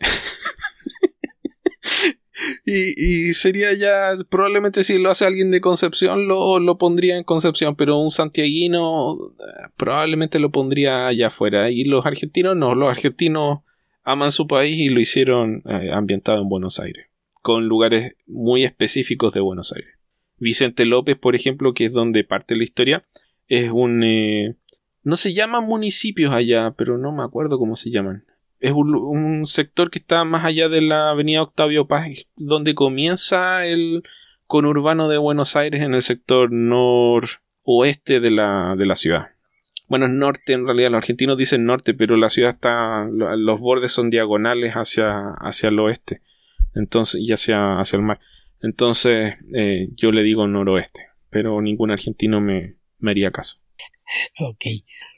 y, 2.64 3.32
sería 3.34 3.72
ya, 3.72 4.12
probablemente 4.28 4.84
si 4.84 4.98
lo 4.98 5.10
hace 5.10 5.26
alguien 5.26 5.50
de 5.50 5.60
Concepción 5.60 6.28
lo, 6.28 6.58
lo 6.58 6.78
pondría 6.78 7.16
en 7.16 7.24
Concepción, 7.24 7.76
pero 7.76 7.98
un 7.98 8.10
santiaguino 8.10 9.14
eh, 9.14 9.68
probablemente 9.76 10.38
lo 10.38 10.50
pondría 10.50 11.06
allá 11.06 11.28
afuera. 11.28 11.70
Y 11.70 11.84
los 11.84 12.06
argentinos 12.06 12.56
no, 12.56 12.74
los 12.74 12.90
argentinos 12.90 13.60
aman 14.02 14.32
su 14.32 14.46
país 14.46 14.78
y 14.78 14.88
lo 14.88 15.00
hicieron 15.00 15.62
eh, 15.66 15.90
ambientado 15.92 16.42
en 16.42 16.48
Buenos 16.48 16.78
Aires, 16.78 17.06
con 17.42 17.66
lugares 17.66 18.14
muy 18.26 18.64
específicos 18.64 19.32
de 19.34 19.40
Buenos 19.40 19.72
Aires. 19.72 19.94
Vicente 20.38 20.84
López, 20.84 21.16
por 21.16 21.34
ejemplo, 21.34 21.74
que 21.74 21.86
es 21.86 21.92
donde 21.92 22.24
parte 22.24 22.56
la 22.56 22.64
historia, 22.64 23.04
es 23.48 23.70
un... 23.70 24.02
Eh, 24.04 24.56
no 25.02 25.16
se 25.16 25.34
llaman 25.34 25.64
municipios 25.64 26.34
allá, 26.34 26.74
pero 26.76 26.96
no 26.98 27.12
me 27.12 27.22
acuerdo 27.22 27.58
cómo 27.58 27.76
se 27.76 27.90
llaman. 27.90 28.24
Es 28.64 28.72
un, 28.72 29.46
sector 29.46 29.90
que 29.90 29.98
está 29.98 30.24
más 30.24 30.46
allá 30.46 30.70
de 30.70 30.80
la 30.80 31.10
avenida 31.10 31.42
Octavio 31.42 31.86
Paz, 31.86 32.26
donde 32.34 32.74
comienza 32.74 33.66
el 33.66 34.02
conurbano 34.46 35.10
de 35.10 35.18
Buenos 35.18 35.54
Aires 35.54 35.82
en 35.82 35.92
el 35.92 36.00
sector 36.00 36.50
noroeste 36.50 38.20
de 38.20 38.30
la, 38.30 38.74
de 38.78 38.86
la 38.86 38.96
ciudad. 38.96 39.32
Bueno, 39.86 40.06
es 40.06 40.12
norte 40.12 40.54
en 40.54 40.64
realidad, 40.64 40.92
los 40.92 40.96
argentinos 40.96 41.36
dicen 41.36 41.66
norte, 41.66 41.92
pero 41.92 42.16
la 42.16 42.30
ciudad 42.30 42.52
está, 42.52 43.06
los 43.06 43.60
bordes 43.60 43.92
son 43.92 44.08
diagonales 44.08 44.72
hacia, 44.72 45.34
hacia 45.36 45.68
el 45.68 45.78
oeste, 45.78 46.22
entonces, 46.74 47.20
y 47.20 47.32
hacia, 47.32 47.78
hacia 47.78 47.98
el 47.98 48.02
mar. 48.02 48.18
Entonces, 48.62 49.34
eh, 49.54 49.90
yo 49.94 50.10
le 50.10 50.22
digo 50.22 50.46
noroeste, 50.46 51.08
pero 51.28 51.60
ningún 51.60 51.90
argentino 51.90 52.40
me, 52.40 52.76
me 52.98 53.10
haría 53.10 53.30
caso. 53.30 53.58
Ok. 54.40 54.64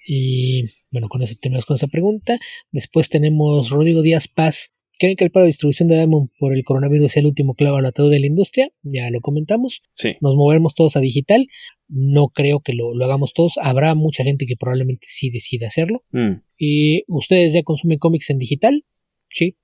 Y 0.04 0.64
bueno, 0.96 1.10
con 1.10 1.20
ese 1.20 1.36
tema, 1.36 1.58
con 1.66 1.74
esa 1.74 1.88
pregunta. 1.88 2.38
Después 2.72 3.10
tenemos 3.10 3.68
Rodrigo 3.68 4.00
Díaz 4.00 4.28
Paz. 4.28 4.70
¿Creen 4.98 5.14
que 5.14 5.24
el 5.24 5.30
paro 5.30 5.44
de 5.44 5.48
distribución 5.48 5.90
de 5.90 5.96
Diamond 5.96 6.30
por 6.38 6.54
el 6.54 6.64
coronavirus 6.64 7.12
sea 7.12 7.20
el 7.20 7.26
último 7.26 7.52
clavo 7.52 7.76
al 7.76 7.84
ataúd 7.84 8.10
de 8.10 8.18
la 8.18 8.26
industria? 8.26 8.70
Ya 8.82 9.10
lo 9.10 9.20
comentamos. 9.20 9.82
Sí. 9.92 10.16
Nos 10.22 10.36
moveremos 10.36 10.74
todos 10.74 10.96
a 10.96 11.00
digital. 11.00 11.48
No 11.86 12.28
creo 12.28 12.60
que 12.60 12.72
lo, 12.72 12.92
hagamos 13.04 13.34
todos. 13.34 13.58
Habrá 13.60 13.94
mucha 13.94 14.24
gente 14.24 14.46
que 14.46 14.56
probablemente 14.56 15.06
sí 15.06 15.28
decida 15.28 15.66
hacerlo. 15.66 16.02
Mm. 16.12 16.40
¿Y 16.56 17.04
ustedes 17.08 17.52
ya 17.52 17.62
consumen 17.62 17.98
cómics 17.98 18.30
en 18.30 18.38
digital? 18.38 18.86
Sí. 19.28 19.58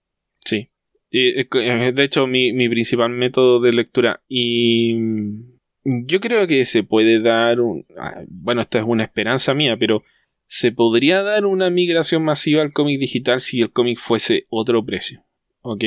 Sí. 0.45 0.69
Eh, 1.13 1.47
eh, 1.51 1.93
de 1.93 2.05
hecho, 2.05 2.27
mi, 2.27 2.53
mi 2.53 2.69
principal 2.69 3.09
método 3.09 3.59
de 3.59 3.73
lectura 3.73 4.23
y 4.29 4.99
yo 5.85 6.21
creo 6.21 6.47
que 6.47 6.67
se 6.67 6.83
puede 6.83 7.21
dar 7.21 7.61
un... 7.61 7.87
Ah, 7.97 8.23
bueno, 8.29 8.61
esta 8.61 8.81
es 8.81 8.85
una 8.87 9.05
esperanza 9.05 9.55
mía, 9.55 9.79
pero 9.79 10.03
se 10.55 10.71
podría 10.71 11.23
dar 11.23 11.47
una 11.47 11.71
migración 11.71 12.25
masiva 12.25 12.61
al 12.61 12.75
cómic 12.75 13.01
digital 13.01 13.41
si 13.41 13.63
el 13.63 13.73
cómic 13.73 13.99
fuese 13.99 14.45
otro 14.51 14.85
precio. 14.85 15.25
¿Ok? 15.63 15.85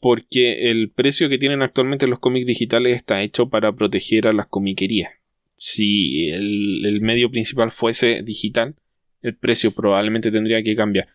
Porque 0.00 0.68
el 0.68 0.90
precio 0.90 1.28
que 1.28 1.38
tienen 1.38 1.62
actualmente 1.62 2.08
los 2.08 2.18
cómics 2.18 2.44
digitales 2.44 2.96
está 2.96 3.22
hecho 3.22 3.50
para 3.50 3.72
proteger 3.72 4.26
a 4.26 4.32
las 4.32 4.48
comiquerías. 4.48 5.12
Si 5.54 6.28
el, 6.28 6.84
el 6.86 7.00
medio 7.02 7.30
principal 7.30 7.70
fuese 7.70 8.24
digital, 8.24 8.74
el 9.22 9.36
precio 9.36 9.70
probablemente 9.70 10.32
tendría 10.32 10.60
que 10.64 10.74
cambiar. 10.74 11.06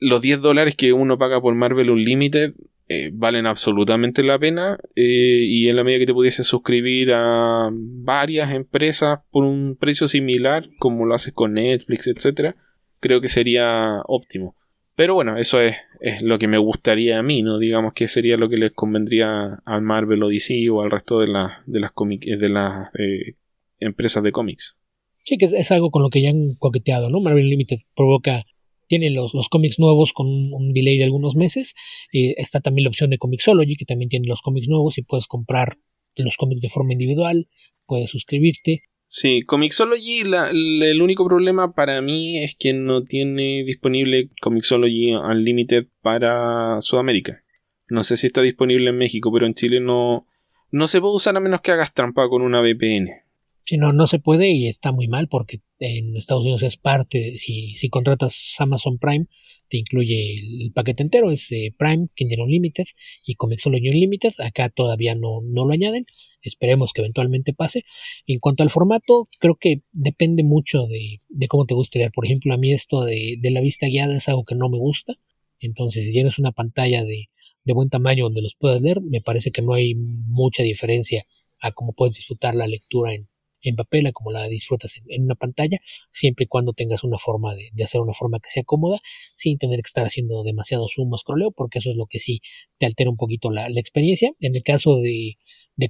Los 0.00 0.22
10 0.22 0.40
dólares 0.40 0.74
que 0.74 0.94
uno 0.94 1.18
paga 1.18 1.42
por 1.42 1.54
Marvel 1.54 1.90
Unlimited 1.90 2.54
eh, 2.90 3.10
valen 3.12 3.46
absolutamente 3.46 4.22
la 4.22 4.38
pena 4.38 4.78
eh, 4.96 5.44
y 5.46 5.68
en 5.68 5.76
la 5.76 5.84
medida 5.84 5.98
que 5.98 6.06
te 6.06 6.14
pudiese 6.14 6.42
suscribir 6.42 7.12
a 7.12 7.68
varias 7.70 8.54
empresas 8.54 9.20
por 9.30 9.44
un 9.44 9.76
precio 9.78 10.08
similar 10.08 10.68
como 10.78 11.04
lo 11.04 11.14
haces 11.14 11.34
con 11.34 11.52
Netflix, 11.52 12.06
etcétera, 12.06 12.56
creo 13.00 13.20
que 13.20 13.28
sería 13.28 14.00
óptimo. 14.06 14.56
Pero 14.96 15.14
bueno, 15.14 15.36
eso 15.36 15.60
es, 15.60 15.76
es, 16.00 16.22
lo 16.22 16.38
que 16.38 16.48
me 16.48 16.56
gustaría 16.56 17.18
a 17.18 17.22
mí, 17.22 17.42
¿no? 17.42 17.58
Digamos 17.58 17.92
que 17.92 18.08
sería 18.08 18.36
lo 18.38 18.48
que 18.48 18.56
les 18.56 18.72
convendría 18.72 19.60
al 19.66 19.82
Marvel 19.82 20.22
o 20.22 20.28
DC 20.28 20.68
o 20.70 20.80
al 20.80 20.90
resto 20.90 21.20
de, 21.20 21.26
de 21.26 21.80
las, 21.80 21.92
de 22.06 22.48
las 22.48 22.88
eh, 22.98 23.34
empresas 23.80 24.22
de 24.22 24.32
cómics. 24.32 24.78
Sí, 25.24 25.36
que 25.36 25.44
es, 25.44 25.52
es, 25.52 25.70
algo 25.72 25.90
con 25.90 26.02
lo 26.02 26.08
que 26.08 26.22
ya 26.22 26.30
han 26.30 26.54
coqueteado, 26.58 27.10
¿no? 27.10 27.20
Marvel 27.20 27.50
Limited 27.50 27.76
provoca 27.94 28.44
tiene 28.88 29.10
los, 29.10 29.34
los 29.34 29.48
cómics 29.48 29.78
nuevos 29.78 30.12
con 30.12 30.26
un, 30.26 30.72
delay 30.72 30.98
de 30.98 31.04
algunos 31.04 31.36
meses. 31.36 31.74
Eh, 32.12 32.34
está 32.38 32.60
también 32.60 32.84
la 32.84 32.90
opción 32.90 33.10
de 33.10 33.18
Comixology, 33.18 33.76
que 33.76 33.84
también 33.84 34.08
tiene 34.08 34.28
los 34.28 34.42
cómics 34.42 34.68
nuevos 34.68 34.98
y 34.98 35.02
puedes 35.02 35.26
comprar 35.26 35.78
los 36.16 36.36
cómics 36.36 36.62
de 36.62 36.70
forma 36.70 36.92
individual, 36.92 37.48
puedes 37.86 38.10
suscribirte. 38.10 38.82
Sí, 39.06 39.42
Comixology, 39.46 40.20
el 40.20 41.00
único 41.00 41.24
problema 41.24 41.72
para 41.72 42.02
mí 42.02 42.42
es 42.42 42.54
que 42.56 42.74
no 42.74 43.04
tiene 43.04 43.64
disponible 43.64 44.28
Comixology 44.42 45.14
Unlimited 45.14 45.86
para 46.02 46.80
Sudamérica. 46.80 47.42
No 47.88 48.02
sé 48.02 48.18
si 48.18 48.26
está 48.26 48.42
disponible 48.42 48.90
en 48.90 48.98
México, 48.98 49.32
pero 49.32 49.46
en 49.46 49.54
Chile 49.54 49.80
no, 49.80 50.26
no 50.70 50.86
se 50.88 51.00
puede 51.00 51.14
usar 51.14 51.36
a 51.36 51.40
menos 51.40 51.62
que 51.62 51.70
hagas 51.70 51.94
trampa 51.94 52.28
con 52.28 52.42
una 52.42 52.60
VPN. 52.60 53.27
Si 53.68 53.76
no, 53.76 53.92
no 53.92 54.06
se 54.06 54.18
puede 54.18 54.50
y 54.50 54.66
está 54.66 54.92
muy 54.92 55.08
mal 55.08 55.28
porque 55.28 55.60
en 55.78 56.16
Estados 56.16 56.40
Unidos 56.40 56.62
es 56.62 56.78
parte, 56.78 57.36
si, 57.36 57.76
si 57.76 57.90
contratas 57.90 58.54
Amazon 58.60 58.96
Prime, 58.96 59.26
te 59.68 59.76
incluye 59.76 60.38
el, 60.38 60.72
paquete 60.72 61.02
entero, 61.02 61.30
es 61.30 61.52
eh, 61.52 61.74
Prime, 61.76 62.08
Kindle 62.14 62.44
Unlimited 62.44 62.86
y 63.26 63.34
Comixology 63.34 63.90
Unlimited. 63.90 64.32
Acá 64.38 64.70
todavía 64.70 65.14
no, 65.14 65.42
no 65.42 65.66
lo 65.66 65.74
añaden, 65.74 66.06
esperemos 66.40 66.94
que 66.94 67.02
eventualmente 67.02 67.52
pase. 67.52 67.84
En 68.26 68.38
cuanto 68.38 68.62
al 68.62 68.70
formato, 68.70 69.28
creo 69.38 69.56
que 69.60 69.82
depende 69.92 70.44
mucho 70.44 70.86
de, 70.86 71.20
de 71.28 71.46
cómo 71.46 71.66
te 71.66 71.74
guste 71.74 71.98
leer. 71.98 72.10
Por 72.10 72.24
ejemplo, 72.24 72.54
a 72.54 72.56
mí 72.56 72.72
esto 72.72 73.04
de, 73.04 73.36
de 73.38 73.50
la 73.50 73.60
vista 73.60 73.86
guiada 73.86 74.16
es 74.16 74.30
algo 74.30 74.46
que 74.46 74.54
no 74.54 74.70
me 74.70 74.78
gusta. 74.78 75.12
Entonces, 75.60 76.06
si 76.06 76.12
tienes 76.12 76.38
una 76.38 76.52
pantalla 76.52 77.04
de, 77.04 77.28
de 77.64 77.72
buen 77.74 77.90
tamaño 77.90 78.24
donde 78.24 78.40
los 78.40 78.54
puedas 78.54 78.80
leer, 78.80 79.02
me 79.02 79.20
parece 79.20 79.50
que 79.50 79.60
no 79.60 79.74
hay 79.74 79.94
mucha 79.94 80.62
diferencia 80.62 81.26
a 81.60 81.72
cómo 81.72 81.92
puedes 81.92 82.16
disfrutar 82.16 82.54
la 82.54 82.66
lectura 82.66 83.12
en, 83.12 83.28
en 83.62 83.76
papel 83.76 84.06
a 84.06 84.12
como 84.12 84.30
la 84.30 84.46
disfrutas 84.48 85.00
en, 85.06 85.24
una 85.24 85.34
pantalla, 85.34 85.78
siempre 86.10 86.44
y 86.44 86.46
cuando 86.46 86.72
tengas 86.72 87.04
una 87.04 87.18
forma 87.18 87.54
de, 87.54 87.84
hacer 87.84 88.00
una 88.00 88.14
forma 88.14 88.38
que 88.40 88.50
sea 88.50 88.62
cómoda, 88.64 89.00
sin 89.34 89.58
tener 89.58 89.80
que 89.80 89.88
estar 89.88 90.06
haciendo 90.06 90.42
demasiado 90.42 90.86
zoom 90.88 91.12
o 91.12 91.18
scrolleo, 91.18 91.50
porque 91.50 91.78
eso 91.78 91.90
es 91.90 91.96
lo 91.96 92.06
que 92.06 92.18
sí 92.18 92.40
te 92.78 92.86
altera 92.86 93.10
un 93.10 93.16
poquito 93.16 93.50
la, 93.50 93.68
experiencia. 93.68 94.32
En 94.40 94.56
el 94.56 94.62
caso 94.62 94.96
de, 94.98 95.36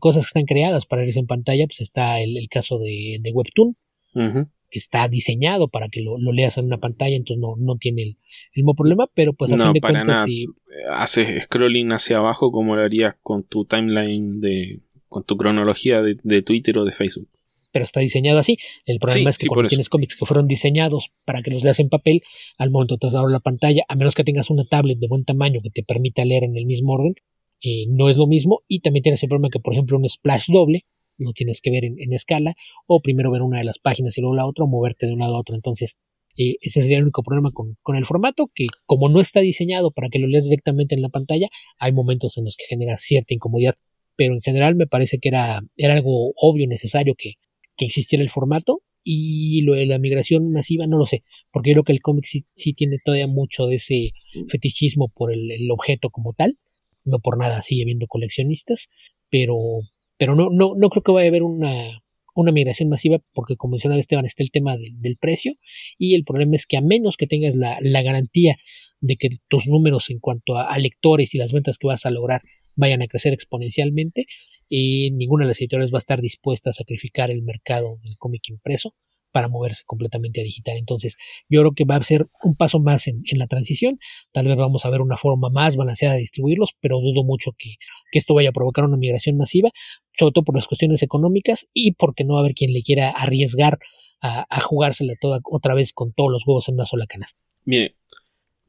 cosas 0.01 0.25
que 0.25 0.29
están 0.29 0.45
creadas 0.45 0.87
para 0.87 1.05
irse 1.05 1.19
en 1.19 1.27
pantalla, 1.27 1.66
pues 1.66 1.81
está 1.81 2.21
el, 2.21 2.35
caso 2.51 2.79
de, 2.79 3.21
Webtoon, 3.33 3.77
que 4.71 4.79
está 4.79 5.09
diseñado 5.09 5.69
para 5.69 5.89
que 5.89 6.03
lo, 6.03 6.19
leas 6.33 6.59
en 6.59 6.66
una 6.66 6.79
pantalla, 6.79 7.16
entonces 7.16 7.41
no, 7.41 7.55
no 7.57 7.77
tiene 7.77 8.03
el, 8.03 8.16
mismo 8.55 8.75
problema, 8.75 9.09
pero 9.14 9.33
pues 9.33 9.53
a 9.53 9.59
fin 9.59 9.73
de 9.73 9.81
cuentas 9.81 10.25
si 10.25 10.47
haces 10.91 11.45
scrolling 11.45 11.93
hacia 11.93 12.19
abajo 12.19 12.53
como 12.53 12.77
lo 12.77 12.83
harías 12.83 13.14
con 13.23 13.45
tu 13.45 13.64
timeline 13.64 14.41
de 14.41 14.81
con 15.09 15.25
tu 15.25 15.39
cronología 15.39 16.03
de 16.03 16.43
Twitter 16.43 16.77
o 16.77 16.85
de 16.85 16.93
Facebook 16.93 17.31
pero 17.71 17.85
está 17.85 18.01
diseñado 18.01 18.39
así. 18.39 18.59
El 18.85 18.99
problema 18.99 19.31
es 19.31 19.39
que 19.39 19.47
cuando 19.47 19.69
tienes 19.69 19.89
cómics 19.89 20.16
que 20.16 20.27
fueron 20.27 20.47
diseñados 20.47 21.12
para 21.25 21.43
que 21.43 21.51
los 21.51 21.62
leas 21.62 21.81
en 21.81 21.89
papel, 21.89 22.23
al 22.57 22.71
momento 22.71 22.95
de 22.95 22.99
trasladar 23.01 23.31
la 23.31 23.41
pantalla, 23.41 23.83
a 23.89 23.97
menos 23.97 24.14
que 24.14 24.25
tengas 24.25 24.51
una 24.51 24.64
tablet 24.64 24.99
de 24.99 25.09
buen 25.09 25.25
tamaño 25.25 25.61
que 25.62 25.71
te 25.71 25.83
permita 25.83 26.25
leer 26.25 26.45
en 26.45 26.57
el 26.57 26.66
mismo 26.66 26.95
orden, 26.95 27.14
eh, 27.62 27.87
no 27.89 28.09
es 28.09 28.16
lo 28.16 28.27
mismo. 28.27 28.62
Y 28.69 28.81
también 28.81 29.03
tienes 29.03 29.23
el 29.23 29.29
problema 29.29 29.51
que, 29.51 29.61
por 29.61 29.73
ejemplo, 29.73 29.97
un 29.97 30.09
splash 30.09 30.47
doble 30.49 30.85
lo 31.19 31.33
tienes 31.33 31.61
que 31.61 31.71
ver 31.71 31.85
en, 31.85 32.12
escala, 32.12 32.55
o 32.87 33.01
primero 33.01 33.31
ver 33.31 33.43
una 33.43 33.59
de 33.59 33.64
las 33.64 33.79
páginas 33.79 34.16
y 34.16 34.21
luego 34.21 34.37
la 34.37 34.47
otra, 34.47 34.64
o 34.64 34.69
moverte 34.69 35.07
de 35.07 35.12
un 35.12 35.19
lado 35.19 35.37
a 35.37 35.41
otro. 35.41 35.55
Entonces, 35.55 35.97
eh, 36.37 36.57
ese 36.61 36.81
sería 36.81 36.99
el 36.99 37.03
único 37.03 37.23
problema 37.23 37.51
con, 37.53 37.77
con, 37.83 37.97
el 37.97 38.05
formato, 38.05 38.51
que 38.55 38.66
como 38.87 39.09
no 39.09 39.21
está 39.21 39.41
diseñado 39.41 39.91
para 39.91 40.09
que 40.09 40.21
lo 40.21 40.29
leas 40.29 40.45
directamente 40.45 40.95
en 40.95 41.03
la 41.03 41.09
pantalla, 41.09 41.49
hay 41.79 41.93
momentos 41.93 42.39
en 42.39 42.45
los 42.45 42.57
que 42.57 42.64
genera 42.69 42.97
cierta 42.99 43.35
incomodidad. 43.35 43.75
Pero 44.16 44.35
en 44.35 44.41
general 44.41 44.77
me 44.77 44.87
parece 44.87 45.19
que 45.19 45.29
era, 45.29 45.61
era 45.77 45.95
algo 45.95 46.33
obvio, 46.37 46.66
necesario 46.69 47.14
que, 47.16 47.35
que 47.79 47.87
existiera 47.87 48.22
el 48.22 48.31
formato 48.31 48.83
y 49.03 49.62
lo 49.62 49.74
de 49.74 49.87
la 49.87 49.99
migración 49.99 50.53
masiva 50.53 50.87
no 50.87 50.99
lo 50.99 51.07
sé, 51.07 51.22
porque 51.51 51.70
yo 51.70 51.74
creo 51.74 51.85
que 51.85 51.93
el 51.93 52.03
cómic 52.03 52.26
sí, 52.26 52.74
tiene 52.74 52.99
todavía 53.03 53.26
mucho 53.26 53.66
de 53.66 53.76
ese 53.76 54.12
fetichismo 54.49 55.09
por 55.09 55.33
el, 55.33 55.70
objeto 55.70 56.11
como 56.11 56.35
tal, 56.35 56.59
no 57.05 57.18
por 57.20 57.39
nada 57.39 57.62
sigue 57.62 57.83
habiendo 57.83 58.07
coleccionistas, 58.07 58.89
pero, 59.31 59.57
pero 60.18 60.35
no, 60.35 60.51
no, 60.51 60.74
no 60.76 60.91
creo 60.91 61.03
que 61.03 61.12
vaya 61.12 61.26
a 61.26 61.31
haber 61.31 61.43
una, 61.43 62.03
una 62.41 62.53
migración 62.53 62.89
masiva 62.89 63.18
porque 63.33 63.57
como 63.57 63.72
mencionaba 63.72 63.99
Esteban 63.99 64.24
está 64.24 64.45
el 64.45 64.51
tema 64.51 64.76
del, 64.76 65.16
precio 65.16 65.55
y 65.99 66.14
el 66.14 66.24
problema 66.24 66.55
es 66.55 66.66
que 66.66 66.76
a 66.76 66.81
menos 66.81 67.16
que 67.16 67.26
tengas 67.26 67.57
la, 67.57 67.79
garantía 68.03 68.57
de 69.01 69.16
que 69.16 69.29
tus 69.49 69.66
números 69.66 70.11
en 70.11 70.20
cuanto 70.20 70.57
a, 70.57 70.76
lectores 70.79 71.35
y 71.35 71.39
las 71.39 71.53
ventas 71.53 71.79
que 71.79 71.89
vas 71.89 72.07
a 72.07 72.11
lograr 72.11 72.43
vayan 72.76 73.03
a 73.03 73.09
crecer 73.09 73.33
exponencialmente, 73.33 74.26
y 74.69 75.11
ninguna 75.12 75.45
de 75.45 75.49
las 75.49 75.61
editoriales 75.61 75.93
va 75.93 75.99
a 75.99 76.01
estar 76.01 76.21
dispuesta 76.21 76.71
a 76.71 76.73
sacrificar 76.73 77.31
el 77.31 77.43
mercado 77.43 77.99
del 78.03 78.16
cómic 78.19 78.43
impreso 78.49 78.95
para 79.33 79.49
moverse 79.49 79.83
completamente 79.87 80.41
a 80.41 80.45
digital. 80.45 80.77
Entonces, 80.77 81.16
yo 81.49 81.61
creo 81.61 81.73
que 81.73 81.85
va 81.85 81.97
a 81.97 82.03
ser 82.03 82.29
un 82.43 82.57
paso 82.57 82.81
más 82.81 83.07
en, 83.07 83.23
la 83.33 83.47
transición. 83.47 83.99
Tal 84.33 84.47
vez 84.47 84.57
vamos 84.57 84.85
a 84.85 84.91
ver 84.91 85.01
una 85.01 85.16
forma 85.16 85.51
más 85.51 85.77
balanceada 85.77 86.14
de 86.14 86.21
distribuirlos, 86.21 86.75
pero 86.81 86.99
dudo 86.99 87.25
mucho 87.25 87.53
que, 87.57 87.75
esto 88.12 88.35
vaya 88.35 88.51
a 88.51 88.53
provocar 88.53 88.85
una 88.85 88.97
migración 88.97 89.37
masiva, 89.37 89.71
sobre 90.19 90.33
todo 90.33 90.45
por 90.45 90.57
las 90.57 90.66
cuestiones 90.66 91.03
económicas 91.03 91.69
y 91.73 91.93
porque 91.93 92.25
no 92.25 92.35
va 92.35 92.41
a 92.41 92.43
haber 92.43 92.55
quien 92.55 92.73
le 92.73 92.83
quiera 92.83 93.11
arriesgar 93.11 93.79
a, 94.21 94.47
a 94.49 94.61
jugársela 94.61 95.14
toda 95.21 95.41
otra 95.45 95.75
vez 95.75 95.93
con 95.93 96.12
todos 96.12 96.31
los 96.33 96.47
huevos 96.47 96.69
en 96.69 96.75
una 96.75 96.87
sola 96.87 97.07
canasta. 97.07 97.39
Mire, 97.64 97.97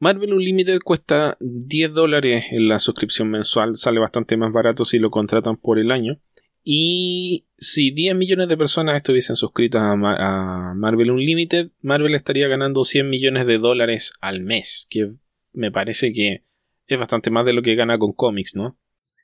Marvel 0.00 0.32
Unlimited 0.32 0.80
cuesta 0.80 1.36
10 1.40 1.92
dólares 1.92 2.46
en 2.52 2.68
la 2.68 2.78
suscripción 2.78 3.30
mensual, 3.30 3.76
sale 3.76 4.00
bastante 4.00 4.38
más 4.38 4.50
barato 4.50 4.86
si 4.86 4.98
lo 4.98 5.10
contratan 5.10 5.58
por 5.58 5.78
el 5.78 5.92
año. 5.92 6.18
Y 6.64 7.46
si 7.58 7.90
10 7.90 8.16
millones 8.16 8.48
de 8.48 8.56
personas 8.56 8.96
estuviesen 8.96 9.36
suscritas 9.36 9.82
a, 9.82 10.74
Marvel 10.74 11.10
Unlimited, 11.10 11.70
Marvel 11.82 12.14
estaría 12.14 12.48
ganando 12.48 12.84
100 12.84 13.10
millones 13.10 13.46
de 13.46 13.58
dólares 13.58 14.12
al 14.22 14.40
mes, 14.40 14.86
que 14.88 15.12
me 15.52 15.70
parece 15.70 16.12
que 16.14 16.44
es 16.86 16.98
bastante 16.98 17.30
más 17.30 17.44
de 17.44 17.52
lo 17.52 17.60
que 17.60 17.74
gana 17.74 17.98
con 17.98 18.14
cómics, 18.14 18.56
¿no? 18.56 18.78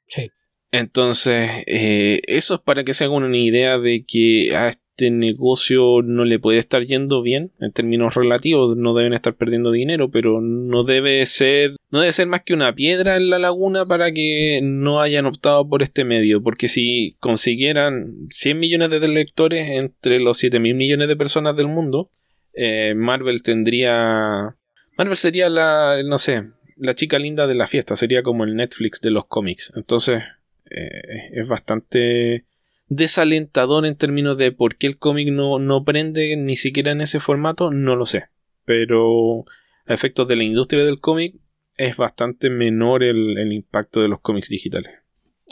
Sí. 0.07 0.31
Entonces, 0.72 1.49
eh, 1.66 2.20
eso 2.27 2.57
es 2.57 2.61
para 2.61 2.85
que 2.85 2.93
se 2.93 3.05
hagan 3.05 3.22
una 3.22 3.39
idea 3.39 3.79
de 3.79 4.05
que 4.07 4.55
a 4.55 4.68
este 4.68 4.86
negocio 4.99 6.03
no 6.03 6.24
le 6.24 6.38
puede 6.38 6.59
estar 6.59 6.84
yendo 6.84 7.22
bien 7.22 7.53
en 7.61 7.72
términos 7.72 8.14
relativos, 8.14 8.76
no 8.76 8.94
deben 8.94 9.12
estar 9.12 9.34
perdiendo 9.34 9.70
dinero, 9.70 10.11
pero 10.11 10.40
no 10.40 10.82
debe 10.82 11.24
ser, 11.26 11.76
no 11.90 12.01
debe 12.01 12.12
ser 12.12 12.26
más 12.26 12.42
que 12.42 12.55
una 12.55 12.74
piedra 12.74 13.16
en 13.16 13.30
la 13.30 13.38
laguna 13.38 13.86
para 13.86 14.12
que 14.12 14.61
no 14.62 15.01
hayan 15.01 15.26
optado 15.26 15.68
por 15.68 15.82
este 15.82 16.05
medio, 16.05 16.42
porque 16.42 16.68
si 16.68 17.16
consiguieran 17.20 18.28
100 18.30 18.59
millones 18.59 18.90
de 18.90 19.09
lectores 19.09 19.68
entre 19.68 20.18
los 20.18 20.38
7 20.38 20.59
mil 20.61 20.74
millones 20.74 21.09
de 21.09 21.16
personas 21.16 21.57
del 21.57 21.68
mundo, 21.68 22.11
eh, 22.55 22.94
Marvel 22.94 23.42
tendría, 23.42 24.57
Marvel 24.97 25.16
sería 25.16 25.49
la, 25.49 26.03
no 26.05 26.18
sé, 26.18 26.44
la 26.76 26.94
chica 26.94 27.18
linda 27.18 27.47
de 27.47 27.55
la 27.55 27.66
fiesta, 27.66 27.97
sería 27.97 28.22
como 28.22 28.44
el 28.44 28.57
Netflix 28.57 29.01
de 29.01 29.11
los 29.11 29.26
cómics, 29.26 29.72
entonces 29.76 30.22
eh, 30.70 31.30
es 31.32 31.47
bastante 31.47 32.44
desalentador 32.89 33.87
en 33.87 33.97
términos 33.97 34.37
de 34.37 34.53
por 34.53 34.76
qué 34.76 34.87
el 34.87 34.99
cómic 34.99 35.28
no, 35.32 35.59
no 35.59 35.84
prende 35.84 36.37
ni 36.37 36.57
siquiera 36.57 36.93
en 36.93 37.01
ese 37.01 37.20
formato, 37.20 37.70
no 37.70 37.97
lo 37.97 38.07
sé. 38.07 38.24
Pero 38.64 39.45
a 39.87 39.95
efectos 39.95 40.28
de 40.28 40.37
la 40.37 40.45
industria 40.45 40.84
del 40.84 41.01
cómic 41.01 41.37
es 41.76 41.97
bastante 41.97 42.51
menor 42.51 43.03
el, 43.03 43.53
impacto 43.53 44.01
de 44.01 44.09
los 44.09 44.20
cómics 44.20 44.49
digitales. 44.49 44.93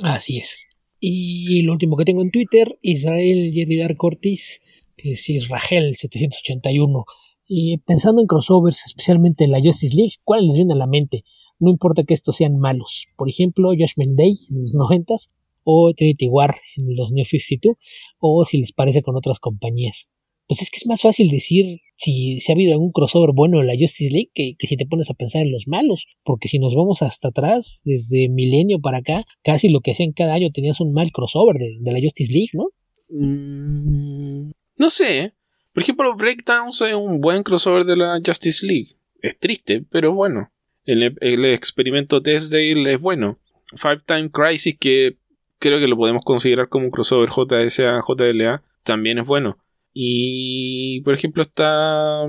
Así 0.03 0.39
es. 0.39 0.59
Y 0.99 1.63
lo 1.63 1.73
último 1.73 1.97
que 1.97 2.05
tengo 2.05 2.23
en 2.23 2.31
Twitter, 2.31 2.79
Israel 2.81 3.53
Yeridar 3.53 3.97
Cortis, 3.97 4.61
que 4.97 5.13
es 5.13 5.29
Israel 5.29 5.95
781. 5.97 7.05
Y 7.47 7.79
pensando 7.79 8.23
en 8.23 8.27
crossovers, 8.27 8.87
especialmente 8.87 9.45
en 9.45 9.51
la 9.51 9.61
Justice 9.61 9.95
League, 9.95 10.15
¿cuál 10.25 10.47
les 10.47 10.57
viene 10.57 10.73
a 10.73 10.77
la 10.77 10.87
mente? 10.87 11.25
No 11.59 11.71
importa 11.71 12.05
que 12.05 12.15
estos 12.15 12.37
sean 12.37 12.57
malos. 12.57 13.07
Por 13.17 13.29
ejemplo, 13.29 13.69
Judgment 13.69 14.17
Day 14.17 14.39
en 14.51 14.63
los 14.63 14.75
noventas 14.75 15.29
o 15.65 15.93
Trinity 15.95 16.29
War 16.29 16.57
en 16.77 16.89
el 16.89 16.97
2052 16.97 17.77
o 18.19 18.45
si 18.45 18.59
les 18.59 18.73
parece 18.73 19.03
con 19.03 19.17
otras 19.17 19.41
compañías. 19.41 20.09
Pues 20.47 20.61
es 20.61 20.71
que 20.71 20.77
es 20.77 20.87
más 20.87 21.01
fácil 21.01 21.31
decir 21.31 21.81
si, 21.97 22.39
si 22.39 22.53
ha 22.53 22.55
habido 22.55 22.73
algún 22.73 22.93
crossover 22.93 23.31
bueno 23.35 23.61
en 23.61 23.67
la 23.67 23.75
Justice 23.79 24.13
League 24.13 24.31
que, 24.35 24.55
si 24.67 24.77
te 24.77 24.87
pones 24.87 25.11
a 25.11 25.15
pensar 25.15 25.43
en 25.43 25.53
los 25.53 25.67
malos, 25.67 26.07
porque 26.23 26.49
si 26.49 26.59
nos 26.59 26.75
vamos 26.75 27.01
hasta 27.01 27.29
atrás, 27.29 27.81
desde 27.85 28.29
milenio 28.29 28.79
para 28.81 28.99
acá, 28.99 29.25
casi 29.43 29.71
lo 29.71 29.81
que 29.81 29.93
hacían 29.93 30.13
cada 30.13 30.35
año 30.35 30.51
tenías 30.53 30.81
un 30.81 30.93
mal 30.93 31.11
crossover 31.13 31.57
de, 31.57 31.93
la 31.93 32.01
Justice 32.01 32.33
League, 32.33 32.51
¿no? 32.53 32.67
Mm, 33.09 34.51
no 34.77 34.91
sé. 34.91 35.33
Por 35.73 35.83
ejemplo, 35.83 36.15
Breakdowns 36.15 36.83
es 36.83 36.95
un 36.95 37.21
buen 37.21 37.43
crossover 37.43 37.85
de 37.85 37.97
la 37.97 38.21
Justice 38.25 38.67
League. 38.67 38.97
Es 39.23 39.39
triste, 39.39 39.83
pero 39.91 40.13
bueno. 40.13 40.51
El, 40.85 41.17
el 41.21 41.45
experimento 41.47 42.23
Testdale 42.23 42.93
es 42.93 43.01
bueno. 43.01 43.39
Five 43.77 44.03
Time 44.07 44.31
Crisis, 44.31 44.77
que 44.79 45.17
creo 45.65 45.81
que 45.81 45.89
lo 45.89 45.97
podemos 45.97 46.23
considerar 46.25 46.69
como 46.69 46.85
un 46.85 46.91
crossover 46.91 47.31
JSA-JLA, 47.31 48.63
también 48.83 49.19
es 49.19 49.27
bueno. 49.27 49.57
Y, 49.95 51.01
por 51.01 51.15
ejemplo, 51.15 51.43
está... 51.43 52.27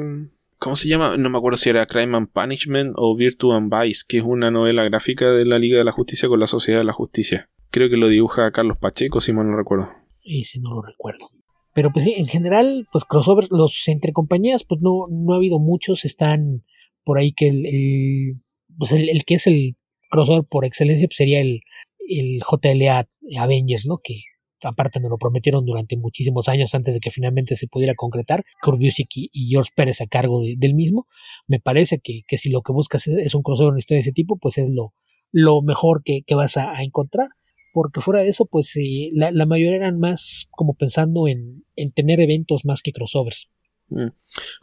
¿Cómo 0.58 0.78
se 0.78 0.88
llama? 0.88 1.18
No 1.18 1.30
me 1.30 1.38
acuerdo 1.38 1.58
si 1.58 1.70
era 1.70 1.86
Crime 1.86 2.16
and 2.16 2.30
Punishment 2.30 2.94
o 2.96 3.14
Virtue 3.14 3.54
and 3.54 3.70
Vice, 3.70 4.06
que 4.08 4.20
es 4.20 4.24
una 4.26 4.52
novela 4.52 4.86
gráfica 4.86 5.32
de 5.32 5.46
la 5.46 5.60
Liga 5.60 5.78
de 5.78 5.84
la 5.84 5.92
Justicia 5.92 6.30
con 6.30 6.40
la 6.40 6.48
Sociedad 6.48 6.80
de 6.80 6.86
la 6.86 6.94
Justicia. 6.94 7.50
Creo 7.72 7.90
que 7.90 7.98
lo 7.98 8.08
dibuja 8.08 8.52
Carlos 8.52 8.78
Pacheco, 8.78 9.20
si 9.20 9.34
mal 9.34 9.52
no 9.52 9.58
recuerdo. 9.58 9.90
Ese 10.24 10.62
no 10.62 10.74
lo 10.74 10.82
recuerdo. 10.82 11.30
Pero 11.74 11.92
pues 11.92 12.06
sí, 12.06 12.14
en 12.16 12.28
general, 12.28 12.88
pues 12.90 13.04
crossovers, 13.04 13.52
los 13.52 13.86
entre 13.90 14.14
compañías, 14.14 14.64
pues 14.64 14.80
no, 14.80 15.08
no 15.12 15.34
ha 15.34 15.38
habido 15.38 15.60
muchos. 15.60 16.06
Están 16.06 16.64
por 17.04 17.18
ahí 17.18 17.34
que 17.34 17.50
el, 17.50 18.40
pues 18.78 18.94
el, 18.94 19.26
que 19.26 19.36
es 19.36 19.46
el 19.46 19.76
crossover 20.10 20.46
por 20.50 20.64
excelencia 20.64 21.10
pues 21.10 21.18
sería 21.18 21.42
el, 21.42 21.60
el 22.08 22.42
JLA 22.42 23.08
Avengers, 23.40 23.86
¿no? 23.86 24.00
Que 24.04 24.22
aparte 24.64 25.00
nos 25.00 25.10
lo 25.10 25.18
prometieron 25.18 25.66
durante 25.66 25.98
muchísimos 25.98 26.48
años 26.48 26.74
antes 26.74 26.94
de 26.94 27.00
que 27.00 27.12
finalmente 27.12 27.56
se 27.56 27.68
pudiera 27.68 27.94
concretar, 27.96 28.44
Kurt 28.62 28.80
y, 28.82 29.50
George 29.50 29.72
Pérez 29.76 30.02
a 30.02 30.08
cargo 30.08 30.42
del 30.42 30.74
mismo. 30.74 31.08
Me 31.48 31.60
parece 31.60 32.00
que, 32.00 32.22
que, 32.28 32.38
si 32.38 32.50
lo 32.50 32.62
que 32.62 32.74
buscas 32.74 33.08
es, 33.08 33.36
un 33.36 33.44
crossover 33.44 33.74
en 33.74 33.80
historia 33.80 33.98
de 33.98 34.02
ese 34.02 34.12
tipo, 34.12 34.38
pues 34.38 34.58
es 34.58 34.70
lo, 34.70 34.94
lo 35.32 35.62
mejor 35.62 36.02
que, 36.04 36.22
que 36.26 36.36
vas 36.36 36.58
a, 36.58 36.82
encontrar. 36.84 37.30
Porque 37.74 38.00
fuera 38.00 38.22
de 38.22 38.30
eso, 38.30 38.46
pues 38.46 38.74
eh, 38.78 39.10
la, 39.12 39.32
la, 39.32 39.46
mayoría 39.46 39.76
eran 39.76 40.00
más 40.00 40.48
como 40.52 40.76
pensando 40.76 41.28
en, 41.28 41.66
en 41.76 41.92
tener 41.92 42.22
eventos 42.22 42.64
más 42.64 42.82
que 42.82 42.94
crossovers. 42.94 43.50
Mm. 43.90 44.12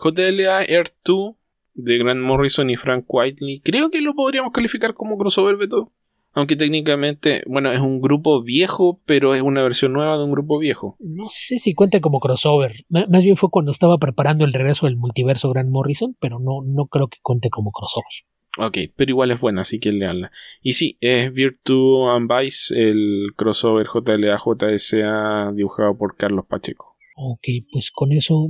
JLA 0.03 0.65
Air 0.65 0.87
2 1.05 1.35
de 1.75 1.99
Grant 1.99 2.21
Morrison 2.21 2.71
y 2.71 2.77
Frank 2.77 3.05
Whiteley, 3.09 3.61
creo 3.61 3.91
que 3.91 4.01
lo 4.01 4.15
podríamos 4.15 4.53
calificar 4.53 4.95
como 4.95 5.17
crossover, 5.19 5.57
Beto. 5.57 5.93
Aunque 6.35 6.57
técnicamente, 6.57 7.43
bueno, 7.47 7.71
es 7.73 7.81
un 7.81 8.01
grupo 8.01 8.43
viejo, 8.43 9.01
pero 9.05 9.35
es 9.35 9.43
una 9.43 9.63
versión 9.63 9.93
nueva 9.93 10.17
de 10.17 10.25
un 10.25 10.33
grupo 10.33 10.59
viejo. 10.59 10.97
No 10.99 11.27
sé 11.29 11.59
si 11.59 11.75
cuenta 11.75 12.01
como 12.01 12.21
crossover. 12.21 12.85
más 12.89 13.23
bien 13.23 13.37
fue 13.37 13.51
cuando 13.51 13.71
estaba 13.71 13.99
preparando 13.99 14.45
el 14.45 14.53
regreso 14.53 14.87
del 14.87 14.97
multiverso 14.97 15.51
Grant 15.51 15.71
Morrison, 15.71 16.17
pero 16.21 16.39
no, 16.39 16.63
no 16.65 16.87
creo 16.87 17.09
que 17.09 17.19
cuente 17.23 17.51
como 17.51 17.71
crossover. 17.71 18.07
Ok, 18.59 18.93
pero 18.97 19.11
igual 19.11 19.31
es 19.31 19.41
buena, 19.41 19.63
así 19.63 19.79
que 19.79 19.93
leanla. 19.93 20.31
Y 20.63 20.73
sí, 20.73 20.99
es 21.01 21.33
Virtue 21.33 22.09
and 22.11 22.31
Vice, 22.31 22.75
el 22.79 23.29
crossover 23.35 23.87
JLA 23.87 24.39
JSA 24.39 25.53
dibujado 25.55 25.97
por 25.97 26.17
Carlos 26.17 26.45
Pacheco. 26.47 26.97
Ok, 27.17 27.49
pues 27.71 27.91
con 27.91 28.13
eso, 28.13 28.49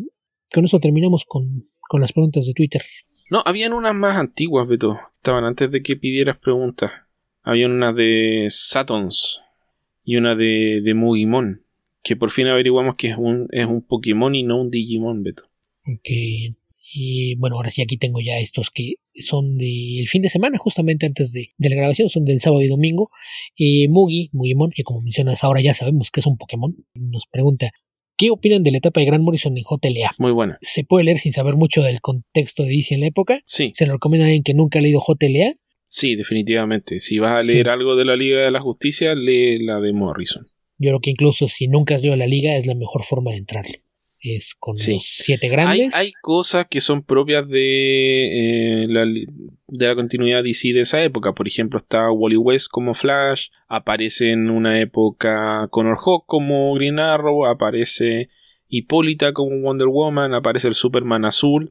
con 0.53 0.64
eso 0.64 0.80
terminamos 0.80 1.24
con, 1.24 1.68
con 1.89 2.01
las 2.01 2.12
preguntas 2.12 2.47
de 2.47 2.53
Twitter. 2.53 2.83
No, 3.30 3.43
habían 3.45 3.72
unas 3.72 3.95
más 3.95 4.16
antiguas, 4.16 4.66
Beto. 4.66 4.99
Estaban 5.14 5.45
antes 5.45 5.70
de 5.70 5.83
que 5.83 5.97
pidieras 5.97 6.37
preguntas. 6.39 6.91
Había 7.43 7.66
una 7.66 7.93
de 7.93 8.47
Satons 8.49 9.43
y 10.05 10.16
una 10.16 10.34
de, 10.34 10.80
de 10.82 10.95
Mugimon. 10.95 11.62
Que 12.03 12.16
por 12.16 12.30
fin 12.30 12.49
averiguamos 12.49 12.97
que 12.97 13.11
es 13.11 13.16
un, 13.16 13.47
es 13.53 13.66
un 13.66 13.82
Pokémon 13.82 14.34
y 14.34 14.43
no 14.43 14.61
un 14.61 14.70
Digimon, 14.70 15.22
Beto. 15.22 15.45
Ok. 15.86 16.09
Y 16.95 17.36
bueno, 17.36 17.57
ahora 17.57 17.70
sí 17.70 17.80
aquí 17.80 17.97
tengo 17.97 18.20
ya 18.20 18.38
estos 18.38 18.70
que 18.70 18.95
son 19.14 19.57
del 19.57 20.07
fin 20.09 20.20
de 20.22 20.28
semana, 20.28 20.59
justamente 20.59 21.07
antes 21.07 21.32
de, 21.32 21.53
la 21.59 21.76
grabación, 21.76 22.09
son 22.09 22.24
del 22.24 22.40
sábado 22.40 22.61
y 22.61 22.68
domingo. 22.68 23.11
Eh, 23.57 23.88
Mugi, 23.88 24.30
Mugimon, 24.32 24.70
que 24.74 24.82
como 24.82 25.01
mencionas 25.01 25.43
ahora 25.43 25.61
ya 25.61 25.74
sabemos 25.74 26.11
que 26.11 26.20
es 26.20 26.26
un 26.26 26.36
Pokémon, 26.36 26.74
nos 26.95 27.26
pregunta, 27.26 27.70
¿Qué 28.16 28.30
opinan 28.30 28.62
de 28.62 28.70
la 28.70 28.78
etapa 28.78 29.01
de 29.01 29.07
Grant 29.07 29.24
Morrison 29.24 29.57
en 29.57 29.64
JLA? 29.64 30.12
Muy 30.18 30.32
buena. 30.32 30.59
¿Se 30.61 30.84
puede 30.84 31.05
leer 31.05 31.18
sin 31.18 31.32
saber 31.32 31.57
mucho 31.57 31.82
del 31.82 32.01
contexto 32.01 32.62
de 32.62 32.70
DC 32.70 32.95
en 32.95 33.01
la 33.01 33.07
época? 33.07 33.40
Sí. 33.47 33.70
¿Se 33.74 33.86
lo 33.86 33.95
recomienda 33.95 34.26
a 34.26 34.28
alguien 34.28 34.43
que 34.43 34.55
nunca 34.55 34.78
ha 34.78 34.82
leído 34.82 35.01
JLA? 35.01 35.55
Sí, 35.93 36.16
definitivamente. 36.16 37.01
Si 37.01 37.18
vas 37.18 37.45
a 37.45 37.47
leer 37.47 37.68
algo 37.68 37.95
de 37.97 38.07
la 38.07 38.16
Liga 38.16 38.40
de 38.40 38.51
la 38.51 38.62
Justicia, 38.62 39.14
lee 39.14 39.59
la 39.62 39.78
de 39.78 39.93
Morrison. 39.93 40.47
Yo 40.78 40.88
creo 40.88 41.01
que 41.01 41.11
incluso 41.11 41.49
si 41.49 41.68
nunca 41.68 41.95
has 41.95 42.01
leído 42.01 42.16
la 42.16 42.26
Liga 42.26 42.57
es 42.57 42.64
la 42.64 42.74
mejor 42.74 43.03
forma 43.05 43.32
de 43.32 43.36
entrar. 43.36 43.66
Es 44.18 44.55
con 44.59 44.74
los 44.74 45.03
siete 45.05 45.51
grandes. 45.51 45.95
Hay, 45.95 46.12
cosas 46.22 46.64
que 46.70 46.80
son 46.80 47.03
propias 47.03 47.47
de, 47.47 48.84
eh, 48.84 48.86
la, 48.88 49.05
de 49.05 49.86
la 49.86 49.95
continuidad 49.95 50.43
DC 50.43 50.72
de 50.72 50.80
esa 50.80 51.05
época. 51.05 51.34
Por 51.34 51.47
ejemplo, 51.47 51.78
está 51.78 52.11
Wally 52.11 52.38
West 52.38 52.68
como 52.70 52.95
Flash. 52.95 53.49
Aparece 53.68 54.30
en 54.30 54.49
una 54.49 54.80
época 54.80 55.68
Connor 55.70 55.99
Hawk 56.03 56.24
como 56.26 56.72
Green 56.72 57.01
Arrow. 57.01 57.45
Aparece 57.45 58.30
Hipólita 58.66 59.34
como 59.34 59.61
Wonder 59.61 59.88
Woman. 59.88 60.32
Aparece 60.32 60.68
el 60.68 60.74
Superman 60.74 61.26
azul. 61.26 61.70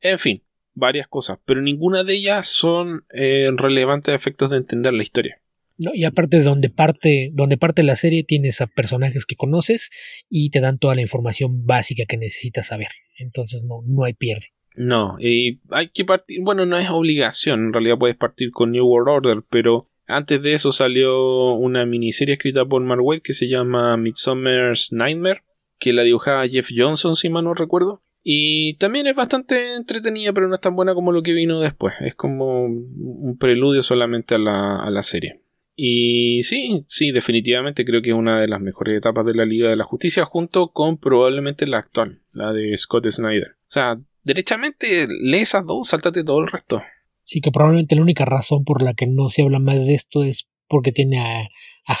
En 0.00 0.20
fin, 0.20 0.44
varias 0.78 1.08
cosas, 1.08 1.38
pero 1.44 1.60
ninguna 1.60 2.04
de 2.04 2.14
ellas 2.14 2.48
son 2.48 3.04
eh, 3.12 3.50
relevantes 3.56 4.12
a 4.12 4.16
efectos 4.16 4.50
de 4.50 4.58
entender 4.58 4.94
la 4.94 5.02
historia. 5.02 5.40
No, 5.76 5.92
y 5.94 6.04
aparte 6.04 6.38
de 6.38 6.42
donde 6.42 6.70
parte, 6.70 7.30
donde 7.32 7.56
parte 7.56 7.84
la 7.84 7.94
serie, 7.94 8.24
tienes 8.24 8.60
a 8.60 8.66
personajes 8.66 9.24
que 9.24 9.36
conoces 9.36 9.90
y 10.28 10.50
te 10.50 10.60
dan 10.60 10.78
toda 10.78 10.96
la 10.96 11.02
información 11.02 11.66
básica 11.66 12.04
que 12.08 12.16
necesitas 12.16 12.66
saber. 12.66 12.88
Entonces 13.16 13.62
no, 13.62 13.82
no 13.86 14.04
hay 14.04 14.14
pierde. 14.14 14.48
No, 14.74 15.16
y 15.18 15.60
hay 15.70 15.88
que 15.88 16.04
partir, 16.04 16.40
bueno, 16.40 16.64
no 16.64 16.78
es 16.78 16.88
obligación, 16.88 17.66
en 17.66 17.72
realidad 17.72 17.98
puedes 17.98 18.16
partir 18.16 18.52
con 18.52 18.70
New 18.70 18.86
World 18.86 19.08
Order, 19.08 19.44
pero 19.50 19.88
antes 20.06 20.40
de 20.40 20.54
eso 20.54 20.72
salió 20.72 21.54
una 21.54 21.84
miniserie 21.84 22.34
escrita 22.34 22.64
por 22.64 22.82
Mark 22.82 23.22
que 23.22 23.34
se 23.34 23.48
llama 23.48 23.96
Midsummer's 23.96 24.92
Nightmare, 24.92 25.42
que 25.78 25.92
la 25.92 26.02
dibujaba 26.02 26.46
Jeff 26.48 26.70
Johnson, 26.74 27.14
si 27.14 27.28
mal 27.28 27.44
no 27.44 27.54
recuerdo. 27.54 28.02
Y 28.30 28.74
también 28.74 29.06
es 29.06 29.14
bastante 29.14 29.74
entretenida, 29.74 30.34
pero 30.34 30.48
no 30.48 30.54
es 30.54 30.60
tan 30.60 30.76
buena 30.76 30.92
como 30.92 31.12
lo 31.12 31.22
que 31.22 31.32
vino 31.32 31.60
después. 31.60 31.94
Es 32.00 32.14
como 32.14 32.64
un 32.64 33.38
preludio 33.40 33.80
solamente 33.80 34.34
a 34.34 34.38
la, 34.38 34.76
a 34.76 34.90
la 34.90 35.02
serie. 35.02 35.40
Y 35.74 36.42
sí, 36.42 36.84
sí, 36.86 37.10
definitivamente 37.10 37.86
creo 37.86 38.02
que 38.02 38.10
es 38.10 38.16
una 38.16 38.38
de 38.38 38.46
las 38.46 38.60
mejores 38.60 38.98
etapas 38.98 39.24
de 39.24 39.34
la 39.34 39.46
Liga 39.46 39.70
de 39.70 39.76
la 39.76 39.84
Justicia, 39.84 40.26
junto 40.26 40.72
con 40.72 40.98
probablemente 40.98 41.66
la 41.66 41.78
actual, 41.78 42.20
la 42.32 42.52
de 42.52 42.76
Scott 42.76 43.08
Snyder. 43.08 43.56
O 43.60 43.70
sea, 43.70 43.98
derechamente 44.24 45.06
lee 45.08 45.38
esas 45.38 45.64
dos, 45.64 45.88
sáltate 45.88 46.22
todo 46.22 46.40
el 46.40 46.48
resto. 46.48 46.82
Sí, 47.24 47.40
que 47.40 47.50
probablemente 47.50 47.96
la 47.96 48.02
única 48.02 48.26
razón 48.26 48.62
por 48.62 48.82
la 48.82 48.92
que 48.92 49.06
no 49.06 49.30
se 49.30 49.40
habla 49.40 49.58
más 49.58 49.86
de 49.86 49.94
esto 49.94 50.22
es 50.22 50.50
porque 50.68 50.92
tiene 50.92 51.18
a, 51.18 51.48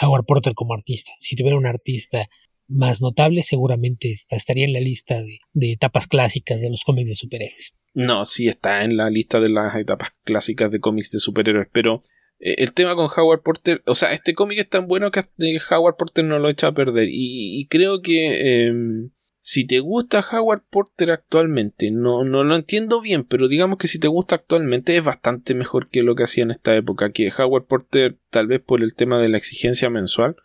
Howard 0.02 0.26
Porter 0.26 0.52
como 0.52 0.74
artista. 0.74 1.12
Si 1.20 1.36
tuviera 1.36 1.56
un 1.56 1.64
artista 1.64 2.28
más 2.68 3.00
notable, 3.00 3.42
seguramente 3.42 4.14
estaría 4.30 4.66
en 4.66 4.74
la 4.74 4.80
lista 4.80 5.22
de, 5.22 5.38
de, 5.52 5.72
etapas 5.72 6.06
clásicas 6.06 6.60
de 6.60 6.70
los 6.70 6.84
cómics 6.84 7.08
de 7.08 7.16
superhéroes. 7.16 7.74
No, 7.94 8.24
sí 8.24 8.46
está 8.46 8.84
en 8.84 8.96
la 8.96 9.10
lista 9.10 9.40
de 9.40 9.48
las 9.48 9.74
etapas 9.76 10.10
clásicas 10.24 10.70
de 10.70 10.78
cómics 10.78 11.10
de 11.10 11.18
superhéroes, 11.18 11.68
pero 11.72 12.02
eh, 12.38 12.56
el 12.58 12.72
tema 12.72 12.94
con 12.94 13.08
Howard 13.14 13.42
Porter, 13.42 13.82
o 13.86 13.94
sea, 13.94 14.12
este 14.12 14.34
cómic 14.34 14.58
es 14.58 14.68
tan 14.68 14.86
bueno 14.86 15.10
que 15.10 15.22
Howard 15.70 15.96
Porter 15.96 16.24
no 16.24 16.38
lo 16.38 16.48
echa 16.48 16.68
a 16.68 16.74
perder. 16.74 17.08
Y, 17.10 17.66
creo 17.68 18.00
que 18.02 18.66
em, 18.66 19.10
si 19.40 19.66
te 19.66 19.80
gusta 19.80 20.24
Howard 20.32 20.62
Porter 20.70 21.10
actualmente, 21.10 21.90
no, 21.90 22.24
no 22.24 22.44
lo 22.44 22.56
entiendo 22.56 23.00
bien, 23.00 23.24
pero 23.24 23.48
digamos 23.48 23.78
que 23.78 23.88
si 23.88 23.98
te 23.98 24.08
gusta 24.08 24.36
actualmente 24.36 24.96
es 24.96 25.02
bastante 25.02 25.54
mejor 25.54 25.88
que 25.88 26.02
lo 26.02 26.14
que 26.14 26.24
hacía 26.24 26.44
en 26.44 26.50
esta 26.50 26.74
época. 26.76 27.10
Que 27.12 27.32
Howard 27.36 27.66
Porter, 27.66 28.18
tal 28.30 28.46
vez 28.46 28.60
por 28.60 28.82
el 28.82 28.94
tema 28.94 29.20
de 29.20 29.28
la 29.28 29.38
exigencia 29.38 29.90
mensual, 29.90 30.36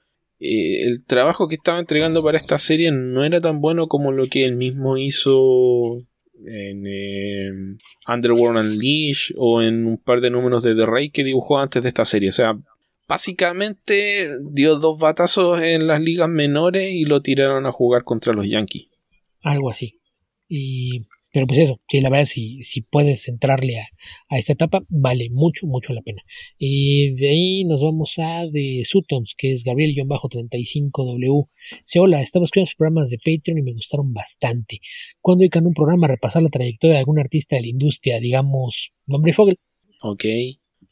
eh, 0.46 0.84
el 0.84 1.06
trabajo 1.06 1.48
que 1.48 1.56
estaba 1.56 1.80
entregando 1.80 2.22
para 2.22 2.38
esta 2.38 2.58
serie 2.58 2.92
no 2.92 3.24
era 3.24 3.40
tan 3.40 3.62
bueno 3.62 3.88
como 3.88 4.12
lo 4.12 4.26
que 4.26 4.44
él 4.44 4.58
mismo 4.58 4.98
hizo 4.98 6.00
en 6.46 6.86
eh, 6.86 7.50
Underworld 8.10 8.60
Unleashed 8.60 9.36
o 9.38 9.62
en 9.62 9.86
un 9.86 9.98
par 9.98 10.20
de 10.20 10.30
números 10.30 10.62
de 10.62 10.76
The 10.76 10.86
Ray 10.86 11.12
que 11.12 11.24
dibujó 11.24 11.60
antes 11.60 11.82
de 11.82 11.88
esta 11.88 12.04
serie. 12.04 12.28
O 12.28 12.34
sea, 12.34 12.60
básicamente 13.08 14.38
dio 14.52 14.78
dos 14.80 15.00
batazos 15.00 15.62
en 15.62 15.88
las 15.88 16.02
ligas 16.02 16.28
menores 16.28 16.92
y 16.92 17.06
lo 17.06 17.22
tiraron 17.22 17.66
a 17.66 17.72
jugar 17.72 18.04
contra 18.04 18.34
los 18.34 18.46
Yankees. 18.46 18.90
Algo 19.44 19.70
así. 19.70 20.02
Y 20.50 21.08
pero 21.34 21.48
pues 21.48 21.60
eso, 21.62 21.82
sí, 21.90 22.00
la 22.00 22.12
verdad, 22.12 22.26
si, 22.26 22.62
si 22.62 22.82
puedes 22.82 23.28
entrarle 23.28 23.80
a, 23.80 24.38
esta 24.38 24.54
etapa, 24.54 24.78
vale 24.88 25.32
mucho, 25.32 25.66
mucho 25.66 25.92
la 25.92 26.04
pena. 26.04 26.22
Y 26.60 27.16
de 27.16 27.30
ahí 27.30 27.64
nos 27.66 27.82
vamos 27.82 28.20
a 28.20 28.46
de 28.46 28.84
Sutons, 28.86 29.34
que 29.36 29.52
es 29.52 29.64
Gabriel-35W. 29.64 31.50
Dice, 31.82 32.00
hola, 32.00 32.22
estamos 32.22 32.48
escuchando 32.48 32.70
los 32.70 32.76
programas 32.76 33.10
de 33.10 33.18
Patreon 33.18 33.58
y 33.58 33.64
me 33.64 33.74
gustaron 33.74 34.14
bastante. 34.14 34.80
¿Cuándo 35.22 35.40
dedican 35.40 35.66
un 35.66 35.74
programa 35.74 36.06
a 36.06 36.12
repasar 36.12 36.44
la 36.44 36.50
trayectoria 36.50 36.94
de 36.94 37.00
algún 37.00 37.18
artista 37.18 37.56
de 37.56 37.64
la 37.64 37.70
industria, 37.70 38.20
digamos, 38.20 38.94
nombre 39.08 39.34
Fogel? 39.34 39.58
Ok. 40.02 40.26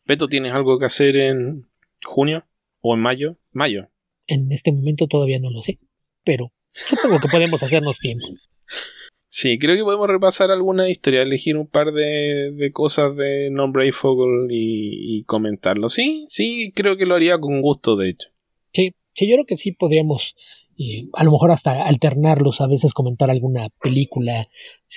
Beto, 0.07 0.27
¿tienes 0.27 0.53
algo 0.53 0.79
que 0.79 0.85
hacer 0.85 1.17
en 1.17 1.67
junio 2.03 2.47
o 2.79 2.95
en 2.95 3.01
mayo? 3.01 3.37
Mayo. 3.51 3.91
En 4.25 4.51
este 4.51 4.71
momento 4.71 5.05
todavía 5.05 5.39
no 5.39 5.51
lo 5.51 5.61
sé, 5.61 5.77
pero 6.23 6.51
supongo 6.71 7.19
que 7.19 7.27
podemos 7.31 7.61
hacernos 7.61 7.99
tiempo. 7.99 8.25
Sí, 9.33 9.57
creo 9.57 9.77
que 9.77 9.83
podemos 9.83 10.09
repasar 10.09 10.51
alguna 10.51 10.89
historia, 10.89 11.21
elegir 11.21 11.55
un 11.55 11.65
par 11.65 11.93
de, 11.93 12.69
cosas 12.73 13.15
de 13.15 13.49
Non 13.49 13.71
Brave 13.71 13.93
Fogel 13.93 14.49
y, 14.51 15.23
comentarlo. 15.23 15.87
Sí, 15.87 16.25
sí, 16.27 16.73
creo 16.75 16.97
que 16.97 17.05
lo 17.05 17.15
haría 17.15 17.39
con 17.39 17.61
gusto, 17.61 17.95
de 17.95 18.09
hecho. 18.09 18.27
Sí, 18.73 18.93
sí, 19.13 19.29
yo 19.29 19.35
creo 19.35 19.45
que 19.45 19.55
sí 19.55 19.71
podríamos, 19.71 20.35
eh, 20.77 21.07
a 21.13 21.23
lo 21.23 21.31
mejor 21.31 21.51
hasta 21.51 21.87
alternarlos, 21.87 22.59
a 22.59 22.67
veces 22.67 22.91
comentar 22.91 23.31
alguna 23.31 23.69
película 23.81 24.49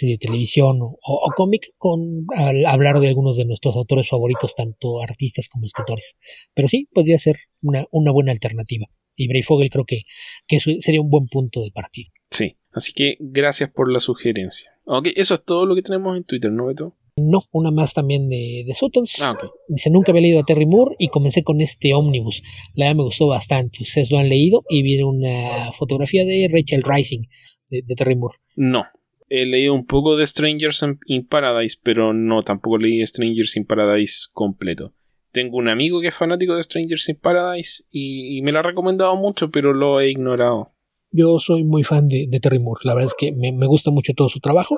de 0.02 0.18
televisión 0.18 0.78
o, 0.80 1.30
cómic, 1.36 1.72
con 1.78 2.26
hablar 2.66 2.98
de 2.98 3.06
algunos 3.06 3.36
de 3.36 3.44
nuestros 3.44 3.76
autores 3.76 4.08
favoritos, 4.08 4.56
tanto 4.56 5.00
artistas 5.00 5.48
como 5.48 5.66
escritores. 5.66 6.16
Pero 6.54 6.66
sí, 6.66 6.88
podría 6.92 7.20
ser 7.20 7.36
una, 7.62 7.86
una 7.92 8.10
buena 8.10 8.32
alternativa. 8.32 8.88
Y 9.16 9.28
Brave 9.28 9.44
Fogel 9.44 9.70
creo 9.70 9.84
que, 9.84 10.02
que 10.48 10.58
sería 10.58 11.00
un 11.00 11.08
buen 11.08 11.26
punto 11.26 11.62
de 11.62 11.70
partida. 11.70 12.08
Sí, 12.32 12.56
Así 12.74 12.92
que 12.92 13.16
gracias 13.20 13.70
por 13.70 13.90
la 13.90 14.00
sugerencia. 14.00 14.72
Ok, 14.84 15.08
eso 15.14 15.34
es 15.34 15.44
todo 15.44 15.64
lo 15.64 15.74
que 15.74 15.82
tenemos 15.82 16.16
en 16.16 16.24
Twitter, 16.24 16.50
¿no, 16.50 16.66
Beto? 16.66 16.94
No, 17.16 17.44
una 17.52 17.70
más 17.70 17.94
también 17.94 18.28
de, 18.28 18.64
de 18.66 18.74
Sutons. 18.74 19.22
Ah, 19.22 19.36
Dice, 19.68 19.88
nunca 19.90 20.10
había 20.10 20.22
leído 20.22 20.40
a 20.40 20.44
Terry 20.44 20.66
Moore 20.66 20.96
y 20.98 21.08
comencé 21.08 21.44
con 21.44 21.60
este 21.60 21.94
ómnibus. 21.94 22.42
La 22.74 22.86
verdad 22.86 22.96
me 22.96 23.02
gustó 23.04 23.28
bastante. 23.28 23.78
Ustedes 23.82 24.10
lo 24.10 24.18
han 24.18 24.28
leído 24.28 24.64
y 24.68 24.82
viene 24.82 25.04
una 25.04 25.72
fotografía 25.72 26.24
de 26.24 26.48
Rachel 26.52 26.82
Rising 26.82 27.22
de, 27.70 27.82
Terry 27.94 28.16
Moore. 28.16 28.38
No, 28.56 28.84
he 29.28 29.46
leído 29.46 29.74
un 29.74 29.86
poco 29.86 30.16
de 30.16 30.26
Strangers 30.26 30.84
in 31.06 31.26
Paradise, 31.26 31.78
pero 31.80 32.12
no, 32.12 32.42
tampoco 32.42 32.78
leí 32.78 33.04
Strangers 33.06 33.56
in 33.56 33.64
Paradise 33.64 34.26
completo. 34.32 34.92
Tengo 35.30 35.56
un 35.56 35.68
amigo 35.68 36.00
que 36.00 36.08
es 36.08 36.14
fanático 36.14 36.56
de 36.56 36.62
Strangers 36.64 37.08
in 37.08 37.16
Paradise 37.16 37.84
y 37.90 38.42
me 38.42 38.50
lo 38.50 38.58
ha 38.58 38.62
recomendado 38.62 39.14
mucho, 39.16 39.50
pero 39.52 39.72
lo 39.72 40.00
he 40.00 40.10
ignorado. 40.10 40.73
Yo 41.16 41.38
soy 41.38 41.62
muy 41.62 41.84
fan 41.84 42.08
de, 42.08 42.26
Terry 42.42 42.58
Moore. 42.58 42.80
La 42.82 42.92
verdad 42.92 43.12
es 43.12 43.14
que 43.16 43.30
me, 43.30 43.66
gusta 43.66 43.92
mucho 43.92 44.14
todo 44.14 44.28
su 44.28 44.40
trabajo. 44.40 44.76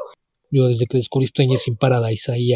Yo 0.51 0.68
desde 0.68 0.84
que 0.84 0.99
descubrí 0.99 1.26
Strangers 1.26 1.66
in 1.66 1.76
Paradise, 1.76 2.30
ahí 2.30 2.51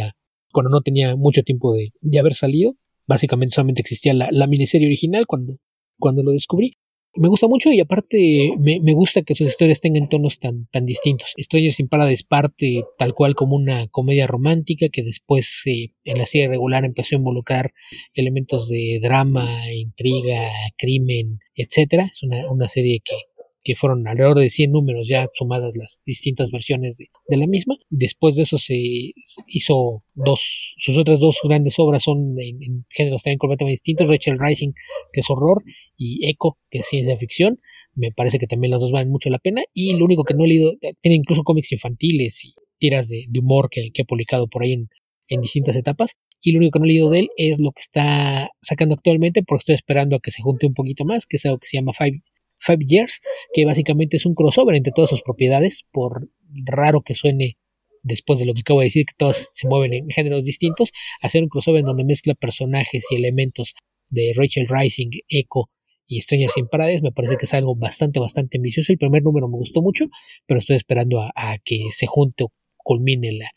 cuando 0.52 0.68
no 0.68 0.82
tenía 0.82 1.16
mucho 1.16 1.42
tiempo 1.42 1.72
de, 1.72 2.18
haber 2.18 2.34
salido, 2.34 2.76
básicamente 3.06 3.54
solamente 3.54 3.80
existía 3.80 4.12
la, 4.12 4.46
miniserie 4.46 4.86
original 4.86 5.26
cuando, 5.26 5.56
cuando 5.98 6.22
lo 6.22 6.32
descubrí. 6.32 6.74
Me 7.14 7.28
gusta 7.28 7.48
mucho 7.48 7.72
y 7.72 7.80
aparte 7.80 8.52
me, 8.58 8.92
gusta 8.92 9.22
que 9.22 9.34
sus 9.34 9.48
historias 9.48 9.80
tengan 9.80 10.10
tonos 10.10 10.38
tan, 10.38 10.66
tan 10.70 10.84
distintos. 10.84 11.32
Strangers 11.38 11.80
in 11.80 11.88
Paradise 11.88 12.22
parte 12.28 12.84
tal 12.98 13.14
cual 13.14 13.34
como 13.34 13.56
una 13.56 13.88
comedia 13.88 14.26
romántica 14.26 14.90
que 14.92 15.02
después 15.02 15.62
eh, 15.64 15.94
en 16.04 16.18
la 16.18 16.26
serie 16.26 16.48
regular 16.48 16.84
empezó 16.84 17.16
a 17.16 17.18
involucrar 17.18 17.72
elementos 18.12 18.68
de 18.68 19.00
drama, 19.02 19.48
intriga, 19.72 20.50
crimen, 20.76 21.38
etc. 21.54 22.04
Es 22.12 22.22
una, 22.22 22.48
una 22.50 22.68
serie 22.68 23.00
que, 23.02 23.16
que 23.62 23.76
fueron 23.76 24.06
alrededor 24.08 24.38
de 24.38 24.50
100 24.50 24.72
números 24.72 25.06
ya 25.08 25.28
sumadas 25.34 25.76
las 25.76 26.02
distintas 26.06 26.50
versiones 26.50 26.96
de, 26.96 27.36
la 27.36 27.46
misma. 27.46 27.76
Después 27.90 28.36
de 28.36 28.42
eso 28.42 28.58
se 28.58 29.12
hizo 29.46 30.02
dos, 30.14 30.74
sus 30.78 30.96
otras 30.96 31.20
dos 31.20 31.38
grandes 31.42 31.78
obras 31.78 32.02
son 32.02 32.34
en, 32.38 32.86
géneros 32.88 33.22
también 33.22 33.38
completamente 33.38 33.72
distintos, 33.72 34.08
Rachel 34.08 34.38
Rising, 34.38 34.72
que 35.12 35.20
es 35.20 35.30
horror, 35.30 35.62
y 35.96 36.26
Echo, 36.28 36.58
que 36.70 36.78
es 36.78 36.86
ciencia 36.86 37.16
ficción. 37.16 37.60
Me 37.94 38.10
parece 38.12 38.38
que 38.38 38.46
también 38.46 38.70
las 38.70 38.80
dos 38.80 38.92
valen 38.92 39.10
mucho 39.10 39.28
la 39.28 39.38
pena. 39.38 39.62
Y 39.74 39.92
lo 39.94 40.04
único 40.04 40.24
que 40.24 40.34
no 40.34 40.44
he 40.44 40.48
leído, 40.48 40.72
tiene 41.02 41.16
incluso 41.16 41.42
cómics 41.44 41.72
infantiles 41.72 42.44
y 42.44 42.54
tiras 42.78 43.08
de, 43.08 43.26
humor 43.38 43.68
que, 43.70 43.90
que, 43.92 44.04
publicado 44.04 44.48
por 44.48 44.62
ahí 44.62 44.72
en, 44.72 44.88
en 45.28 45.42
distintas 45.42 45.76
etapas. 45.76 46.16
Y 46.42 46.52
lo 46.52 46.58
único 46.58 46.72
que 46.72 46.78
no 46.78 46.86
he 46.86 46.88
leído 46.88 47.10
de 47.10 47.20
él 47.20 47.28
es 47.36 47.58
lo 47.58 47.72
que 47.72 47.82
está 47.82 48.48
sacando 48.62 48.94
actualmente, 48.94 49.42
porque 49.42 49.60
estoy 49.60 49.74
esperando 49.74 50.16
a 50.16 50.20
que 50.20 50.30
se 50.30 50.40
junte 50.40 50.66
un 50.66 50.72
poquito 50.72 51.04
más, 51.04 51.26
que 51.26 51.36
es 51.36 51.44
algo 51.44 51.58
que 51.58 51.66
se 51.66 51.76
llama 51.76 51.92
Five, 51.92 52.22
Five 52.60 52.84
Years, 52.86 53.20
que 53.52 53.64
básicamente 53.64 54.16
es 54.16 54.26
un 54.26 54.34
crossover 54.34 54.76
entre 54.76 54.92
todas 54.92 55.10
sus 55.10 55.22
propiedades, 55.22 55.84
por 55.90 56.28
raro 56.64 57.02
que 57.02 57.14
suene 57.14 57.58
después 58.02 58.38
de 58.38 58.46
lo 58.46 58.54
que 58.54 58.60
acabo 58.60 58.80
de 58.80 58.86
decir, 58.86 59.04
que 59.06 59.14
todas 59.16 59.50
se 59.52 59.68
mueven 59.68 59.92
en 59.92 60.10
géneros 60.10 60.44
distintos, 60.44 60.92
hacer 61.20 61.42
un 61.42 61.48
crossover 61.48 61.80
en 61.80 61.86
donde 61.86 62.04
mezcla 62.04 62.34
personajes 62.34 63.04
y 63.10 63.16
elementos 63.16 63.74
de 64.08 64.32
Rachel 64.34 64.66
Rising, 64.68 65.10
Echo 65.28 65.70
y 66.06 66.20
Stranger 66.20 66.50
Sin 66.50 66.66
Paradise, 66.66 67.02
me 67.02 67.12
parece 67.12 67.36
que 67.36 67.44
es 67.44 67.54
algo 67.54 67.76
bastante, 67.76 68.18
bastante 68.18 68.58
ambicioso. 68.58 68.92
El 68.92 68.98
primer 68.98 69.22
número 69.22 69.48
me 69.48 69.56
gustó 69.56 69.80
mucho, 69.80 70.06
pero 70.46 70.60
estoy 70.60 70.76
esperando 70.76 71.20
a, 71.20 71.30
a 71.34 71.58
que 71.58 71.84
se 71.92 72.06
junte 72.06 72.44
o 72.44 72.52
culmine 72.76 73.32
la, 73.32 73.50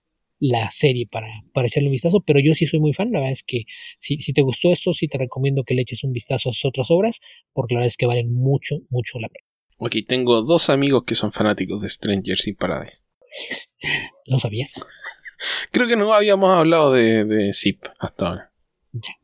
la 0.43 0.69
serie 0.71 1.07
para, 1.07 1.29
para 1.53 1.67
echarle 1.67 1.87
un 1.87 1.93
vistazo, 1.93 2.19
pero 2.19 2.41
yo 2.41 2.53
sí 2.53 2.65
soy 2.65 2.81
muy 2.81 2.93
fan, 2.93 3.13
la 3.13 3.19
verdad 3.19 3.31
es 3.31 3.43
que 3.43 3.63
si, 3.97 4.17
si 4.17 4.33
te 4.33 4.41
gustó 4.41 4.73
esto, 4.73 4.91
sí 4.91 5.07
te 5.07 5.17
recomiendo 5.17 5.63
que 5.63 5.73
le 5.73 5.83
eches 5.83 6.03
un 6.03 6.11
vistazo 6.11 6.49
a 6.49 6.53
sus 6.53 6.65
otras 6.65 6.91
obras, 6.91 7.21
porque 7.53 7.75
la 7.75 7.79
verdad 7.79 7.87
es 7.87 7.95
que 7.95 8.07
valen 8.07 8.33
mucho, 8.33 8.79
mucho 8.89 9.19
la 9.19 9.29
pena. 9.29 9.47
Ok, 9.77 9.95
tengo 10.05 10.41
dos 10.41 10.69
amigos 10.69 11.05
que 11.05 11.15
son 11.15 11.31
fanáticos 11.31 11.81
de 11.81 11.89
Strangers 11.89 12.45
in 12.49 12.55
Paradise. 12.55 12.97
¿Lo 14.25 14.37
sabías? 14.37 14.73
Creo 15.71 15.87
que 15.87 15.95
no 15.95 16.13
habíamos 16.13 16.53
hablado 16.53 16.91
de, 16.91 17.23
de 17.23 17.53
Zip 17.53 17.85
hasta 17.97 18.27
ahora. 18.27 18.53
Ya. 18.91 19.15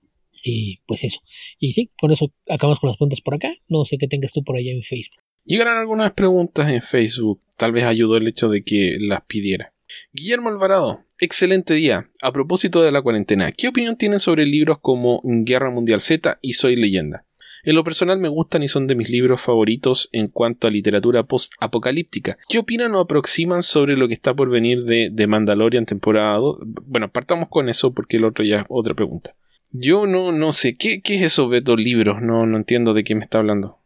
Y 0.42 0.78
pues 0.88 1.04
eso. 1.04 1.20
Y 1.60 1.74
sí, 1.74 1.92
con 2.00 2.12
eso 2.14 2.34
acabamos 2.48 2.80
con 2.80 2.88
las 2.88 2.96
preguntas 2.96 3.20
por 3.20 3.36
acá. 3.36 3.52
No 3.68 3.84
sé 3.84 3.98
qué 3.98 4.08
tengas 4.08 4.32
tú 4.32 4.42
por 4.42 4.56
allá 4.56 4.72
en 4.72 4.84
Facebook. 4.84 5.22
Llegaron 5.44 5.78
algunas 5.78 6.14
preguntas 6.14 6.72
en 6.72 6.82
Facebook. 6.82 7.42
Tal 7.58 7.74
vez 7.74 7.84
ayudó 7.84 8.16
el 8.16 8.28
hecho 8.30 8.48
de 8.48 8.64
que 8.64 8.96
las 9.02 9.26
pidiera. 9.26 9.74
Guillermo 10.14 10.50
Alvarado, 10.50 11.04
excelente 11.20 11.74
día. 11.74 12.10
A 12.22 12.32
propósito 12.32 12.82
de 12.82 12.92
la 12.92 13.02
cuarentena, 13.02 13.52
¿qué 13.52 13.68
opinión 13.68 13.98
tienen 13.98 14.20
sobre 14.20 14.46
libros 14.46 14.80
como 14.82 15.22
Guerra 15.24 15.70
Mundial 15.70 16.00
Z 16.00 16.40
y 16.42 16.54
Soy 16.54 16.76
Leyenda? 16.76 17.26
En 17.64 17.76
lo 17.76 17.84
personal 17.84 18.20
me 18.20 18.30
gustan 18.30 18.64
y 18.64 18.68
son 18.68 18.88
de 18.88 18.96
mis 18.96 19.10
libros 19.10 19.42
favoritos 19.42 20.10
en 20.12 20.28
cuanto 20.28 20.68
a 20.68 20.72
literatura 20.72 21.24
post-apocalíptica. 21.24 22.38
¿Qué 22.48 22.58
opinan 22.58 22.96
o 22.96 23.00
aproximan 23.00 23.64
sobre 23.64 23.98
lo 23.98 24.08
que 24.08 24.14
está 24.14 24.34
por 24.34 24.50
venir 24.50 24.84
de, 24.86 25.10
de 25.12 25.28
Mandalorian 25.28 25.86
temporada 25.86 26.38
2? 26.38 26.60
Bueno, 26.86 27.12
partamos 27.12 27.50
con 27.50 27.68
eso 27.68 27.94
porque 27.94 28.18
el 28.18 28.26
otro 28.26 28.46
ya 28.46 28.62
es 28.62 28.66
otra 28.70 28.94
pregunta. 28.94 29.36
Yo 29.72 30.08
no, 30.08 30.32
no 30.32 30.52
sé, 30.52 30.78
¿qué, 30.78 31.02
qué 31.02 31.18
es 31.18 31.22
eso, 31.24 31.48
Beto? 31.48 31.76
Libros, 31.76 32.22
no, 32.22 32.46
no 32.46 32.58
entiendo 32.58 32.94
de 32.94 33.04
qué 33.04 33.14
me 33.14 33.24
está 33.24 33.40
hablando. 33.40 33.78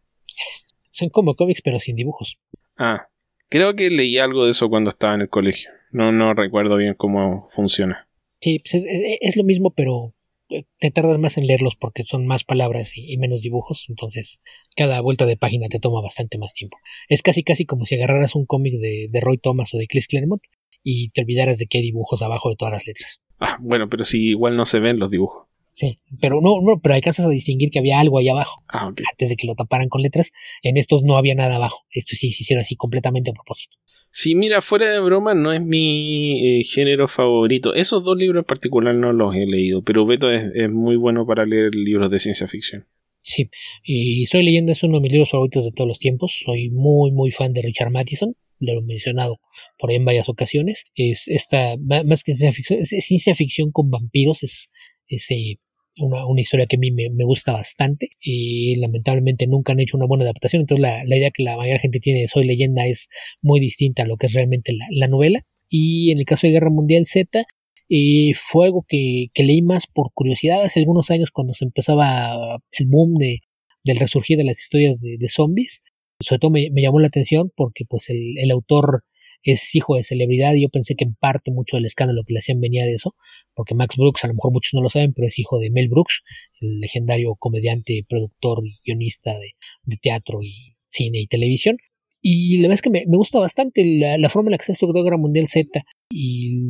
Son 0.91 1.10
como 1.10 1.36
cómics 1.36 1.62
pero 1.62 1.80
sin 1.80 1.95
dibujos. 1.95 2.38
Ah, 2.78 3.08
Creo 3.54 3.76
que 3.76 3.91
leí 3.91 4.18
algo 4.18 4.45
de 4.45 4.49
eso 4.49 4.68
cuando 4.68 4.89
estaba 4.89 5.14
en 5.14 5.22
el 5.22 5.30
colegio. 5.30 5.70
No, 5.91 6.12
no 6.12 6.34
recuerdo 6.34 6.76
bien 6.76 6.95
cómo 6.97 7.47
funciona. 7.51 8.10
Sí, 8.41 8.58
pues 8.58 8.84
es, 8.84 9.38
lo 9.38 9.43
mismo, 9.43 9.72
pero 9.76 10.16
eh, 10.49 10.64
te 10.80 10.89
tardas 10.89 11.20
más 11.20 11.38
en 11.38 11.45
leerlos 11.45 11.76
porque 11.76 12.04
son 12.04 12.26
más 12.26 12.43
palabras 12.43 12.93
y, 12.95 13.16
menos 13.20 13.43
dibujos, 13.43 13.86
entonces 13.89 14.41
cada 14.76 14.99
vuelta 15.01 15.28
de 15.28 15.38
página 15.38 15.68
te 15.68 15.78
toma 15.78 16.01
bastante 16.01 16.39
más 16.39 16.56
tiempo. 16.56 16.78
Es 17.10 17.22
casi 17.22 17.43
casi 17.43 17.68
como 17.68 17.86
si 17.86 17.93
agarraras 17.93 18.34
un 18.34 18.47
cómic 18.47 18.74
de, 18.82 19.08
de 19.12 19.22
Roy 19.22 19.38
Thomas 19.38 19.72
o 19.76 19.78
de 19.78 19.86
Chris 19.86 20.08
Claremont 20.08 20.41
y 20.82 21.12
te 21.12 21.22
olvidaras 21.22 21.60
de 21.60 21.68
qué 21.68 21.78
hay 21.78 21.84
dibujos 21.84 22.24
abajo 22.24 22.49
de 22.49 22.56
todas 22.56 22.74
las 22.74 22.88
letras. 22.88 23.22
Ah, 23.39 23.58
bueno, 23.62 23.88
pero 23.88 24.04
si 24.04 24.30
igual 24.30 24.58
no 24.58 24.66
se 24.66 24.80
ven 24.80 24.97
los 24.97 25.12
dibujos. 25.12 25.47
Sí, 25.74 25.99
pero 26.21 26.39
no, 26.41 26.61
no, 26.61 26.80
pero 26.82 26.95
alcanzas 26.95 27.26
a 27.26 27.30
distinguir 27.30 27.71
que 27.71 27.80
había 27.80 27.99
algo 27.99 28.19
ahí 28.19 28.30
abajo. 28.30 28.63
Ah, 28.67 28.88
ok. 28.88 29.01
Antes 29.11 29.30
de 29.30 29.36
que 29.36 29.47
lo 29.47 29.55
taparan 29.55 29.89
con 29.89 30.01
letras, 30.01 30.32
en 30.61 30.78
estos 30.78 31.03
no 31.03 31.17
había 31.17 31.36
nada 31.36 31.55
abajo. 31.55 31.86
Esto 31.91 32.15
sí 32.15 32.32
se 32.32 32.43
hicieron 32.43 32.61
así 32.61 32.76
completamente 32.76 33.32
a 33.32 33.34
propósito. 33.34 33.78
Sí, 34.11 34.36
mira, 34.36 34.61
fuera 34.61 34.88
de 34.89 34.99
broma, 34.99 35.34
no 35.34 35.51
es 35.51 35.61
mi 35.61 36.59
eh, 36.59 36.63
género 36.63 37.07
favorito. 37.07 37.74
Esos 37.74 38.03
dos 38.03 38.15
libros 38.15 38.41
en 38.41 38.45
particular 38.45 38.93
no 38.93 39.11
los 39.11 39.36
he 39.36 39.47
leído, 39.47 39.84
pero 39.84 40.05
Beto 40.05 40.30
es, 40.30 40.51
es, 40.53 40.69
muy 40.69 40.95
bueno 40.95 41.26
para 41.26 41.47
leer 41.47 41.74
libros 41.74 42.11
de 42.11 42.19
ciencia 42.19 42.47
ficción. 42.47 42.86
Sí, 43.17 43.49
y 43.84 44.28
Soy 44.28 44.43
leyenda 44.43 44.74
es 44.74 44.84
uno 44.84 44.97
de 44.97 45.01
mis 45.01 45.11
libros 45.13 45.32
favoritos 45.32 45.65
de 45.65 45.71
todos 45.71 45.88
los 45.88 45.97
tiempos. 45.97 46.43
Soy 46.45 46.69
muy, 46.69 47.11
muy 47.11 47.32
fan 47.32 47.53
de 47.53 47.63
Richard 47.63 47.89
Matheson 47.89 48.36
lo 48.59 48.80
he 48.80 48.82
mencionado 48.82 49.39
por 49.78 49.89
ahí 49.89 49.97
en 49.97 50.05
varias 50.05 50.30
ocasiones, 50.30 50.86
es 50.95 51.28
esta, 51.28 51.76
más 51.78 52.24
que 52.24 52.34
ciencia 52.34 52.51
ficción, 52.51 52.80
es 52.80 53.05
ciencia 53.05 53.36
ficción 53.36 53.71
con 53.71 53.89
vampiros, 53.89 54.43
es, 54.43 54.69
eh, 55.09 55.57
una, 55.97 56.25
una, 56.25 56.41
historia 56.41 56.65
que 56.65 56.77
a 56.77 56.79
mí 56.79 56.91
me, 56.91 57.09
gusta 57.23 57.53
bastante 57.53 58.09
y 58.19 58.75
lamentablemente 58.77 59.47
nunca 59.47 59.73
han 59.73 59.79
hecho 59.79 59.97
una 59.97 60.05
buena 60.05 60.23
adaptación, 60.23 60.61
entonces 60.61 60.81
la, 60.81 61.03
la, 61.05 61.17
idea 61.17 61.31
que 61.31 61.43
la 61.43 61.57
mayoría 61.57 61.79
gente 61.79 61.99
tiene 61.99 62.21
de 62.21 62.27
Soy 62.27 62.45
leyenda 62.45 62.85
es 62.87 63.09
muy 63.41 63.59
distinta 63.59 64.03
a 64.03 64.05
lo 64.07 64.17
que 64.17 64.27
es 64.27 64.33
realmente 64.33 64.73
la, 64.73 64.85
la 64.91 65.07
novela. 65.07 65.45
Y 65.69 66.11
en 66.11 66.19
el 66.19 66.25
caso 66.25 66.45
de 66.47 66.53
Guerra 66.53 66.69
Mundial 66.69 67.05
Z, 67.05 67.43
eh, 67.89 68.31
fue 68.35 68.67
algo 68.67 68.85
que, 68.87 69.27
que, 69.33 69.43
leí 69.43 69.61
más 69.61 69.87
por 69.87 70.11
curiosidad 70.13 70.63
hace 70.63 70.79
algunos 70.79 71.11
años 71.11 71.31
cuando 71.31 71.53
se 71.53 71.65
empezaba 71.65 72.59
el 72.71 72.87
boom 72.87 73.15
de, 73.15 73.39
del 73.83 73.97
resurgir 73.97 74.37
de 74.37 74.43
las 74.43 74.59
historias 74.59 74.99
de, 75.01 75.17
de 75.17 75.29
zombies 75.29 75.81
sobre 76.23 76.39
todo 76.39 76.51
me, 76.51 76.69
llamó 76.75 76.99
la 76.99 77.07
atención 77.07 77.51
porque 77.55 77.85
pues 77.87 78.09
el, 78.09 78.37
el, 78.37 78.51
autor 78.51 79.03
es 79.51 79.75
hijo 79.75 79.95
de 79.95 80.03
celebridad 80.03 80.53
y 80.53 80.61
yo 80.61 80.69
pensé 80.69 80.95
que 80.95 81.03
en 81.03 81.15
parte 81.15 81.51
mucho 81.51 81.77
del 81.77 81.85
escándalo 81.85 82.23
que 82.25 82.33
le 82.33 82.39
hacían 82.39 82.61
venía 82.61 82.85
de 82.85 82.93
eso, 82.93 83.15
porque 83.53 83.75
Max 83.75 83.95
Brooks, 83.97 84.23
a 84.23 84.27
lo 84.27 84.33
mejor 84.33 84.53
muchos 84.53 84.73
no 84.73 84.81
lo 84.81 84.89
saben, 84.89 85.13
pero 85.13 85.27
es 85.27 85.37
hijo 85.37 85.59
de 85.59 85.69
Mel 85.69 85.89
Brooks, 85.89 86.23
el 86.61 86.79
legendario 86.79 87.35
comediante, 87.35 88.05
productor 88.07 88.65
y 88.65 88.71
guionista 88.85 89.37
de, 89.37 89.51
de 89.83 89.97
teatro 89.97 90.39
y 90.41 90.75
cine 90.87 91.19
y 91.19 91.27
televisión. 91.27 91.77
Y 92.21 92.57
la 92.57 92.63
verdad 92.63 92.75
es 92.75 92.81
que 92.81 92.89
me, 92.89 93.03
me 93.05 93.17
gusta 93.17 93.39
bastante 93.39 93.83
la, 93.85 94.17
la, 94.17 94.29
forma 94.29 94.47
en 94.47 94.51
la 94.53 94.57
que 94.57 94.65
se 94.65 94.71
hace 94.71 94.85
Guerra 94.85 95.17
Mundial 95.17 95.47
Z 95.47 95.83
y 96.09 96.61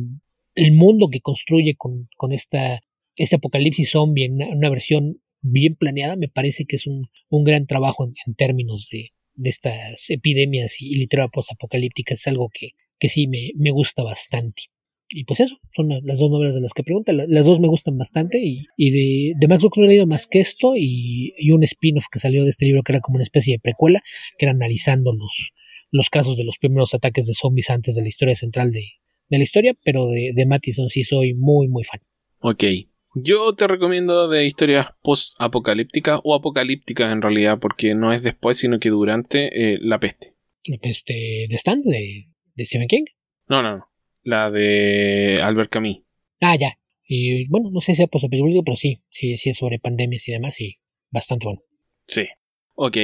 el 0.56 0.72
mundo 0.72 1.08
que 1.10 1.20
construye 1.20 1.76
con, 1.76 2.08
con 2.16 2.32
esta, 2.32 2.80
este 3.16 3.36
apocalipsis 3.36 3.90
zombie 3.90 4.24
en 4.24 4.42
una, 4.42 4.68
versión 4.68 5.20
bien 5.42 5.76
planeada, 5.76 6.16
me 6.16 6.28
parece 6.28 6.64
que 6.64 6.76
es 6.76 6.88
un, 6.88 7.08
un 7.28 7.44
gran 7.44 7.66
trabajo 7.66 8.04
en 8.04 8.34
términos 8.34 8.88
de, 8.90 9.10
de 9.34 9.50
estas 9.50 10.10
epidemias 10.10 10.80
y, 10.80 10.96
literatura 10.96 11.32
postapocalíptica 11.32 12.14
es 12.14 12.26
algo 12.26 12.50
que, 12.52 12.70
que 12.98 13.08
sí 13.08 13.26
me, 13.26 13.50
me, 13.56 13.70
gusta 13.70 14.02
bastante. 14.02 14.64
Y 15.08 15.24
pues 15.24 15.40
eso, 15.40 15.56
son 15.74 15.88
las 16.02 16.18
dos 16.18 16.30
novelas 16.30 16.54
de 16.54 16.60
las 16.60 16.72
que 16.72 16.82
pregunta. 16.82 17.12
Las 17.12 17.44
dos 17.44 17.60
me 17.60 17.68
gustan 17.68 17.98
bastante. 17.98 18.38
Y, 18.42 18.66
y 18.76 18.90
de, 18.90 19.34
de, 19.38 19.48
Max 19.48 19.60
Brooks 19.60 19.78
no 19.78 19.84
he 19.84 19.88
leído 19.88 20.06
más 20.06 20.26
que 20.26 20.40
esto 20.40 20.74
y, 20.76 21.34
y 21.36 21.50
un 21.50 21.62
spin-off 21.62 22.06
que 22.10 22.18
salió 22.18 22.42
de 22.42 22.50
este 22.50 22.64
libro 22.64 22.82
que 22.82 22.92
era 22.92 23.00
como 23.00 23.16
una 23.16 23.22
especie 23.22 23.54
de 23.54 23.60
precuela, 23.60 24.02
que 24.38 24.46
era 24.46 24.52
analizando 24.52 25.12
los, 25.12 25.52
los 25.90 26.10
casos 26.10 26.36
de 26.36 26.44
los 26.44 26.58
primeros 26.58 26.94
ataques 26.94 27.26
de 27.26 27.34
zombies 27.34 27.70
antes 27.70 27.94
de 27.94 28.02
la 28.02 28.08
historia 28.08 28.34
central 28.34 28.72
de, 28.72 28.84
de 29.28 29.38
la 29.38 29.44
historia. 29.44 29.74
Pero 29.84 30.06
de, 30.08 30.32
de 30.34 30.46
Mattison 30.46 30.88
sí 30.88 31.04
soy 31.04 31.34
muy, 31.34 31.68
muy 31.68 31.84
fan. 31.84 32.00
Ok, 32.40 32.64
yo 33.14 33.54
te 33.54 33.66
recomiendo 33.66 34.28
de 34.28 34.44
historias 34.44 34.88
post-apocalípticas 35.02 36.20
o 36.24 36.34
apocalípticas 36.34 37.12
en 37.12 37.22
realidad, 37.22 37.58
porque 37.60 37.94
no 37.94 38.12
es 38.12 38.22
después, 38.22 38.58
sino 38.58 38.78
que 38.78 38.90
durante 38.90 39.74
eh, 39.74 39.78
la 39.80 40.00
peste. 40.00 40.34
¿La 40.66 40.78
peste 40.78 41.46
de 41.48 41.56
Stand 41.56 41.84
de, 41.84 42.26
de 42.54 42.66
Stephen 42.66 42.88
King? 42.88 43.04
No, 43.48 43.62
no, 43.62 43.78
no. 43.78 43.86
La 44.22 44.50
de 44.50 45.40
Albert 45.42 45.70
Camus. 45.70 45.98
Ah, 46.40 46.56
ya. 46.56 46.78
Y 47.06 47.46
bueno, 47.48 47.70
no 47.70 47.80
sé 47.80 47.92
si 47.92 47.96
sea 47.96 48.06
post-apocalíptico, 48.06 48.64
pero 48.64 48.76
sí, 48.76 49.02
sí, 49.10 49.36
sí 49.36 49.50
es 49.50 49.56
sobre 49.58 49.78
pandemias 49.78 50.26
y 50.28 50.32
demás, 50.32 50.60
y 50.60 50.78
bastante 51.10 51.46
bueno. 51.46 51.62
Sí. 52.06 52.26
Ok. 52.74 52.96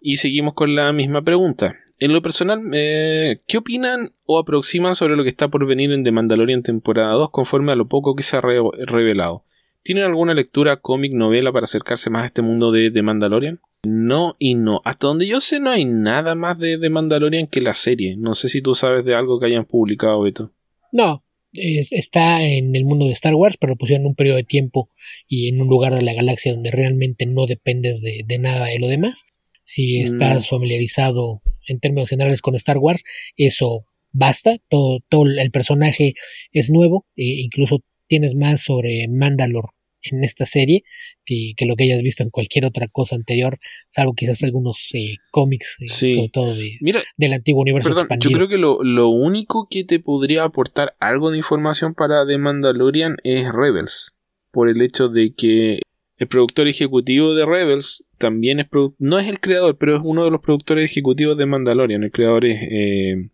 Y 0.00 0.16
seguimos 0.16 0.54
con 0.54 0.74
la 0.74 0.92
misma 0.92 1.22
pregunta. 1.22 1.76
En 1.98 2.12
lo 2.12 2.20
personal, 2.20 2.60
eh, 2.74 3.40
¿qué 3.46 3.58
opinan 3.58 4.12
o 4.24 4.38
aproximan 4.38 4.94
sobre 4.94 5.16
lo 5.16 5.22
que 5.22 5.28
está 5.28 5.48
por 5.48 5.64
venir 5.66 5.92
en 5.92 6.02
The 6.02 6.10
Mandalorian 6.10 6.62
temporada 6.62 7.14
2 7.14 7.30
conforme 7.30 7.72
a 7.72 7.76
lo 7.76 7.88
poco 7.88 8.14
que 8.16 8.22
se 8.22 8.36
ha 8.36 8.40
revelado? 8.40 9.44
¿Tienen 9.84 10.04
alguna 10.04 10.32
lectura, 10.32 10.78
cómic, 10.78 11.12
novela 11.12 11.52
para 11.52 11.64
acercarse 11.64 12.08
más 12.08 12.22
a 12.22 12.26
este 12.26 12.40
mundo 12.40 12.72
de 12.72 12.90
The 12.90 13.02
Mandalorian? 13.02 13.60
No 13.86 14.34
y 14.38 14.54
no. 14.54 14.80
Hasta 14.82 15.08
donde 15.08 15.26
yo 15.26 15.42
sé 15.42 15.60
no 15.60 15.70
hay 15.70 15.84
nada 15.84 16.34
más 16.34 16.58
de 16.58 16.78
The 16.78 16.88
Mandalorian 16.88 17.48
que 17.48 17.60
la 17.60 17.74
serie. 17.74 18.16
No 18.16 18.34
sé 18.34 18.48
si 18.48 18.62
tú 18.62 18.74
sabes 18.74 19.04
de 19.04 19.14
algo 19.14 19.38
que 19.38 19.44
hayan 19.44 19.66
publicado, 19.66 20.22
Beto. 20.22 20.52
No, 20.90 21.22
está 21.52 22.42
en 22.42 22.74
el 22.74 22.86
mundo 22.86 23.04
de 23.04 23.12
Star 23.12 23.34
Wars, 23.34 23.58
pero 23.60 23.74
lo 23.74 23.76
pusieron 23.76 24.04
en 24.04 24.08
un 24.08 24.14
periodo 24.14 24.38
de 24.38 24.44
tiempo 24.44 24.88
y 25.28 25.48
en 25.48 25.60
un 25.60 25.68
lugar 25.68 25.94
de 25.94 26.00
la 26.00 26.14
galaxia 26.14 26.54
donde 26.54 26.70
realmente 26.70 27.26
no 27.26 27.46
dependes 27.46 28.00
de, 28.00 28.38
nada 28.38 28.64
de 28.64 28.78
lo 28.78 28.88
demás. 28.88 29.26
Si 29.64 30.00
estás 30.00 30.48
familiarizado 30.48 31.42
en 31.68 31.78
términos 31.78 32.08
generales 32.08 32.40
con 32.40 32.54
Star 32.54 32.78
Wars, 32.78 33.04
eso 33.36 33.84
basta. 34.12 34.56
Todo, 34.70 35.00
todo 35.10 35.26
el 35.26 35.50
personaje 35.50 36.14
es 36.52 36.70
nuevo, 36.70 37.06
e 37.16 37.42
incluso 37.42 37.82
tienes 38.06 38.34
más 38.34 38.62
sobre 38.62 39.06
Mandalore 39.08 39.68
en 40.10 40.22
esta 40.22 40.46
serie 40.46 40.84
que, 41.24 41.54
lo 41.66 41.76
que 41.76 41.84
hayas 41.84 42.02
visto 42.02 42.22
en 42.22 42.30
cualquier 42.30 42.66
otra 42.66 42.88
cosa 42.88 43.16
anterior, 43.16 43.58
salvo 43.88 44.14
quizás 44.14 44.42
algunos 44.42 44.90
eh, 44.94 45.16
cómics, 45.30 45.76
eh, 45.80 45.88
sobre 45.88 46.28
todo 46.28 46.54
de, 46.54 46.78
del 47.16 47.32
antiguo 47.32 47.62
universo 47.62 47.92
expandido. 47.92 48.30
Yo 48.30 48.36
creo 48.36 48.48
que 48.48 48.58
lo, 48.58 48.82
lo, 48.82 49.08
único 49.08 49.66
que 49.70 49.84
te 49.84 50.00
podría 50.00 50.44
aportar 50.44 50.94
algo 51.00 51.30
de 51.30 51.38
información 51.38 51.94
para 51.94 52.26
The 52.26 52.38
Mandalorian 52.38 53.16
es 53.24 53.50
Rebels, 53.50 54.14
por 54.50 54.68
el 54.68 54.82
hecho 54.82 55.08
de 55.08 55.32
que 55.34 55.80
el 56.16 56.28
productor 56.28 56.68
ejecutivo 56.68 57.34
de 57.34 57.44
Rebels 57.44 58.04
también 58.18 58.60
es 58.60 58.66
no 58.98 59.18
es 59.18 59.26
el 59.26 59.40
creador, 59.40 59.76
pero 59.78 59.96
es 59.96 60.02
uno 60.04 60.24
de 60.24 60.30
los 60.30 60.40
productores 60.40 60.84
ejecutivos 60.84 61.36
de 61.36 61.46
Mandalorian. 61.46 62.04
El 62.04 62.12
creador 62.12 62.44
es 62.44 62.60
eh, 62.62 63.30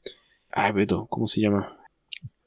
ay 0.51 0.73
Beto, 0.73 1.07
¿cómo 1.11 1.27
se 1.27 1.41
llama? 1.41 1.77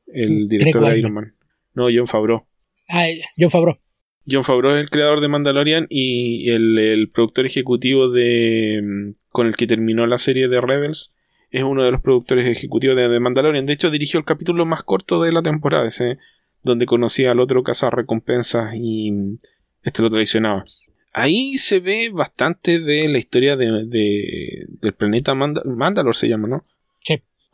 El 0.08 0.46
director 0.48 0.90
de 0.90 0.98
Iron 0.98 1.14
Man. 1.14 1.34
No, 1.74 1.88
John 1.94 2.08
Favreau. 2.08 2.46
Ah, 2.90 3.08
John 3.38 3.50
Favreau. 3.50 3.78
John 4.26 4.44
Favreau 4.44 4.76
es 4.76 4.82
el 4.82 4.90
creador 4.90 5.20
de 5.22 5.28
Mandalorian 5.28 5.88
y 5.90 6.50
el, 6.50 7.10
productor 7.14 7.46
ejecutivo 7.46 8.10
de 8.10 8.82
mm, 8.84 9.16
con 9.32 9.48
el 9.48 9.56
que 9.56 9.68
terminó 9.68 10.08
la 10.08 10.18
serie 10.18 10.48
de 10.48 10.62
Rebels 10.62 11.14
es 11.54 11.64
uno 11.64 11.84
de 11.84 11.92
los 11.92 12.02
productores 12.02 12.48
ejecutivos 12.48 12.98
de, 12.98 13.20
Mandalorian. 13.20 13.68
De 13.68 13.74
hecho, 13.74 13.92
dirigió 13.92 14.18
el 14.20 14.26
capítulo 14.26 14.66
más 14.66 14.82
corto 14.82 15.22
de 15.22 15.32
la 15.32 15.44
temporada, 15.44 15.88
ese 15.88 16.18
donde 16.64 16.86
conocía 16.86 17.32
al 17.32 17.40
otro 17.40 17.62
cazar 17.62 17.96
recompensas 17.96 18.74
y 18.76 19.12
mm, 19.12 19.38
este 19.84 20.02
lo 20.02 20.10
traicionaba. 20.10 20.66
Ahí 21.12 21.54
se 21.60 21.80
ve 21.80 22.10
bastante 22.12 22.80
de 22.80 23.08
la 23.08 23.20
historia 23.20 23.56
de, 23.56 24.66
del 24.68 24.94
planeta 24.94 25.36
Mandalor, 25.36 26.16
se 26.16 26.28
llama, 26.28 26.48
¿no? 26.48 26.66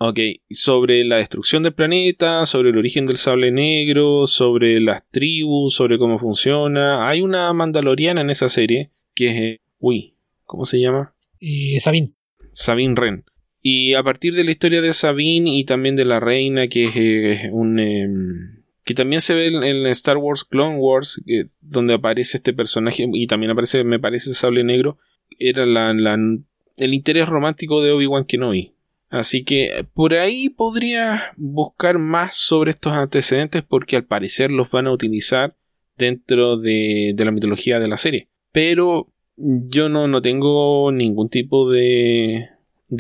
Ok, 0.02 0.18
sobre 0.50 1.04
la 1.04 1.18
destrucción 1.18 1.62
del 1.62 1.74
planeta, 1.74 2.45
sobre 2.45 2.70
el 2.70 2.78
origen 2.78 3.06
del 3.06 3.18
sable 3.18 3.52
negro, 3.52 4.28
sobre 4.28 4.80
las 4.80 5.04
tribus, 5.12 5.76
sobre 5.76 5.97
cómo 5.97 6.20
funciona. 6.20 7.10
Hay 7.10 7.20
una 7.20 7.52
mandaloriana 7.52 8.22
en 8.22 8.30
esa 8.30 8.47
serie 8.47 8.91
que 9.14 9.28
es... 9.28 9.36
Eh, 9.41 9.62
uy, 9.78 10.16
¿cómo 10.45 10.64
se 10.64 10.80
llama? 10.80 11.14
Eh, 11.41 11.78
Sabine. 11.82 12.14
Sabine 12.54 12.95
Ren. 12.95 13.26
Y 13.62 13.93
a 13.93 14.02
partir 14.02 14.36
de 14.36 14.45
la 14.45 14.52
historia 14.52 14.82
de 14.82 14.93
Sabine 14.93 15.54
y 15.54 15.66
también 15.66 15.97
de 15.97 16.06
la 16.06 16.22
reina, 16.22 16.70
que 16.70 16.86
es 16.86 16.95
eh, 16.95 17.50
un... 17.52 17.78
Em, 17.78 18.64
que 18.86 18.93
también 18.93 19.20
se 19.20 19.34
ve 19.34 19.47
en, 19.47 19.86
Star 19.88 20.16
Wars 20.16 20.45
Clone 20.45 20.78
Wars, 20.78 21.22
donde 21.60 21.95
aparece 21.95 22.38
este 22.38 22.54
personaje 22.54 23.06
y 23.12 23.28
también 23.28 23.52
aparece, 23.52 23.84
me 23.84 24.00
parece, 24.00 24.30
el 24.30 24.38
sable 24.38 24.64
negro, 24.64 24.97
era 25.39 25.66
la, 25.66 25.91
el 25.91 26.93
interés 26.93 27.28
romántico 27.28 27.84
de 27.84 27.91
Obi-Wan 27.91 28.24
Kenobi 28.24 28.78
Así 29.10 29.43
que 29.43 29.86
por 29.93 30.14
ahí 30.14 30.49
podría 30.49 31.34
buscar 31.36 31.97
más 31.97 32.36
sobre 32.36 32.72
estos 32.72 32.93
antecedentes 32.93 33.64
porque 33.64 33.95
al 33.95 34.05
parecer 34.05 34.51
los 34.51 34.70
van 34.70 34.88
a 34.88 34.91
utilizar 34.91 35.55
dentro 35.97 36.57
de, 36.57 37.16
la 37.18 37.32
mitología 37.32 37.80
de 37.80 37.88
la 37.88 37.97
serie. 37.97 38.30
Pero 38.51 39.07
yo 39.36 39.89
no, 39.89 40.07
no 40.07 40.22
tengo 40.22 40.91
ningún 40.91 41.30
tipo 41.30 41.70
de, 41.70 42.49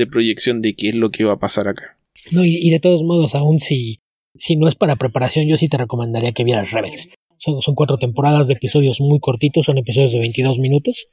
proyección 0.09 0.61
de 0.61 0.75
qué 0.75 0.89
es 0.89 0.95
lo 0.95 1.11
que 1.11 1.25
va 1.25 1.33
a 1.33 1.39
pasar 1.39 1.67
acá. 1.67 1.97
No, 2.31 2.43
y, 2.43 2.69
de 2.69 2.79
todos 2.79 3.03
modos, 3.03 3.35
aún 3.35 3.59
si, 3.59 4.01
si 4.35 4.55
no 4.55 4.67
es 4.67 4.75
para 4.75 4.95
preparación, 4.95 5.47
yo 5.47 5.57
sí 5.57 5.69
te 5.69 5.77
recomendaría 5.77 6.31
que 6.31 6.43
vieras 6.43 6.71
Rebels. 6.71 7.09
Son, 7.37 7.61
son 7.61 7.75
cuatro 7.75 7.97
temporadas 7.97 8.47
de 8.47 8.55
episodios 8.55 8.99
muy 8.99 9.19
cortitos, 9.19 9.65
son 9.65 9.77
episodios 9.77 10.11
de 10.11 10.19
22 10.19 10.57
minutos 10.59 11.07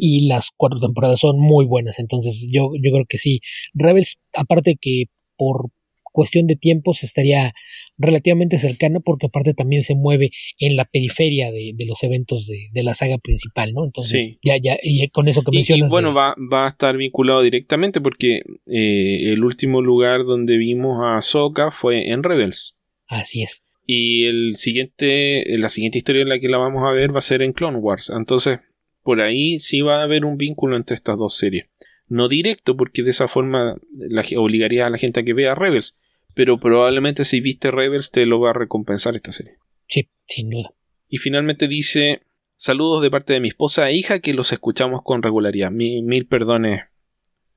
y 0.00 0.26
las 0.26 0.50
cuatro 0.56 0.80
temporadas 0.80 1.20
son 1.20 1.38
muy 1.38 1.64
buenas. 1.66 1.98
Entonces 1.98 2.48
yo, 2.50 2.70
yo 2.74 2.92
creo 2.92 3.04
que 3.08 3.18
sí. 3.18 3.40
Rebels, 3.74 4.18
aparte 4.34 4.76
que 4.80 5.04
por 5.36 5.70
cuestión 6.12 6.46
de 6.46 6.56
tiempos 6.56 7.02
estaría 7.02 7.52
relativamente 7.98 8.58
cercana 8.58 9.00
porque 9.00 9.26
aparte 9.26 9.54
también 9.54 9.82
se 9.82 9.94
mueve 9.94 10.30
en 10.58 10.76
la 10.76 10.84
periferia 10.84 11.50
de, 11.50 11.74
los 11.86 12.02
eventos 12.02 12.46
de, 12.46 12.82
la 12.82 12.94
saga 12.94 13.18
principal, 13.18 13.72
¿no? 13.72 13.84
Entonces, 13.84 14.36
ya, 14.44 14.56
ya, 14.58 14.78
y 14.82 15.08
con 15.08 15.28
eso 15.28 15.42
que 15.42 15.52
mencionas. 15.52 15.90
bueno, 15.90 16.14
va, 16.14 16.34
va, 16.52 16.66
a 16.66 16.68
estar 16.68 16.96
vinculado 16.96 17.42
directamente 17.42 18.00
porque 18.00 18.42
eh, 18.66 19.32
el 19.32 19.42
último 19.42 19.80
lugar 19.80 20.24
donde 20.24 20.56
vimos 20.56 21.00
a 21.02 21.20
Soka 21.20 21.70
fue 21.72 22.10
en 22.10 22.22
Rebels. 22.22 22.74
Así 23.06 23.42
es. 23.42 23.62
Y 23.84 24.26
el 24.26 24.54
siguiente, 24.54 25.44
la 25.58 25.68
siguiente 25.68 25.98
historia 25.98 26.22
en 26.22 26.28
la 26.28 26.38
que 26.38 26.48
la 26.48 26.58
vamos 26.58 26.82
a 26.84 26.92
ver 26.92 27.12
va 27.12 27.18
a 27.18 27.22
ser 27.22 27.42
en 27.42 27.52
Clone 27.52 27.78
Wars. 27.78 28.12
Entonces, 28.14 28.60
por 29.02 29.20
ahí 29.20 29.58
sí 29.58 29.80
va 29.80 30.00
a 30.00 30.04
haber 30.04 30.24
un 30.24 30.36
vínculo 30.36 30.76
entre 30.76 30.94
estas 30.94 31.18
dos 31.18 31.36
series. 31.36 31.66
No 32.08 32.28
directo, 32.28 32.76
porque 32.76 33.02
de 33.02 33.10
esa 33.10 33.28
forma 33.28 33.76
la, 33.92 34.24
obligaría 34.36 34.86
a 34.86 34.90
la 34.90 34.98
gente 34.98 35.20
a 35.20 35.22
que 35.22 35.34
vea 35.34 35.54
Rebels. 35.54 35.98
Pero 36.34 36.58
probablemente 36.58 37.24
si 37.24 37.40
viste 37.40 37.70
Rebels 37.70 38.10
te 38.10 38.26
lo 38.26 38.40
va 38.40 38.50
a 38.50 38.54
recompensar 38.54 39.16
esta 39.16 39.32
serie. 39.32 39.54
Sí, 39.88 40.08
sin 40.26 40.50
duda. 40.50 40.72
Y 41.08 41.18
finalmente 41.18 41.68
dice: 41.68 42.22
Saludos 42.56 43.02
de 43.02 43.10
parte 43.10 43.32
de 43.32 43.40
mi 43.40 43.48
esposa 43.48 43.90
e 43.90 43.96
hija 43.96 44.20
que 44.20 44.34
los 44.34 44.52
escuchamos 44.52 45.02
con 45.02 45.22
regularidad. 45.22 45.70
Mil, 45.70 46.26
perdones. 46.26 46.84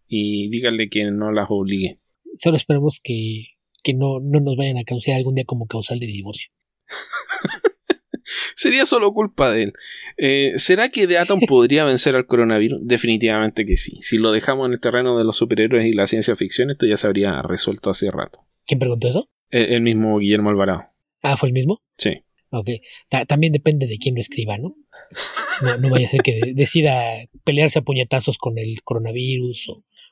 Y 0.08 0.50
díganle 0.50 0.89
que 0.89 1.06
no 1.06 1.32
las 1.32 1.48
obligue. 1.50 2.00
Solo 2.38 2.58
esperemos 2.58 3.00
que, 3.02 3.46
que 3.84 3.93
no, 3.93 4.20
no 4.20 4.39
nos 4.39 4.58
vayan 4.58 4.78
a 4.78 4.84
causar 4.84 5.16
algún 5.16 5.36
día 5.36 5.46
como 5.46 5.68
causal 5.68 6.00
de 6.00 6.08
divorcio. 6.08 6.50
Sería 8.56 8.86
solo 8.86 9.14
culpa 9.14 9.51
de 9.51 9.64
él. 9.64 9.74
Eh, 10.18 10.53
¿Será 10.56 10.89
que 10.89 11.08
The 11.08 11.18
Atom 11.18 11.39
podría 11.47 11.84
vencer 11.84 12.16
al 12.16 12.26
coronavirus? 12.26 12.80
Definitivamente 12.84 13.66
que 13.66 13.78
sí. 13.78 13.97
Si 13.99 14.18
lo 14.18 14.32
dejamos 14.32 14.68
en 14.68 14.74
el 14.74 14.80
terreno 14.80 15.18
de 15.18 15.26
los 15.26 15.36
superhéroes 15.36 15.86
y 15.86 15.93
la 15.93 16.08
ciencia 16.08 16.36
ficción, 16.36 16.72
esto 16.72 16.86
ya 16.86 16.97
se 16.97 17.08
habría 17.08 17.41
resuelto 17.41 17.89
hace 17.89 18.10
rato. 18.12 18.39
¿Quién 18.66 18.80
preguntó 18.80 19.08
eso? 19.08 19.30
El, 19.51 19.82
mismo 19.82 20.18
Guillermo 20.20 20.49
Alvarado. 20.49 20.86
Ah, 21.22 21.38
¿fue 21.38 21.49
el 21.49 21.53
mismo? 21.53 21.82
Sí. 21.97 22.24
Ok. 22.49 22.70
también 23.28 23.53
depende 23.53 23.88
de 23.88 23.97
quién 23.97 24.16
lo 24.16 24.22
escriba, 24.22 24.58
¿no? 24.58 24.76
No, 25.82 25.89
vaya 25.89 26.08
a 26.08 26.10
ser 26.10 26.22
que 26.22 26.53
decida 26.53 27.28
pelearse 27.43 27.80
a 27.80 27.82
puñetazos 27.84 28.38
con 28.38 28.58
el 28.58 28.82
coronavirus 28.84 29.70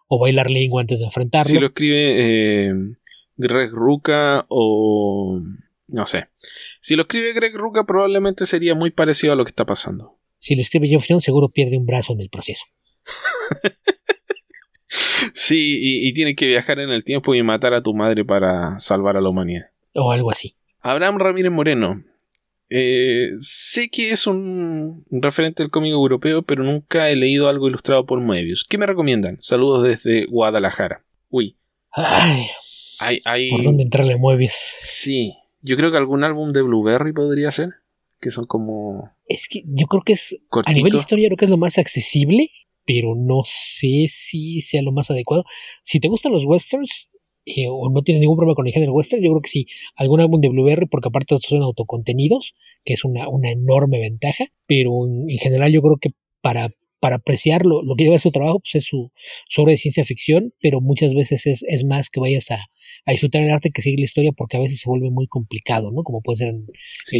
o, 0.07 0.19
bailar 0.19 0.51
lengua 0.51 0.81
antes 0.81 0.99
de 0.99 1.05
enfrentarlo. 1.05 1.49
Si 1.49 1.57
lo 1.57 1.65
escribe 1.65 2.67
eh, 2.67 2.73
Greg 3.35 3.71
Ruca 3.71 4.45
o 4.47 5.41
no 5.88 6.05
sé. 6.05 6.27
Si 6.81 6.95
lo 6.95 7.03
escribe 7.03 7.34
Greg 7.34 7.55
Ruca, 7.55 7.86
probablemente 7.86 8.45
sería 8.45 8.75
muy 8.75 8.91
parecido 8.91 9.34
a 9.34 9.36
lo 9.36 9.45
que 9.45 9.49
está 9.49 9.65
pasando. 9.65 10.17
Si 10.39 10.55
lo 10.55 10.61
escribe 10.61 10.88
Jeff 10.88 11.05
Jones, 11.07 11.23
seguro 11.23 11.49
pierde 11.49 11.77
un 11.77 11.86
brazo 11.86 12.13
en 12.13 12.21
el 12.21 12.29
proceso. 12.29 12.65
sí, 15.34 15.77
y, 15.81 16.13
tiene 16.13 16.36
que 16.36 16.47
viajar 16.47 16.79
en 16.79 16.89
el 16.89 17.03
tiempo 17.03 17.36
y 17.36 17.43
matar 17.43 17.73
a 17.73 17.84
tu 17.84 17.93
madre 17.93 18.25
para 18.25 18.79
salvar 18.79 19.17
a 19.17 19.21
la 19.21 19.29
humanidad. 19.29 19.67
O 19.93 20.11
algo 20.11 20.31
así. 20.31 20.55
Abraham 20.81 21.17
Ramírez 21.17 21.51
Moreno. 21.51 22.03
Eh, 22.69 23.29
sé 23.39 23.89
que 23.89 24.09
es 24.09 24.25
un, 24.25 25.05
referente 25.11 25.63
del 25.63 25.69
cómic 25.69 25.91
europeo, 25.91 26.41
pero 26.41 26.63
nunca 26.63 27.09
he 27.09 27.15
leído 27.15 27.47
algo 27.47 27.67
ilustrado 27.67 28.05
por 28.05 28.19
Moebius. 28.19 28.65
¿Qué 28.67 28.77
me 28.77 28.86
recomiendan? 28.86 29.38
Saludos 29.41 29.84
desde 29.84 30.25
Guadalajara. 30.25 31.05
Uy. 31.29 31.57
Ay. 31.91 32.47
¿Por 33.49 33.63
dónde 33.63 33.84
entrarle 33.84 34.17
Moebius? 34.17 34.53
Sí. 34.81 35.34
Yo 35.64 35.78
creo 35.78 35.91
que 35.91 35.97
algún 35.97 36.24
álbum 36.24 36.51
de 36.51 36.61
Blueberry 36.61 37.14
podría 37.14 37.51
ser. 37.51 37.70
Que 38.20 38.32
son 38.32 38.45
como. 38.45 39.11
Es 39.26 39.47
que 39.49 39.64
yo 39.66 39.88
creo 39.88 40.03
que 40.03 40.14
es. 40.14 40.38
A 40.66 40.72
nivel 40.72 40.91
de 40.91 40.97
historia, 40.99 41.28
creo 41.30 41.38
que 41.38 41.45
es 41.45 41.51
lo 41.51 41.57
más 41.57 41.78
accesible. 41.78 42.51
Pero 42.86 43.16
no 43.16 43.43
sé 43.45 44.07
si 44.09 44.59
sea 44.59 44.82
lo 44.82 44.91
más 44.91 45.09
adecuado. 45.09 45.45
Si 45.82 45.99
te 45.99 46.09
gustan 46.09 46.34
los 46.34 46.45
westerns. 46.45 47.09
Eh, 47.45 47.66
o 47.70 47.89
no 47.89 48.03
tienes 48.03 48.22
ningún 48.22 48.38
problema 48.38 48.55
con 48.55 48.68
el 48.68 48.74
género 48.74 48.93
western, 48.93 49.22
yo 49.22 49.32
creo 49.32 49.41
que 49.41 49.49
sí, 49.49 49.68
algún 49.97 50.22
álbum 50.22 50.39
de 50.39 50.47
Blueberry, 50.47 50.86
porque 50.86 51.09
aparte 51.09 51.36
son 51.39 51.61
autocontenidos, 51.61 52.55
que 52.86 52.93
es 52.93 53.03
una, 53.03 53.28
una 53.28 53.51
enorme 53.51 53.99
ventaja, 53.99 54.45
pero 54.66 55.05
en 55.05 55.38
general 55.39 55.70
yo 55.74 55.82
creo 55.82 55.97
que 55.97 56.11
para 56.39 56.70
para 57.03 57.17
apreciar 57.17 57.65
lo, 57.65 57.81
que 57.97 58.05
lleva 58.05 58.17
su 58.17 58.31
trabajo, 58.31 58.61
pues 58.61 58.75
es 58.75 58.85
su, 58.85 59.11
obra 59.57 59.71
de 59.71 59.77
ciencia 59.77 60.05
ficción, 60.05 60.53
pero 60.61 60.79
muchas 60.79 61.13
veces 61.13 61.45
es, 61.45 61.83
más 61.83 62.09
que 62.09 62.21
vayas 62.21 62.49
a, 62.49 62.59
disfrutar 63.05 63.43
el 63.43 63.51
arte 63.51 63.71
que 63.71 63.81
sigue 63.81 63.97
la 63.97 64.05
historia, 64.05 64.31
porque 64.31 64.55
a 64.55 64.61
veces 64.61 64.79
se 64.79 64.89
vuelve 64.89 65.09
muy 65.11 65.27
complicado, 65.27 65.91
¿no? 65.91 66.03
Como 66.03 66.21
puede 66.21 66.37
ser 66.37 66.47
en, 66.47 66.65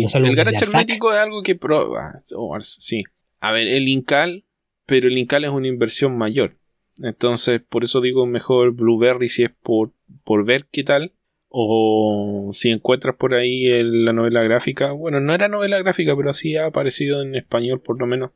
los 0.02 0.16
El 0.16 0.38
garage 0.38 0.64
hermético 0.64 1.12
es 1.12 1.20
algo 1.20 1.44
que 1.44 1.56
prueba. 1.56 2.14
sí. 2.62 3.04
A 3.42 3.52
ver, 3.52 3.68
el 3.68 3.90
Incal, 3.90 4.46
pero 4.86 5.10
el 5.10 5.18
Incal 5.18 5.44
es 5.44 5.52
una 5.52 5.68
inversión 5.68 6.18
mayor. 6.18 6.58
Entonces, 7.02 7.60
por 7.68 7.84
eso 7.84 8.00
digo 8.00 8.26
mejor 8.26 8.72
Blueberry 8.72 9.28
si 9.28 9.44
es 9.44 9.52
por, 9.64 9.92
por 10.24 10.46
ver 10.46 10.66
qué 10.72 10.86
tal. 10.86 11.12
O 11.50 12.52
si 12.54 12.70
encuentras 12.70 13.18
por 13.18 13.34
ahí 13.34 13.84
la 13.84 14.14
novela 14.14 14.44
gráfica. 14.44 14.94
Bueno, 14.94 15.20
no 15.20 15.36
era 15.36 15.50
novela 15.50 15.78
gráfica, 15.78 16.16
pero 16.16 16.32
sí 16.32 16.56
ha 16.56 16.68
aparecido 16.68 17.22
en 17.22 17.36
español 17.36 17.82
por 17.82 18.00
lo 18.00 18.08
menos 18.08 18.32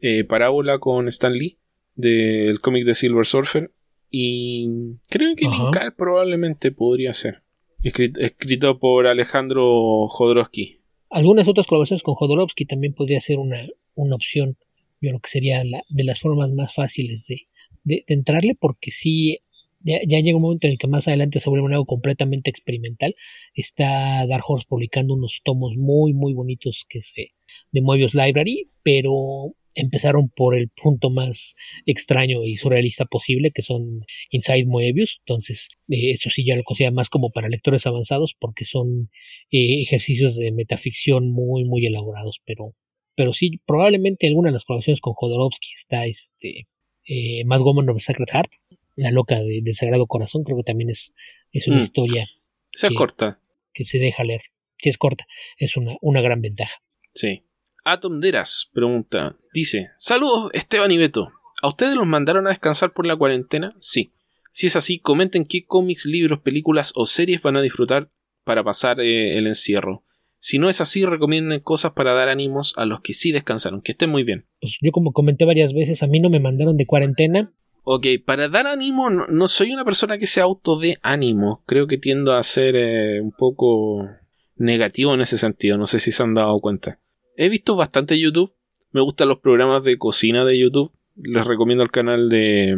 eh, 0.00 0.24
Parábola 0.24 0.78
con 0.78 1.08
Stan 1.08 1.32
Lee 1.32 1.58
del 1.94 2.60
cómic 2.60 2.84
de 2.84 2.94
Silver 2.94 3.26
Surfer 3.26 3.72
y 4.10 4.96
creo 5.10 5.34
que 5.36 5.46
Linkal 5.46 5.94
probablemente 5.94 6.72
podría 6.72 7.12
ser 7.12 7.42
escrito, 7.82 8.78
por 8.78 9.06
Alejandro 9.06 10.08
Jodorowsky 10.08 10.80
algunas 11.10 11.48
otras 11.48 11.66
colaboraciones 11.66 12.02
con 12.02 12.14
Jodorowsky 12.14 12.64
también 12.64 12.94
podría 12.94 13.20
ser 13.20 13.38
una, 13.38 13.66
una 13.94 14.14
opción 14.14 14.56
yo 15.00 15.10
creo 15.10 15.20
que 15.20 15.30
sería 15.30 15.62
la, 15.64 15.82
de 15.88 16.04
las 16.04 16.20
formas 16.20 16.50
más 16.52 16.74
fáciles 16.74 17.26
de, 17.26 17.48
de, 17.84 18.04
entrarle 18.08 18.56
porque 18.58 18.90
sí 18.90 19.38
ya, 19.80 20.00
llega 20.00 20.36
un 20.36 20.42
momento 20.42 20.66
en 20.66 20.72
el 20.72 20.78
que 20.78 20.88
más 20.88 21.08
adelante 21.08 21.40
se 21.40 21.50
vuelve 21.50 21.72
algo 21.72 21.86
completamente 21.86 22.50
experimental. 22.50 23.14
Está 23.54 24.26
Dark 24.26 24.44
Horse 24.46 24.66
publicando 24.68 25.14
unos 25.14 25.40
tomos 25.44 25.76
muy, 25.76 26.12
muy 26.12 26.32
bonitos 26.34 26.84
que 26.88 27.00
se 27.00 27.32
de 27.70 27.80
Moebius 27.80 28.14
Library, 28.14 28.70
pero 28.82 29.54
empezaron 29.80 30.28
por 30.28 30.56
el 30.56 30.68
punto 30.68 31.10
más 31.10 31.54
extraño 31.86 32.44
y 32.44 32.56
surrealista 32.56 33.04
posible, 33.04 33.50
que 33.52 33.62
son 33.62 34.04
Inside 34.30 34.66
Moebius. 34.66 35.20
Entonces, 35.20 35.68
eh, 35.88 36.10
eso 36.10 36.30
sí 36.30 36.44
ya 36.44 36.56
lo 36.56 36.64
considero 36.64 36.94
más 36.94 37.08
como 37.08 37.30
para 37.30 37.48
lectores 37.48 37.86
avanzados, 37.86 38.34
porque 38.38 38.64
son 38.64 39.10
eh, 39.50 39.80
ejercicios 39.82 40.36
de 40.36 40.52
metaficción 40.52 41.30
muy, 41.30 41.64
muy 41.64 41.86
elaborados. 41.86 42.40
Pero, 42.44 42.74
pero 43.14 43.32
sí, 43.32 43.60
probablemente 43.66 44.26
alguna 44.26 44.48
de 44.48 44.54
las 44.54 44.64
colaboraciones 44.64 45.00
con 45.00 45.14
Jodorowsky 45.14 45.68
está 45.76 46.06
este 46.06 46.68
eh, 47.06 47.44
Mad 47.44 47.60
Woman 47.60 47.88
of 47.88 48.02
Sacred 48.02 48.28
Heart, 48.32 48.52
la 48.96 49.10
loca 49.10 49.40
de, 49.40 49.60
del 49.62 49.74
Sagrado 49.74 50.06
Corazón. 50.06 50.44
Creo 50.44 50.56
que 50.56 50.64
también 50.64 50.90
es, 50.90 51.12
es 51.52 51.66
una 51.68 51.76
mm. 51.76 51.80
historia. 51.80 52.26
Se 52.72 52.92
corta. 52.94 53.40
Que 53.72 53.84
se 53.84 53.98
deja 53.98 54.24
leer. 54.24 54.42
Si 54.78 54.88
es 54.88 54.98
corta, 54.98 55.26
es 55.56 55.76
una, 55.76 55.96
una 56.00 56.20
gran 56.20 56.40
ventaja. 56.40 56.82
Sí. 57.14 57.42
Atom 57.84 58.20
Deras 58.20 58.70
pregunta, 58.72 59.36
dice, 59.52 59.90
saludos 59.96 60.50
Esteban 60.52 60.90
y 60.90 60.98
Beto. 60.98 61.30
¿A 61.62 61.68
ustedes 61.68 61.94
los 61.94 62.06
mandaron 62.06 62.46
a 62.46 62.50
descansar 62.50 62.92
por 62.92 63.06
la 63.06 63.16
cuarentena? 63.16 63.74
Sí. 63.80 64.12
Si 64.50 64.66
es 64.66 64.76
así, 64.76 64.98
comenten 64.98 65.44
qué 65.44 65.64
cómics, 65.66 66.06
libros, 66.06 66.40
películas 66.40 66.92
o 66.94 67.06
series 67.06 67.42
van 67.42 67.56
a 67.56 67.62
disfrutar 67.62 68.10
para 68.44 68.64
pasar 68.64 69.00
eh, 69.00 69.36
el 69.36 69.46
encierro. 69.46 70.04
Si 70.40 70.58
no 70.58 70.68
es 70.68 70.80
así, 70.80 71.04
recomienden 71.04 71.60
cosas 71.60 71.92
para 71.92 72.12
dar 72.12 72.28
ánimos 72.28 72.72
a 72.76 72.86
los 72.86 73.00
que 73.00 73.12
sí 73.12 73.32
descansaron. 73.32 73.82
Que 73.82 73.92
estén 73.92 74.10
muy 74.10 74.22
bien. 74.22 74.46
Pues 74.60 74.78
yo 74.80 74.92
como 74.92 75.12
comenté 75.12 75.44
varias 75.44 75.74
veces, 75.74 76.02
a 76.02 76.06
mí 76.06 76.20
no 76.20 76.30
me 76.30 76.40
mandaron 76.40 76.76
de 76.76 76.86
cuarentena. 76.86 77.52
Ok, 77.82 78.06
para 78.24 78.48
dar 78.48 78.66
ánimo, 78.66 79.10
no, 79.10 79.48
soy 79.48 79.72
una 79.72 79.84
persona 79.84 80.18
que 80.18 80.26
sea 80.26 80.44
auto 80.44 80.78
de 80.78 80.98
ánimo. 81.02 81.62
Creo 81.66 81.86
que 81.86 81.98
tiendo 81.98 82.34
a 82.34 82.42
ser 82.42 82.76
eh, 82.76 83.20
un 83.20 83.32
poco 83.32 84.08
negativo 84.56 85.14
en 85.14 85.22
ese 85.22 85.38
sentido. 85.38 85.76
No 85.76 85.86
sé 85.86 85.98
si 85.98 86.12
se 86.12 86.22
han 86.22 86.34
dado 86.34 86.60
cuenta. 86.60 87.00
He 87.40 87.48
visto 87.48 87.76
bastante 87.76 88.18
YouTube. 88.18 88.52
Me 88.90 89.00
gustan 89.00 89.28
los 89.28 89.38
programas 89.38 89.84
de 89.84 89.96
cocina 89.96 90.44
de 90.44 90.58
YouTube. 90.58 90.90
Les 91.14 91.46
recomiendo 91.46 91.84
el 91.84 91.92
canal 91.92 92.28
de, 92.28 92.76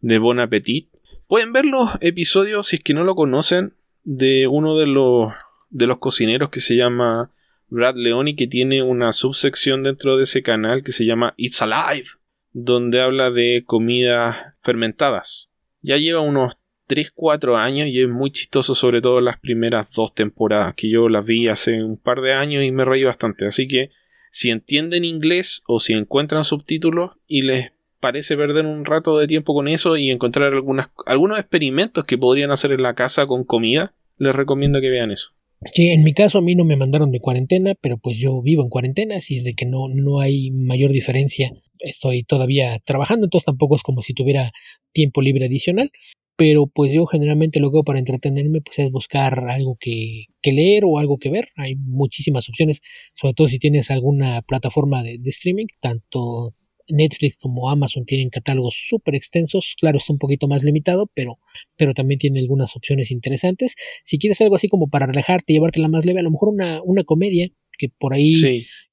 de 0.00 0.18
Bon 0.18 0.38
Appetit. 0.38 0.90
Pueden 1.26 1.52
ver 1.52 1.64
los 1.64 1.90
episodios, 2.00 2.68
si 2.68 2.76
es 2.76 2.82
que 2.84 2.94
no 2.94 3.02
lo 3.02 3.16
conocen, 3.16 3.74
de 4.04 4.46
uno 4.46 4.78
de 4.78 4.86
los, 4.86 5.32
de 5.70 5.88
los 5.88 5.98
cocineros 5.98 6.50
que 6.50 6.60
se 6.60 6.76
llama 6.76 7.32
Brad 7.66 7.96
Leoni, 7.96 8.36
que 8.36 8.46
tiene 8.46 8.80
una 8.80 9.12
subsección 9.12 9.82
dentro 9.82 10.16
de 10.16 10.22
ese 10.22 10.44
canal 10.44 10.84
que 10.84 10.92
se 10.92 11.04
llama 11.04 11.34
It's 11.36 11.60
Alive, 11.60 12.10
donde 12.52 13.00
habla 13.00 13.32
de 13.32 13.64
comidas 13.66 14.36
fermentadas. 14.62 15.50
Ya 15.80 15.96
lleva 15.96 16.20
unos 16.20 16.60
3, 16.94 17.10
4 17.12 17.56
años 17.56 17.88
y 17.88 18.00
es 18.00 18.08
muy 18.08 18.30
chistoso, 18.30 18.76
sobre 18.76 19.00
todo 19.00 19.20
las 19.20 19.40
primeras 19.40 19.90
dos 19.90 20.14
temporadas, 20.14 20.74
que 20.76 20.88
yo 20.88 21.08
las 21.08 21.24
vi 21.24 21.48
hace 21.48 21.82
un 21.82 21.96
par 21.96 22.20
de 22.20 22.32
años 22.32 22.62
y 22.62 22.70
me 22.70 22.84
reí 22.84 23.02
bastante. 23.02 23.46
Así 23.46 23.66
que 23.66 23.90
si 24.30 24.50
entienden 24.50 25.04
inglés 25.04 25.64
o 25.66 25.80
si 25.80 25.92
encuentran 25.92 26.44
subtítulos 26.44 27.10
y 27.26 27.42
les 27.42 27.72
parece 27.98 28.36
perder 28.36 28.64
un 28.64 28.84
rato 28.84 29.18
de 29.18 29.26
tiempo 29.26 29.54
con 29.54 29.66
eso 29.66 29.96
y 29.96 30.10
encontrar 30.10 30.52
algunas, 30.52 30.90
algunos 31.04 31.36
experimentos 31.40 32.04
que 32.04 32.16
podrían 32.16 32.52
hacer 32.52 32.70
en 32.70 32.82
la 32.82 32.94
casa 32.94 33.26
con 33.26 33.42
comida, 33.42 33.92
les 34.16 34.32
recomiendo 34.32 34.80
que 34.80 34.90
vean 34.90 35.10
eso. 35.10 35.32
Sí, 35.72 35.88
en 35.88 36.04
mi 36.04 36.12
caso 36.12 36.38
a 36.38 36.42
mí 36.42 36.54
no 36.54 36.64
me 36.64 36.76
mandaron 36.76 37.10
de 37.10 37.18
cuarentena, 37.18 37.74
pero 37.80 37.98
pues 37.98 38.18
yo 38.18 38.40
vivo 38.40 38.62
en 38.62 38.68
cuarentena, 38.68 39.16
así 39.16 39.38
es 39.38 39.42
de 39.42 39.54
que 39.54 39.66
no, 39.66 39.88
no 39.88 40.20
hay 40.20 40.52
mayor 40.52 40.92
diferencia. 40.92 41.50
Estoy 41.80 42.22
todavía 42.22 42.78
trabajando, 42.84 43.26
entonces 43.26 43.46
tampoco 43.46 43.74
es 43.74 43.82
como 43.82 44.00
si 44.00 44.14
tuviera 44.14 44.52
tiempo 44.92 45.22
libre 45.22 45.46
adicional 45.46 45.90
pero 46.36 46.66
pues 46.66 46.92
yo 46.92 47.06
generalmente 47.06 47.60
lo 47.60 47.70
que 47.70 47.76
hago 47.76 47.84
para 47.84 47.98
entretenerme 47.98 48.60
pues 48.60 48.78
es 48.78 48.90
buscar 48.90 49.48
algo 49.48 49.76
que, 49.78 50.26
que, 50.42 50.52
leer 50.52 50.84
o 50.84 50.98
algo 50.98 51.18
que 51.18 51.30
ver. 51.30 51.48
Hay 51.56 51.76
muchísimas 51.76 52.48
opciones, 52.48 52.80
sobre 53.14 53.34
todo 53.34 53.48
si 53.48 53.58
tienes 53.58 53.90
alguna 53.90 54.42
plataforma 54.42 55.02
de, 55.02 55.18
de 55.18 55.30
streaming, 55.30 55.66
tanto 55.80 56.54
Netflix 56.88 57.36
como 57.36 57.70
Amazon 57.70 58.04
tienen 58.04 58.30
catálogos 58.30 58.76
súper 58.88 59.14
extensos, 59.14 59.74
claro, 59.78 59.98
está 59.98 60.12
un 60.12 60.18
poquito 60.18 60.48
más 60.48 60.62
limitado, 60.64 61.10
pero, 61.14 61.38
pero 61.76 61.94
también 61.94 62.18
tiene 62.18 62.40
algunas 62.40 62.76
opciones 62.76 63.10
interesantes. 63.10 63.74
Si 64.04 64.18
quieres 64.18 64.40
algo 64.40 64.56
así 64.56 64.68
como 64.68 64.88
para 64.88 65.06
relajarte 65.06 65.52
y 65.52 65.56
llevártela 65.56 65.88
más 65.88 66.04
leve, 66.04 66.20
a 66.20 66.24
lo 66.24 66.30
mejor 66.30 66.50
una, 66.50 66.82
una 66.82 67.04
comedia, 67.04 67.50
que 67.78 67.88
por 67.88 68.14
ahí 68.14 68.34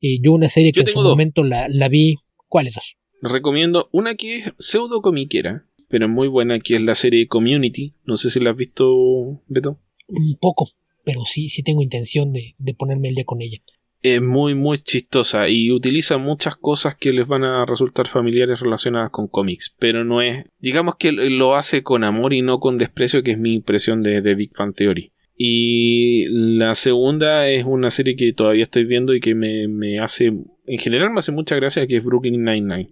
eh, 0.01 0.19
yo 0.21 0.33
una 0.33 0.49
serie 0.49 0.71
que 0.71 0.81
en 0.81 0.87
su 0.87 1.01
momento 1.01 1.43
la, 1.43 1.67
la 1.69 1.87
vi. 1.87 2.15
¿Cuáles 2.47 2.73
dos? 2.73 2.97
Recomiendo 3.21 3.87
una 3.93 4.15
que 4.15 4.37
es 4.37 4.53
pseudo 4.57 5.01
comiquera, 5.01 5.67
pero 5.91 6.07
muy 6.09 6.27
buena, 6.27 6.59
que 6.59 6.75
es 6.75 6.81
la 6.81 6.95
serie 6.95 7.27
Community. 7.27 7.93
No 8.05 8.15
sé 8.15 8.29
si 8.29 8.39
la 8.39 8.51
has 8.51 8.57
visto, 8.57 9.41
Beto. 9.47 9.79
Un 10.07 10.37
poco, 10.39 10.69
pero 11.03 11.25
sí, 11.25 11.49
sí 11.49 11.61
tengo 11.61 11.81
intención 11.81 12.33
de, 12.33 12.55
de 12.57 12.73
ponerme 12.73 13.09
el 13.09 13.15
día 13.15 13.25
con 13.25 13.41
ella 13.41 13.61
es 14.03 14.21
muy 14.21 14.55
muy 14.55 14.77
chistosa 14.79 15.47
y 15.47 15.71
utiliza 15.71 16.17
muchas 16.17 16.55
cosas 16.55 16.95
que 16.95 17.13
les 17.13 17.27
van 17.27 17.43
a 17.43 17.65
resultar 17.65 18.07
familiares 18.07 18.59
relacionadas 18.59 19.11
con 19.11 19.27
cómics, 19.27 19.75
pero 19.77 20.03
no 20.03 20.21
es, 20.21 20.45
digamos 20.59 20.95
que 20.97 21.11
lo 21.11 21.55
hace 21.55 21.83
con 21.83 22.03
amor 22.03 22.33
y 22.33 22.41
no 22.41 22.59
con 22.59 22.77
desprecio, 22.77 23.21
que 23.23 23.31
es 23.31 23.37
mi 23.37 23.53
impresión 23.53 24.01
de, 24.01 24.21
de 24.21 24.35
Big 24.35 24.55
Fan 24.55 24.73
Theory. 24.73 25.11
Y 25.37 26.25
la 26.29 26.75
segunda 26.75 27.49
es 27.49 27.63
una 27.65 27.89
serie 27.89 28.15
que 28.15 28.33
todavía 28.33 28.63
estoy 28.63 28.85
viendo 28.85 29.15
y 29.15 29.19
que 29.19 29.33
me, 29.33 29.67
me 29.67 29.97
hace, 29.97 30.25
en 30.25 30.77
general 30.77 31.11
me 31.11 31.19
hace 31.19 31.31
mucha 31.31 31.55
gracia, 31.55 31.87
que 31.87 31.97
es 31.97 32.03
Brooklyn 32.03 32.43
Nine-Nine, 32.43 32.91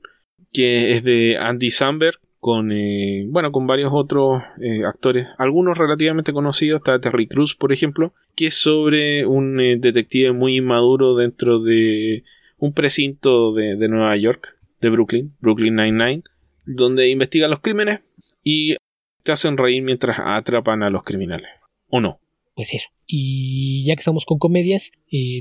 que 0.51 0.93
es 0.93 1.03
de 1.03 1.37
Andy 1.37 1.69
Samberg, 1.69 2.19
con 2.39 2.71
eh, 2.71 3.25
bueno 3.27 3.51
con 3.51 3.67
varios 3.67 3.91
otros 3.93 4.41
eh, 4.61 4.85
actores 4.85 5.27
algunos 5.37 5.77
relativamente 5.77 6.31
conocidos 6.31 6.79
está 6.79 6.99
Terry 6.99 7.27
Cruz 7.27 7.55
por 7.55 7.73
ejemplo 7.73 8.13
que 8.35 8.47
es 8.47 8.53
sobre 8.53 9.25
un 9.25 9.59
eh, 9.59 9.75
detective 9.77 10.31
muy 10.31 10.57
inmaduro 10.57 11.15
dentro 11.15 11.59
de 11.59 12.23
un 12.57 12.73
precinto 12.73 13.53
de, 13.53 13.75
de, 13.75 13.87
Nueva 13.89 14.15
York 14.15 14.57
de 14.79 14.89
Brooklyn 14.89 15.35
Brooklyn 15.41 15.75
Nine-Nine 15.75 16.23
donde 16.65 17.09
investiga 17.09 17.49
los 17.49 17.59
crímenes 17.59 18.01
y 18.41 18.77
te 19.23 19.33
hacen 19.33 19.57
reír 19.57 19.83
mientras 19.83 20.17
atrapan 20.23 20.81
a 20.83 20.89
los 20.89 21.03
criminales 21.03 21.49
o 21.89 21.99
no 21.99 22.21
pues 22.55 22.73
eso. 22.73 22.89
Y 23.05 23.85
ya 23.85 23.95
que 23.95 24.01
estamos 24.01 24.25
con 24.25 24.37
comedias 24.37 24.91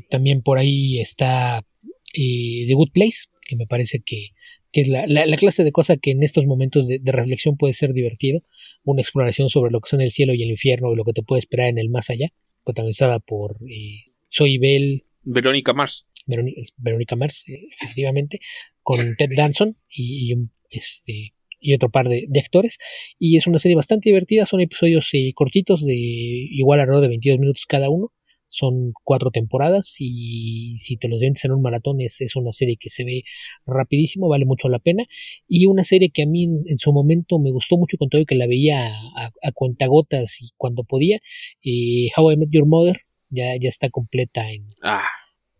también 0.08 0.40
por 0.40 0.58
ahí 0.58 1.00
está 1.00 1.64
The 2.12 2.72
Good 2.72 2.92
Place 2.92 3.26
que 3.42 3.56
me 3.56 3.66
parece 3.66 4.00
que 4.04 4.28
que 4.72 4.82
es 4.82 4.88
la, 4.88 5.06
la, 5.06 5.36
clase 5.36 5.64
de 5.64 5.72
cosa 5.72 5.96
que 5.96 6.10
en 6.10 6.22
estos 6.22 6.46
momentos 6.46 6.86
de, 6.88 7.00
reflexión 7.04 7.56
puede 7.56 7.72
ser 7.72 7.92
divertido, 7.92 8.42
una 8.84 9.02
exploración 9.02 9.48
sobre 9.48 9.70
lo 9.70 9.80
que 9.80 9.88
son 9.88 10.00
el 10.00 10.10
cielo 10.10 10.34
y 10.34 10.42
el 10.42 10.50
infierno 10.50 10.92
y 10.92 10.96
lo 10.96 11.04
que 11.04 11.12
te 11.12 11.22
puede 11.22 11.40
esperar 11.40 11.68
en 11.68 11.78
el 11.78 11.88
más 11.88 12.10
allá, 12.10 12.28
protagonizada 12.64 13.18
por 13.18 13.58
eh, 13.68 14.12
Soy 14.28 14.58
Bell. 14.58 15.04
Verónica 15.22 15.72
Mars. 15.72 16.06
Verónica, 16.26 17.16
Mars, 17.16 17.44
eh, 17.48 17.68
efectivamente, 17.80 18.40
con 18.82 18.98
Ted 19.18 19.30
Danson 19.34 19.78
y, 19.88 20.32
y, 20.32 20.36
este, 20.70 21.34
y 21.60 21.74
otro 21.74 21.90
par 21.90 22.08
de, 22.08 22.26
de, 22.28 22.40
actores. 22.40 22.78
Y 23.18 23.38
es 23.38 23.46
una 23.46 23.58
serie 23.58 23.76
bastante 23.76 24.10
divertida, 24.10 24.44
son 24.44 24.60
episodios 24.60 25.08
eh, 25.14 25.32
cortitos 25.34 25.84
de 25.84 25.94
igual 25.96 26.80
alrededor 26.80 27.02
de 27.02 27.08
22 27.08 27.38
minutos 27.38 27.64
cada 27.66 27.88
uno 27.88 28.12
son 28.48 28.92
cuatro 29.04 29.30
temporadas 29.30 29.96
y 29.98 30.76
si 30.78 30.96
te 30.96 31.08
los 31.08 31.20
vienes 31.20 31.44
en 31.44 31.52
un 31.52 31.62
maratón 31.62 32.00
es, 32.00 32.20
es, 32.20 32.36
una 32.36 32.52
serie 32.52 32.76
que 32.76 32.88
se 32.88 33.04
ve 33.04 33.24
rapidísimo, 33.66 34.28
vale 34.28 34.44
mucho 34.44 34.68
la 34.68 34.78
pena. 34.78 35.04
Y 35.46 35.66
una 35.66 35.84
serie 35.84 36.10
que 36.10 36.22
a 36.22 36.26
mí 36.26 36.44
en, 36.44 36.78
su 36.78 36.92
momento 36.92 37.38
me 37.38 37.50
gustó 37.50 37.76
mucho 37.76 37.96
con 37.98 38.08
todo 38.08 38.20
y 38.20 38.26
que 38.26 38.34
la 38.34 38.46
veía 38.46 38.88
a, 38.88 39.30
a 39.42 39.52
cuentagotas 39.52 40.40
y 40.40 40.48
cuando 40.56 40.84
podía. 40.84 41.18
Eh, 41.62 42.08
How 42.16 42.32
I 42.32 42.36
Met 42.36 42.48
Your 42.50 42.66
Mother 42.66 42.98
ya, 43.30 43.56
ya 43.56 43.68
está 43.68 43.90
completa 43.90 44.50
en, 44.50 44.70
ah. 44.82 45.08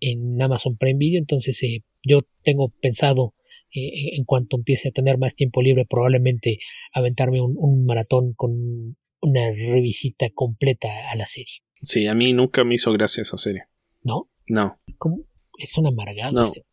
en 0.01 0.41
Amazon 0.41 0.77
Prime 0.77 0.99
Video. 0.99 1.19
Entonces 1.19 1.63
eh, 1.63 1.83
yo 2.03 2.23
tengo 2.43 2.71
pensado 2.81 3.35
eh, 3.75 4.17
en 4.17 4.25
cuanto 4.25 4.57
empiece 4.57 4.89
a 4.89 4.93
tener 4.93 5.19
más 5.19 5.35
tiempo 5.35 5.61
libre 5.63 5.85
probablemente 5.85 6.59
aventarme 6.93 7.41
un, 7.41 7.55
un 7.59 7.85
maratón 7.85 8.33
con 8.35 8.97
una 9.21 9.51
revisita 9.51 10.31
completa 10.31 10.89
a 11.11 11.17
la 11.17 11.27
serie. 11.27 11.61
Sí, 11.83 12.07
a 12.07 12.15
mí 12.15 12.33
nunca 12.33 12.65
me 12.65 12.75
hizo 12.75 12.93
gracia 12.93 13.23
esa 13.23 13.39
serie. 13.39 13.65
¿No? 14.03 14.31
No. 14.49 14.79
¿Cómo? 14.99 15.21
Es 15.59 15.77
un 15.79 15.87
amargado. 15.87 16.43
Este. 16.43 16.65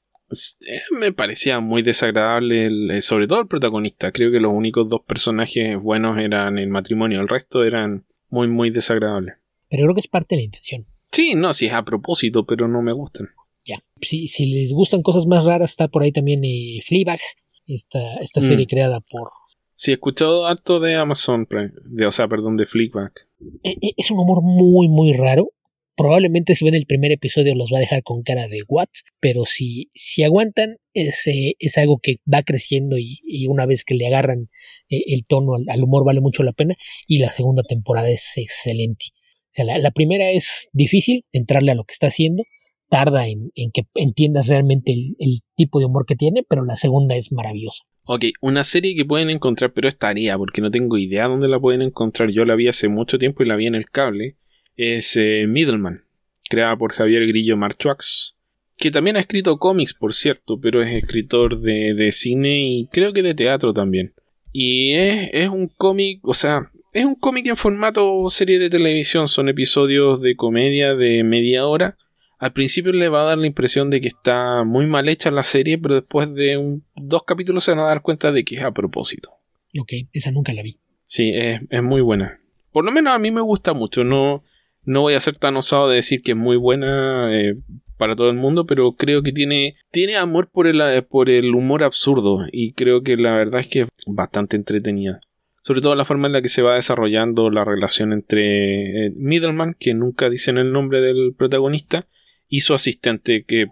Eh, 0.67 0.81
me 0.91 1.11
parecía 1.11 1.59
muy 1.59 1.81
desagradable, 1.81 2.97
eh, 2.97 3.01
sobre 3.01 3.27
todo 3.27 3.41
el 3.41 3.47
protagonista. 3.47 4.11
Creo 4.11 4.31
que 4.31 4.39
los 4.39 4.53
únicos 4.53 4.89
dos 4.89 5.01
personajes 5.05 5.79
buenos 5.79 6.17
eran 6.17 6.57
el 6.57 6.69
matrimonio, 6.69 7.21
el 7.21 7.27
resto 7.27 7.63
eran 7.63 8.05
muy, 8.29 8.47
muy 8.47 8.71
desagradables. 8.71 9.35
Pero 9.69 9.83
creo 9.83 9.93
que 9.93 9.99
es 9.99 10.07
parte 10.07 10.35
de 10.35 10.41
la 10.41 10.45
intención. 10.45 10.87
Sí, 11.11 11.35
no, 11.35 11.53
sí 11.53 11.67
es 11.67 11.73
a 11.73 11.85
propósito, 11.85 12.45
pero 12.45 12.67
no 12.67 12.81
me 12.81 12.91
gustan. 12.91 13.29
Ya. 13.65 13.79
Si, 14.01 14.27
si 14.27 14.51
les 14.51 14.73
gustan 14.73 15.01
cosas 15.01 15.25
más 15.27 15.45
raras, 15.45 15.71
está 15.71 15.87
por 15.87 16.03
ahí 16.03 16.11
también 16.11 16.43
eh, 16.43 16.79
Fleabag, 16.83 17.19
esta, 17.67 18.15
esta 18.17 18.41
serie 18.41 18.65
mm. 18.65 18.69
creada 18.69 18.99
por 18.99 19.29
Sí, 19.75 19.91
he 19.91 19.95
escuchado 19.95 20.47
harto 20.47 20.79
de 20.79 20.95
Amazon 20.95 21.47
de, 21.83 22.05
o 22.05 22.11
sea, 22.11 22.29
perdón, 22.29 22.55
de 22.55 22.65
Flickback. 22.65 23.27
E, 23.63 23.71
e, 23.71 23.91
es 23.97 24.09
un 24.09 24.19
humor 24.19 24.41
muy, 24.41 24.87
muy 24.87 25.11
raro. 25.11 25.51
Probablemente 25.97 26.55
si 26.55 26.63
ven 26.63 26.75
el 26.75 26.85
primer 26.85 27.11
episodio 27.11 27.55
los 27.55 27.71
va 27.73 27.77
a 27.77 27.81
dejar 27.81 28.03
con 28.03 28.23
cara 28.23 28.47
de 28.47 28.63
what, 28.67 28.87
pero 29.19 29.45
si, 29.45 29.89
si 29.93 30.23
aguantan, 30.23 30.77
es, 30.93 31.23
es 31.25 31.77
algo 31.77 31.99
que 32.01 32.17
va 32.31 32.41
creciendo 32.43 32.97
y, 32.97 33.19
y, 33.23 33.47
una 33.47 33.65
vez 33.65 33.83
que 33.83 33.95
le 33.95 34.07
agarran 34.07 34.49
eh, 34.89 35.03
el 35.07 35.25
tono 35.25 35.55
al, 35.67 35.83
humor 35.83 36.05
vale 36.05 36.21
mucho 36.21 36.43
la 36.43 36.53
pena. 36.53 36.75
Y 37.05 37.19
la 37.19 37.31
segunda 37.33 37.63
temporada 37.63 38.09
es 38.09 38.33
excelente. 38.37 39.07
O 39.11 39.51
sea, 39.51 39.65
la, 39.65 39.77
la 39.77 39.91
primera 39.91 40.31
es 40.31 40.69
difícil 40.71 41.25
entrarle 41.33 41.71
a 41.71 41.75
lo 41.75 41.83
que 41.83 41.93
está 41.93 42.07
haciendo, 42.07 42.43
tarda 42.89 43.27
en, 43.27 43.51
que 43.73 43.83
entiendas 43.95 44.47
realmente 44.47 44.91
el, 44.91 45.15
el, 45.19 45.39
tipo 45.55 45.79
de 45.79 45.85
humor 45.85 46.05
que 46.05 46.15
tiene, 46.15 46.43
pero 46.47 46.65
la 46.65 46.75
segunda 46.75 47.15
es 47.15 47.31
maravillosa. 47.31 47.83
Ok, 48.03 48.25
una 48.41 48.63
serie 48.63 48.95
que 48.95 49.05
pueden 49.05 49.29
encontrar, 49.29 49.73
pero 49.73 49.87
estaría, 49.87 50.37
porque 50.37 50.61
no 50.61 50.69
tengo 50.69 50.97
idea 50.97 51.27
dónde 51.27 51.47
la 51.47 51.59
pueden 51.59 51.81
encontrar. 51.81 52.29
Yo 52.29 52.45
la 52.45 52.55
vi 52.55 52.67
hace 52.67 52.87
mucho 52.87 53.17
tiempo 53.17 53.41
y 53.41 53.47
la 53.47 53.55
vi 53.55 53.67
en 53.67 53.75
el 53.75 53.89
cable. 53.89 54.37
Es 54.75 55.15
eh, 55.15 55.45
Middleman, 55.47 56.03
creada 56.49 56.77
por 56.77 56.93
Javier 56.93 57.25
Grillo 57.25 57.57
Marchuax, 57.57 58.35
que 58.77 58.91
también 58.91 59.15
ha 59.15 59.21
escrito 59.21 59.57
cómics, 59.57 59.93
por 59.93 60.13
cierto, 60.13 60.59
pero 60.59 60.83
es 60.83 60.93
escritor 60.93 61.61
de, 61.61 61.93
de 61.93 62.11
cine 62.11 62.59
y 62.59 62.87
creo 62.87 63.13
que 63.13 63.23
de 63.23 63.33
teatro 63.33 63.73
también. 63.73 64.13
Y 64.51 64.93
es, 64.93 65.29
es 65.33 65.49
un 65.49 65.67
cómic, 65.67 66.19
o 66.23 66.33
sea, 66.33 66.71
es 66.93 67.05
un 67.05 67.15
cómic 67.15 67.47
en 67.47 67.57
formato 67.57 68.29
serie 68.29 68.59
de 68.59 68.69
televisión, 68.69 69.27
son 69.27 69.49
episodios 69.49 70.21
de 70.21 70.35
comedia 70.35 70.95
de 70.95 71.23
media 71.23 71.65
hora 71.65 71.97
al 72.37 72.53
principio 72.53 72.91
le 72.91 73.09
va 73.09 73.21
a 73.21 73.25
dar 73.25 73.37
la 73.37 73.47
impresión 73.47 73.89
de 73.89 74.01
que 74.01 74.07
está 74.07 74.63
muy 74.63 74.85
mal 74.87 75.09
hecha 75.09 75.31
la 75.31 75.43
serie, 75.43 75.77
pero 75.77 75.95
después 75.95 76.33
de 76.33 76.57
un, 76.57 76.83
dos 76.95 77.23
capítulos 77.23 77.63
se 77.63 77.71
van 77.71 77.79
a 77.79 77.87
dar 77.87 78.01
cuenta 78.01 78.31
de 78.31 78.43
que 78.43 78.55
es 78.55 78.63
a 78.63 78.71
propósito. 78.71 79.31
Ok, 79.79 79.91
esa 80.13 80.31
nunca 80.31 80.53
la 80.53 80.63
vi. 80.63 80.77
Sí, 81.03 81.31
es, 81.33 81.61
es 81.69 81.83
muy 81.83 82.01
buena. 82.01 82.39
Por 82.71 82.83
lo 82.83 82.91
menos 82.91 83.13
a 83.13 83.19
mí 83.19 83.31
me 83.31 83.41
gusta 83.41 83.73
mucho. 83.73 84.03
No, 84.03 84.43
no 84.83 85.01
voy 85.01 85.13
a 85.13 85.19
ser 85.19 85.37
tan 85.37 85.55
osado 85.57 85.89
de 85.89 85.95
decir 85.95 86.21
que 86.21 86.31
es 86.31 86.37
muy 86.37 86.57
buena 86.57 87.29
eh, 87.33 87.55
para 87.97 88.15
todo 88.15 88.29
el 88.29 88.35
mundo, 88.35 88.65
pero 88.65 88.93
creo 88.93 89.23
que 89.23 89.31
tiene, 89.31 89.75
tiene 89.91 90.17
amor 90.17 90.49
por 90.51 90.67
el, 90.67 91.03
por 91.05 91.29
el 91.29 91.53
humor 91.55 91.83
absurdo 91.83 92.45
y 92.51 92.73
creo 92.73 93.01
que 93.01 93.17
la 93.17 93.35
verdad 93.35 93.61
es 93.61 93.67
que 93.67 93.81
es 93.81 93.89
bastante 94.05 94.55
entretenida. 94.55 95.21
Sobre 95.61 95.81
todo 95.81 95.95
la 95.95 96.05
forma 96.05 96.27
en 96.27 96.33
la 96.33 96.41
que 96.41 96.49
se 96.49 96.61
va 96.61 96.75
desarrollando 96.75 97.49
la 97.49 97.65
relación 97.65 98.13
entre 98.13 99.07
eh, 99.07 99.13
Middleman, 99.15 99.75
que 99.79 99.93
nunca 99.95 100.29
dicen 100.29 100.57
el 100.57 100.71
nombre 100.71 101.01
del 101.01 101.33
protagonista, 101.35 102.07
y 102.55 102.61
su 102.61 102.73
asistente 102.73 103.43
que 103.43 103.67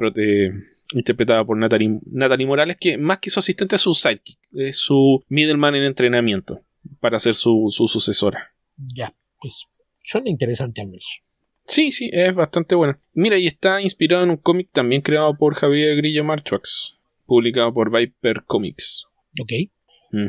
interpretada 0.94 1.46
por 1.46 1.58
Natalie, 1.58 2.02
Natalie, 2.12 2.46
Morales, 2.46 2.76
que 2.78 2.98
más 2.98 3.20
que 3.20 3.30
su 3.30 3.40
asistente 3.40 3.78
es 3.78 3.82
su 3.82 3.94
sidekick, 3.94 4.38
es 4.52 4.76
su 4.76 5.24
middleman 5.30 5.76
en 5.76 5.84
entrenamiento 5.84 6.62
para 7.00 7.18
ser 7.22 7.34
su, 7.34 7.70
su 7.72 7.88
sucesora. 7.88 8.54
Ya, 8.76 9.16
pues 9.40 9.68
suena 10.04 10.30
interesante 10.30 10.82
al 10.82 10.88
menos. 10.88 11.22
Sí, 11.66 11.94
sí, 11.94 12.10
es 12.12 12.36
bastante 12.36 12.76
buena. 12.76 12.98
Mira, 13.14 13.38
y 13.38 13.48
está 13.48 13.82
inspirado 13.82 14.26
en 14.26 14.32
un 14.32 14.38
cómic 14.38 14.68
también 14.74 15.02
creado 15.02 15.38
por 15.38 15.56
Javier 15.56 15.96
Grillo 15.96 16.26
Marchuax, 16.26 16.98
publicado 17.26 17.74
por 17.74 17.90
Viper 17.90 18.44
Comics. 18.46 19.06
Ok. 19.40 19.54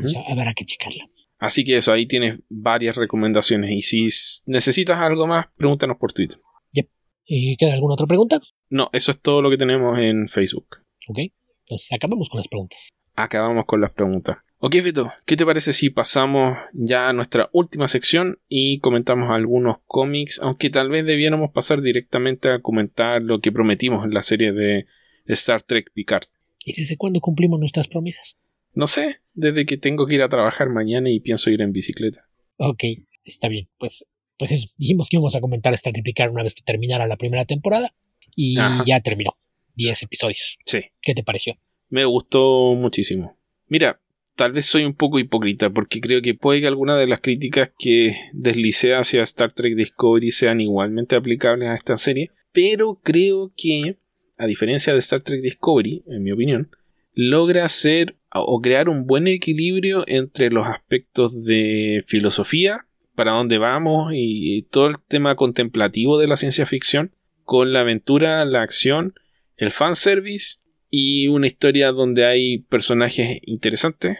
o 0.01 0.07
sea, 0.07 0.21
habrá 0.29 0.53
que 0.53 0.63
checarla. 0.63 1.09
Así 1.39 1.65
que 1.65 1.75
eso, 1.75 1.91
ahí 1.91 2.05
tienes 2.05 2.39
varias 2.47 2.95
recomendaciones. 2.95 3.71
Y 3.71 3.81
si 3.81 4.07
necesitas 4.45 4.99
algo 4.99 5.27
más, 5.27 5.47
pregúntanos 5.57 5.97
por 5.97 6.13
Twitter. 6.13 6.39
¿Y 7.25 7.57
queda 7.57 7.73
alguna 7.73 7.95
otra 7.95 8.07
pregunta? 8.07 8.39
No, 8.69 8.89
eso 8.93 9.11
es 9.11 9.19
todo 9.19 9.41
lo 9.41 9.49
que 9.49 9.57
tenemos 9.57 9.97
en 9.99 10.27
Facebook. 10.27 10.77
Ok, 11.07 11.19
entonces 11.61 11.91
acabamos 11.91 12.29
con 12.29 12.39
las 12.39 12.47
preguntas. 12.47 12.89
Acabamos 13.15 13.65
con 13.65 13.81
las 13.81 13.91
preguntas. 13.91 14.37
Ok, 14.59 14.75
Vito, 14.83 15.11
¿qué 15.25 15.35
te 15.35 15.45
parece 15.45 15.73
si 15.73 15.89
pasamos 15.89 16.57
ya 16.73 17.09
a 17.09 17.13
nuestra 17.13 17.49
última 17.53 17.87
sección 17.87 18.39
y 18.47 18.79
comentamos 18.79 19.29
algunos 19.29 19.77
cómics? 19.85 20.39
Aunque 20.41 20.69
tal 20.69 20.89
vez 20.89 21.05
debiéramos 21.05 21.51
pasar 21.51 21.81
directamente 21.81 22.49
a 22.49 22.61
comentar 22.61 23.21
lo 23.21 23.39
que 23.41 23.51
prometimos 23.51 24.05
en 24.05 24.13
la 24.13 24.21
serie 24.21 24.53
de 24.53 24.85
Star 25.25 25.61
Trek 25.61 25.91
Picard. 25.93 26.25
¿Y 26.65 26.73
desde 26.73 26.97
cuándo 26.97 27.19
cumplimos 27.19 27.59
nuestras 27.59 27.87
promesas? 27.87 28.37
No 28.73 28.87
sé, 28.87 29.21
desde 29.33 29.65
que 29.65 29.77
tengo 29.77 30.05
que 30.05 30.15
ir 30.15 30.21
a 30.21 30.29
trabajar 30.29 30.69
mañana 30.69 31.09
y 31.09 31.19
pienso 31.19 31.49
ir 31.49 31.61
en 31.61 31.71
bicicleta. 31.71 32.27
Ok, 32.57 32.83
está 33.23 33.47
bien. 33.47 33.69
Pues, 33.77 34.05
pues 34.37 34.51
eso, 34.51 34.67
dijimos 34.77 35.09
que 35.09 35.17
íbamos 35.17 35.35
a 35.35 35.41
comentar 35.41 35.73
Star 35.73 35.93
Trek 35.93 36.03
Picard 36.03 36.31
una 36.31 36.43
vez 36.43 36.55
que 36.55 36.63
terminara 36.63 37.07
la 37.07 37.17
primera 37.17 37.45
temporada 37.45 37.93
y 38.35 38.55
ya 38.85 38.99
terminó. 39.01 39.37
10 39.75 40.03
episodios. 40.03 40.57
Sí. 40.65 40.79
¿Qué 41.01 41.13
te 41.13 41.23
pareció? 41.23 41.57
Me 41.89 42.05
gustó 42.05 42.75
muchísimo. 42.75 43.37
Mira, 43.67 43.99
tal 44.35 44.51
vez 44.51 44.65
soy 44.65 44.85
un 44.85 44.93
poco 44.93 45.19
hipócrita 45.19 45.69
porque 45.69 45.99
creo 45.99 46.21
que 46.21 46.33
puede 46.33 46.61
que 46.61 46.67
algunas 46.67 46.99
de 46.99 47.07
las 47.07 47.21
críticas 47.21 47.71
que 47.77 48.15
deslicé 48.33 48.95
hacia 48.95 49.21
Star 49.23 49.51
Trek 49.51 49.75
Discovery 49.75 50.31
sean 50.31 50.61
igualmente 50.61 51.15
aplicables 51.15 51.69
a 51.69 51.75
esta 51.75 51.97
serie, 51.97 52.31
pero 52.51 52.99
creo 53.03 53.53
que, 53.55 53.97
a 54.37 54.45
diferencia 54.45 54.93
de 54.93 54.99
Star 54.99 55.21
Trek 55.21 55.41
Discovery, 55.41 56.03
en 56.07 56.23
mi 56.23 56.31
opinión, 56.31 56.69
logra 57.13 57.65
hacer 57.65 58.17
o 58.31 58.61
crear 58.61 58.89
un 58.89 59.05
buen 59.05 59.27
equilibrio 59.27 60.03
entre 60.07 60.49
los 60.49 60.67
aspectos 60.67 61.43
de 61.43 62.03
filosofía, 62.07 62.87
para 63.15 63.31
dónde 63.31 63.57
vamos 63.57 64.11
y 64.13 64.63
todo 64.63 64.87
el 64.87 64.95
tema 64.99 65.35
contemplativo 65.35 66.17
de 66.17 66.27
la 66.27 66.37
ciencia 66.37 66.65
ficción, 66.65 67.11
con 67.43 67.73
la 67.73 67.81
aventura, 67.81 68.43
la 68.45 68.61
acción, 68.61 69.13
el 69.57 69.71
fanservice 69.71 70.59
y 70.89 71.27
una 71.27 71.47
historia 71.47 71.91
donde 71.91 72.25
hay 72.25 72.59
personajes 72.59 73.39
interesantes, 73.43 74.17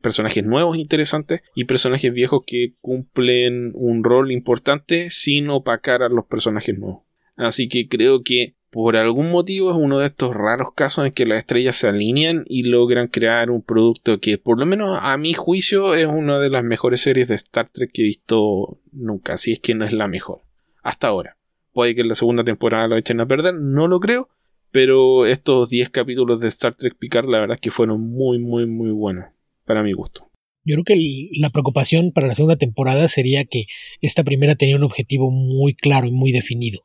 personajes 0.00 0.44
nuevos 0.44 0.76
interesantes 0.76 1.42
y 1.54 1.64
personajes 1.64 2.12
viejos 2.12 2.42
que 2.46 2.74
cumplen 2.80 3.72
un 3.74 4.04
rol 4.04 4.30
importante 4.30 5.10
sin 5.10 5.48
opacar 5.50 6.02
a 6.02 6.08
los 6.08 6.26
personajes 6.26 6.78
nuevos. 6.78 7.02
Así 7.36 7.68
que 7.68 7.88
creo 7.88 8.22
que 8.22 8.54
por 8.70 8.96
algún 8.96 9.30
motivo 9.30 9.70
es 9.70 9.76
uno 9.76 9.98
de 9.98 10.06
estos 10.06 10.32
raros 10.32 10.68
casos 10.74 11.04
en 11.04 11.12
que 11.12 11.26
las 11.26 11.38
estrellas 11.38 11.76
se 11.76 11.88
alinean 11.88 12.44
y 12.48 12.62
logran 12.62 13.08
crear 13.08 13.50
un 13.50 13.62
producto 13.62 14.20
que 14.20 14.38
por 14.38 14.58
lo 14.58 14.66
menos 14.66 14.98
a 15.00 15.16
mi 15.16 15.32
juicio 15.32 15.94
es 15.94 16.06
una 16.06 16.38
de 16.38 16.50
las 16.50 16.62
mejores 16.62 17.00
series 17.00 17.26
de 17.28 17.34
Star 17.34 17.68
Trek 17.68 17.90
que 17.92 18.02
he 18.02 18.04
visto 18.04 18.78
nunca, 18.92 19.36
si 19.38 19.52
es 19.52 19.60
que 19.60 19.74
no 19.74 19.84
es 19.84 19.92
la 19.92 20.06
mejor, 20.06 20.42
hasta 20.82 21.08
ahora. 21.08 21.36
Puede 21.72 21.94
que 21.94 22.02
en 22.02 22.08
la 22.08 22.14
segunda 22.14 22.44
temporada 22.44 22.86
lo 22.86 22.96
echen 22.96 23.20
a 23.20 23.26
perder, 23.26 23.54
no 23.54 23.88
lo 23.88 23.98
creo, 23.98 24.28
pero 24.70 25.26
estos 25.26 25.68
10 25.68 25.90
capítulos 25.90 26.40
de 26.40 26.48
Star 26.48 26.74
Trek 26.74 26.96
Picard 26.96 27.28
la 27.28 27.40
verdad 27.40 27.56
es 27.56 27.60
que 27.60 27.72
fueron 27.72 28.00
muy 28.00 28.38
muy 28.38 28.66
muy 28.66 28.90
buenos, 28.90 29.26
para 29.64 29.82
mi 29.82 29.92
gusto. 29.92 30.30
Yo 30.62 30.74
creo 30.76 30.84
que 30.84 31.28
la 31.40 31.50
preocupación 31.50 32.12
para 32.12 32.28
la 32.28 32.34
segunda 32.34 32.56
temporada 32.56 33.08
sería 33.08 33.44
que 33.44 33.64
esta 34.00 34.22
primera 34.22 34.54
tenía 34.54 34.76
un 34.76 34.84
objetivo 34.84 35.30
muy 35.30 35.74
claro 35.74 36.06
y 36.06 36.12
muy 36.12 36.30
definido 36.30 36.82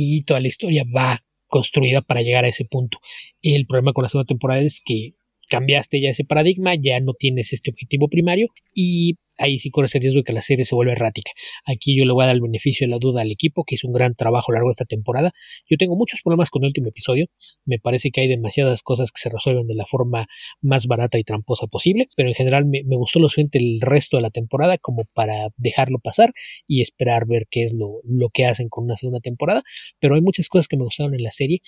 y 0.00 0.22
toda 0.22 0.40
la 0.40 0.48
historia 0.48 0.84
va 0.84 1.24
construida 1.48 2.02
para 2.02 2.22
llegar 2.22 2.44
a 2.44 2.48
ese 2.48 2.64
punto. 2.64 2.98
El 3.42 3.66
problema 3.66 3.92
con 3.92 4.02
la 4.02 4.08
segunda 4.08 4.26
temporada 4.26 4.60
es 4.60 4.80
que 4.84 5.14
cambiaste 5.48 6.00
ya 6.00 6.10
ese 6.10 6.24
paradigma, 6.24 6.74
ya 6.74 7.00
no 7.00 7.14
tienes 7.14 7.52
este 7.52 7.70
objetivo 7.70 8.08
primario 8.08 8.48
y 8.74 9.16
ahí 9.38 9.58
sí 9.58 9.70
corre 9.70 9.88
el 9.92 10.00
riesgo 10.00 10.18
de 10.18 10.24
que 10.24 10.32
la 10.32 10.42
serie 10.42 10.64
se 10.64 10.74
vuelva 10.74 10.92
errática. 10.92 11.30
Aquí 11.64 11.96
yo 11.96 12.04
le 12.04 12.12
voy 12.12 12.24
a 12.24 12.26
dar 12.26 12.34
el 12.34 12.42
beneficio 12.42 12.86
de 12.86 12.90
la 12.90 12.98
duda 12.98 13.22
al 13.22 13.30
equipo, 13.30 13.64
que 13.64 13.76
hizo 13.76 13.86
un 13.86 13.94
gran 13.94 14.14
trabajo 14.14 14.50
a 14.50 14.52
lo 14.52 14.56
largo 14.56 14.68
de 14.68 14.72
esta 14.72 14.84
temporada. 14.84 15.32
Yo 15.70 15.76
tengo 15.78 15.96
muchos 15.96 16.20
problemas 16.22 16.50
con 16.50 16.64
el 16.64 16.68
último 16.68 16.88
episodio. 16.88 17.26
Me 17.64 17.78
parece 17.78 18.10
que 18.10 18.20
hay 18.20 18.28
demasiadas 18.28 18.82
cosas 18.82 19.10
que 19.12 19.20
se 19.20 19.30
resuelven 19.30 19.66
de 19.66 19.74
la 19.74 19.86
forma 19.86 20.26
más 20.60 20.86
barata 20.86 21.18
y 21.18 21.24
tramposa 21.24 21.66
posible, 21.68 22.08
pero 22.16 22.28
en 22.28 22.34
general 22.34 22.66
me, 22.66 22.82
gustó 22.96 23.20
lo 23.20 23.28
suficiente 23.28 23.58
el 23.58 23.80
resto 23.80 24.16
de 24.16 24.22
la 24.22 24.30
temporada 24.30 24.76
como 24.78 25.04
para 25.14 25.48
dejarlo 25.56 26.00
pasar 26.00 26.32
y 26.66 26.82
esperar 26.82 27.26
ver 27.26 27.46
qué 27.48 27.62
es 27.62 27.72
lo, 27.72 28.00
lo 28.04 28.30
que 28.30 28.44
hacen 28.44 28.68
con 28.68 28.84
una 28.84 28.96
segunda 28.96 29.20
temporada. 29.20 29.62
Pero 30.00 30.16
hay 30.16 30.20
muchas 30.20 30.48
cosas 30.48 30.66
que 30.66 30.76
me 30.76 30.84
gustaron 30.84 31.14
en 31.14 31.22
la 31.22 31.30
serie. 31.30 31.60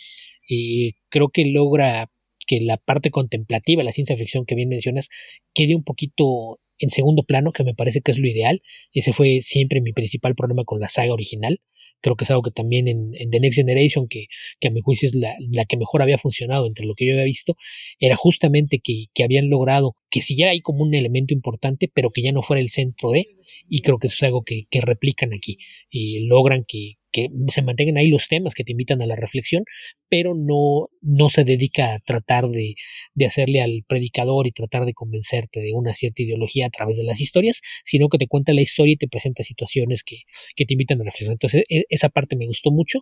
y 0.49 0.95
creo 1.11 1.29
que 1.29 1.45
logra 1.47 2.09
que 2.51 2.61
la 2.61 2.79
parte 2.79 3.13
contemplativa, 3.13 3.85
la 3.85 3.93
ciencia 3.93 4.17
ficción 4.17 4.45
que 4.45 4.57
bien 4.57 4.69
mencionas, 4.69 5.09
quede 5.55 5.77
un 5.77 5.85
poquito 5.85 6.59
en 6.81 6.91
segundo 6.91 7.23
plano, 7.23 7.53
que 7.53 7.63
me 7.63 7.75
parece 7.75 8.01
que 8.01 8.11
es 8.11 8.19
lo 8.19 8.27
ideal. 8.27 8.61
Ese 8.93 9.13
fue 9.13 9.39
siempre 9.41 9.81
mi 9.81 9.93
principal 9.93 10.35
problema 10.35 10.65
con 10.65 10.81
la 10.81 10.89
saga 10.89 11.13
original. 11.13 11.61
Creo 12.01 12.17
que 12.17 12.25
es 12.25 12.31
algo 12.33 12.43
que 12.43 12.51
también 12.51 12.89
en, 12.89 13.13
The 13.31 13.39
Next 13.39 13.55
Generation, 13.55 14.09
que, 14.09 14.27
a 14.67 14.71
mi 14.71 14.81
juicio 14.81 15.07
es 15.07 15.15
la, 15.15 15.37
la, 15.53 15.65
que 15.65 15.77
mejor 15.77 16.03
había 16.03 16.19
funcionado 16.19 16.67
entre 16.67 16.87
lo 16.87 16.95
que 16.97 17.07
yo 17.07 17.13
había 17.13 17.25
visto, 17.25 17.55
era 18.01 18.17
justamente 18.17 18.81
que, 18.81 19.05
que 19.15 19.23
habían 19.23 19.49
logrado 19.49 19.95
que 20.11 20.21
siguiera 20.21 20.51
ahí 20.51 20.61
como 20.61 20.83
un 20.83 20.95
elemento 20.95 21.33
importante, 21.33 21.89
pero 21.95 22.11
que 22.11 22.23
ya 22.23 22.33
no 22.33 22.43
fuera 22.43 22.61
el 22.61 22.69
centro 22.69 23.13
de, 23.13 23.27
y 23.69 23.83
creo 23.83 23.99
que 23.99 24.09
eso 24.09 24.17
es 24.17 24.23
algo 24.25 24.43
que, 24.43 24.65
que 24.71 24.81
replican 24.81 25.33
aquí. 25.33 25.59
Y 25.89 26.27
logran 26.27 26.65
que, 26.67 26.95
que 27.13 27.29
se 27.49 27.63
mantengan 27.63 27.97
ahí 27.97 28.09
los 28.09 28.29
temas 28.29 28.55
que 28.55 28.65
te 28.65 28.73
invitan 28.73 29.03
a 29.03 29.07
la 29.07 29.17
reflexión, 29.17 29.65
pero 30.09 30.35
no, 30.35 30.89
no 31.01 31.29
se 31.29 31.45
dedica 31.45 31.95
a 31.95 31.99
tratar 31.99 32.47
de, 32.47 32.75
de, 33.15 33.27
hacerle 33.27 33.63
al 33.63 33.85
predicador 33.87 34.47
y 34.47 34.53
tratar 34.53 34.85
de 34.85 34.95
convencerte 34.95 35.61
de 35.61 35.73
una 35.73 35.95
cierta 35.95 36.23
ideología 36.23 36.67
a 36.67 36.71
través 36.71 36.97
de 36.97 37.05
las 37.05 37.21
historias, 37.21 37.61
sino 37.85 38.09
que 38.09 38.19
te 38.19 38.27
cuenta 38.27 38.53
la 38.53 38.63
historia 38.63 38.95
y 38.95 38.97
te 38.97 39.09
presenta 39.09 39.43
situaciones 39.43 40.03
que, 40.03 40.23
que 40.57 40.65
te 40.65 40.75
invitan 40.75 41.01
a 41.01 41.05
reflexionar. 41.05 41.35
Entonces, 41.35 41.65
e, 41.69 41.85
esa 41.89 42.09
parte 42.09 42.37
me 42.37 42.47
gustó 42.47 42.71
mucho. 42.71 43.01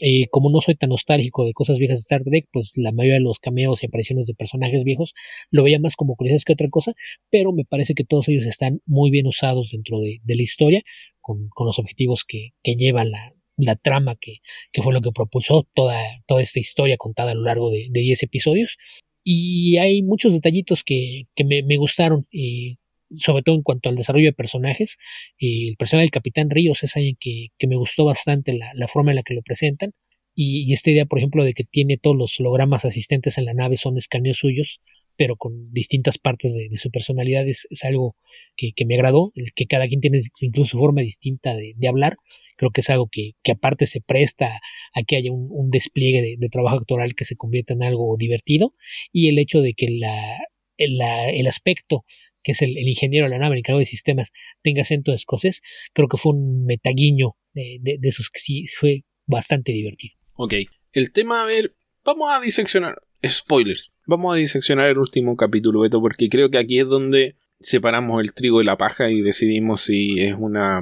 Eh, 0.00 0.26
como 0.30 0.50
no 0.50 0.60
soy 0.60 0.76
tan 0.76 0.90
nostálgico 0.90 1.44
de 1.44 1.52
cosas 1.52 1.78
viejas 1.78 1.98
de 1.98 2.02
Star 2.02 2.24
Trek, 2.24 2.48
pues 2.52 2.72
la 2.76 2.92
mayoría 2.92 3.18
de 3.18 3.20
los 3.20 3.38
cameos 3.38 3.82
y 3.82 3.86
apariciones 3.86 4.26
de 4.26 4.34
personajes 4.34 4.82
viejos 4.84 5.14
lo 5.50 5.62
veía 5.62 5.78
más 5.78 5.96
como 5.96 6.16
curiosidades 6.16 6.44
que 6.44 6.54
otra 6.54 6.68
cosa, 6.70 6.94
pero 7.30 7.52
me 7.52 7.64
parece 7.64 7.94
que 7.94 8.04
todos 8.04 8.28
ellos 8.28 8.46
están 8.46 8.80
muy 8.86 9.10
bien 9.10 9.26
usados 9.26 9.70
dentro 9.72 10.00
de, 10.00 10.20
de 10.22 10.36
la 10.36 10.42
historia, 10.42 10.82
con, 11.20 11.48
con 11.50 11.66
los 11.66 11.78
objetivos 11.78 12.24
que, 12.24 12.50
que 12.62 12.74
llevan 12.76 13.10
la, 13.10 13.34
la 13.56 13.76
trama 13.76 14.16
que, 14.16 14.38
que, 14.72 14.82
fue 14.82 14.92
lo 14.92 15.00
que 15.00 15.12
propulsó 15.12 15.68
toda, 15.74 15.98
toda 16.26 16.42
esta 16.42 16.60
historia 16.60 16.96
contada 16.96 17.32
a 17.32 17.34
lo 17.34 17.42
largo 17.42 17.70
de 17.70 17.88
10 17.92 18.22
episodios. 18.22 18.78
Y 19.22 19.76
hay 19.76 20.02
muchos 20.02 20.32
detallitos 20.32 20.82
que, 20.82 21.24
que 21.34 21.44
me, 21.44 21.76
gustaron, 21.76 22.26
y 22.30 22.78
sobre 23.16 23.42
todo 23.42 23.56
en 23.56 23.62
cuanto 23.62 23.88
al 23.88 23.96
desarrollo 23.96 24.26
de 24.26 24.32
personajes. 24.32 24.96
el 25.38 25.76
personaje 25.76 26.04
del 26.04 26.10
Capitán 26.10 26.50
Ríos 26.50 26.82
es 26.82 26.96
alguien 26.96 27.16
que, 27.18 27.48
que 27.58 27.66
me 27.66 27.76
gustó 27.76 28.04
bastante 28.04 28.54
la, 28.54 28.70
la, 28.74 28.88
forma 28.88 29.12
en 29.12 29.16
la 29.16 29.22
que 29.22 29.34
lo 29.34 29.42
presentan. 29.42 29.92
Y, 30.34 30.64
y, 30.68 30.72
esta 30.72 30.90
idea, 30.90 31.06
por 31.06 31.18
ejemplo, 31.18 31.44
de 31.44 31.54
que 31.54 31.64
tiene 31.64 31.98
todos 31.98 32.16
los 32.16 32.38
hologramas 32.40 32.84
asistentes 32.84 33.36
en 33.38 33.46
la 33.46 33.54
nave 33.54 33.76
son 33.76 33.98
escaneos 33.98 34.38
suyos, 34.38 34.80
pero 35.20 35.36
con 35.36 35.70
distintas 35.70 36.16
partes 36.16 36.54
de, 36.54 36.74
su 36.78 36.90
personalidad 36.90 37.46
es, 37.46 37.66
algo 37.82 38.16
que, 38.56 38.72
me 38.86 38.94
agradó, 38.94 39.32
el 39.34 39.52
que 39.54 39.66
cada 39.66 39.86
quien 39.86 40.00
tiene 40.00 40.18
incluso 40.40 40.70
su 40.70 40.78
forma 40.78 41.02
distinta 41.02 41.54
de, 41.54 41.74
hablar, 41.86 42.14
creo 42.56 42.70
que 42.70 42.80
es 42.80 42.88
algo 42.88 43.06
que, 43.12 43.32
aparte 43.52 43.86
se 43.86 44.00
presta 44.00 44.60
a 44.94 45.02
que 45.02 45.16
haya 45.16 45.30
un, 45.30 45.68
despliegue 45.70 46.38
de, 46.38 46.48
trabajo 46.48 46.78
actoral 46.78 47.14
que 47.14 47.26
se 47.26 47.36
convierta 47.36 47.74
en 47.74 47.82
algo 47.82 48.16
divertido 48.18 48.74
y 49.12 49.28
el 49.28 49.38
hecho 49.38 49.60
de 49.60 49.74
que 49.74 49.90
la, 49.90 50.38
el 50.78 51.46
aspecto 51.46 52.06
que 52.42 52.52
es 52.52 52.62
el, 52.62 52.76
ingeniero 52.76 53.26
de 53.26 53.30
la 53.30 53.38
nave, 53.38 53.54
el 53.54 53.58
encargado 53.60 53.80
de 53.80 53.86
sistemas, 53.86 54.32
tenga 54.62 54.82
acento 54.82 55.12
escocés, 55.12 55.62
creo 55.92 56.08
que 56.08 56.16
fue 56.16 56.32
un 56.32 56.64
metaguiño 56.64 57.36
de, 57.52 57.78
de, 57.80 57.98
de 57.98 58.08
esos 58.08 58.30
que 58.30 58.40
sí 58.40 58.66
fue 58.66 59.04
bastante 59.26 59.72
divertido. 59.72 60.16
Ok, 60.34 60.54
el 60.92 61.12
tema, 61.12 61.42
a 61.42 61.46
ver, 61.46 61.74
vamos 62.04 62.30
a 62.32 62.40
diseccionar 62.40 63.02
spoilers. 63.26 63.94
Vamos 64.06 64.34
a 64.34 64.38
diseccionar 64.38 64.88
el 64.88 64.98
último 64.98 65.36
capítulo, 65.36 65.80
Beto, 65.80 66.00
porque 66.00 66.28
creo 66.28 66.50
que 66.50 66.58
aquí 66.58 66.78
es 66.78 66.86
donde 66.86 67.36
separamos 67.60 68.22
el 68.22 68.32
trigo 68.32 68.58
de 68.58 68.64
la 68.64 68.78
paja 68.78 69.10
y 69.10 69.20
decidimos 69.20 69.82
si 69.82 70.20
es 70.20 70.34
una 70.38 70.80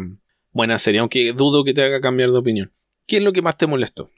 buena 0.52 0.78
serie, 0.78 1.00
aunque 1.00 1.32
dudo 1.32 1.64
que 1.64 1.74
te 1.74 1.82
haga 1.82 2.00
cambiar 2.00 2.30
de 2.30 2.38
opinión. 2.38 2.72
¿Qué 3.06 3.18
es 3.18 3.22
lo 3.22 3.32
que 3.32 3.42
más 3.42 3.56
te 3.56 3.66
molestó? 3.66 4.10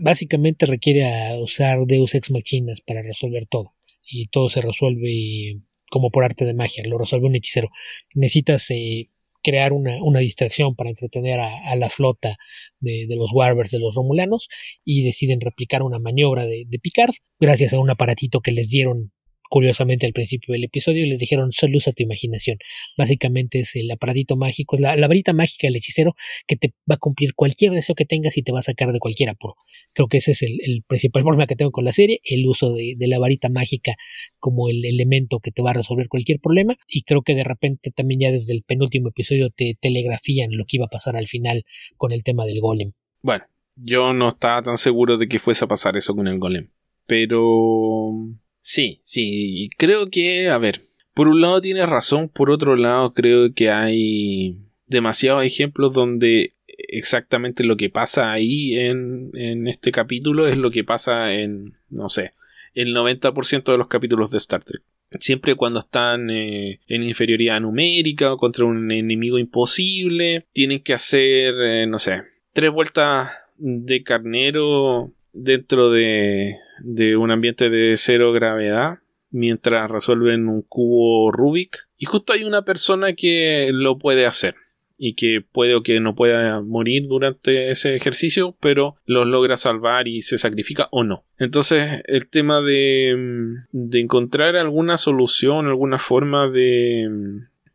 básicamente 0.00 0.66
requiere 0.66 1.08
usar 1.40 1.78
Deus 1.86 2.16
Ex 2.16 2.32
Machinas 2.32 2.80
para 2.80 3.02
resolver 3.02 3.46
todo. 3.46 3.74
Y 4.02 4.26
todo 4.26 4.48
se 4.48 4.62
resuelve 4.62 5.60
como 5.90 6.10
por 6.10 6.24
arte 6.24 6.46
de 6.46 6.54
magia, 6.54 6.82
lo 6.86 6.96
resuelve 6.96 7.26
un 7.26 7.36
hechicero. 7.36 7.68
Necesitas 8.14 8.70
eh, 8.70 9.10
crear 9.42 9.72
una, 9.72 10.02
una 10.02 10.20
distracción 10.20 10.74
para 10.74 10.90
entretener 10.90 11.40
a, 11.40 11.76
la 11.76 11.90
flota 11.90 12.36
de, 12.78 13.06
de, 13.08 13.16
los 13.16 13.32
Warbers 13.32 13.70
de 13.70 13.78
los 13.78 13.94
Romulanos 13.94 14.48
y 14.84 15.04
deciden 15.04 15.40
replicar 15.40 15.82
una 15.82 15.98
maniobra 15.98 16.46
de, 16.46 16.64
de 16.66 16.78
Picard 16.78 17.14
gracias 17.38 17.72
a 17.72 17.80
un 17.80 17.90
aparatito 17.90 18.40
que 18.40 18.52
les 18.52 18.70
dieron 18.70 19.12
curiosamente 19.50 20.06
al 20.06 20.12
principio 20.12 20.52
del 20.52 20.64
episodio 20.64 21.04
les 21.06 21.18
dijeron 21.18 21.50
solo 21.50 21.76
usa 21.76 21.92
tu 21.92 22.04
imaginación. 22.04 22.58
Básicamente 22.96 23.60
es 23.60 23.74
el 23.74 23.90
aparadito 23.90 24.36
mágico, 24.36 24.76
es 24.76 24.80
la, 24.80 25.08
varita 25.08 25.32
mágica 25.32 25.66
del 25.66 25.76
hechicero 25.76 26.14
que 26.46 26.56
te 26.56 26.72
va 26.88 26.94
a 26.94 26.98
cumplir 26.98 27.34
cualquier 27.34 27.72
deseo 27.72 27.96
que 27.96 28.06
tengas 28.06 28.38
y 28.38 28.42
te 28.42 28.52
va 28.52 28.60
a 28.60 28.62
sacar 28.62 28.92
de 28.92 29.00
cualquier 29.00 29.28
apuro. 29.28 29.56
Creo 29.92 30.06
que 30.06 30.18
ese 30.18 30.30
es 30.30 30.42
el, 30.42 30.84
principal 30.86 31.22
problema 31.24 31.48
que 31.48 31.56
tengo 31.56 31.72
con 31.72 31.84
la 31.84 31.92
serie, 31.92 32.20
el 32.24 32.46
uso 32.46 32.72
de, 32.72 32.96
la 33.00 33.18
varita 33.18 33.48
mágica 33.48 33.96
como 34.38 34.68
el 34.68 34.84
elemento 34.84 35.40
que 35.40 35.50
te 35.50 35.62
va 35.62 35.70
a 35.70 35.74
resolver 35.74 36.06
cualquier 36.08 36.38
problema 36.38 36.76
y 36.88 37.02
creo 37.02 37.22
que 37.22 37.34
de 37.34 37.42
repente 37.42 37.90
también 37.90 38.20
ya 38.20 38.30
desde 38.30 38.54
el 38.54 38.62
penúltimo 38.62 39.08
episodio 39.08 39.50
te 39.50 39.76
telegrafían 39.80 40.56
lo 40.56 40.64
que 40.64 40.76
iba 40.76 40.86
a 40.86 40.90
pasar 40.90 41.16
al 41.16 41.26
final 41.26 41.64
con 41.96 42.12
el 42.12 42.22
tema 42.22 42.46
del 42.46 42.60
golem. 42.60 42.92
Bueno, 43.20 43.44
yo 43.74 44.12
no 44.12 44.28
estaba 44.28 44.62
tan 44.62 44.76
seguro 44.76 45.18
de 45.18 45.26
que 45.26 45.40
fuese 45.40 45.64
a 45.64 45.68
pasar 45.68 45.96
eso 45.96 46.14
con 46.14 46.28
el 46.28 46.38
golem. 46.38 46.70
Pero 47.06 48.12
Sí, 48.60 49.00
sí, 49.02 49.70
creo 49.78 50.10
que, 50.10 50.50
a 50.50 50.58
ver, 50.58 50.82
por 51.14 51.28
un 51.28 51.40
lado 51.40 51.60
tienes 51.60 51.88
razón, 51.88 52.28
por 52.28 52.50
otro 52.50 52.76
lado 52.76 53.12
creo 53.12 53.52
que 53.54 53.70
hay 53.70 54.58
demasiados 54.86 55.44
ejemplos 55.44 55.94
donde 55.94 56.54
exactamente 56.66 57.64
lo 57.64 57.76
que 57.76 57.90
pasa 57.90 58.32
ahí 58.32 58.78
en, 58.78 59.30
en 59.34 59.68
este 59.68 59.92
capítulo 59.92 60.46
es 60.46 60.56
lo 60.56 60.70
que 60.70 60.84
pasa 60.84 61.34
en, 61.34 61.74
no 61.88 62.08
sé, 62.08 62.32
el 62.74 62.94
90% 62.94 63.64
de 63.64 63.78
los 63.78 63.88
capítulos 63.88 64.30
de 64.30 64.38
Star 64.38 64.62
Trek. 64.62 64.82
Siempre 65.18 65.56
cuando 65.56 65.80
están 65.80 66.30
eh, 66.30 66.80
en 66.86 67.02
inferioridad 67.02 67.60
numérica 67.60 68.32
o 68.32 68.38
contra 68.38 68.64
un 68.64 68.92
enemigo 68.92 69.38
imposible, 69.38 70.46
tienen 70.52 70.80
que 70.80 70.94
hacer, 70.94 71.54
eh, 71.60 71.86
no 71.86 71.98
sé, 71.98 72.22
tres 72.52 72.70
vueltas 72.70 73.30
de 73.56 74.04
carnero 74.04 75.12
dentro 75.32 75.90
de, 75.90 76.56
de 76.80 77.16
un 77.16 77.30
ambiente 77.30 77.70
de 77.70 77.96
cero 77.96 78.32
gravedad 78.32 78.98
mientras 79.30 79.90
resuelven 79.90 80.48
un 80.48 80.62
cubo 80.62 81.30
Rubik. 81.32 81.88
Y 81.96 82.06
justo 82.06 82.32
hay 82.32 82.44
una 82.44 82.62
persona 82.62 83.12
que 83.12 83.70
lo 83.72 83.98
puede 83.98 84.26
hacer 84.26 84.56
y 84.98 85.14
que 85.14 85.40
puede 85.40 85.74
o 85.74 85.82
que 85.82 85.98
no 86.00 86.14
pueda 86.14 86.60
morir 86.60 87.06
durante 87.06 87.70
ese 87.70 87.94
ejercicio, 87.94 88.54
pero 88.60 88.96
los 89.06 89.26
logra 89.26 89.56
salvar 89.56 90.08
y 90.08 90.20
se 90.20 90.36
sacrifica 90.36 90.88
o 90.90 91.04
no. 91.04 91.24
Entonces, 91.38 92.02
el 92.06 92.28
tema 92.28 92.60
de, 92.60 93.56
de 93.72 94.00
encontrar 94.00 94.56
alguna 94.56 94.98
solución, 94.98 95.66
alguna 95.66 95.96
forma 95.96 96.50
de, 96.50 97.08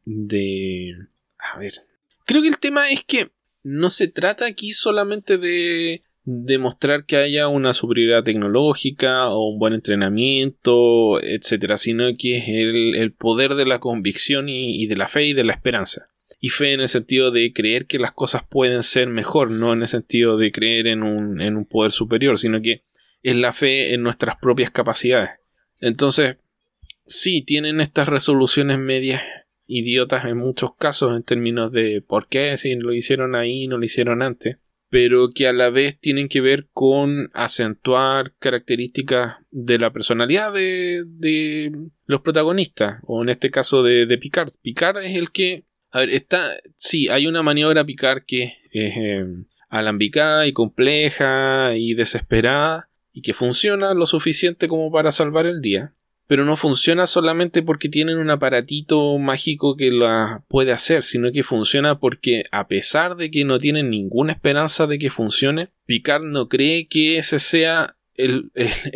de... 0.06 0.96
A 1.40 1.58
ver. 1.58 1.74
Creo 2.26 2.44
que 2.44 2.48
el 2.48 2.60
tema 2.60 2.92
es 2.92 3.04
que 3.04 3.30
no 3.64 3.90
se 3.90 4.08
trata 4.08 4.46
aquí 4.46 4.72
solamente 4.72 5.40
de 5.40 6.04
demostrar 6.26 7.06
que 7.06 7.18
haya 7.18 7.48
una 7.48 7.72
superioridad 7.72 8.24
tecnológica 8.24 9.30
o 9.30 9.48
un 9.48 9.60
buen 9.60 9.74
entrenamiento, 9.74 11.22
etcétera, 11.22 11.78
sino 11.78 12.06
que 12.18 12.38
es 12.38 12.48
el, 12.48 13.14
poder 13.14 13.54
de 13.54 13.66
la 13.66 13.80
convicción 13.80 14.50
y, 14.50 14.88
de 14.88 14.98
la 14.98 15.08
fe 15.08 15.28
y 15.28 15.34
de 15.34 15.44
la 15.44 15.54
esperanza. 15.54 16.10
Y 16.40 16.50
fe 16.50 16.74
en 16.74 16.82
el 16.82 16.90
sentido 16.90 17.32
de 17.32 17.54
creer 17.54 17.86
que 17.86 18.00
las 18.00 18.12
cosas 18.12 18.44
pueden 18.44 18.82
ser 18.82 19.08
mejor, 19.08 19.52
no 19.52 19.72
en 19.72 19.82
el 19.82 19.88
sentido 19.88 20.38
de 20.38 20.52
creer 20.52 20.88
en 20.88 21.04
un, 21.04 21.42
en 21.42 21.56
un 21.58 21.66
poder 21.66 21.92
superior, 21.92 22.40
sino 22.40 22.60
que 22.62 22.84
es 23.22 23.36
la 23.36 23.54
fe 23.54 23.94
en 23.94 24.02
nuestras 24.02 24.38
propias 24.38 24.72
capacidades. 24.72 25.30
Entonces, 25.80 26.38
sí, 27.06 27.44
tienen 27.44 27.82
estas 27.82 28.10
resoluciones 28.10 28.80
medias 28.80 29.22
idiotas 29.68 30.26
en 30.26 30.38
muchos 30.38 30.76
casos 30.76 31.16
en 31.16 31.24
términos 31.24 31.72
de 31.72 32.04
por 32.06 32.28
qué 32.28 32.56
si 32.58 32.76
lo 32.76 32.94
hicieron 32.94 33.34
ahí 33.34 33.68
no 33.68 33.80
lo 33.80 33.84
hicieron 33.84 34.22
antes 34.22 34.58
pero 34.96 35.32
que 35.32 35.46
a 35.46 35.52
la 35.52 35.70
vez 35.72 36.00
tienen 36.00 36.30
que 36.30 36.40
ver 36.40 36.70
con 36.72 37.30
acentuar 37.34 38.32
características 38.40 39.36
de 39.52 39.78
la 39.78 39.92
personalidad 39.92 40.54
de, 40.54 41.74
los 42.06 42.22
protagonistas, 42.22 43.02
o 43.04 43.22
en 43.22 43.28
este 43.28 43.52
caso 43.52 43.84
de, 43.84 44.18
Picard. 44.18 44.54
Picard 44.62 45.04
es 45.04 45.18
el 45.18 45.32
que, 45.32 45.66
a 45.92 46.00
ver, 46.00 46.12
está, 46.12 46.50
sí, 46.78 47.10
hay 47.10 47.28
una 47.28 47.44
maniobra 47.44 47.84
Picard 47.84 48.24
que 48.26 48.44
es 48.72 48.96
eh, 48.96 49.26
alambicada 49.68 50.48
y 50.48 50.54
compleja 50.54 51.76
y 51.76 51.94
desesperada 51.94 52.88
y 53.12 53.22
que 53.22 53.34
funciona 53.34 53.94
lo 53.94 54.06
suficiente 54.06 54.70
como 54.70 54.94
para 54.94 55.12
salvar 55.12 55.46
el 55.46 55.60
día 55.60 55.94
pero 56.28 56.46
no 56.46 56.58
funciona 56.58 57.08
solamente 57.08 57.62
porque 57.62 57.90
tienen 57.90 58.18
un 58.18 58.32
aparatito 58.32 59.18
mágico 59.18 59.76
que 59.76 59.92
la 59.92 60.44
puede 60.48 60.72
hacer, 60.72 61.04
sino 61.04 61.32
que 61.32 61.44
funciona 61.44 62.00
porque 62.00 62.44
a 62.52 62.68
pesar 62.68 63.16
de 63.16 63.30
que 63.30 63.46
no 63.46 63.60
tienen 63.60 63.90
ninguna 63.90 64.34
esperanza 64.34 64.88
de 64.88 64.98
que 64.98 65.10
funcione, 65.10 65.70
Picard 65.86 66.24
no 66.24 66.48
cree 66.48 66.88
que 66.88 67.18
ese 67.18 67.40
sea 67.40 67.96
el, 68.16 68.52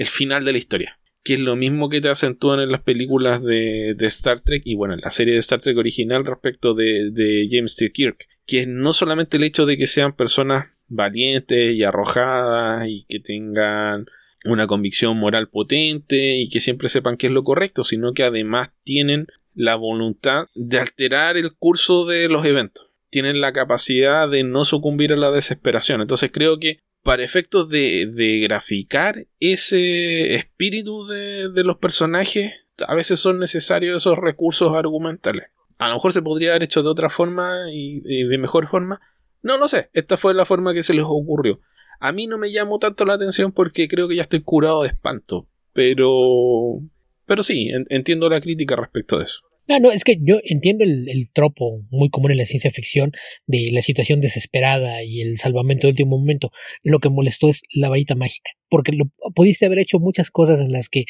final 0.06 0.46
de 0.46 0.52
la 0.52 0.58
historia. 0.58 1.00
Que 1.24 1.34
es 1.34 1.40
lo 1.42 1.56
mismo 1.56 1.90
que 1.90 2.02
te 2.02 2.10
acentúan 2.10 2.62
en 2.62 2.72
las 2.72 2.82
películas 2.82 3.44
de, 3.44 3.96
Star 4.00 4.42
Trek 4.42 4.64
y 4.66 4.76
bueno, 4.76 4.94
en 4.96 5.02
la 5.02 5.12
serie 5.12 5.34
de 5.34 5.40
Star 5.40 5.62
Trek 5.62 5.78
original 5.78 6.26
respecto 6.26 6.74
de, 6.74 7.12
de 7.12 7.48
James 7.52 7.76
T. 7.76 7.92
Kirk. 7.92 8.26
Que 8.48 8.62
es 8.62 8.68
no 8.68 8.94
solamente 8.94 9.38
el 9.38 9.44
hecho 9.44 9.66
de 9.66 9.78
que 9.78 9.86
sean 9.86 10.16
personas 10.16 10.68
valientes 10.88 11.76
y 11.76 11.84
arrojadas 11.84 12.88
y 12.88 13.06
que 13.08 13.20
tengan 13.20 14.06
una 14.46 14.68
convicción 14.68 15.18
moral 15.18 15.50
potente 15.50 16.38
y 16.38 16.50
que 16.50 16.60
siempre 16.60 16.90
sepan 16.90 17.18
qué 17.18 17.28
es 17.28 17.34
lo 17.34 17.44
correcto, 17.44 17.84
sino 17.84 18.14
que 18.14 18.24
además 18.24 18.72
tienen 18.84 19.28
la 19.54 19.76
voluntad 19.76 20.46
de 20.56 20.80
alterar 20.80 21.38
el 21.38 21.54
curso 21.54 22.06
de 22.06 22.30
los 22.30 22.46
eventos. 22.46 22.88
Tienen 23.10 23.42
la 23.42 23.52
capacidad 23.52 24.30
de 24.30 24.44
no 24.44 24.66
sucumbir 24.66 25.12
a 25.12 25.18
la 25.18 25.32
desesperación. 25.32 26.02
Entonces 26.02 26.32
creo 26.32 26.60
que 26.60 26.80
para 27.04 27.24
efectos 27.24 27.70
de, 27.70 28.40
graficar 28.44 29.26
ese 29.40 30.36
espíritu 30.36 31.06
de, 31.08 31.64
los 31.64 31.78
personajes, 31.78 32.54
a 32.88 32.94
veces 32.94 33.20
son 33.20 33.40
necesarios 33.40 33.98
esos 33.98 34.18
recursos 34.18 34.74
argumentales. 34.74 35.48
A 35.80 35.88
lo 35.88 35.96
mejor 35.96 36.14
se 36.14 36.22
podría 36.22 36.52
haber 36.52 36.64
hecho 36.64 36.84
de 36.84 36.90
otra 36.90 37.10
forma 37.10 37.72
y 37.72 38.02
de 38.02 38.38
mejor 38.38 38.68
forma. 38.68 39.02
No 39.42 39.58
lo 39.58 39.68
sé. 39.68 39.90
Esta 39.94 40.18
fue 40.18 40.34
la 40.34 40.46
forma 40.46 40.74
que 40.74 40.84
se 40.84 40.94
les 40.94 41.06
ocurrió. 41.06 41.62
A 42.00 42.12
mí 42.12 42.28
no 42.28 42.38
me 42.38 42.52
llamó 42.52 42.80
tanto 42.80 43.06
la 43.06 43.14
atención 43.14 43.52
porque 43.52 43.88
creo 43.88 44.08
que 44.08 44.16
ya 44.16 44.24
estoy 44.24 44.42
curado 44.42 44.84
de 44.84 44.90
espanto. 44.90 45.48
Pero. 45.74 46.82
Pero 47.26 47.44
sí, 47.44 47.70
entiendo 47.90 48.30
la 48.30 48.42
crítica 48.42 48.76
respecto 48.76 49.18
de 49.20 49.26
eso. 49.26 49.42
Ah, 49.72 49.80
no, 49.80 49.92
es 49.92 50.04
que 50.04 50.18
yo 50.20 50.40
entiendo 50.44 50.84
el, 50.84 51.30
tropo 51.32 51.86
muy 51.92 52.10
común 52.10 52.32
en 52.32 52.40
la 52.40 52.46
ciencia 52.46 52.72
ficción 52.72 53.12
de 53.46 53.70
la 53.72 53.84
situación 53.84 54.20
desesperada 54.20 55.04
y 55.04 55.22
el 55.22 55.38
salvamento 55.38 55.86
de 55.86 55.92
último 55.92 56.18
momento. 56.18 56.52
Lo 56.82 56.98
que 56.98 57.10
molestó 57.10 57.50
es 57.50 57.62
la 57.72 57.88
varita 57.88 58.16
mágica, 58.16 58.50
porque 58.68 58.94
lo, 58.94 59.12
pudiste 59.36 59.68
haber 59.68 59.78
hecho 59.78 60.00
muchas 60.00 60.32
cosas 60.32 60.60
en 60.60 60.72
las 60.72 60.90
que 60.90 61.06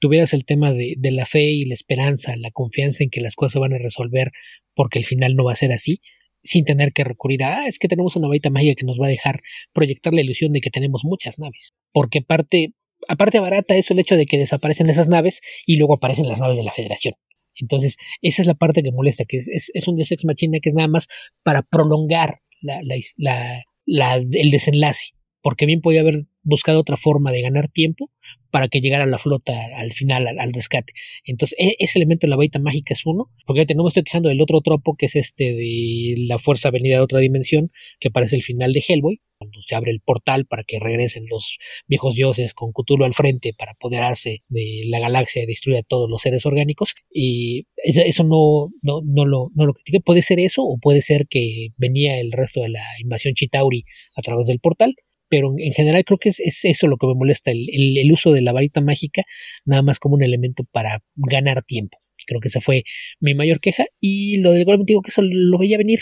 tuvieras 0.00 0.34
el 0.34 0.44
tema 0.44 0.72
de, 0.72 0.96
de, 0.98 1.12
la 1.12 1.24
fe 1.24 1.50
y 1.50 1.66
la 1.66 1.74
esperanza, 1.74 2.34
la 2.36 2.50
confianza 2.50 3.04
en 3.04 3.10
que 3.10 3.20
las 3.20 3.36
cosas 3.36 3.60
van 3.60 3.74
a 3.74 3.78
resolver 3.78 4.32
porque 4.74 4.98
el 4.98 5.04
final 5.04 5.36
no 5.36 5.44
va 5.44 5.52
a 5.52 5.56
ser 5.56 5.70
así, 5.70 6.00
sin 6.42 6.64
tener 6.64 6.92
que 6.92 7.04
recurrir 7.04 7.44
a, 7.44 7.62
ah, 7.62 7.68
es 7.68 7.78
que 7.78 7.88
tenemos 7.88 8.16
una 8.16 8.28
varita 8.28 8.50
mágica 8.50 8.74
que 8.74 8.86
nos 8.86 8.98
va 8.98 9.06
a 9.06 9.10
dejar 9.10 9.42
proyectar 9.72 10.12
la 10.14 10.22
ilusión 10.22 10.52
de 10.52 10.60
que 10.60 10.70
tenemos 10.70 11.02
muchas 11.04 11.38
naves. 11.38 11.70
Porque 11.92 12.22
parte, 12.22 12.74
aparte 13.08 13.40
barata 13.40 13.76
es 13.76 13.90
el 13.90 13.98
hecho 13.98 14.16
de 14.16 14.26
que 14.26 14.38
desaparecen 14.38 14.88
esas 14.88 15.08
naves 15.08 15.40
y 15.66 15.76
luego 15.76 15.94
aparecen 15.94 16.28
las 16.28 16.40
naves 16.40 16.56
de 16.56 16.64
la 16.64 16.72
Federación. 16.72 17.14
Entonces, 17.56 17.96
esa 18.22 18.42
es 18.42 18.46
la 18.46 18.54
parte 18.54 18.82
que 18.82 18.92
molesta, 18.92 19.24
que 19.24 19.38
es, 19.38 19.70
es, 19.74 19.88
un 19.88 19.96
Deus 19.96 20.12
Ex 20.12 20.24
Machina 20.24 20.58
que 20.62 20.70
es 20.70 20.74
nada 20.74 20.88
más 20.88 21.08
para 21.42 21.62
prolongar 21.62 22.40
la, 22.62 22.80
la, 22.82 23.64
la, 23.86 24.14
el 24.16 24.50
desenlace. 24.50 25.10
Porque 25.42 25.66
bien 25.66 25.80
podía 25.80 26.00
haber 26.00 26.26
buscado 26.42 26.80
otra 26.80 26.96
forma 26.96 27.32
de 27.32 27.42
ganar 27.42 27.68
tiempo 27.68 28.10
para 28.50 28.68
que 28.68 28.80
llegara 28.80 29.06
la 29.06 29.18
flota 29.18 29.54
al 29.76 29.92
final, 29.92 30.26
al, 30.26 30.52
rescate. 30.52 30.92
Entonces, 31.24 31.56
e, 31.58 31.76
ese 31.78 31.98
elemento 31.98 32.26
de 32.26 32.30
la 32.30 32.36
baita 32.36 32.58
mágica 32.58 32.94
es 32.94 33.06
uno, 33.06 33.30
porque 33.46 33.66
no 33.74 33.82
me 33.82 33.88
estoy 33.88 34.04
quejando 34.04 34.28
del 34.28 34.40
otro 34.40 34.60
tropo, 34.60 34.96
que 34.96 35.06
es 35.06 35.16
este 35.16 35.52
de 35.54 36.14
la 36.18 36.38
fuerza 36.38 36.70
venida 36.70 36.96
de 36.96 37.02
otra 37.02 37.20
dimensión, 37.20 37.70
que 37.98 38.08
aparece 38.08 38.36
el 38.36 38.42
final 38.42 38.72
de 38.72 38.84
Hellboy, 38.86 39.20
cuando 39.40 39.62
se 39.62 39.74
abre 39.74 39.90
el 39.90 40.00
portal 40.00 40.44
para 40.44 40.64
que 40.64 40.78
regresen 40.78 41.24
los 41.30 41.58
viejos 41.86 42.14
dioses 42.14 42.52
con 42.52 42.72
Cthulhu 42.72 43.04
al 43.04 43.14
frente 43.14 43.54
para 43.54 43.72
apoderarse 43.72 44.42
de 44.48 44.82
la 44.84 45.00
galaxia 45.00 45.42
y 45.42 45.46
destruir 45.46 45.78
a 45.78 45.82
todos 45.82 46.10
los 46.10 46.20
seres 46.20 46.44
orgánicos. 46.44 46.94
Y 47.10 47.66
eso 47.82 48.22
no, 48.22 48.68
no, 48.82 49.00
no, 49.02 49.24
lo, 49.24 49.50
no 49.54 49.64
lo. 49.64 49.74
Puede 50.04 50.20
ser 50.20 50.40
eso, 50.40 50.62
o 50.62 50.76
puede 50.76 51.00
ser 51.00 51.26
que 51.26 51.68
venía 51.78 52.20
el 52.20 52.32
resto 52.32 52.60
de 52.60 52.68
la 52.68 52.84
invasión 53.00 53.32
Chitauri 53.32 53.84
a 54.14 54.20
través 54.20 54.46
del 54.46 54.60
portal 54.60 54.94
pero 55.30 55.54
en 55.56 55.72
general 55.72 56.04
creo 56.04 56.18
que 56.18 56.28
es, 56.30 56.64
eso 56.64 56.86
lo 56.88 56.96
que 56.98 57.06
me 57.06 57.14
molesta, 57.14 57.52
el, 57.52 58.12
uso 58.12 58.32
de 58.32 58.42
la 58.42 58.52
varita 58.52 58.80
mágica, 58.80 59.22
nada 59.64 59.80
más 59.80 59.98
como 59.98 60.16
un 60.16 60.22
elemento 60.22 60.64
para 60.72 61.02
ganar 61.14 61.62
tiempo. 61.62 61.98
Creo 62.26 62.40
que 62.40 62.48
esa 62.48 62.60
fue 62.60 62.82
mi 63.20 63.34
mayor 63.34 63.60
queja. 63.60 63.86
Y 64.00 64.38
lo 64.40 64.50
del 64.52 64.64
golem, 64.64 64.84
digo 64.84 65.00
que 65.00 65.10
eso 65.10 65.22
lo 65.22 65.56
veía 65.56 65.78
venir, 65.78 66.00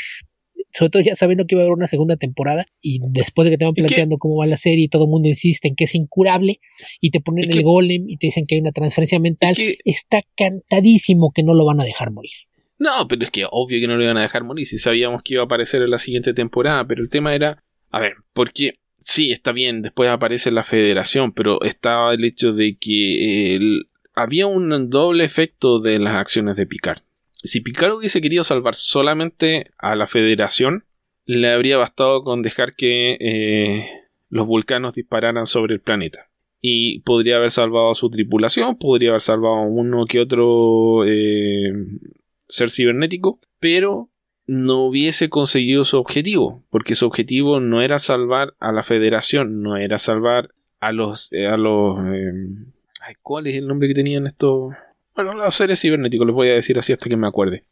sobre 0.73 0.91
todo 0.91 1.03
ya 1.03 1.15
sabiendo 1.15 1.47
que 1.47 1.55
iba 1.55 1.63
a 1.63 1.65
haber 1.67 1.77
una 1.77 1.87
segunda 1.87 2.17
temporada 2.17 2.67
y 2.81 3.01
después 3.11 3.45
de 3.45 3.51
que 3.51 3.59
te 3.59 3.67
van 3.67 3.75
planteando 3.75 4.17
cómo 4.17 4.37
va 4.37 4.47
la 4.47 4.57
serie 4.57 4.85
y 4.85 4.89
todo 4.89 5.05
el 5.05 5.11
mundo 5.11 5.29
insiste 5.29 5.69
en 5.69 5.77
que 5.77 5.85
es 5.85 5.95
incurable 5.95 6.61
y 7.01 7.11
te 7.11 7.21
ponen 7.21 7.53
el 7.53 7.63
golem 7.63 8.09
y 8.09 8.17
te 8.17 8.29
dicen 8.29 8.47
que 8.47 8.55
hay 8.55 8.63
una 8.63 8.73
transferencia 8.73 9.21
mental, 9.21 9.55
está 9.85 10.23
cantadísimo 10.37 11.33
que 11.35 11.43
no 11.43 11.55
lo 11.55 11.67
van 11.67 11.81
a 11.81 11.85
dejar 11.85 12.11
morir. 12.11 12.33
No, 12.79 13.07
pero 13.09 13.25
es 13.25 13.31
que 13.31 13.45
obvio 13.51 13.81
que 13.81 13.87
no 13.87 13.97
lo 13.97 14.05
iban 14.05 14.17
a 14.17 14.23
dejar 14.23 14.45
morir 14.45 14.67
si 14.67 14.79
sabíamos 14.79 15.23
que 15.23 15.35
iba 15.35 15.43
a 15.43 15.47
aparecer 15.47 15.83
en 15.83 15.91
la 15.91 15.99
siguiente 15.99 16.33
temporada, 16.33 16.87
pero 16.87 17.03
el 17.03 17.11
tema 17.11 17.35
era, 17.35 17.63
a 17.91 18.01
ver, 18.01 18.15
porque 18.33 18.79
sí, 19.01 19.31
está 19.31 19.53
bien, 19.53 19.83
después 19.83 20.11
aparece 20.11 20.51
la 20.51 20.65
federación, 20.65 21.33
pero 21.33 21.63
estaba 21.63 22.15
el 22.15 22.25
hecho 22.25 22.53
de 22.53 22.77
que 22.79 23.59
había 24.15 24.47
un 24.47 24.91
doble 24.91 25.25
efecto 25.25 25.81
de 25.81 25.99
las 25.99 26.17
acciones 26.17 26.57
de 26.57 26.67
Picard. 26.67 27.03
Si 27.43 27.61
Picard 27.61 27.95
hubiese 27.95 28.21
querido 28.21 28.45
salvar 28.45 28.75
solamente 28.75 29.71
a 29.79 29.95
la 29.95 30.07
federación, 30.07 30.85
le 31.25 31.53
habría 31.53 31.77
bastado 31.77 32.25
con 32.25 32.43
dejar 32.43 32.75
que 32.75 33.17
eh, 33.21 33.85
los 34.29 34.47
vulcanos 34.47 34.95
dispararan 34.95 35.47
sobre 35.47 35.75
el 35.75 35.81
planeta. 35.81 36.31
Y 36.61 37.01
podría 37.01 37.37
haber 37.37 37.53
salvado 37.53 37.91
a 37.91 37.95
su 37.95 38.11
tripulación, 38.11 38.79
podría 38.79 39.11
haber 39.11 39.21
salvado 39.21 39.57
a 39.57 39.67
uno 39.67 40.07
que 40.07 40.21
otro 40.21 41.05
eh, 41.07 41.73
ser 42.49 42.71
cibernético, 42.71 43.39
pero 43.61 44.11
no 44.49 44.87
hubiese 44.87 45.29
conseguido 45.29 45.85
su 45.85 45.99
objetivo, 45.99 46.65
porque 46.71 46.95
su 46.95 47.07
objetivo 47.07 47.61
no 47.61 47.83
era 47.83 47.99
salvar 47.99 48.55
a 48.59 48.73
la 48.73 48.83
federación, 48.83 49.63
no 49.63 49.77
era 49.77 49.99
salvar 49.99 50.49
a 50.81 50.91
los... 50.91 51.31
Eh, 51.33 51.47
a 51.47 51.59
los 51.59 51.99
eh, 52.09 52.33
¿Cuál 53.23 53.47
es 53.47 53.57
el 53.57 53.69
nombre 53.69 53.89
que 53.89 53.95
tenían 53.95 54.27
estos? 54.27 54.73
Bueno, 55.15 55.35
los 55.35 55.55
seres 55.55 55.81
cibernéticos, 55.81 56.27
les 56.27 56.35
voy 56.35 56.49
a 56.49 56.55
decir 56.55 56.79
así 56.79 56.95
hasta 56.95 57.09
que 57.09 57.17
me 57.17 57.29
acuerde. 57.29 57.65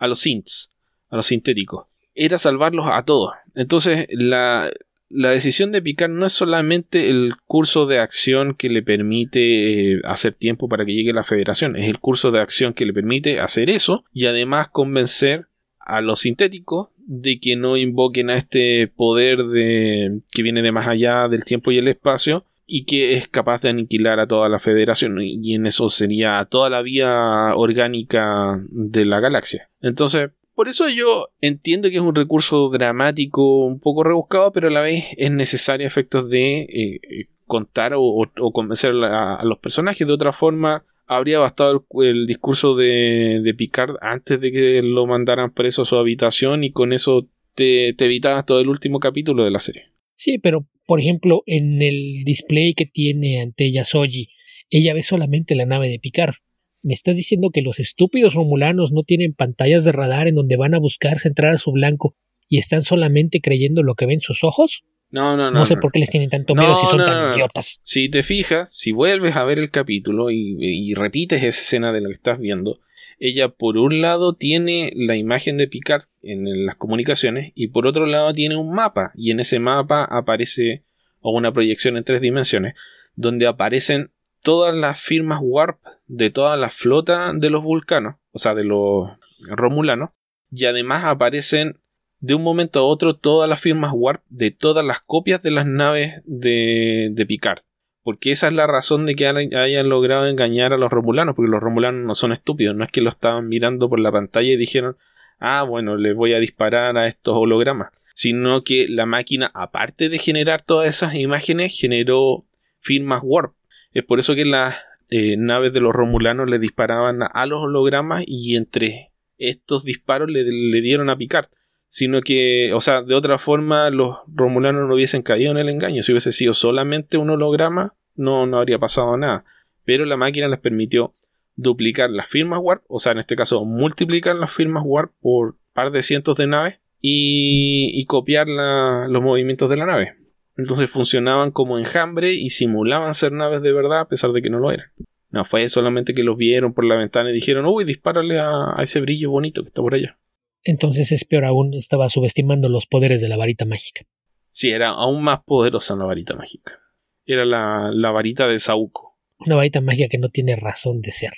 A 0.00 0.06
los 0.06 0.20
synths, 0.20 0.70
a 1.10 1.16
los 1.16 1.26
sintéticos. 1.26 1.86
Era 2.14 2.38
salvarlos 2.38 2.86
a 2.88 3.04
todos. 3.04 3.32
Entonces, 3.54 4.06
la, 4.10 4.70
la 5.10 5.30
decisión 5.30 5.70
de 5.70 5.82
picar 5.82 6.08
no 6.08 6.24
es 6.24 6.32
solamente 6.32 7.10
el 7.10 7.34
curso 7.46 7.84
de 7.84 7.98
acción 7.98 8.54
que 8.54 8.70
le 8.70 8.82
permite 8.82 9.92
eh, 9.92 10.00
hacer 10.04 10.32
tiempo 10.32 10.66
para 10.68 10.86
que 10.86 10.94
llegue 10.94 11.12
la 11.12 11.24
federación, 11.24 11.76
es 11.76 11.86
el 11.88 11.98
curso 11.98 12.30
de 12.30 12.40
acción 12.40 12.72
que 12.72 12.86
le 12.86 12.94
permite 12.94 13.38
hacer 13.38 13.68
eso 13.68 14.04
y 14.14 14.26
además 14.26 14.68
convencer 14.68 15.48
a 15.84 16.00
los 16.00 16.20
sintéticos 16.20 16.88
de 16.98 17.40
que 17.40 17.56
no 17.56 17.76
invoquen 17.76 18.30
a 18.30 18.36
este 18.36 18.88
poder 18.88 19.44
de 19.44 20.20
que 20.32 20.42
viene 20.42 20.62
de 20.62 20.72
más 20.72 20.86
allá 20.86 21.28
del 21.28 21.44
tiempo 21.44 21.72
y 21.72 21.78
el 21.78 21.88
espacio 21.88 22.44
y 22.66 22.84
que 22.84 23.14
es 23.14 23.28
capaz 23.28 23.62
de 23.62 23.70
aniquilar 23.70 24.20
a 24.20 24.26
toda 24.26 24.48
la 24.48 24.58
federación 24.58 25.20
y 25.20 25.54
en 25.54 25.66
eso 25.66 25.88
sería 25.88 26.46
toda 26.48 26.70
la 26.70 26.82
vía 26.82 27.54
orgánica 27.54 28.60
de 28.70 29.04
la 29.04 29.20
galaxia. 29.20 29.68
Entonces, 29.80 30.30
por 30.54 30.68
eso 30.68 30.88
yo 30.88 31.28
entiendo 31.40 31.88
que 31.88 31.96
es 31.96 32.02
un 32.02 32.14
recurso 32.14 32.68
dramático 32.68 33.64
un 33.64 33.80
poco 33.80 34.04
rebuscado, 34.04 34.52
pero 34.52 34.68
a 34.68 34.70
la 34.70 34.82
vez 34.82 35.06
es 35.16 35.30
necesario 35.30 35.86
efectos 35.86 36.28
de 36.28 36.60
eh, 36.62 37.00
eh, 37.02 37.26
contar 37.46 37.94
o, 37.96 38.30
convencer 38.52 38.92
a, 38.92 39.42
los 39.44 39.58
personajes. 39.58 40.06
De 40.06 40.12
otra 40.12 40.32
forma, 40.32 40.84
habría 41.16 41.38
bastado 41.38 41.86
el, 42.02 42.26
discurso 42.26 42.74
de, 42.74 43.54
Picard 43.56 43.96
antes 44.00 44.40
de 44.40 44.52
que 44.52 44.82
lo 44.82 45.06
mandaran 45.06 45.52
preso 45.52 45.82
a 45.82 45.86
su 45.86 45.96
habitación 45.96 46.64
y 46.64 46.72
con 46.72 46.92
eso 46.92 47.28
te, 47.54 47.94
te 47.94 48.04
evitabas 48.06 48.46
todo 48.46 48.60
el 48.60 48.68
último 48.68 49.00
capítulo 49.00 49.44
de 49.44 49.50
la 49.50 49.60
serie. 49.60 49.92
Sí, 50.16 50.38
pero 50.38 50.68
por 50.86 51.00
ejemplo, 51.00 51.42
en 51.46 51.80
el 51.80 52.24
display 52.24 52.74
que 52.74 52.86
tiene 52.86 53.40
ante 53.40 53.66
ella 53.66 53.84
Soji, 53.84 54.28
ella 54.70 54.94
ve 54.94 55.02
solamente 55.02 55.54
la 55.54 55.66
nave 55.66 55.88
de 55.88 55.98
Picard. 55.98 56.34
¿Me 56.82 56.94
estás 56.94 57.16
diciendo 57.16 57.50
que 57.50 57.62
los 57.62 57.78
estúpidos 57.78 58.34
romulanos 58.34 58.92
no 58.92 59.02
tienen 59.04 59.34
pantallas 59.34 59.84
de 59.84 59.92
radar 59.92 60.26
en 60.26 60.34
donde 60.34 60.56
van 60.56 60.74
a 60.74 60.78
buscar 60.78 61.18
centrar 61.18 61.52
a 61.54 61.58
su 61.58 61.70
blanco 61.72 62.16
y 62.48 62.58
están 62.58 62.82
solamente 62.82 63.40
creyendo 63.40 63.82
lo 63.82 63.94
que 63.94 64.06
ven 64.06 64.20
sus 64.20 64.42
ojos? 64.44 64.82
No, 65.12 65.36
no, 65.36 65.50
no. 65.50 65.60
No 65.60 65.66
sé 65.66 65.76
por 65.76 65.92
qué 65.92 66.00
les 66.00 66.10
tienen 66.10 66.30
tanto 66.30 66.54
miedo 66.54 66.74
si 66.74 66.86
son 66.86 67.04
tan 67.04 67.34
idiotas. 67.34 67.80
Si 67.82 68.08
te 68.08 68.22
fijas, 68.22 68.74
si 68.74 68.92
vuelves 68.92 69.36
a 69.36 69.44
ver 69.44 69.58
el 69.58 69.70
capítulo 69.70 70.30
y, 70.30 70.94
repites 70.94 71.42
esa 71.42 71.48
escena 71.60 71.92
de 71.92 72.00
lo 72.00 72.08
que 72.08 72.14
estás 72.14 72.38
viendo, 72.38 72.80
ella 73.18 73.50
por 73.50 73.76
un 73.76 74.00
lado 74.00 74.32
tiene 74.34 74.90
la 74.96 75.14
imagen 75.16 75.58
de 75.58 75.68
Picard 75.68 76.04
en 76.22 76.64
las 76.64 76.76
comunicaciones 76.76 77.52
y 77.54 77.68
por 77.68 77.86
otro 77.86 78.06
lado 78.06 78.32
tiene 78.32 78.56
un 78.56 78.72
mapa 78.72 79.12
y 79.14 79.30
en 79.30 79.40
ese 79.40 79.60
mapa 79.60 80.04
aparece 80.04 80.82
o 81.20 81.30
una 81.30 81.52
proyección 81.52 81.96
en 81.98 82.04
tres 82.04 82.20
dimensiones 82.22 82.74
donde 83.14 83.46
aparecen 83.46 84.10
todas 84.40 84.74
las 84.74 84.98
firmas 84.98 85.40
warp 85.42 85.78
de 86.06 86.30
toda 86.30 86.56
la 86.56 86.70
flota 86.70 87.32
de 87.34 87.50
los 87.50 87.62
vulcanos, 87.62 88.16
o 88.32 88.38
sea, 88.38 88.54
de 88.54 88.64
los 88.64 89.10
romulanos, 89.46 90.10
y 90.50 90.64
además 90.64 91.04
aparecen 91.04 91.81
de 92.22 92.34
un 92.34 92.42
momento 92.42 92.80
a 92.80 92.84
otro 92.84 93.14
todas 93.14 93.50
las 93.50 93.60
firmas 93.60 93.92
warp 93.94 94.22
de 94.30 94.50
todas 94.50 94.82
las 94.82 95.02
copias 95.02 95.42
de 95.42 95.50
las 95.50 95.66
naves 95.66 96.22
de, 96.24 97.10
de 97.12 97.26
Picard. 97.26 97.60
Porque 98.02 98.30
esa 98.30 98.48
es 98.48 98.54
la 98.54 98.66
razón 98.66 99.04
de 99.04 99.14
que 99.14 99.26
hayan 99.26 99.88
logrado 99.90 100.26
engañar 100.26 100.72
a 100.72 100.78
los 100.78 100.90
romulanos, 100.90 101.36
porque 101.36 101.50
los 101.50 101.60
romulanos 101.60 102.06
no 102.06 102.14
son 102.14 102.32
estúpidos, 102.32 102.74
no 102.74 102.82
es 102.82 102.90
que 102.90 103.02
lo 103.02 103.10
estaban 103.10 103.46
mirando 103.48 103.90
por 103.90 104.00
la 104.00 104.10
pantalla 104.10 104.50
y 104.50 104.56
dijeron, 104.56 104.96
ah, 105.38 105.62
bueno, 105.62 105.96
les 105.96 106.16
voy 106.16 106.32
a 106.32 106.40
disparar 106.40 106.96
a 106.96 107.06
estos 107.06 107.36
hologramas, 107.36 107.90
sino 108.14 108.64
que 108.64 108.88
la 108.88 109.04
máquina, 109.04 109.50
aparte 109.54 110.08
de 110.08 110.18
generar 110.18 110.64
todas 110.64 110.88
esas 110.88 111.14
imágenes, 111.14 111.78
generó 111.78 112.46
firmas 112.80 113.20
warp 113.22 113.54
es 113.92 114.04
por 114.04 114.18
eso 114.18 114.34
que 114.34 114.44
las 114.44 114.76
eh, 115.10 115.36
naves 115.36 115.72
de 115.72 115.80
los 115.80 115.92
romulanos 115.92 116.48
le 116.48 116.58
disparaban 116.58 117.20
a 117.22 117.46
los 117.46 117.60
hologramas 117.60 118.24
y 118.26 118.56
entre 118.56 119.12
estos 119.38 119.84
disparos 119.84 120.30
le, 120.30 120.44
dieron 120.80 121.10
a 121.10 121.16
picar. 121.16 121.50
Sino 121.94 122.22
que, 122.22 122.72
o 122.72 122.80
sea, 122.80 123.02
de 123.02 123.14
otra 123.14 123.38
forma 123.38 123.90
los 123.90 124.16
romulanos 124.26 124.88
no 124.88 124.94
hubiesen 124.94 125.20
caído 125.20 125.50
en 125.50 125.58
el 125.58 125.68
engaño. 125.68 126.00
Si 126.00 126.10
hubiese 126.10 126.32
sido 126.32 126.54
solamente 126.54 127.18
un 127.18 127.28
holograma, 127.28 127.94
no, 128.14 128.46
no 128.46 128.56
habría 128.56 128.78
pasado 128.78 129.14
nada. 129.18 129.44
Pero 129.84 130.06
la 130.06 130.16
máquina 130.16 130.48
les 130.48 130.58
permitió 130.58 131.12
duplicar 131.54 132.08
las 132.08 132.28
firmas 132.28 132.60
warp, 132.62 132.82
o 132.88 132.98
sea, 132.98 133.12
en 133.12 133.18
este 133.18 133.36
caso 133.36 133.66
multiplicar 133.66 134.36
las 134.36 134.50
firmas 134.50 134.84
warp 134.86 135.12
por 135.20 135.56
par 135.74 135.90
de 135.90 136.02
cientos 136.02 136.38
de 136.38 136.46
naves 136.46 136.78
y, 137.02 138.02
copiar 138.06 138.48
los 138.48 139.22
movimientos 139.22 139.68
de 139.68 139.76
la 139.76 139.84
nave. 139.84 140.14
Entonces 140.56 140.88
funcionaban 140.88 141.50
como 141.50 141.78
enjambre 141.78 142.32
y 142.32 142.48
simulaban 142.48 143.12
ser 143.12 143.32
naves 143.32 143.60
de 143.60 143.74
verdad 143.74 144.00
a 144.00 144.08
pesar 144.08 144.32
de 144.32 144.40
que 144.40 144.48
no 144.48 144.60
lo 144.60 144.70
eran. 144.70 144.86
No 145.28 145.44
fue 145.44 145.68
solamente 145.68 146.14
que 146.14 146.24
los 146.24 146.38
vieron 146.38 146.72
por 146.72 146.86
la 146.86 146.96
ventana 146.96 147.28
y 147.28 147.34
dijeron, 147.34 147.66
uy, 147.66 147.84
dispárale 147.84 148.38
a, 148.38 148.76
ese 148.78 149.02
brillo 149.02 149.30
bonito 149.30 149.60
que 149.60 149.68
está 149.68 149.82
por 149.82 149.94
allá. 149.94 150.18
Entonces 150.64 151.12
es 151.12 151.24
peor 151.24 151.44
aún, 151.44 151.74
estaba 151.74 152.08
subestimando 152.08 152.68
los 152.68 152.86
poderes 152.86 153.20
de 153.20 153.28
la 153.28 153.36
varita 153.36 153.64
mágica. 153.64 154.02
Sí, 154.50 154.70
era 154.70 154.90
aún 154.90 155.22
más 155.22 155.40
poderosa 155.44 155.96
la 155.96 156.04
varita 156.04 156.34
mágica. 156.34 156.78
Era 157.24 157.44
la, 157.44 157.90
la 157.92 158.10
varita 158.10 158.46
de 158.48 158.58
Sauco. 158.58 159.18
Una 159.38 159.56
varita 159.56 159.80
mágica 159.80 160.08
que 160.08 160.18
no 160.18 160.28
tiene 160.28 160.56
razón 160.56 161.00
de 161.00 161.12
ser. 161.12 161.32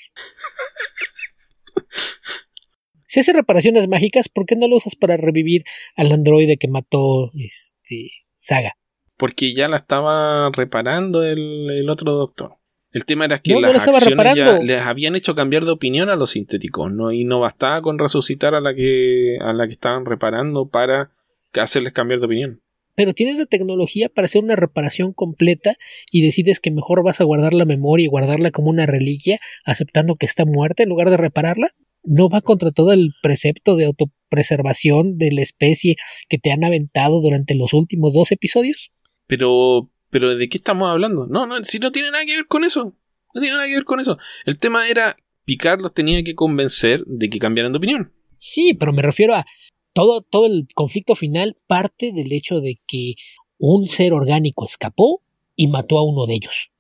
si 3.07 3.21
hace 3.21 3.33
reparaciones 3.33 3.89
mágicas, 3.89 4.29
¿por 4.29 4.47
qué 4.47 4.57
no 4.57 4.69
lo 4.69 4.77
usas 4.77 4.97
para 4.97 5.17
revivir 5.17 5.65
al 5.97 6.13
androide 6.13 6.57
que 6.57 6.69
mató 6.69 7.31
este 7.35 8.11
Saga? 8.37 8.75
porque 9.17 9.55
ya 9.55 9.69
la 9.69 9.77
estaba 9.77 10.51
reparando 10.51 11.23
el, 11.23 11.89
otro 11.89 12.13
doctor. 12.13 12.57
El 12.95 13.05
tema 13.05 13.25
era 13.25 13.41
que 13.41 13.55
las 13.57 13.89
acciones 13.89 14.37
ya 14.37 14.61
les 14.61 14.81
habían 14.83 15.17
hecho 15.17 15.35
cambiar 15.35 15.65
de 15.65 15.73
opinión 15.73 16.11
a 16.11 16.17
los 16.17 16.31
sintéticos, 16.31 16.93
¿no? 16.93 17.11
Y 17.11 17.25
no 17.25 17.41
bastaba 17.41 17.83
con 17.83 17.99
resucitar 17.99 18.55
a 18.55 18.61
la 18.61 18.73
que, 18.73 19.37
a 19.41 19.53
la 19.53 19.67
que 19.67 19.73
estaban 19.73 20.07
reparando 20.07 20.69
para 20.69 21.11
hacerles 21.55 21.93
cambiar 21.93 22.21
de 22.21 22.27
opinión. 22.27 22.61
Pero 22.95 23.13
tienes 23.13 23.39
la 23.39 23.47
tecnología 23.47 24.09
para 24.09 24.27
hacer 24.27 24.45
una 24.45 24.55
reparación 24.55 25.13
completa 25.13 25.75
y 26.13 26.23
decides 26.23 26.61
que 26.61 26.71
mejor 26.71 27.03
vas 27.03 27.21
a 27.21 27.25
guardar 27.25 27.53
la 27.53 27.65
memoria 27.65 28.05
y 28.05 28.09
guardarla 28.09 28.53
como 28.53 28.71
una 28.71 28.87
reliquia, 28.87 29.41
aceptando 29.65 30.15
que 30.15 30.27
está 30.27 30.45
muerta 30.45 30.85
en 30.85 30.89
lugar 30.89 31.11
de 31.11 31.17
repararla. 31.17 31.71
¿No 32.05 32.29
va 32.29 32.43
contra 32.43 32.71
todo 32.71 32.93
el 32.93 33.11
precepto 33.23 33.75
de 33.75 33.87
autopreservación 33.87 35.19
de 35.19 35.33
la 35.33 35.43
especie 35.43 35.97
que 36.29 36.39
te 36.39 36.53
han 36.53 36.63
aventado 36.63 37.21
durante 37.21 37.57
los 37.57 37.73
últimos 37.73 38.15
dos 38.15 38.31
episodios? 38.31 38.93
Pero, 39.27 39.91
pero 40.15 40.37
¿de 40.37 40.49
qué 40.49 40.59
estamos 40.59 40.89
hablando? 40.89 41.27
No, 41.27 41.45
no, 41.45 41.61
si 41.65 41.81
no 41.81 41.91
tiene 41.91 42.13
nada 42.13 42.25
que 42.25 42.37
ver 42.37 42.47
con 42.47 42.63
eso. 42.63 42.95
No 43.35 43.41
tiene 43.41 43.57
nada 43.57 43.67
que 43.67 43.75
ver 43.75 43.85
con 43.85 43.99
eso. 43.99 44.17
El 44.47 44.59
tema 44.59 44.89
era, 44.89 45.17
Picard 45.45 45.81
los 45.81 45.93
tenía 45.93 46.23
que 46.23 46.37
convencer 46.37 47.03
de 47.05 47.29
que 47.29 47.41
cambiaran 47.41 47.73
de 47.73 47.79
opinión. 47.79 48.13
Sí, 48.37 48.75
pero 48.75 48.93
me 48.93 49.03
refiero 49.03 49.35
a 49.35 49.45
todo, 49.93 50.23
todo 50.23 50.47
el 50.47 50.69
conflicto 50.73 51.17
final 51.17 51.57
parte 51.67 52.13
del 52.15 52.31
hecho 52.31 52.61
de 52.61 52.79
que 52.87 53.15
un 53.59 53.89
ser 53.89 54.13
orgánico 54.13 54.65
escapó 54.65 55.21
y 55.57 55.67
mató 55.67 55.99
a 55.99 56.09
uno 56.09 56.27
de 56.27 56.35
ellos. 56.35 56.71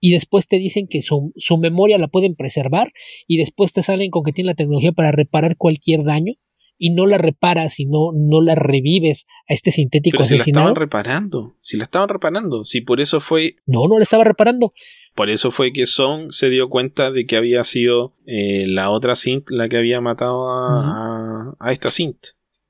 Y 0.00 0.10
después 0.10 0.48
te 0.48 0.56
dicen 0.56 0.88
que 0.88 1.00
su, 1.00 1.32
su, 1.36 1.58
memoria 1.58 1.96
la 1.96 2.08
pueden 2.08 2.34
preservar 2.34 2.92
y 3.28 3.36
después 3.36 3.72
te 3.72 3.84
salen 3.84 4.10
con 4.10 4.24
que 4.24 4.32
tienen 4.32 4.48
la 4.48 4.56
tecnología 4.56 4.90
para 4.90 5.12
reparar 5.12 5.56
cualquier 5.56 6.02
daño 6.02 6.32
y 6.78 6.90
no 6.90 7.06
la 7.06 7.18
reparas 7.18 7.78
y 7.80 7.86
no, 7.86 8.10
no 8.12 8.40
la 8.40 8.54
revives 8.54 9.26
a 9.48 9.54
este 9.54 9.70
sintético 9.70 10.18
Pero 10.18 10.24
si 10.28 10.36
la 10.36 10.44
estaban 10.44 10.74
reparando, 10.74 11.56
si 11.60 11.76
la 11.76 11.84
estaban 11.84 12.08
reparando, 12.08 12.64
si 12.64 12.80
por 12.80 13.00
eso 13.00 13.20
fue... 13.20 13.56
No, 13.66 13.86
no 13.88 13.98
la 13.98 14.02
estaba 14.02 14.24
reparando. 14.24 14.72
Por 15.14 15.30
eso 15.30 15.50
fue 15.50 15.72
que 15.72 15.86
Son 15.86 16.32
se 16.32 16.50
dio 16.50 16.68
cuenta 16.68 17.10
de 17.10 17.26
que 17.26 17.36
había 17.36 17.62
sido 17.64 18.14
eh, 18.26 18.66
la 18.66 18.90
otra 18.90 19.16
Sint 19.16 19.48
la 19.50 19.68
que 19.68 19.76
había 19.76 20.00
matado 20.00 20.50
a, 20.50 21.54
a, 21.58 21.72
esta 21.72 21.90
Sint. 21.90 22.18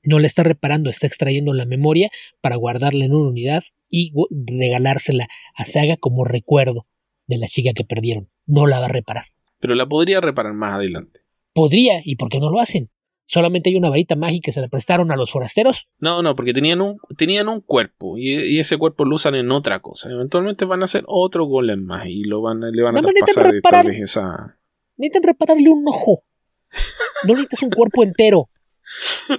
No 0.03 0.19
la 0.19 0.27
está 0.27 0.43
reparando, 0.43 0.91
está 0.91 1.07
extrayendo 1.07 1.53
la 1.53 1.65
memoria 1.65 2.11
para 2.41 2.57
guardarla 2.57 3.05
en 3.05 3.13
una 3.13 3.29
unidad 3.29 3.63
y 3.89 4.13
regalársela 4.29 5.27
a 5.55 5.65
Saga 5.65 5.97
como 5.97 6.25
recuerdo 6.25 6.85
de 7.25 7.39
la 7.39 7.47
chica 7.47 7.71
que 7.73 7.83
perdieron. 7.83 8.29
No 8.45 8.67
la 8.67 8.79
va 8.79 8.85
a 8.85 8.89
reparar. 8.89 9.25
Pero 9.59 9.73
la 9.73 9.87
podría 9.87 10.21
reparar 10.21 10.53
más 10.53 10.73
adelante. 10.73 11.21
Podría, 11.53 12.01
¿y 12.03 12.17
por 12.17 12.29
qué 12.29 12.39
no 12.39 12.51
lo 12.51 12.59
hacen? 12.59 12.91
Solamente 13.25 13.69
hay 13.69 13.75
una 13.75 13.89
varita 13.89 14.15
mágica 14.15 14.45
que 14.45 14.51
se 14.51 14.61
la 14.61 14.67
prestaron 14.67 15.11
a 15.11 15.15
los 15.15 15.31
forasteros. 15.31 15.87
No, 15.99 16.21
no, 16.21 16.35
porque 16.35 16.53
tenían 16.53 16.81
un, 16.81 16.97
tenían 17.17 17.49
un 17.49 17.61
cuerpo 17.61 18.17
y, 18.17 18.59
ese 18.59 18.77
cuerpo 18.77 19.05
lo 19.05 19.15
usan 19.15 19.35
en 19.35 19.51
otra 19.51 19.81
cosa. 19.81 20.09
Eventualmente 20.09 20.65
van 20.65 20.81
a 20.81 20.85
hacer 20.85 21.03
otro 21.07 21.45
golem 21.45 21.83
más 21.83 22.07
y 22.07 22.23
lo 22.23 22.41
van, 22.41 22.59
le 22.59 22.81
van 22.81 22.97
a 22.97 23.01
traspasar 23.01 23.51
reparar, 23.51 23.87
esa... 23.91 24.57
Necesitan 24.97 25.23
repararle 25.23 25.69
un 25.69 25.87
ojo. 25.87 26.23
No 27.25 27.33
necesitas 27.33 27.63
un 27.63 27.69
cuerpo 27.69 28.03
entero. 28.03 28.49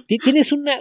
Tienes 0.07 0.51
una, 0.51 0.77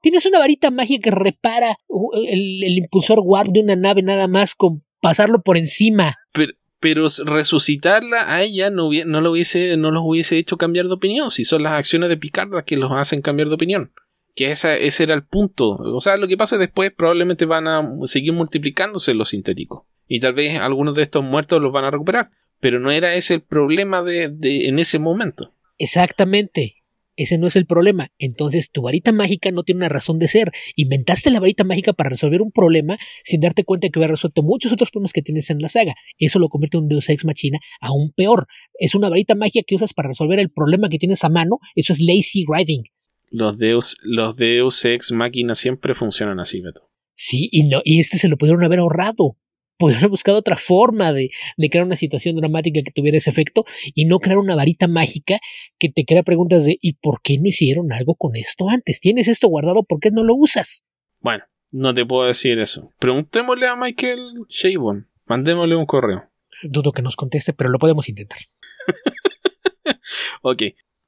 tienes 0.00 0.26
una 0.26 0.40
varita 0.40 0.70
mágica 0.70 1.10
que 1.10 1.16
repara 1.16 1.76
el, 2.12 2.64
el 2.64 2.78
impulsor 2.78 3.20
warp 3.22 3.50
de 3.50 3.60
una 3.60 3.76
nave 3.76 4.02
nada 4.02 4.26
más 4.26 4.54
con 4.54 4.82
pasarlo 5.00 5.42
por 5.42 5.56
encima. 5.56 6.16
Pero, 6.32 6.52
pero 6.80 7.06
resucitarla 7.24 8.34
a 8.34 8.42
ella 8.42 8.70
no, 8.70 8.90
no, 9.06 9.20
lo 9.20 9.30
hubiese, 9.30 9.76
no 9.76 9.90
los 9.90 10.02
hubiese 10.04 10.38
hecho 10.38 10.56
cambiar 10.56 10.86
de 10.86 10.94
opinión, 10.94 11.30
si 11.30 11.44
son 11.44 11.62
las 11.62 11.72
acciones 11.72 12.08
de 12.08 12.16
Picard 12.16 12.52
las 12.52 12.64
que 12.64 12.78
los 12.78 12.90
hacen 12.92 13.20
cambiar 13.20 13.48
de 13.48 13.54
opinión. 13.54 13.92
Que 14.34 14.50
ese 14.50 15.02
era 15.02 15.14
el 15.14 15.24
punto. 15.24 15.70
O 15.70 16.00
sea, 16.00 16.16
lo 16.16 16.26
que 16.26 16.36
pasa 16.36 16.56
después 16.56 16.92
probablemente 16.92 17.44
van 17.44 17.68
a 17.68 17.86
seguir 18.04 18.32
multiplicándose 18.32 19.12
los 19.12 19.30
sintéticos. 19.30 19.82
Y 20.08 20.20
tal 20.20 20.32
vez 20.32 20.58
algunos 20.58 20.96
de 20.96 21.02
estos 21.02 21.22
muertos 21.22 21.60
los 21.60 21.72
van 21.72 21.84
a 21.84 21.90
recuperar. 21.90 22.30
Pero 22.60 22.80
no 22.80 22.90
era 22.90 23.14
ese 23.14 23.34
el 23.34 23.40
problema 23.42 24.02
de 24.02 24.30
en 24.40 24.78
ese 24.78 24.98
momento. 24.98 25.52
Exactamente. 25.78 26.79
Ese 27.22 27.36
no 27.36 27.46
es 27.46 27.56
el 27.56 27.66
problema. 27.66 28.08
Entonces 28.18 28.70
tu 28.70 28.82
varita 28.82 29.12
mágica 29.12 29.50
no 29.50 29.62
tiene 29.62 29.80
una 29.80 29.88
razón 29.90 30.18
de 30.18 30.26
ser. 30.26 30.52
Inventaste 30.74 31.30
la 31.30 31.38
varita 31.38 31.64
mágica 31.64 31.92
para 31.92 32.08
resolver 32.08 32.40
un 32.40 32.50
problema 32.50 32.98
sin 33.24 33.40
darte 33.40 33.64
cuenta 33.64 33.90
que 33.90 33.98
hubiera 33.98 34.12
resuelto 34.12 34.42
muchos 34.42 34.72
otros 34.72 34.90
problemas 34.90 35.12
que 35.12 35.20
tienes 35.20 35.50
en 35.50 35.60
la 35.60 35.68
saga. 35.68 35.94
Eso 36.18 36.38
lo 36.38 36.48
convierte 36.48 36.78
en 36.78 36.84
un 36.84 36.88
Deus 36.88 37.08
Ex 37.10 37.26
Machina 37.26 37.58
aún 37.80 38.12
peor. 38.16 38.46
Es 38.78 38.94
una 38.94 39.10
varita 39.10 39.34
mágica 39.34 39.64
que 39.66 39.74
usas 39.74 39.92
para 39.92 40.08
resolver 40.08 40.38
el 40.38 40.50
problema 40.50 40.88
que 40.88 40.98
tienes 40.98 41.22
a 41.22 41.28
mano. 41.28 41.58
Eso 41.74 41.92
es 41.92 42.00
lazy 42.00 42.44
writing. 42.48 42.84
Los 43.30 43.58
Deus, 43.58 43.98
los 44.02 44.36
Deus 44.36 44.84
Ex 44.84 45.12
Máquina 45.12 45.54
siempre 45.54 45.94
funcionan 45.94 46.40
así, 46.40 46.60
Beto. 46.60 46.90
Sí, 47.14 47.50
y, 47.52 47.64
no, 47.64 47.82
y 47.84 48.00
este 48.00 48.16
se 48.16 48.28
lo 48.28 48.38
pudieron 48.38 48.64
haber 48.64 48.78
ahorrado. 48.78 49.36
Pudieron 49.80 50.02
haber 50.02 50.10
buscado 50.10 50.36
otra 50.36 50.58
forma 50.58 51.14
de, 51.14 51.30
de, 51.56 51.70
crear 51.70 51.86
una 51.86 51.96
situación 51.96 52.36
dramática 52.36 52.82
que 52.84 52.90
tuviera 52.90 53.16
ese 53.16 53.30
efecto 53.30 53.64
y 53.94 54.04
no 54.04 54.18
crear 54.18 54.36
una 54.36 54.54
varita 54.54 54.88
mágica 54.88 55.38
que 55.78 55.88
te 55.88 56.04
crea 56.04 56.22
preguntas 56.22 56.66
de 56.66 56.76
¿y 56.82 56.92
por 56.92 57.22
qué 57.22 57.38
no 57.38 57.48
hicieron 57.48 57.90
algo 57.90 58.14
con 58.14 58.36
esto 58.36 58.68
antes? 58.68 59.00
¿Tienes 59.00 59.26
esto 59.26 59.48
guardado? 59.48 59.82
¿Por 59.82 59.98
qué 59.98 60.10
no 60.10 60.22
lo 60.22 60.34
usas? 60.34 60.84
Bueno, 61.20 61.44
no 61.72 61.94
te 61.94 62.04
puedo 62.04 62.26
decir 62.26 62.58
eso. 62.58 62.92
Preguntémosle 62.98 63.68
a 63.68 63.74
Michael 63.74 64.44
Shabon. 64.50 65.08
Mandémosle 65.24 65.76
un 65.76 65.86
correo. 65.86 66.24
Dudo 66.62 66.92
que 66.92 67.00
nos 67.00 67.16
conteste, 67.16 67.54
pero 67.54 67.70
lo 67.70 67.78
podemos 67.78 68.06
intentar. 68.10 68.40
ok. 70.42 70.62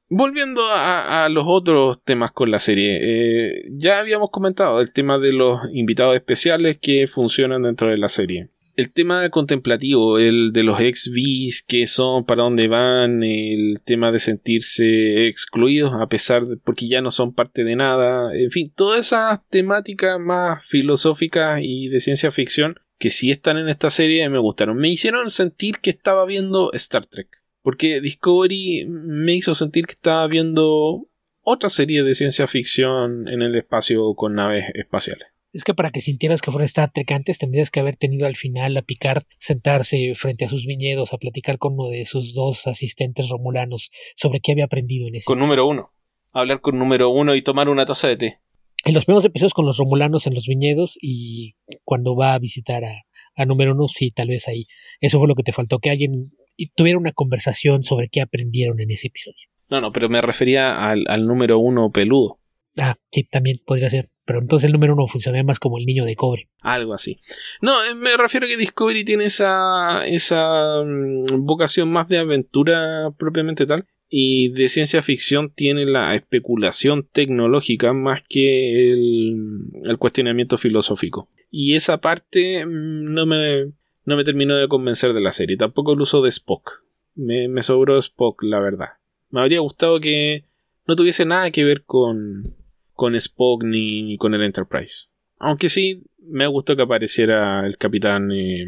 Volviendo 0.08 0.64
a, 0.66 1.24
a, 1.24 1.28
los 1.28 1.44
otros 1.46 2.02
temas 2.04 2.32
con 2.32 2.50
la 2.50 2.58
serie, 2.58 3.00
eh, 3.02 3.64
ya 3.72 3.98
habíamos 3.98 4.30
comentado 4.30 4.80
el 4.80 4.94
tema 4.94 5.18
de 5.18 5.32
los 5.32 5.60
invitados 5.72 6.14
especiales 6.14 6.78
que 6.80 7.06
funcionan 7.06 7.62
dentro 7.62 7.90
de 7.90 7.98
la 7.98 8.08
serie. 8.08 8.48
El 8.74 8.92
tema 8.92 9.28
contemplativo, 9.30 10.18
el 10.18 10.52
de 10.52 10.62
los 10.62 10.80
ex-vis, 10.80 11.62
que 11.62 11.86
son, 11.86 12.24
para 12.24 12.42
dónde 12.42 12.68
van, 12.68 13.22
el 13.22 13.80
tema 13.84 14.10
de 14.10 14.18
sentirse 14.18 15.26
excluidos 15.26 15.92
a 15.92 16.06
pesar 16.06 16.46
de 16.46 16.56
porque 16.56 16.88
ya 16.88 17.02
no 17.02 17.10
son 17.10 17.34
parte 17.34 17.64
de 17.64 17.76
nada, 17.76 18.34
en 18.34 18.50
fin, 18.50 18.72
todas 18.74 19.06
esas 19.06 19.46
temáticas 19.48 20.18
más 20.18 20.64
filosóficas 20.66 21.60
y 21.62 21.88
de 21.88 22.00
ciencia 22.00 22.32
ficción 22.32 22.76
que 23.02 23.10
sí 23.10 23.32
están 23.32 23.58
en 23.58 23.68
esta 23.68 23.90
serie 23.90 24.28
me 24.28 24.38
gustaron. 24.38 24.76
Me 24.76 24.88
hicieron 24.88 25.28
sentir 25.28 25.78
que 25.80 25.90
estaba 25.90 26.24
viendo 26.24 26.72
Star 26.72 27.04
Trek. 27.04 27.26
Porque 27.60 28.00
Discovery 28.00 28.86
me 28.88 29.34
hizo 29.34 29.56
sentir 29.56 29.86
que 29.86 29.94
estaba 29.94 30.24
viendo 30.28 31.08
otra 31.40 31.68
serie 31.68 32.04
de 32.04 32.14
ciencia 32.14 32.46
ficción 32.46 33.26
en 33.26 33.42
el 33.42 33.56
espacio 33.56 34.14
con 34.14 34.34
naves 34.34 34.66
espaciales. 34.74 35.31
Es 35.52 35.64
que 35.64 35.74
para 35.74 35.90
que 35.90 36.00
sintieras 36.00 36.40
que 36.40 36.50
fuera 36.50 36.64
Star 36.64 36.90
Trek 36.90 37.12
antes 37.12 37.38
tendrías 37.38 37.70
que 37.70 37.80
haber 37.80 37.96
tenido 37.96 38.26
al 38.26 38.36
final 38.36 38.76
a 38.76 38.82
Picard 38.82 39.24
sentarse 39.38 40.14
frente 40.14 40.46
a 40.46 40.48
sus 40.48 40.64
viñedos 40.64 41.12
a 41.12 41.18
platicar 41.18 41.58
con 41.58 41.74
uno 41.74 41.90
de 41.90 42.06
sus 42.06 42.34
dos 42.34 42.66
asistentes 42.66 43.28
romulanos 43.28 43.90
sobre 44.16 44.40
qué 44.40 44.52
había 44.52 44.64
aprendido 44.64 45.08
en 45.08 45.16
ese 45.16 45.26
Con 45.26 45.38
número 45.38 45.66
uno. 45.66 45.92
Hablar 46.32 46.62
con 46.62 46.78
número 46.78 47.10
uno 47.10 47.34
y 47.34 47.42
tomar 47.42 47.68
una 47.68 47.84
taza 47.84 48.08
de 48.08 48.16
té. 48.16 48.40
En 48.84 48.94
los 48.94 49.04
primeros 49.04 49.26
episodios 49.26 49.52
con 49.52 49.66
los 49.66 49.76
romulanos 49.76 50.26
en 50.26 50.34
los 50.34 50.46
viñedos 50.46 50.98
y 51.00 51.56
cuando 51.84 52.16
va 52.16 52.32
a 52.32 52.38
visitar 52.38 52.84
a, 52.84 53.02
a 53.36 53.44
número 53.44 53.74
uno, 53.74 53.88
sí, 53.88 54.10
tal 54.10 54.28
vez 54.28 54.48
ahí. 54.48 54.66
Eso 55.00 55.18
fue 55.18 55.28
lo 55.28 55.34
que 55.34 55.42
te 55.42 55.52
faltó, 55.52 55.78
que 55.78 55.90
alguien 55.90 56.32
tuviera 56.74 56.98
una 56.98 57.12
conversación 57.12 57.82
sobre 57.82 58.08
qué 58.08 58.22
aprendieron 58.22 58.80
en 58.80 58.90
ese 58.90 59.08
episodio. 59.08 59.48
No, 59.68 59.80
no, 59.80 59.92
pero 59.92 60.08
me 60.08 60.20
refería 60.20 60.76
al, 60.76 61.04
al 61.08 61.26
número 61.26 61.58
uno 61.58 61.90
peludo. 61.90 62.38
Ah, 62.78 62.96
sí, 63.10 63.24
también 63.24 63.60
podría 63.64 63.90
ser. 63.90 64.08
Pero 64.24 64.40
entonces 64.40 64.66
el 64.66 64.72
número 64.72 64.94
uno 64.94 65.08
funcionaría 65.08 65.44
más 65.44 65.58
como 65.58 65.78
el 65.78 65.84
niño 65.86 66.04
de 66.04 66.16
cobre. 66.16 66.48
Algo 66.60 66.94
así. 66.94 67.18
No, 67.60 67.84
eh, 67.84 67.94
me 67.94 68.16
refiero 68.16 68.46
a 68.46 68.48
que 68.48 68.56
Discovery 68.56 69.04
tiene 69.04 69.24
esa, 69.24 70.06
esa 70.06 70.82
mm, 70.84 71.44
vocación 71.44 71.90
más 71.90 72.08
de 72.08 72.18
aventura 72.18 73.10
propiamente 73.18 73.66
tal. 73.66 73.86
Y 74.08 74.50
de 74.50 74.68
ciencia 74.68 75.02
ficción 75.02 75.50
tiene 75.50 75.86
la 75.86 76.14
especulación 76.14 77.08
tecnológica 77.10 77.94
más 77.94 78.22
que 78.28 78.92
el, 78.92 79.36
el 79.84 79.98
cuestionamiento 79.98 80.58
filosófico. 80.58 81.28
Y 81.50 81.74
esa 81.74 82.00
parte 82.00 82.64
mm, 82.64 83.12
no 83.12 83.26
me, 83.26 83.72
no 84.04 84.16
me 84.16 84.24
terminó 84.24 84.56
de 84.56 84.68
convencer 84.68 85.14
de 85.14 85.20
la 85.20 85.32
serie. 85.32 85.56
Tampoco 85.56 85.94
el 85.94 86.00
uso 86.00 86.22
de 86.22 86.28
Spock. 86.28 86.84
Me, 87.14 87.48
me 87.48 87.62
sobró 87.62 87.98
Spock, 87.98 88.42
la 88.42 88.60
verdad. 88.60 88.90
Me 89.30 89.40
habría 89.40 89.60
gustado 89.60 89.98
que 89.98 90.44
no 90.86 90.94
tuviese 90.94 91.24
nada 91.24 91.50
que 91.50 91.64
ver 91.64 91.84
con, 91.84 92.54
con 93.02 93.16
Spock 93.16 93.64
ni, 93.64 94.16
con 94.16 94.32
el 94.32 94.42
Enterprise. 94.42 95.06
Aunque 95.40 95.68
sí, 95.68 96.04
me 96.20 96.46
gustó 96.46 96.76
que 96.76 96.82
apareciera 96.82 97.66
el 97.66 97.76
capitán. 97.76 98.30
Eh, 98.30 98.64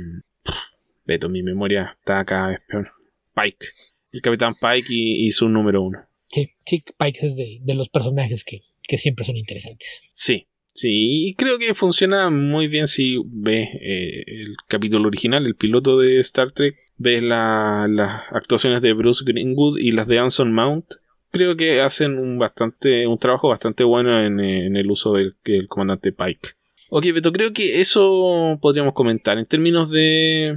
Beto, 1.04 1.28
mi 1.28 1.44
memoria 1.44 1.96
está 2.00 2.24
cada 2.24 2.48
vez 2.48 2.58
peor. 2.66 2.90
Pike. 3.32 3.64
El 4.10 4.20
capitán 4.22 4.54
Pike 4.54 4.88
y, 4.88 5.24
y 5.24 5.30
su 5.30 5.48
número 5.48 5.82
uno. 5.82 6.00
Sí, 6.26 6.50
sí, 6.66 6.82
Pike 6.98 7.26
es 7.28 7.36
de, 7.36 7.60
de 7.62 7.74
los 7.74 7.90
personajes 7.90 8.42
que, 8.42 8.62
que 8.82 8.98
siempre 8.98 9.24
son 9.24 9.36
interesantes. 9.36 10.02
Sí, 10.12 10.48
Sí, 10.76 11.28
y 11.28 11.34
creo 11.34 11.56
que 11.56 11.72
funciona 11.72 12.30
muy 12.30 12.66
bien 12.66 12.88
si 12.88 13.22
ves 13.24 13.68
eh, 13.80 14.24
el 14.26 14.56
capítulo 14.66 15.06
original, 15.06 15.46
el 15.46 15.54
piloto 15.54 16.00
de 16.00 16.18
Star 16.18 16.50
Trek, 16.50 16.74
ves 16.96 17.22
las 17.22 18.22
actuaciones 18.32 18.82
de 18.82 18.92
Bruce 18.94 19.22
Greenwood 19.24 19.78
y 19.78 19.92
las 19.92 20.08
de 20.08 20.18
Anson 20.18 20.52
Mount. 20.52 20.86
Creo 21.34 21.56
que 21.56 21.80
hacen 21.80 22.16
un 22.16 22.38
bastante, 22.38 23.08
un 23.08 23.18
trabajo 23.18 23.48
bastante 23.48 23.82
bueno 23.82 24.24
en, 24.24 24.38
en 24.38 24.76
el 24.76 24.88
uso 24.88 25.14
del, 25.14 25.34
del, 25.44 25.66
comandante 25.66 26.12
Pike. 26.12 26.50
Ok, 26.90 27.06
Beto, 27.12 27.32
creo 27.32 27.52
que 27.52 27.80
eso 27.80 28.56
podríamos 28.62 28.94
comentar. 28.94 29.36
En 29.36 29.46
términos 29.46 29.90
de 29.90 30.56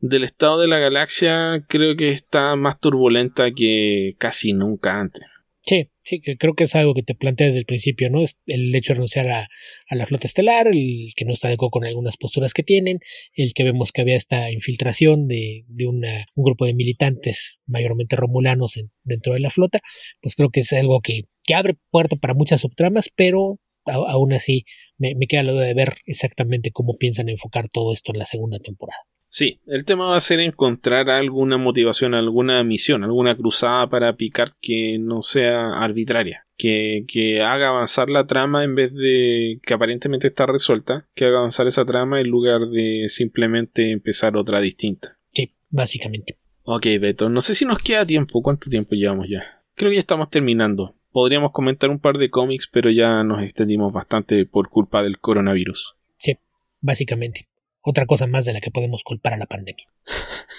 del 0.00 0.24
estado 0.24 0.60
de 0.60 0.66
la 0.66 0.80
galaxia, 0.80 1.64
creo 1.68 1.96
que 1.96 2.08
está 2.08 2.56
más 2.56 2.80
turbulenta 2.80 3.52
que 3.52 4.16
casi 4.18 4.52
nunca 4.52 4.98
antes. 4.98 5.22
Sí, 5.68 5.90
sí, 6.04 6.20
creo 6.20 6.54
que 6.54 6.62
es 6.64 6.76
algo 6.76 6.94
que 6.94 7.02
te 7.02 7.16
plantea 7.16 7.48
desde 7.48 7.58
el 7.58 7.66
principio, 7.66 8.08
¿no? 8.08 8.22
El 8.46 8.72
hecho 8.76 8.92
de 8.92 8.94
renunciar 8.98 9.28
a, 9.28 9.48
la 9.90 10.06
flota 10.06 10.28
estelar, 10.28 10.68
el 10.68 11.12
que 11.16 11.24
no 11.24 11.32
está 11.32 11.48
de 11.48 11.54
acuerdo 11.54 11.70
con 11.72 11.84
algunas 11.84 12.16
posturas 12.16 12.54
que 12.54 12.62
tienen, 12.62 13.00
el 13.34 13.52
que 13.52 13.64
vemos 13.64 13.90
que 13.90 14.02
había 14.02 14.16
esta 14.16 14.52
infiltración 14.52 15.26
de, 15.26 15.64
de 15.66 15.86
una, 15.88 16.26
un 16.36 16.44
grupo 16.44 16.66
de 16.66 16.74
militantes, 16.74 17.58
mayormente 17.66 18.14
romulanos, 18.14 18.76
en, 18.76 18.92
dentro 19.02 19.32
de 19.32 19.40
la 19.40 19.50
flota, 19.50 19.80
pues 20.22 20.36
creo 20.36 20.50
que 20.50 20.60
es 20.60 20.72
algo 20.72 21.00
que, 21.00 21.22
que 21.42 21.54
abre 21.56 21.74
puerta 21.90 22.14
para 22.14 22.34
muchas 22.34 22.60
subtramas, 22.60 23.10
pero 23.16 23.58
a, 23.86 23.94
aún 23.94 24.34
así 24.34 24.66
me, 24.98 25.16
me 25.16 25.26
queda 25.26 25.42
lo 25.42 25.56
de 25.56 25.74
ver 25.74 25.96
exactamente 26.06 26.70
cómo 26.70 26.96
piensan 26.96 27.28
enfocar 27.28 27.68
todo 27.68 27.92
esto 27.92 28.12
en 28.12 28.20
la 28.20 28.26
segunda 28.26 28.60
temporada. 28.60 29.00
Sí, 29.36 29.60
el 29.66 29.84
tema 29.84 30.06
va 30.06 30.16
a 30.16 30.20
ser 30.20 30.40
encontrar 30.40 31.10
alguna 31.10 31.58
motivación, 31.58 32.14
alguna 32.14 32.64
misión, 32.64 33.04
alguna 33.04 33.36
cruzada 33.36 33.86
para 33.86 34.16
Picard 34.16 34.52
que 34.62 34.96
no 34.98 35.20
sea 35.20 35.72
arbitraria, 35.74 36.46
que, 36.56 37.04
que, 37.06 37.42
haga 37.42 37.68
avanzar 37.68 38.08
la 38.08 38.26
trama 38.26 38.64
en 38.64 38.74
vez 38.74 38.94
de 38.94 39.60
que 39.62 39.74
aparentemente 39.74 40.28
está 40.28 40.46
resuelta, 40.46 41.06
que 41.14 41.26
haga 41.26 41.40
avanzar 41.40 41.66
esa 41.66 41.84
trama 41.84 42.18
en 42.18 42.28
lugar 42.28 42.70
de 42.70 43.10
simplemente 43.10 43.90
empezar 43.90 44.38
otra 44.38 44.62
distinta. 44.62 45.18
Sí, 45.34 45.52
básicamente. 45.68 46.38
Ok, 46.62 46.86
Beto, 46.98 47.28
no 47.28 47.42
sé 47.42 47.54
si 47.54 47.66
nos 47.66 47.82
queda 47.82 48.06
tiempo, 48.06 48.40
¿cuánto 48.40 48.70
tiempo 48.70 48.94
llevamos 48.94 49.28
ya? 49.28 49.62
Creo 49.74 49.90
que 49.90 49.96
ya 49.96 50.00
estamos 50.00 50.30
terminando. 50.30 50.94
Podríamos 51.12 51.52
comentar 51.52 51.90
un 51.90 51.98
par 51.98 52.16
de 52.16 52.30
cómics, 52.30 52.70
pero 52.72 52.90
ya 52.90 53.22
nos 53.22 53.42
extendimos 53.42 53.92
bastante 53.92 54.46
por 54.46 54.70
culpa 54.70 55.02
del 55.02 55.18
coronavirus. 55.18 55.94
Sí, 56.16 56.38
básicamente 56.80 57.48
otra 57.86 58.04
cosa 58.04 58.26
más 58.26 58.44
de 58.44 58.52
la 58.52 58.60
que 58.60 58.72
podemos 58.72 59.04
culpar 59.04 59.34
a 59.34 59.36
la 59.36 59.46
pandemia. 59.46 59.86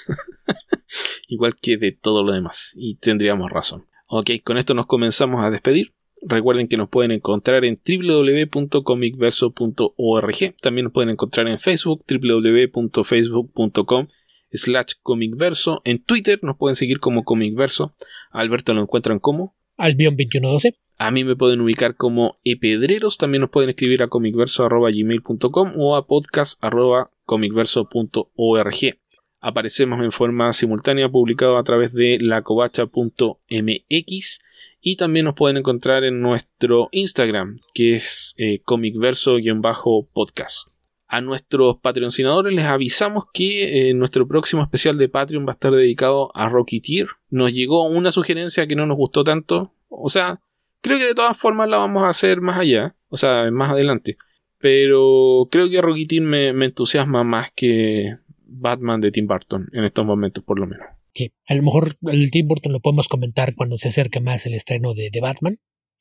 Igual 1.28 1.58
que 1.62 1.76
de 1.76 1.92
todo 1.92 2.24
lo 2.24 2.32
demás, 2.32 2.74
y 2.78 2.96
tendríamos 2.96 3.52
razón. 3.52 3.86
Ok, 4.08 4.30
con 4.46 4.58
esto 4.58 4.74
nos 4.74 4.86
comenzamos 4.86 5.44
a 5.44 5.50
despedir. 5.50 5.94
Recuerden 6.22 6.70
que 6.70 6.78
nos 6.78 6.88
pueden 6.88 7.12
encontrar 7.12 7.66
en 7.66 7.82
www.comicverso.org. 7.86 10.56
También 10.62 10.86
nos 10.86 10.94
pueden 10.94 11.10
encontrar 11.10 11.50
en 11.50 11.60
Facebook, 11.60 12.06
www.facebook.com 12.08 14.08
slash 14.54 14.94
comicverso. 15.04 15.82
En 15.84 16.02
Twitter 16.02 16.40
nos 16.42 16.56
pueden 16.56 16.78
seguir 16.78 17.02
como 17.02 17.26
comicverso. 17.26 17.94
Alberto 18.32 18.74
lo 18.74 18.82
encuentran 18.82 19.20
como 19.20 19.54
Albion2112. 19.78 20.78
A 20.98 21.12
mí 21.12 21.24
me 21.24 21.36
pueden 21.36 21.62
ubicar 21.62 21.96
como 21.96 22.40
epedreros. 22.44 23.18
También 23.18 23.42
nos 23.42 23.52
pueden 23.52 23.70
escribir 23.70 24.02
a 24.02 24.08
comicverso.gmail.com 24.08 25.74
o 25.78 25.96
a 25.96 26.08
podcast.comicverso.org. 26.08 28.98
Aparecemos 29.40 30.04
en 30.04 30.12
forma 30.12 30.52
simultánea 30.54 31.10
publicado 31.10 31.58
a 31.58 31.64
través 31.64 31.94
de 31.94 32.18
lacovacha.mx 32.20 34.42
y 34.82 34.96
también 34.96 35.26
nos 35.26 35.36
pueden 35.36 35.58
encontrar 35.58 36.04
en 36.04 36.22
nuestro 36.22 36.90
Instagram 36.92 37.60
que 37.76 37.92
es 37.92 38.34
eh, 38.40 38.62
comicverso-podcast. 38.66 40.70
A 41.08 41.22
nuestros 41.22 41.78
patrocinadores 41.78 42.52
les 42.54 42.66
avisamos 42.66 43.26
que 43.32 43.90
eh, 43.90 43.94
nuestro 43.94 44.28
próximo 44.28 44.64
especial 44.64 44.98
de 44.98 45.08
Patreon 45.08 45.46
va 45.46 45.52
a 45.52 45.54
estar 45.54 45.72
dedicado 45.72 46.32
a 46.34 46.50
Rocketeer. 46.50 47.08
Nos 47.30 47.54
llegó 47.54 47.88
una 47.88 48.10
sugerencia 48.12 48.66
que 48.68 48.76
no 48.76 48.88
nos 48.88 48.98
gustó 48.98 49.24
tanto. 49.24 49.72
O 49.88 50.10
sea, 50.10 50.42
creo 50.82 50.98
que 50.98 51.06
de 51.06 51.16
todas 51.16 51.38
formas 51.38 51.70
la 51.70 51.78
vamos 51.78 52.04
a 52.04 52.10
hacer 52.10 52.42
más 52.42 52.60
allá. 52.60 52.96
O 53.10 53.18
sea, 53.18 53.50
más 53.52 53.72
adelante. 53.72 54.18
Pero 54.60 55.48
creo 55.52 55.70
que 55.70 55.82
Rocketeer 55.82 56.22
me, 56.22 56.54
me 56.54 56.66
entusiasma 56.66 57.24
más 57.24 57.52
que 57.56 58.18
Batman 58.48 59.02
de 59.02 59.12
Tim 59.12 59.28
Burton 59.28 59.70
en 59.72 59.84
estos 59.84 60.06
momentos, 60.06 60.44
por 60.44 60.60
lo 60.60 60.68
menos. 60.68 60.88
Sí, 61.14 61.32
a 61.48 61.56
lo 61.56 61.64
mejor 61.64 61.98
el 62.12 62.32
Tim 62.32 62.48
Burton 62.48 62.74
lo 62.74 62.80
podemos 62.80 63.08
comentar 63.08 63.56
cuando 63.56 63.78
se 63.78 63.88
acerque 63.88 64.20
más 64.20 64.46
el 64.46 64.54
estreno 64.54 64.94
de, 64.94 65.10
de 65.12 65.22
Batman, 65.22 65.58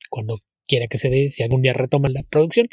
cuando 0.09 0.39
quiera 0.67 0.87
que 0.87 0.97
se 0.97 1.09
dé, 1.09 1.29
si 1.29 1.43
algún 1.43 1.61
día 1.61 1.73
retoman 1.73 2.13
la 2.13 2.23
producción, 2.23 2.67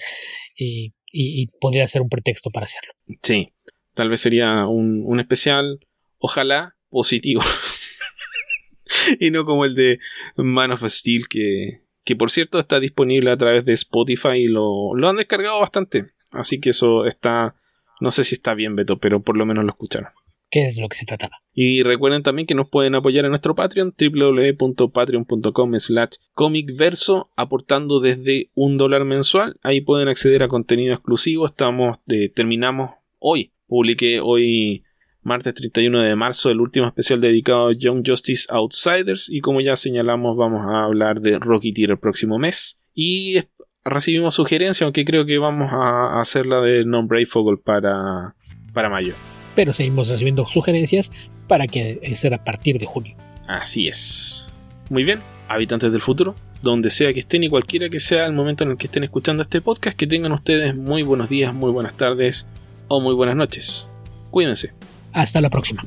y, 0.57 0.93
y, 1.11 1.47
podría 1.61 1.87
ser 1.89 2.03
un 2.03 2.09
pretexto 2.09 2.51
para 2.51 2.65
hacerlo. 2.65 2.93
Sí, 3.23 3.53
tal 3.95 4.09
vez 4.09 4.21
sería 4.21 4.67
un, 4.67 5.05
un 5.07 5.21
especial, 5.21 5.81
ojalá 6.19 6.77
positivo. 6.91 7.41
y 9.21 9.31
no 9.31 9.45
como 9.45 9.65
el 9.65 9.75
de 9.75 9.99
Man 10.37 10.73
of 10.73 10.85
Steel, 10.87 11.29
que, 11.29 11.84
que 12.05 12.17
por 12.17 12.31
cierto 12.31 12.59
está 12.59 12.81
disponible 12.81 13.31
a 13.31 13.37
través 13.37 13.65
de 13.65 13.73
Spotify 13.73 14.37
y 14.37 14.49
lo, 14.49 14.95
lo 14.95 15.09
han 15.09 15.17
descargado 15.17 15.61
bastante. 15.61 16.13
Así 16.31 16.61
que 16.61 16.71
eso 16.71 17.07
está, 17.07 17.55
no 18.01 18.11
sé 18.11 18.25
si 18.25 18.35
está 18.35 18.55
bien, 18.55 18.77
Beto, 18.77 18.99
pero 18.99 19.23
por 19.23 19.37
lo 19.37 19.47
menos 19.47 19.65
lo 19.65 19.71
escucharon. 19.71 20.11
¿Qué 20.51 20.67
es 20.67 20.79
lo 20.79 20.89
que 20.89 20.97
se 20.97 21.05
trataba? 21.05 21.41
Y 21.53 21.83
recuerden 21.83 22.23
también 22.23 22.47
que 22.47 22.55
nos 22.55 22.69
pueden 22.69 22.95
apoyar 22.95 23.25
en 23.25 23.31
nuestro 23.31 23.57
Patreon, 23.57 23.93
www.patreon.com 23.99 25.79
slash 25.79 26.17
comicverso, 26.33 27.33
aportando 27.35 27.99
desde 27.99 28.51
un 28.55 28.77
dólar 28.77 29.05
mensual. 29.05 29.57
Ahí 29.63 29.81
pueden 29.81 30.07
acceder 30.07 30.45
a 30.45 30.49
contenido 30.49 30.95
exclusivo. 30.95 31.47
Estamos, 31.47 31.99
de, 32.07 32.29
terminamos 32.29 32.93
hoy. 33.19 33.53
Publiqué 33.67 34.21
hoy 34.21 34.84
martes 35.25 35.55
31 35.55 36.03
de 36.03 36.17
marzo, 36.17 36.51
el 36.51 36.61
último 36.61 36.87
especial 36.87 37.21
dedicado 37.21 37.69
a 37.69 37.73
Young 37.73 38.03
Justice 38.07 38.47
Outsiders. 38.51 39.29
Y 39.31 39.41
como 39.41 39.61
ya 39.61 39.77
señalamos, 39.77 40.37
vamos 40.37 40.67
a 40.67 40.85
hablar 40.85 41.21
de 41.21 41.39
Rocky 41.39 41.73
Tier 41.73 41.91
el 41.91 41.99
próximo 41.99 42.39
mes. 42.39 42.79
Y 42.95 43.41
recibimos 43.85 44.35
sugerencias, 44.35 44.83
aunque 44.83 45.05
creo 45.05 45.27
que 45.27 45.39
vamos 45.39 45.73
a 45.73 46.21
hacer 46.21 46.47
la 46.47 46.61
de 46.61 46.85
Non 46.85 47.09
Brave 47.09 47.27
Fogel 47.27 47.59
para, 47.59 48.35
para 48.73 48.89
mayo. 48.89 49.15
Pero 49.55 49.73
seguimos 49.73 50.09
recibiendo 50.09 50.47
sugerencias 50.47 51.11
para 51.49 51.67
que 51.67 52.01
sea 52.17 52.35
a 52.37 52.45
partir 52.45 52.79
de 52.79 52.87
junio. 52.87 53.17
Así 53.47 53.87
es. 53.87 54.57
Muy 54.91 55.05
bien, 55.05 55.21
habitantes 55.49 55.93
del 55.93 56.01
futuro, 56.01 56.35
donde 56.63 56.91
sea 56.91 57.13
que 57.13 57.21
estén 57.21 57.45
y 57.45 57.49
cualquiera 57.49 57.89
que 57.89 58.01
sea 58.01 58.27
el 58.27 58.33
momento 58.33 58.65
en 58.65 58.73
el 58.73 58.77
que 58.77 58.87
estén 58.87 59.05
escuchando 59.05 59.43
este 59.43 59.61
podcast, 59.61 59.97
que 59.97 60.07
tengan 60.07 60.33
ustedes 60.33 60.75
muy 60.75 61.03
buenos 61.03 61.29
días, 61.29 61.55
muy 61.55 61.71
buenas 61.71 61.97
tardes 61.97 62.47
o 62.89 63.01
muy 63.01 63.15
buenas 63.15 63.37
noches. 63.37 63.89
Cuídense. 64.31 64.73
Hasta 65.15 65.41
la 65.41 65.49
próxima. 65.49 65.85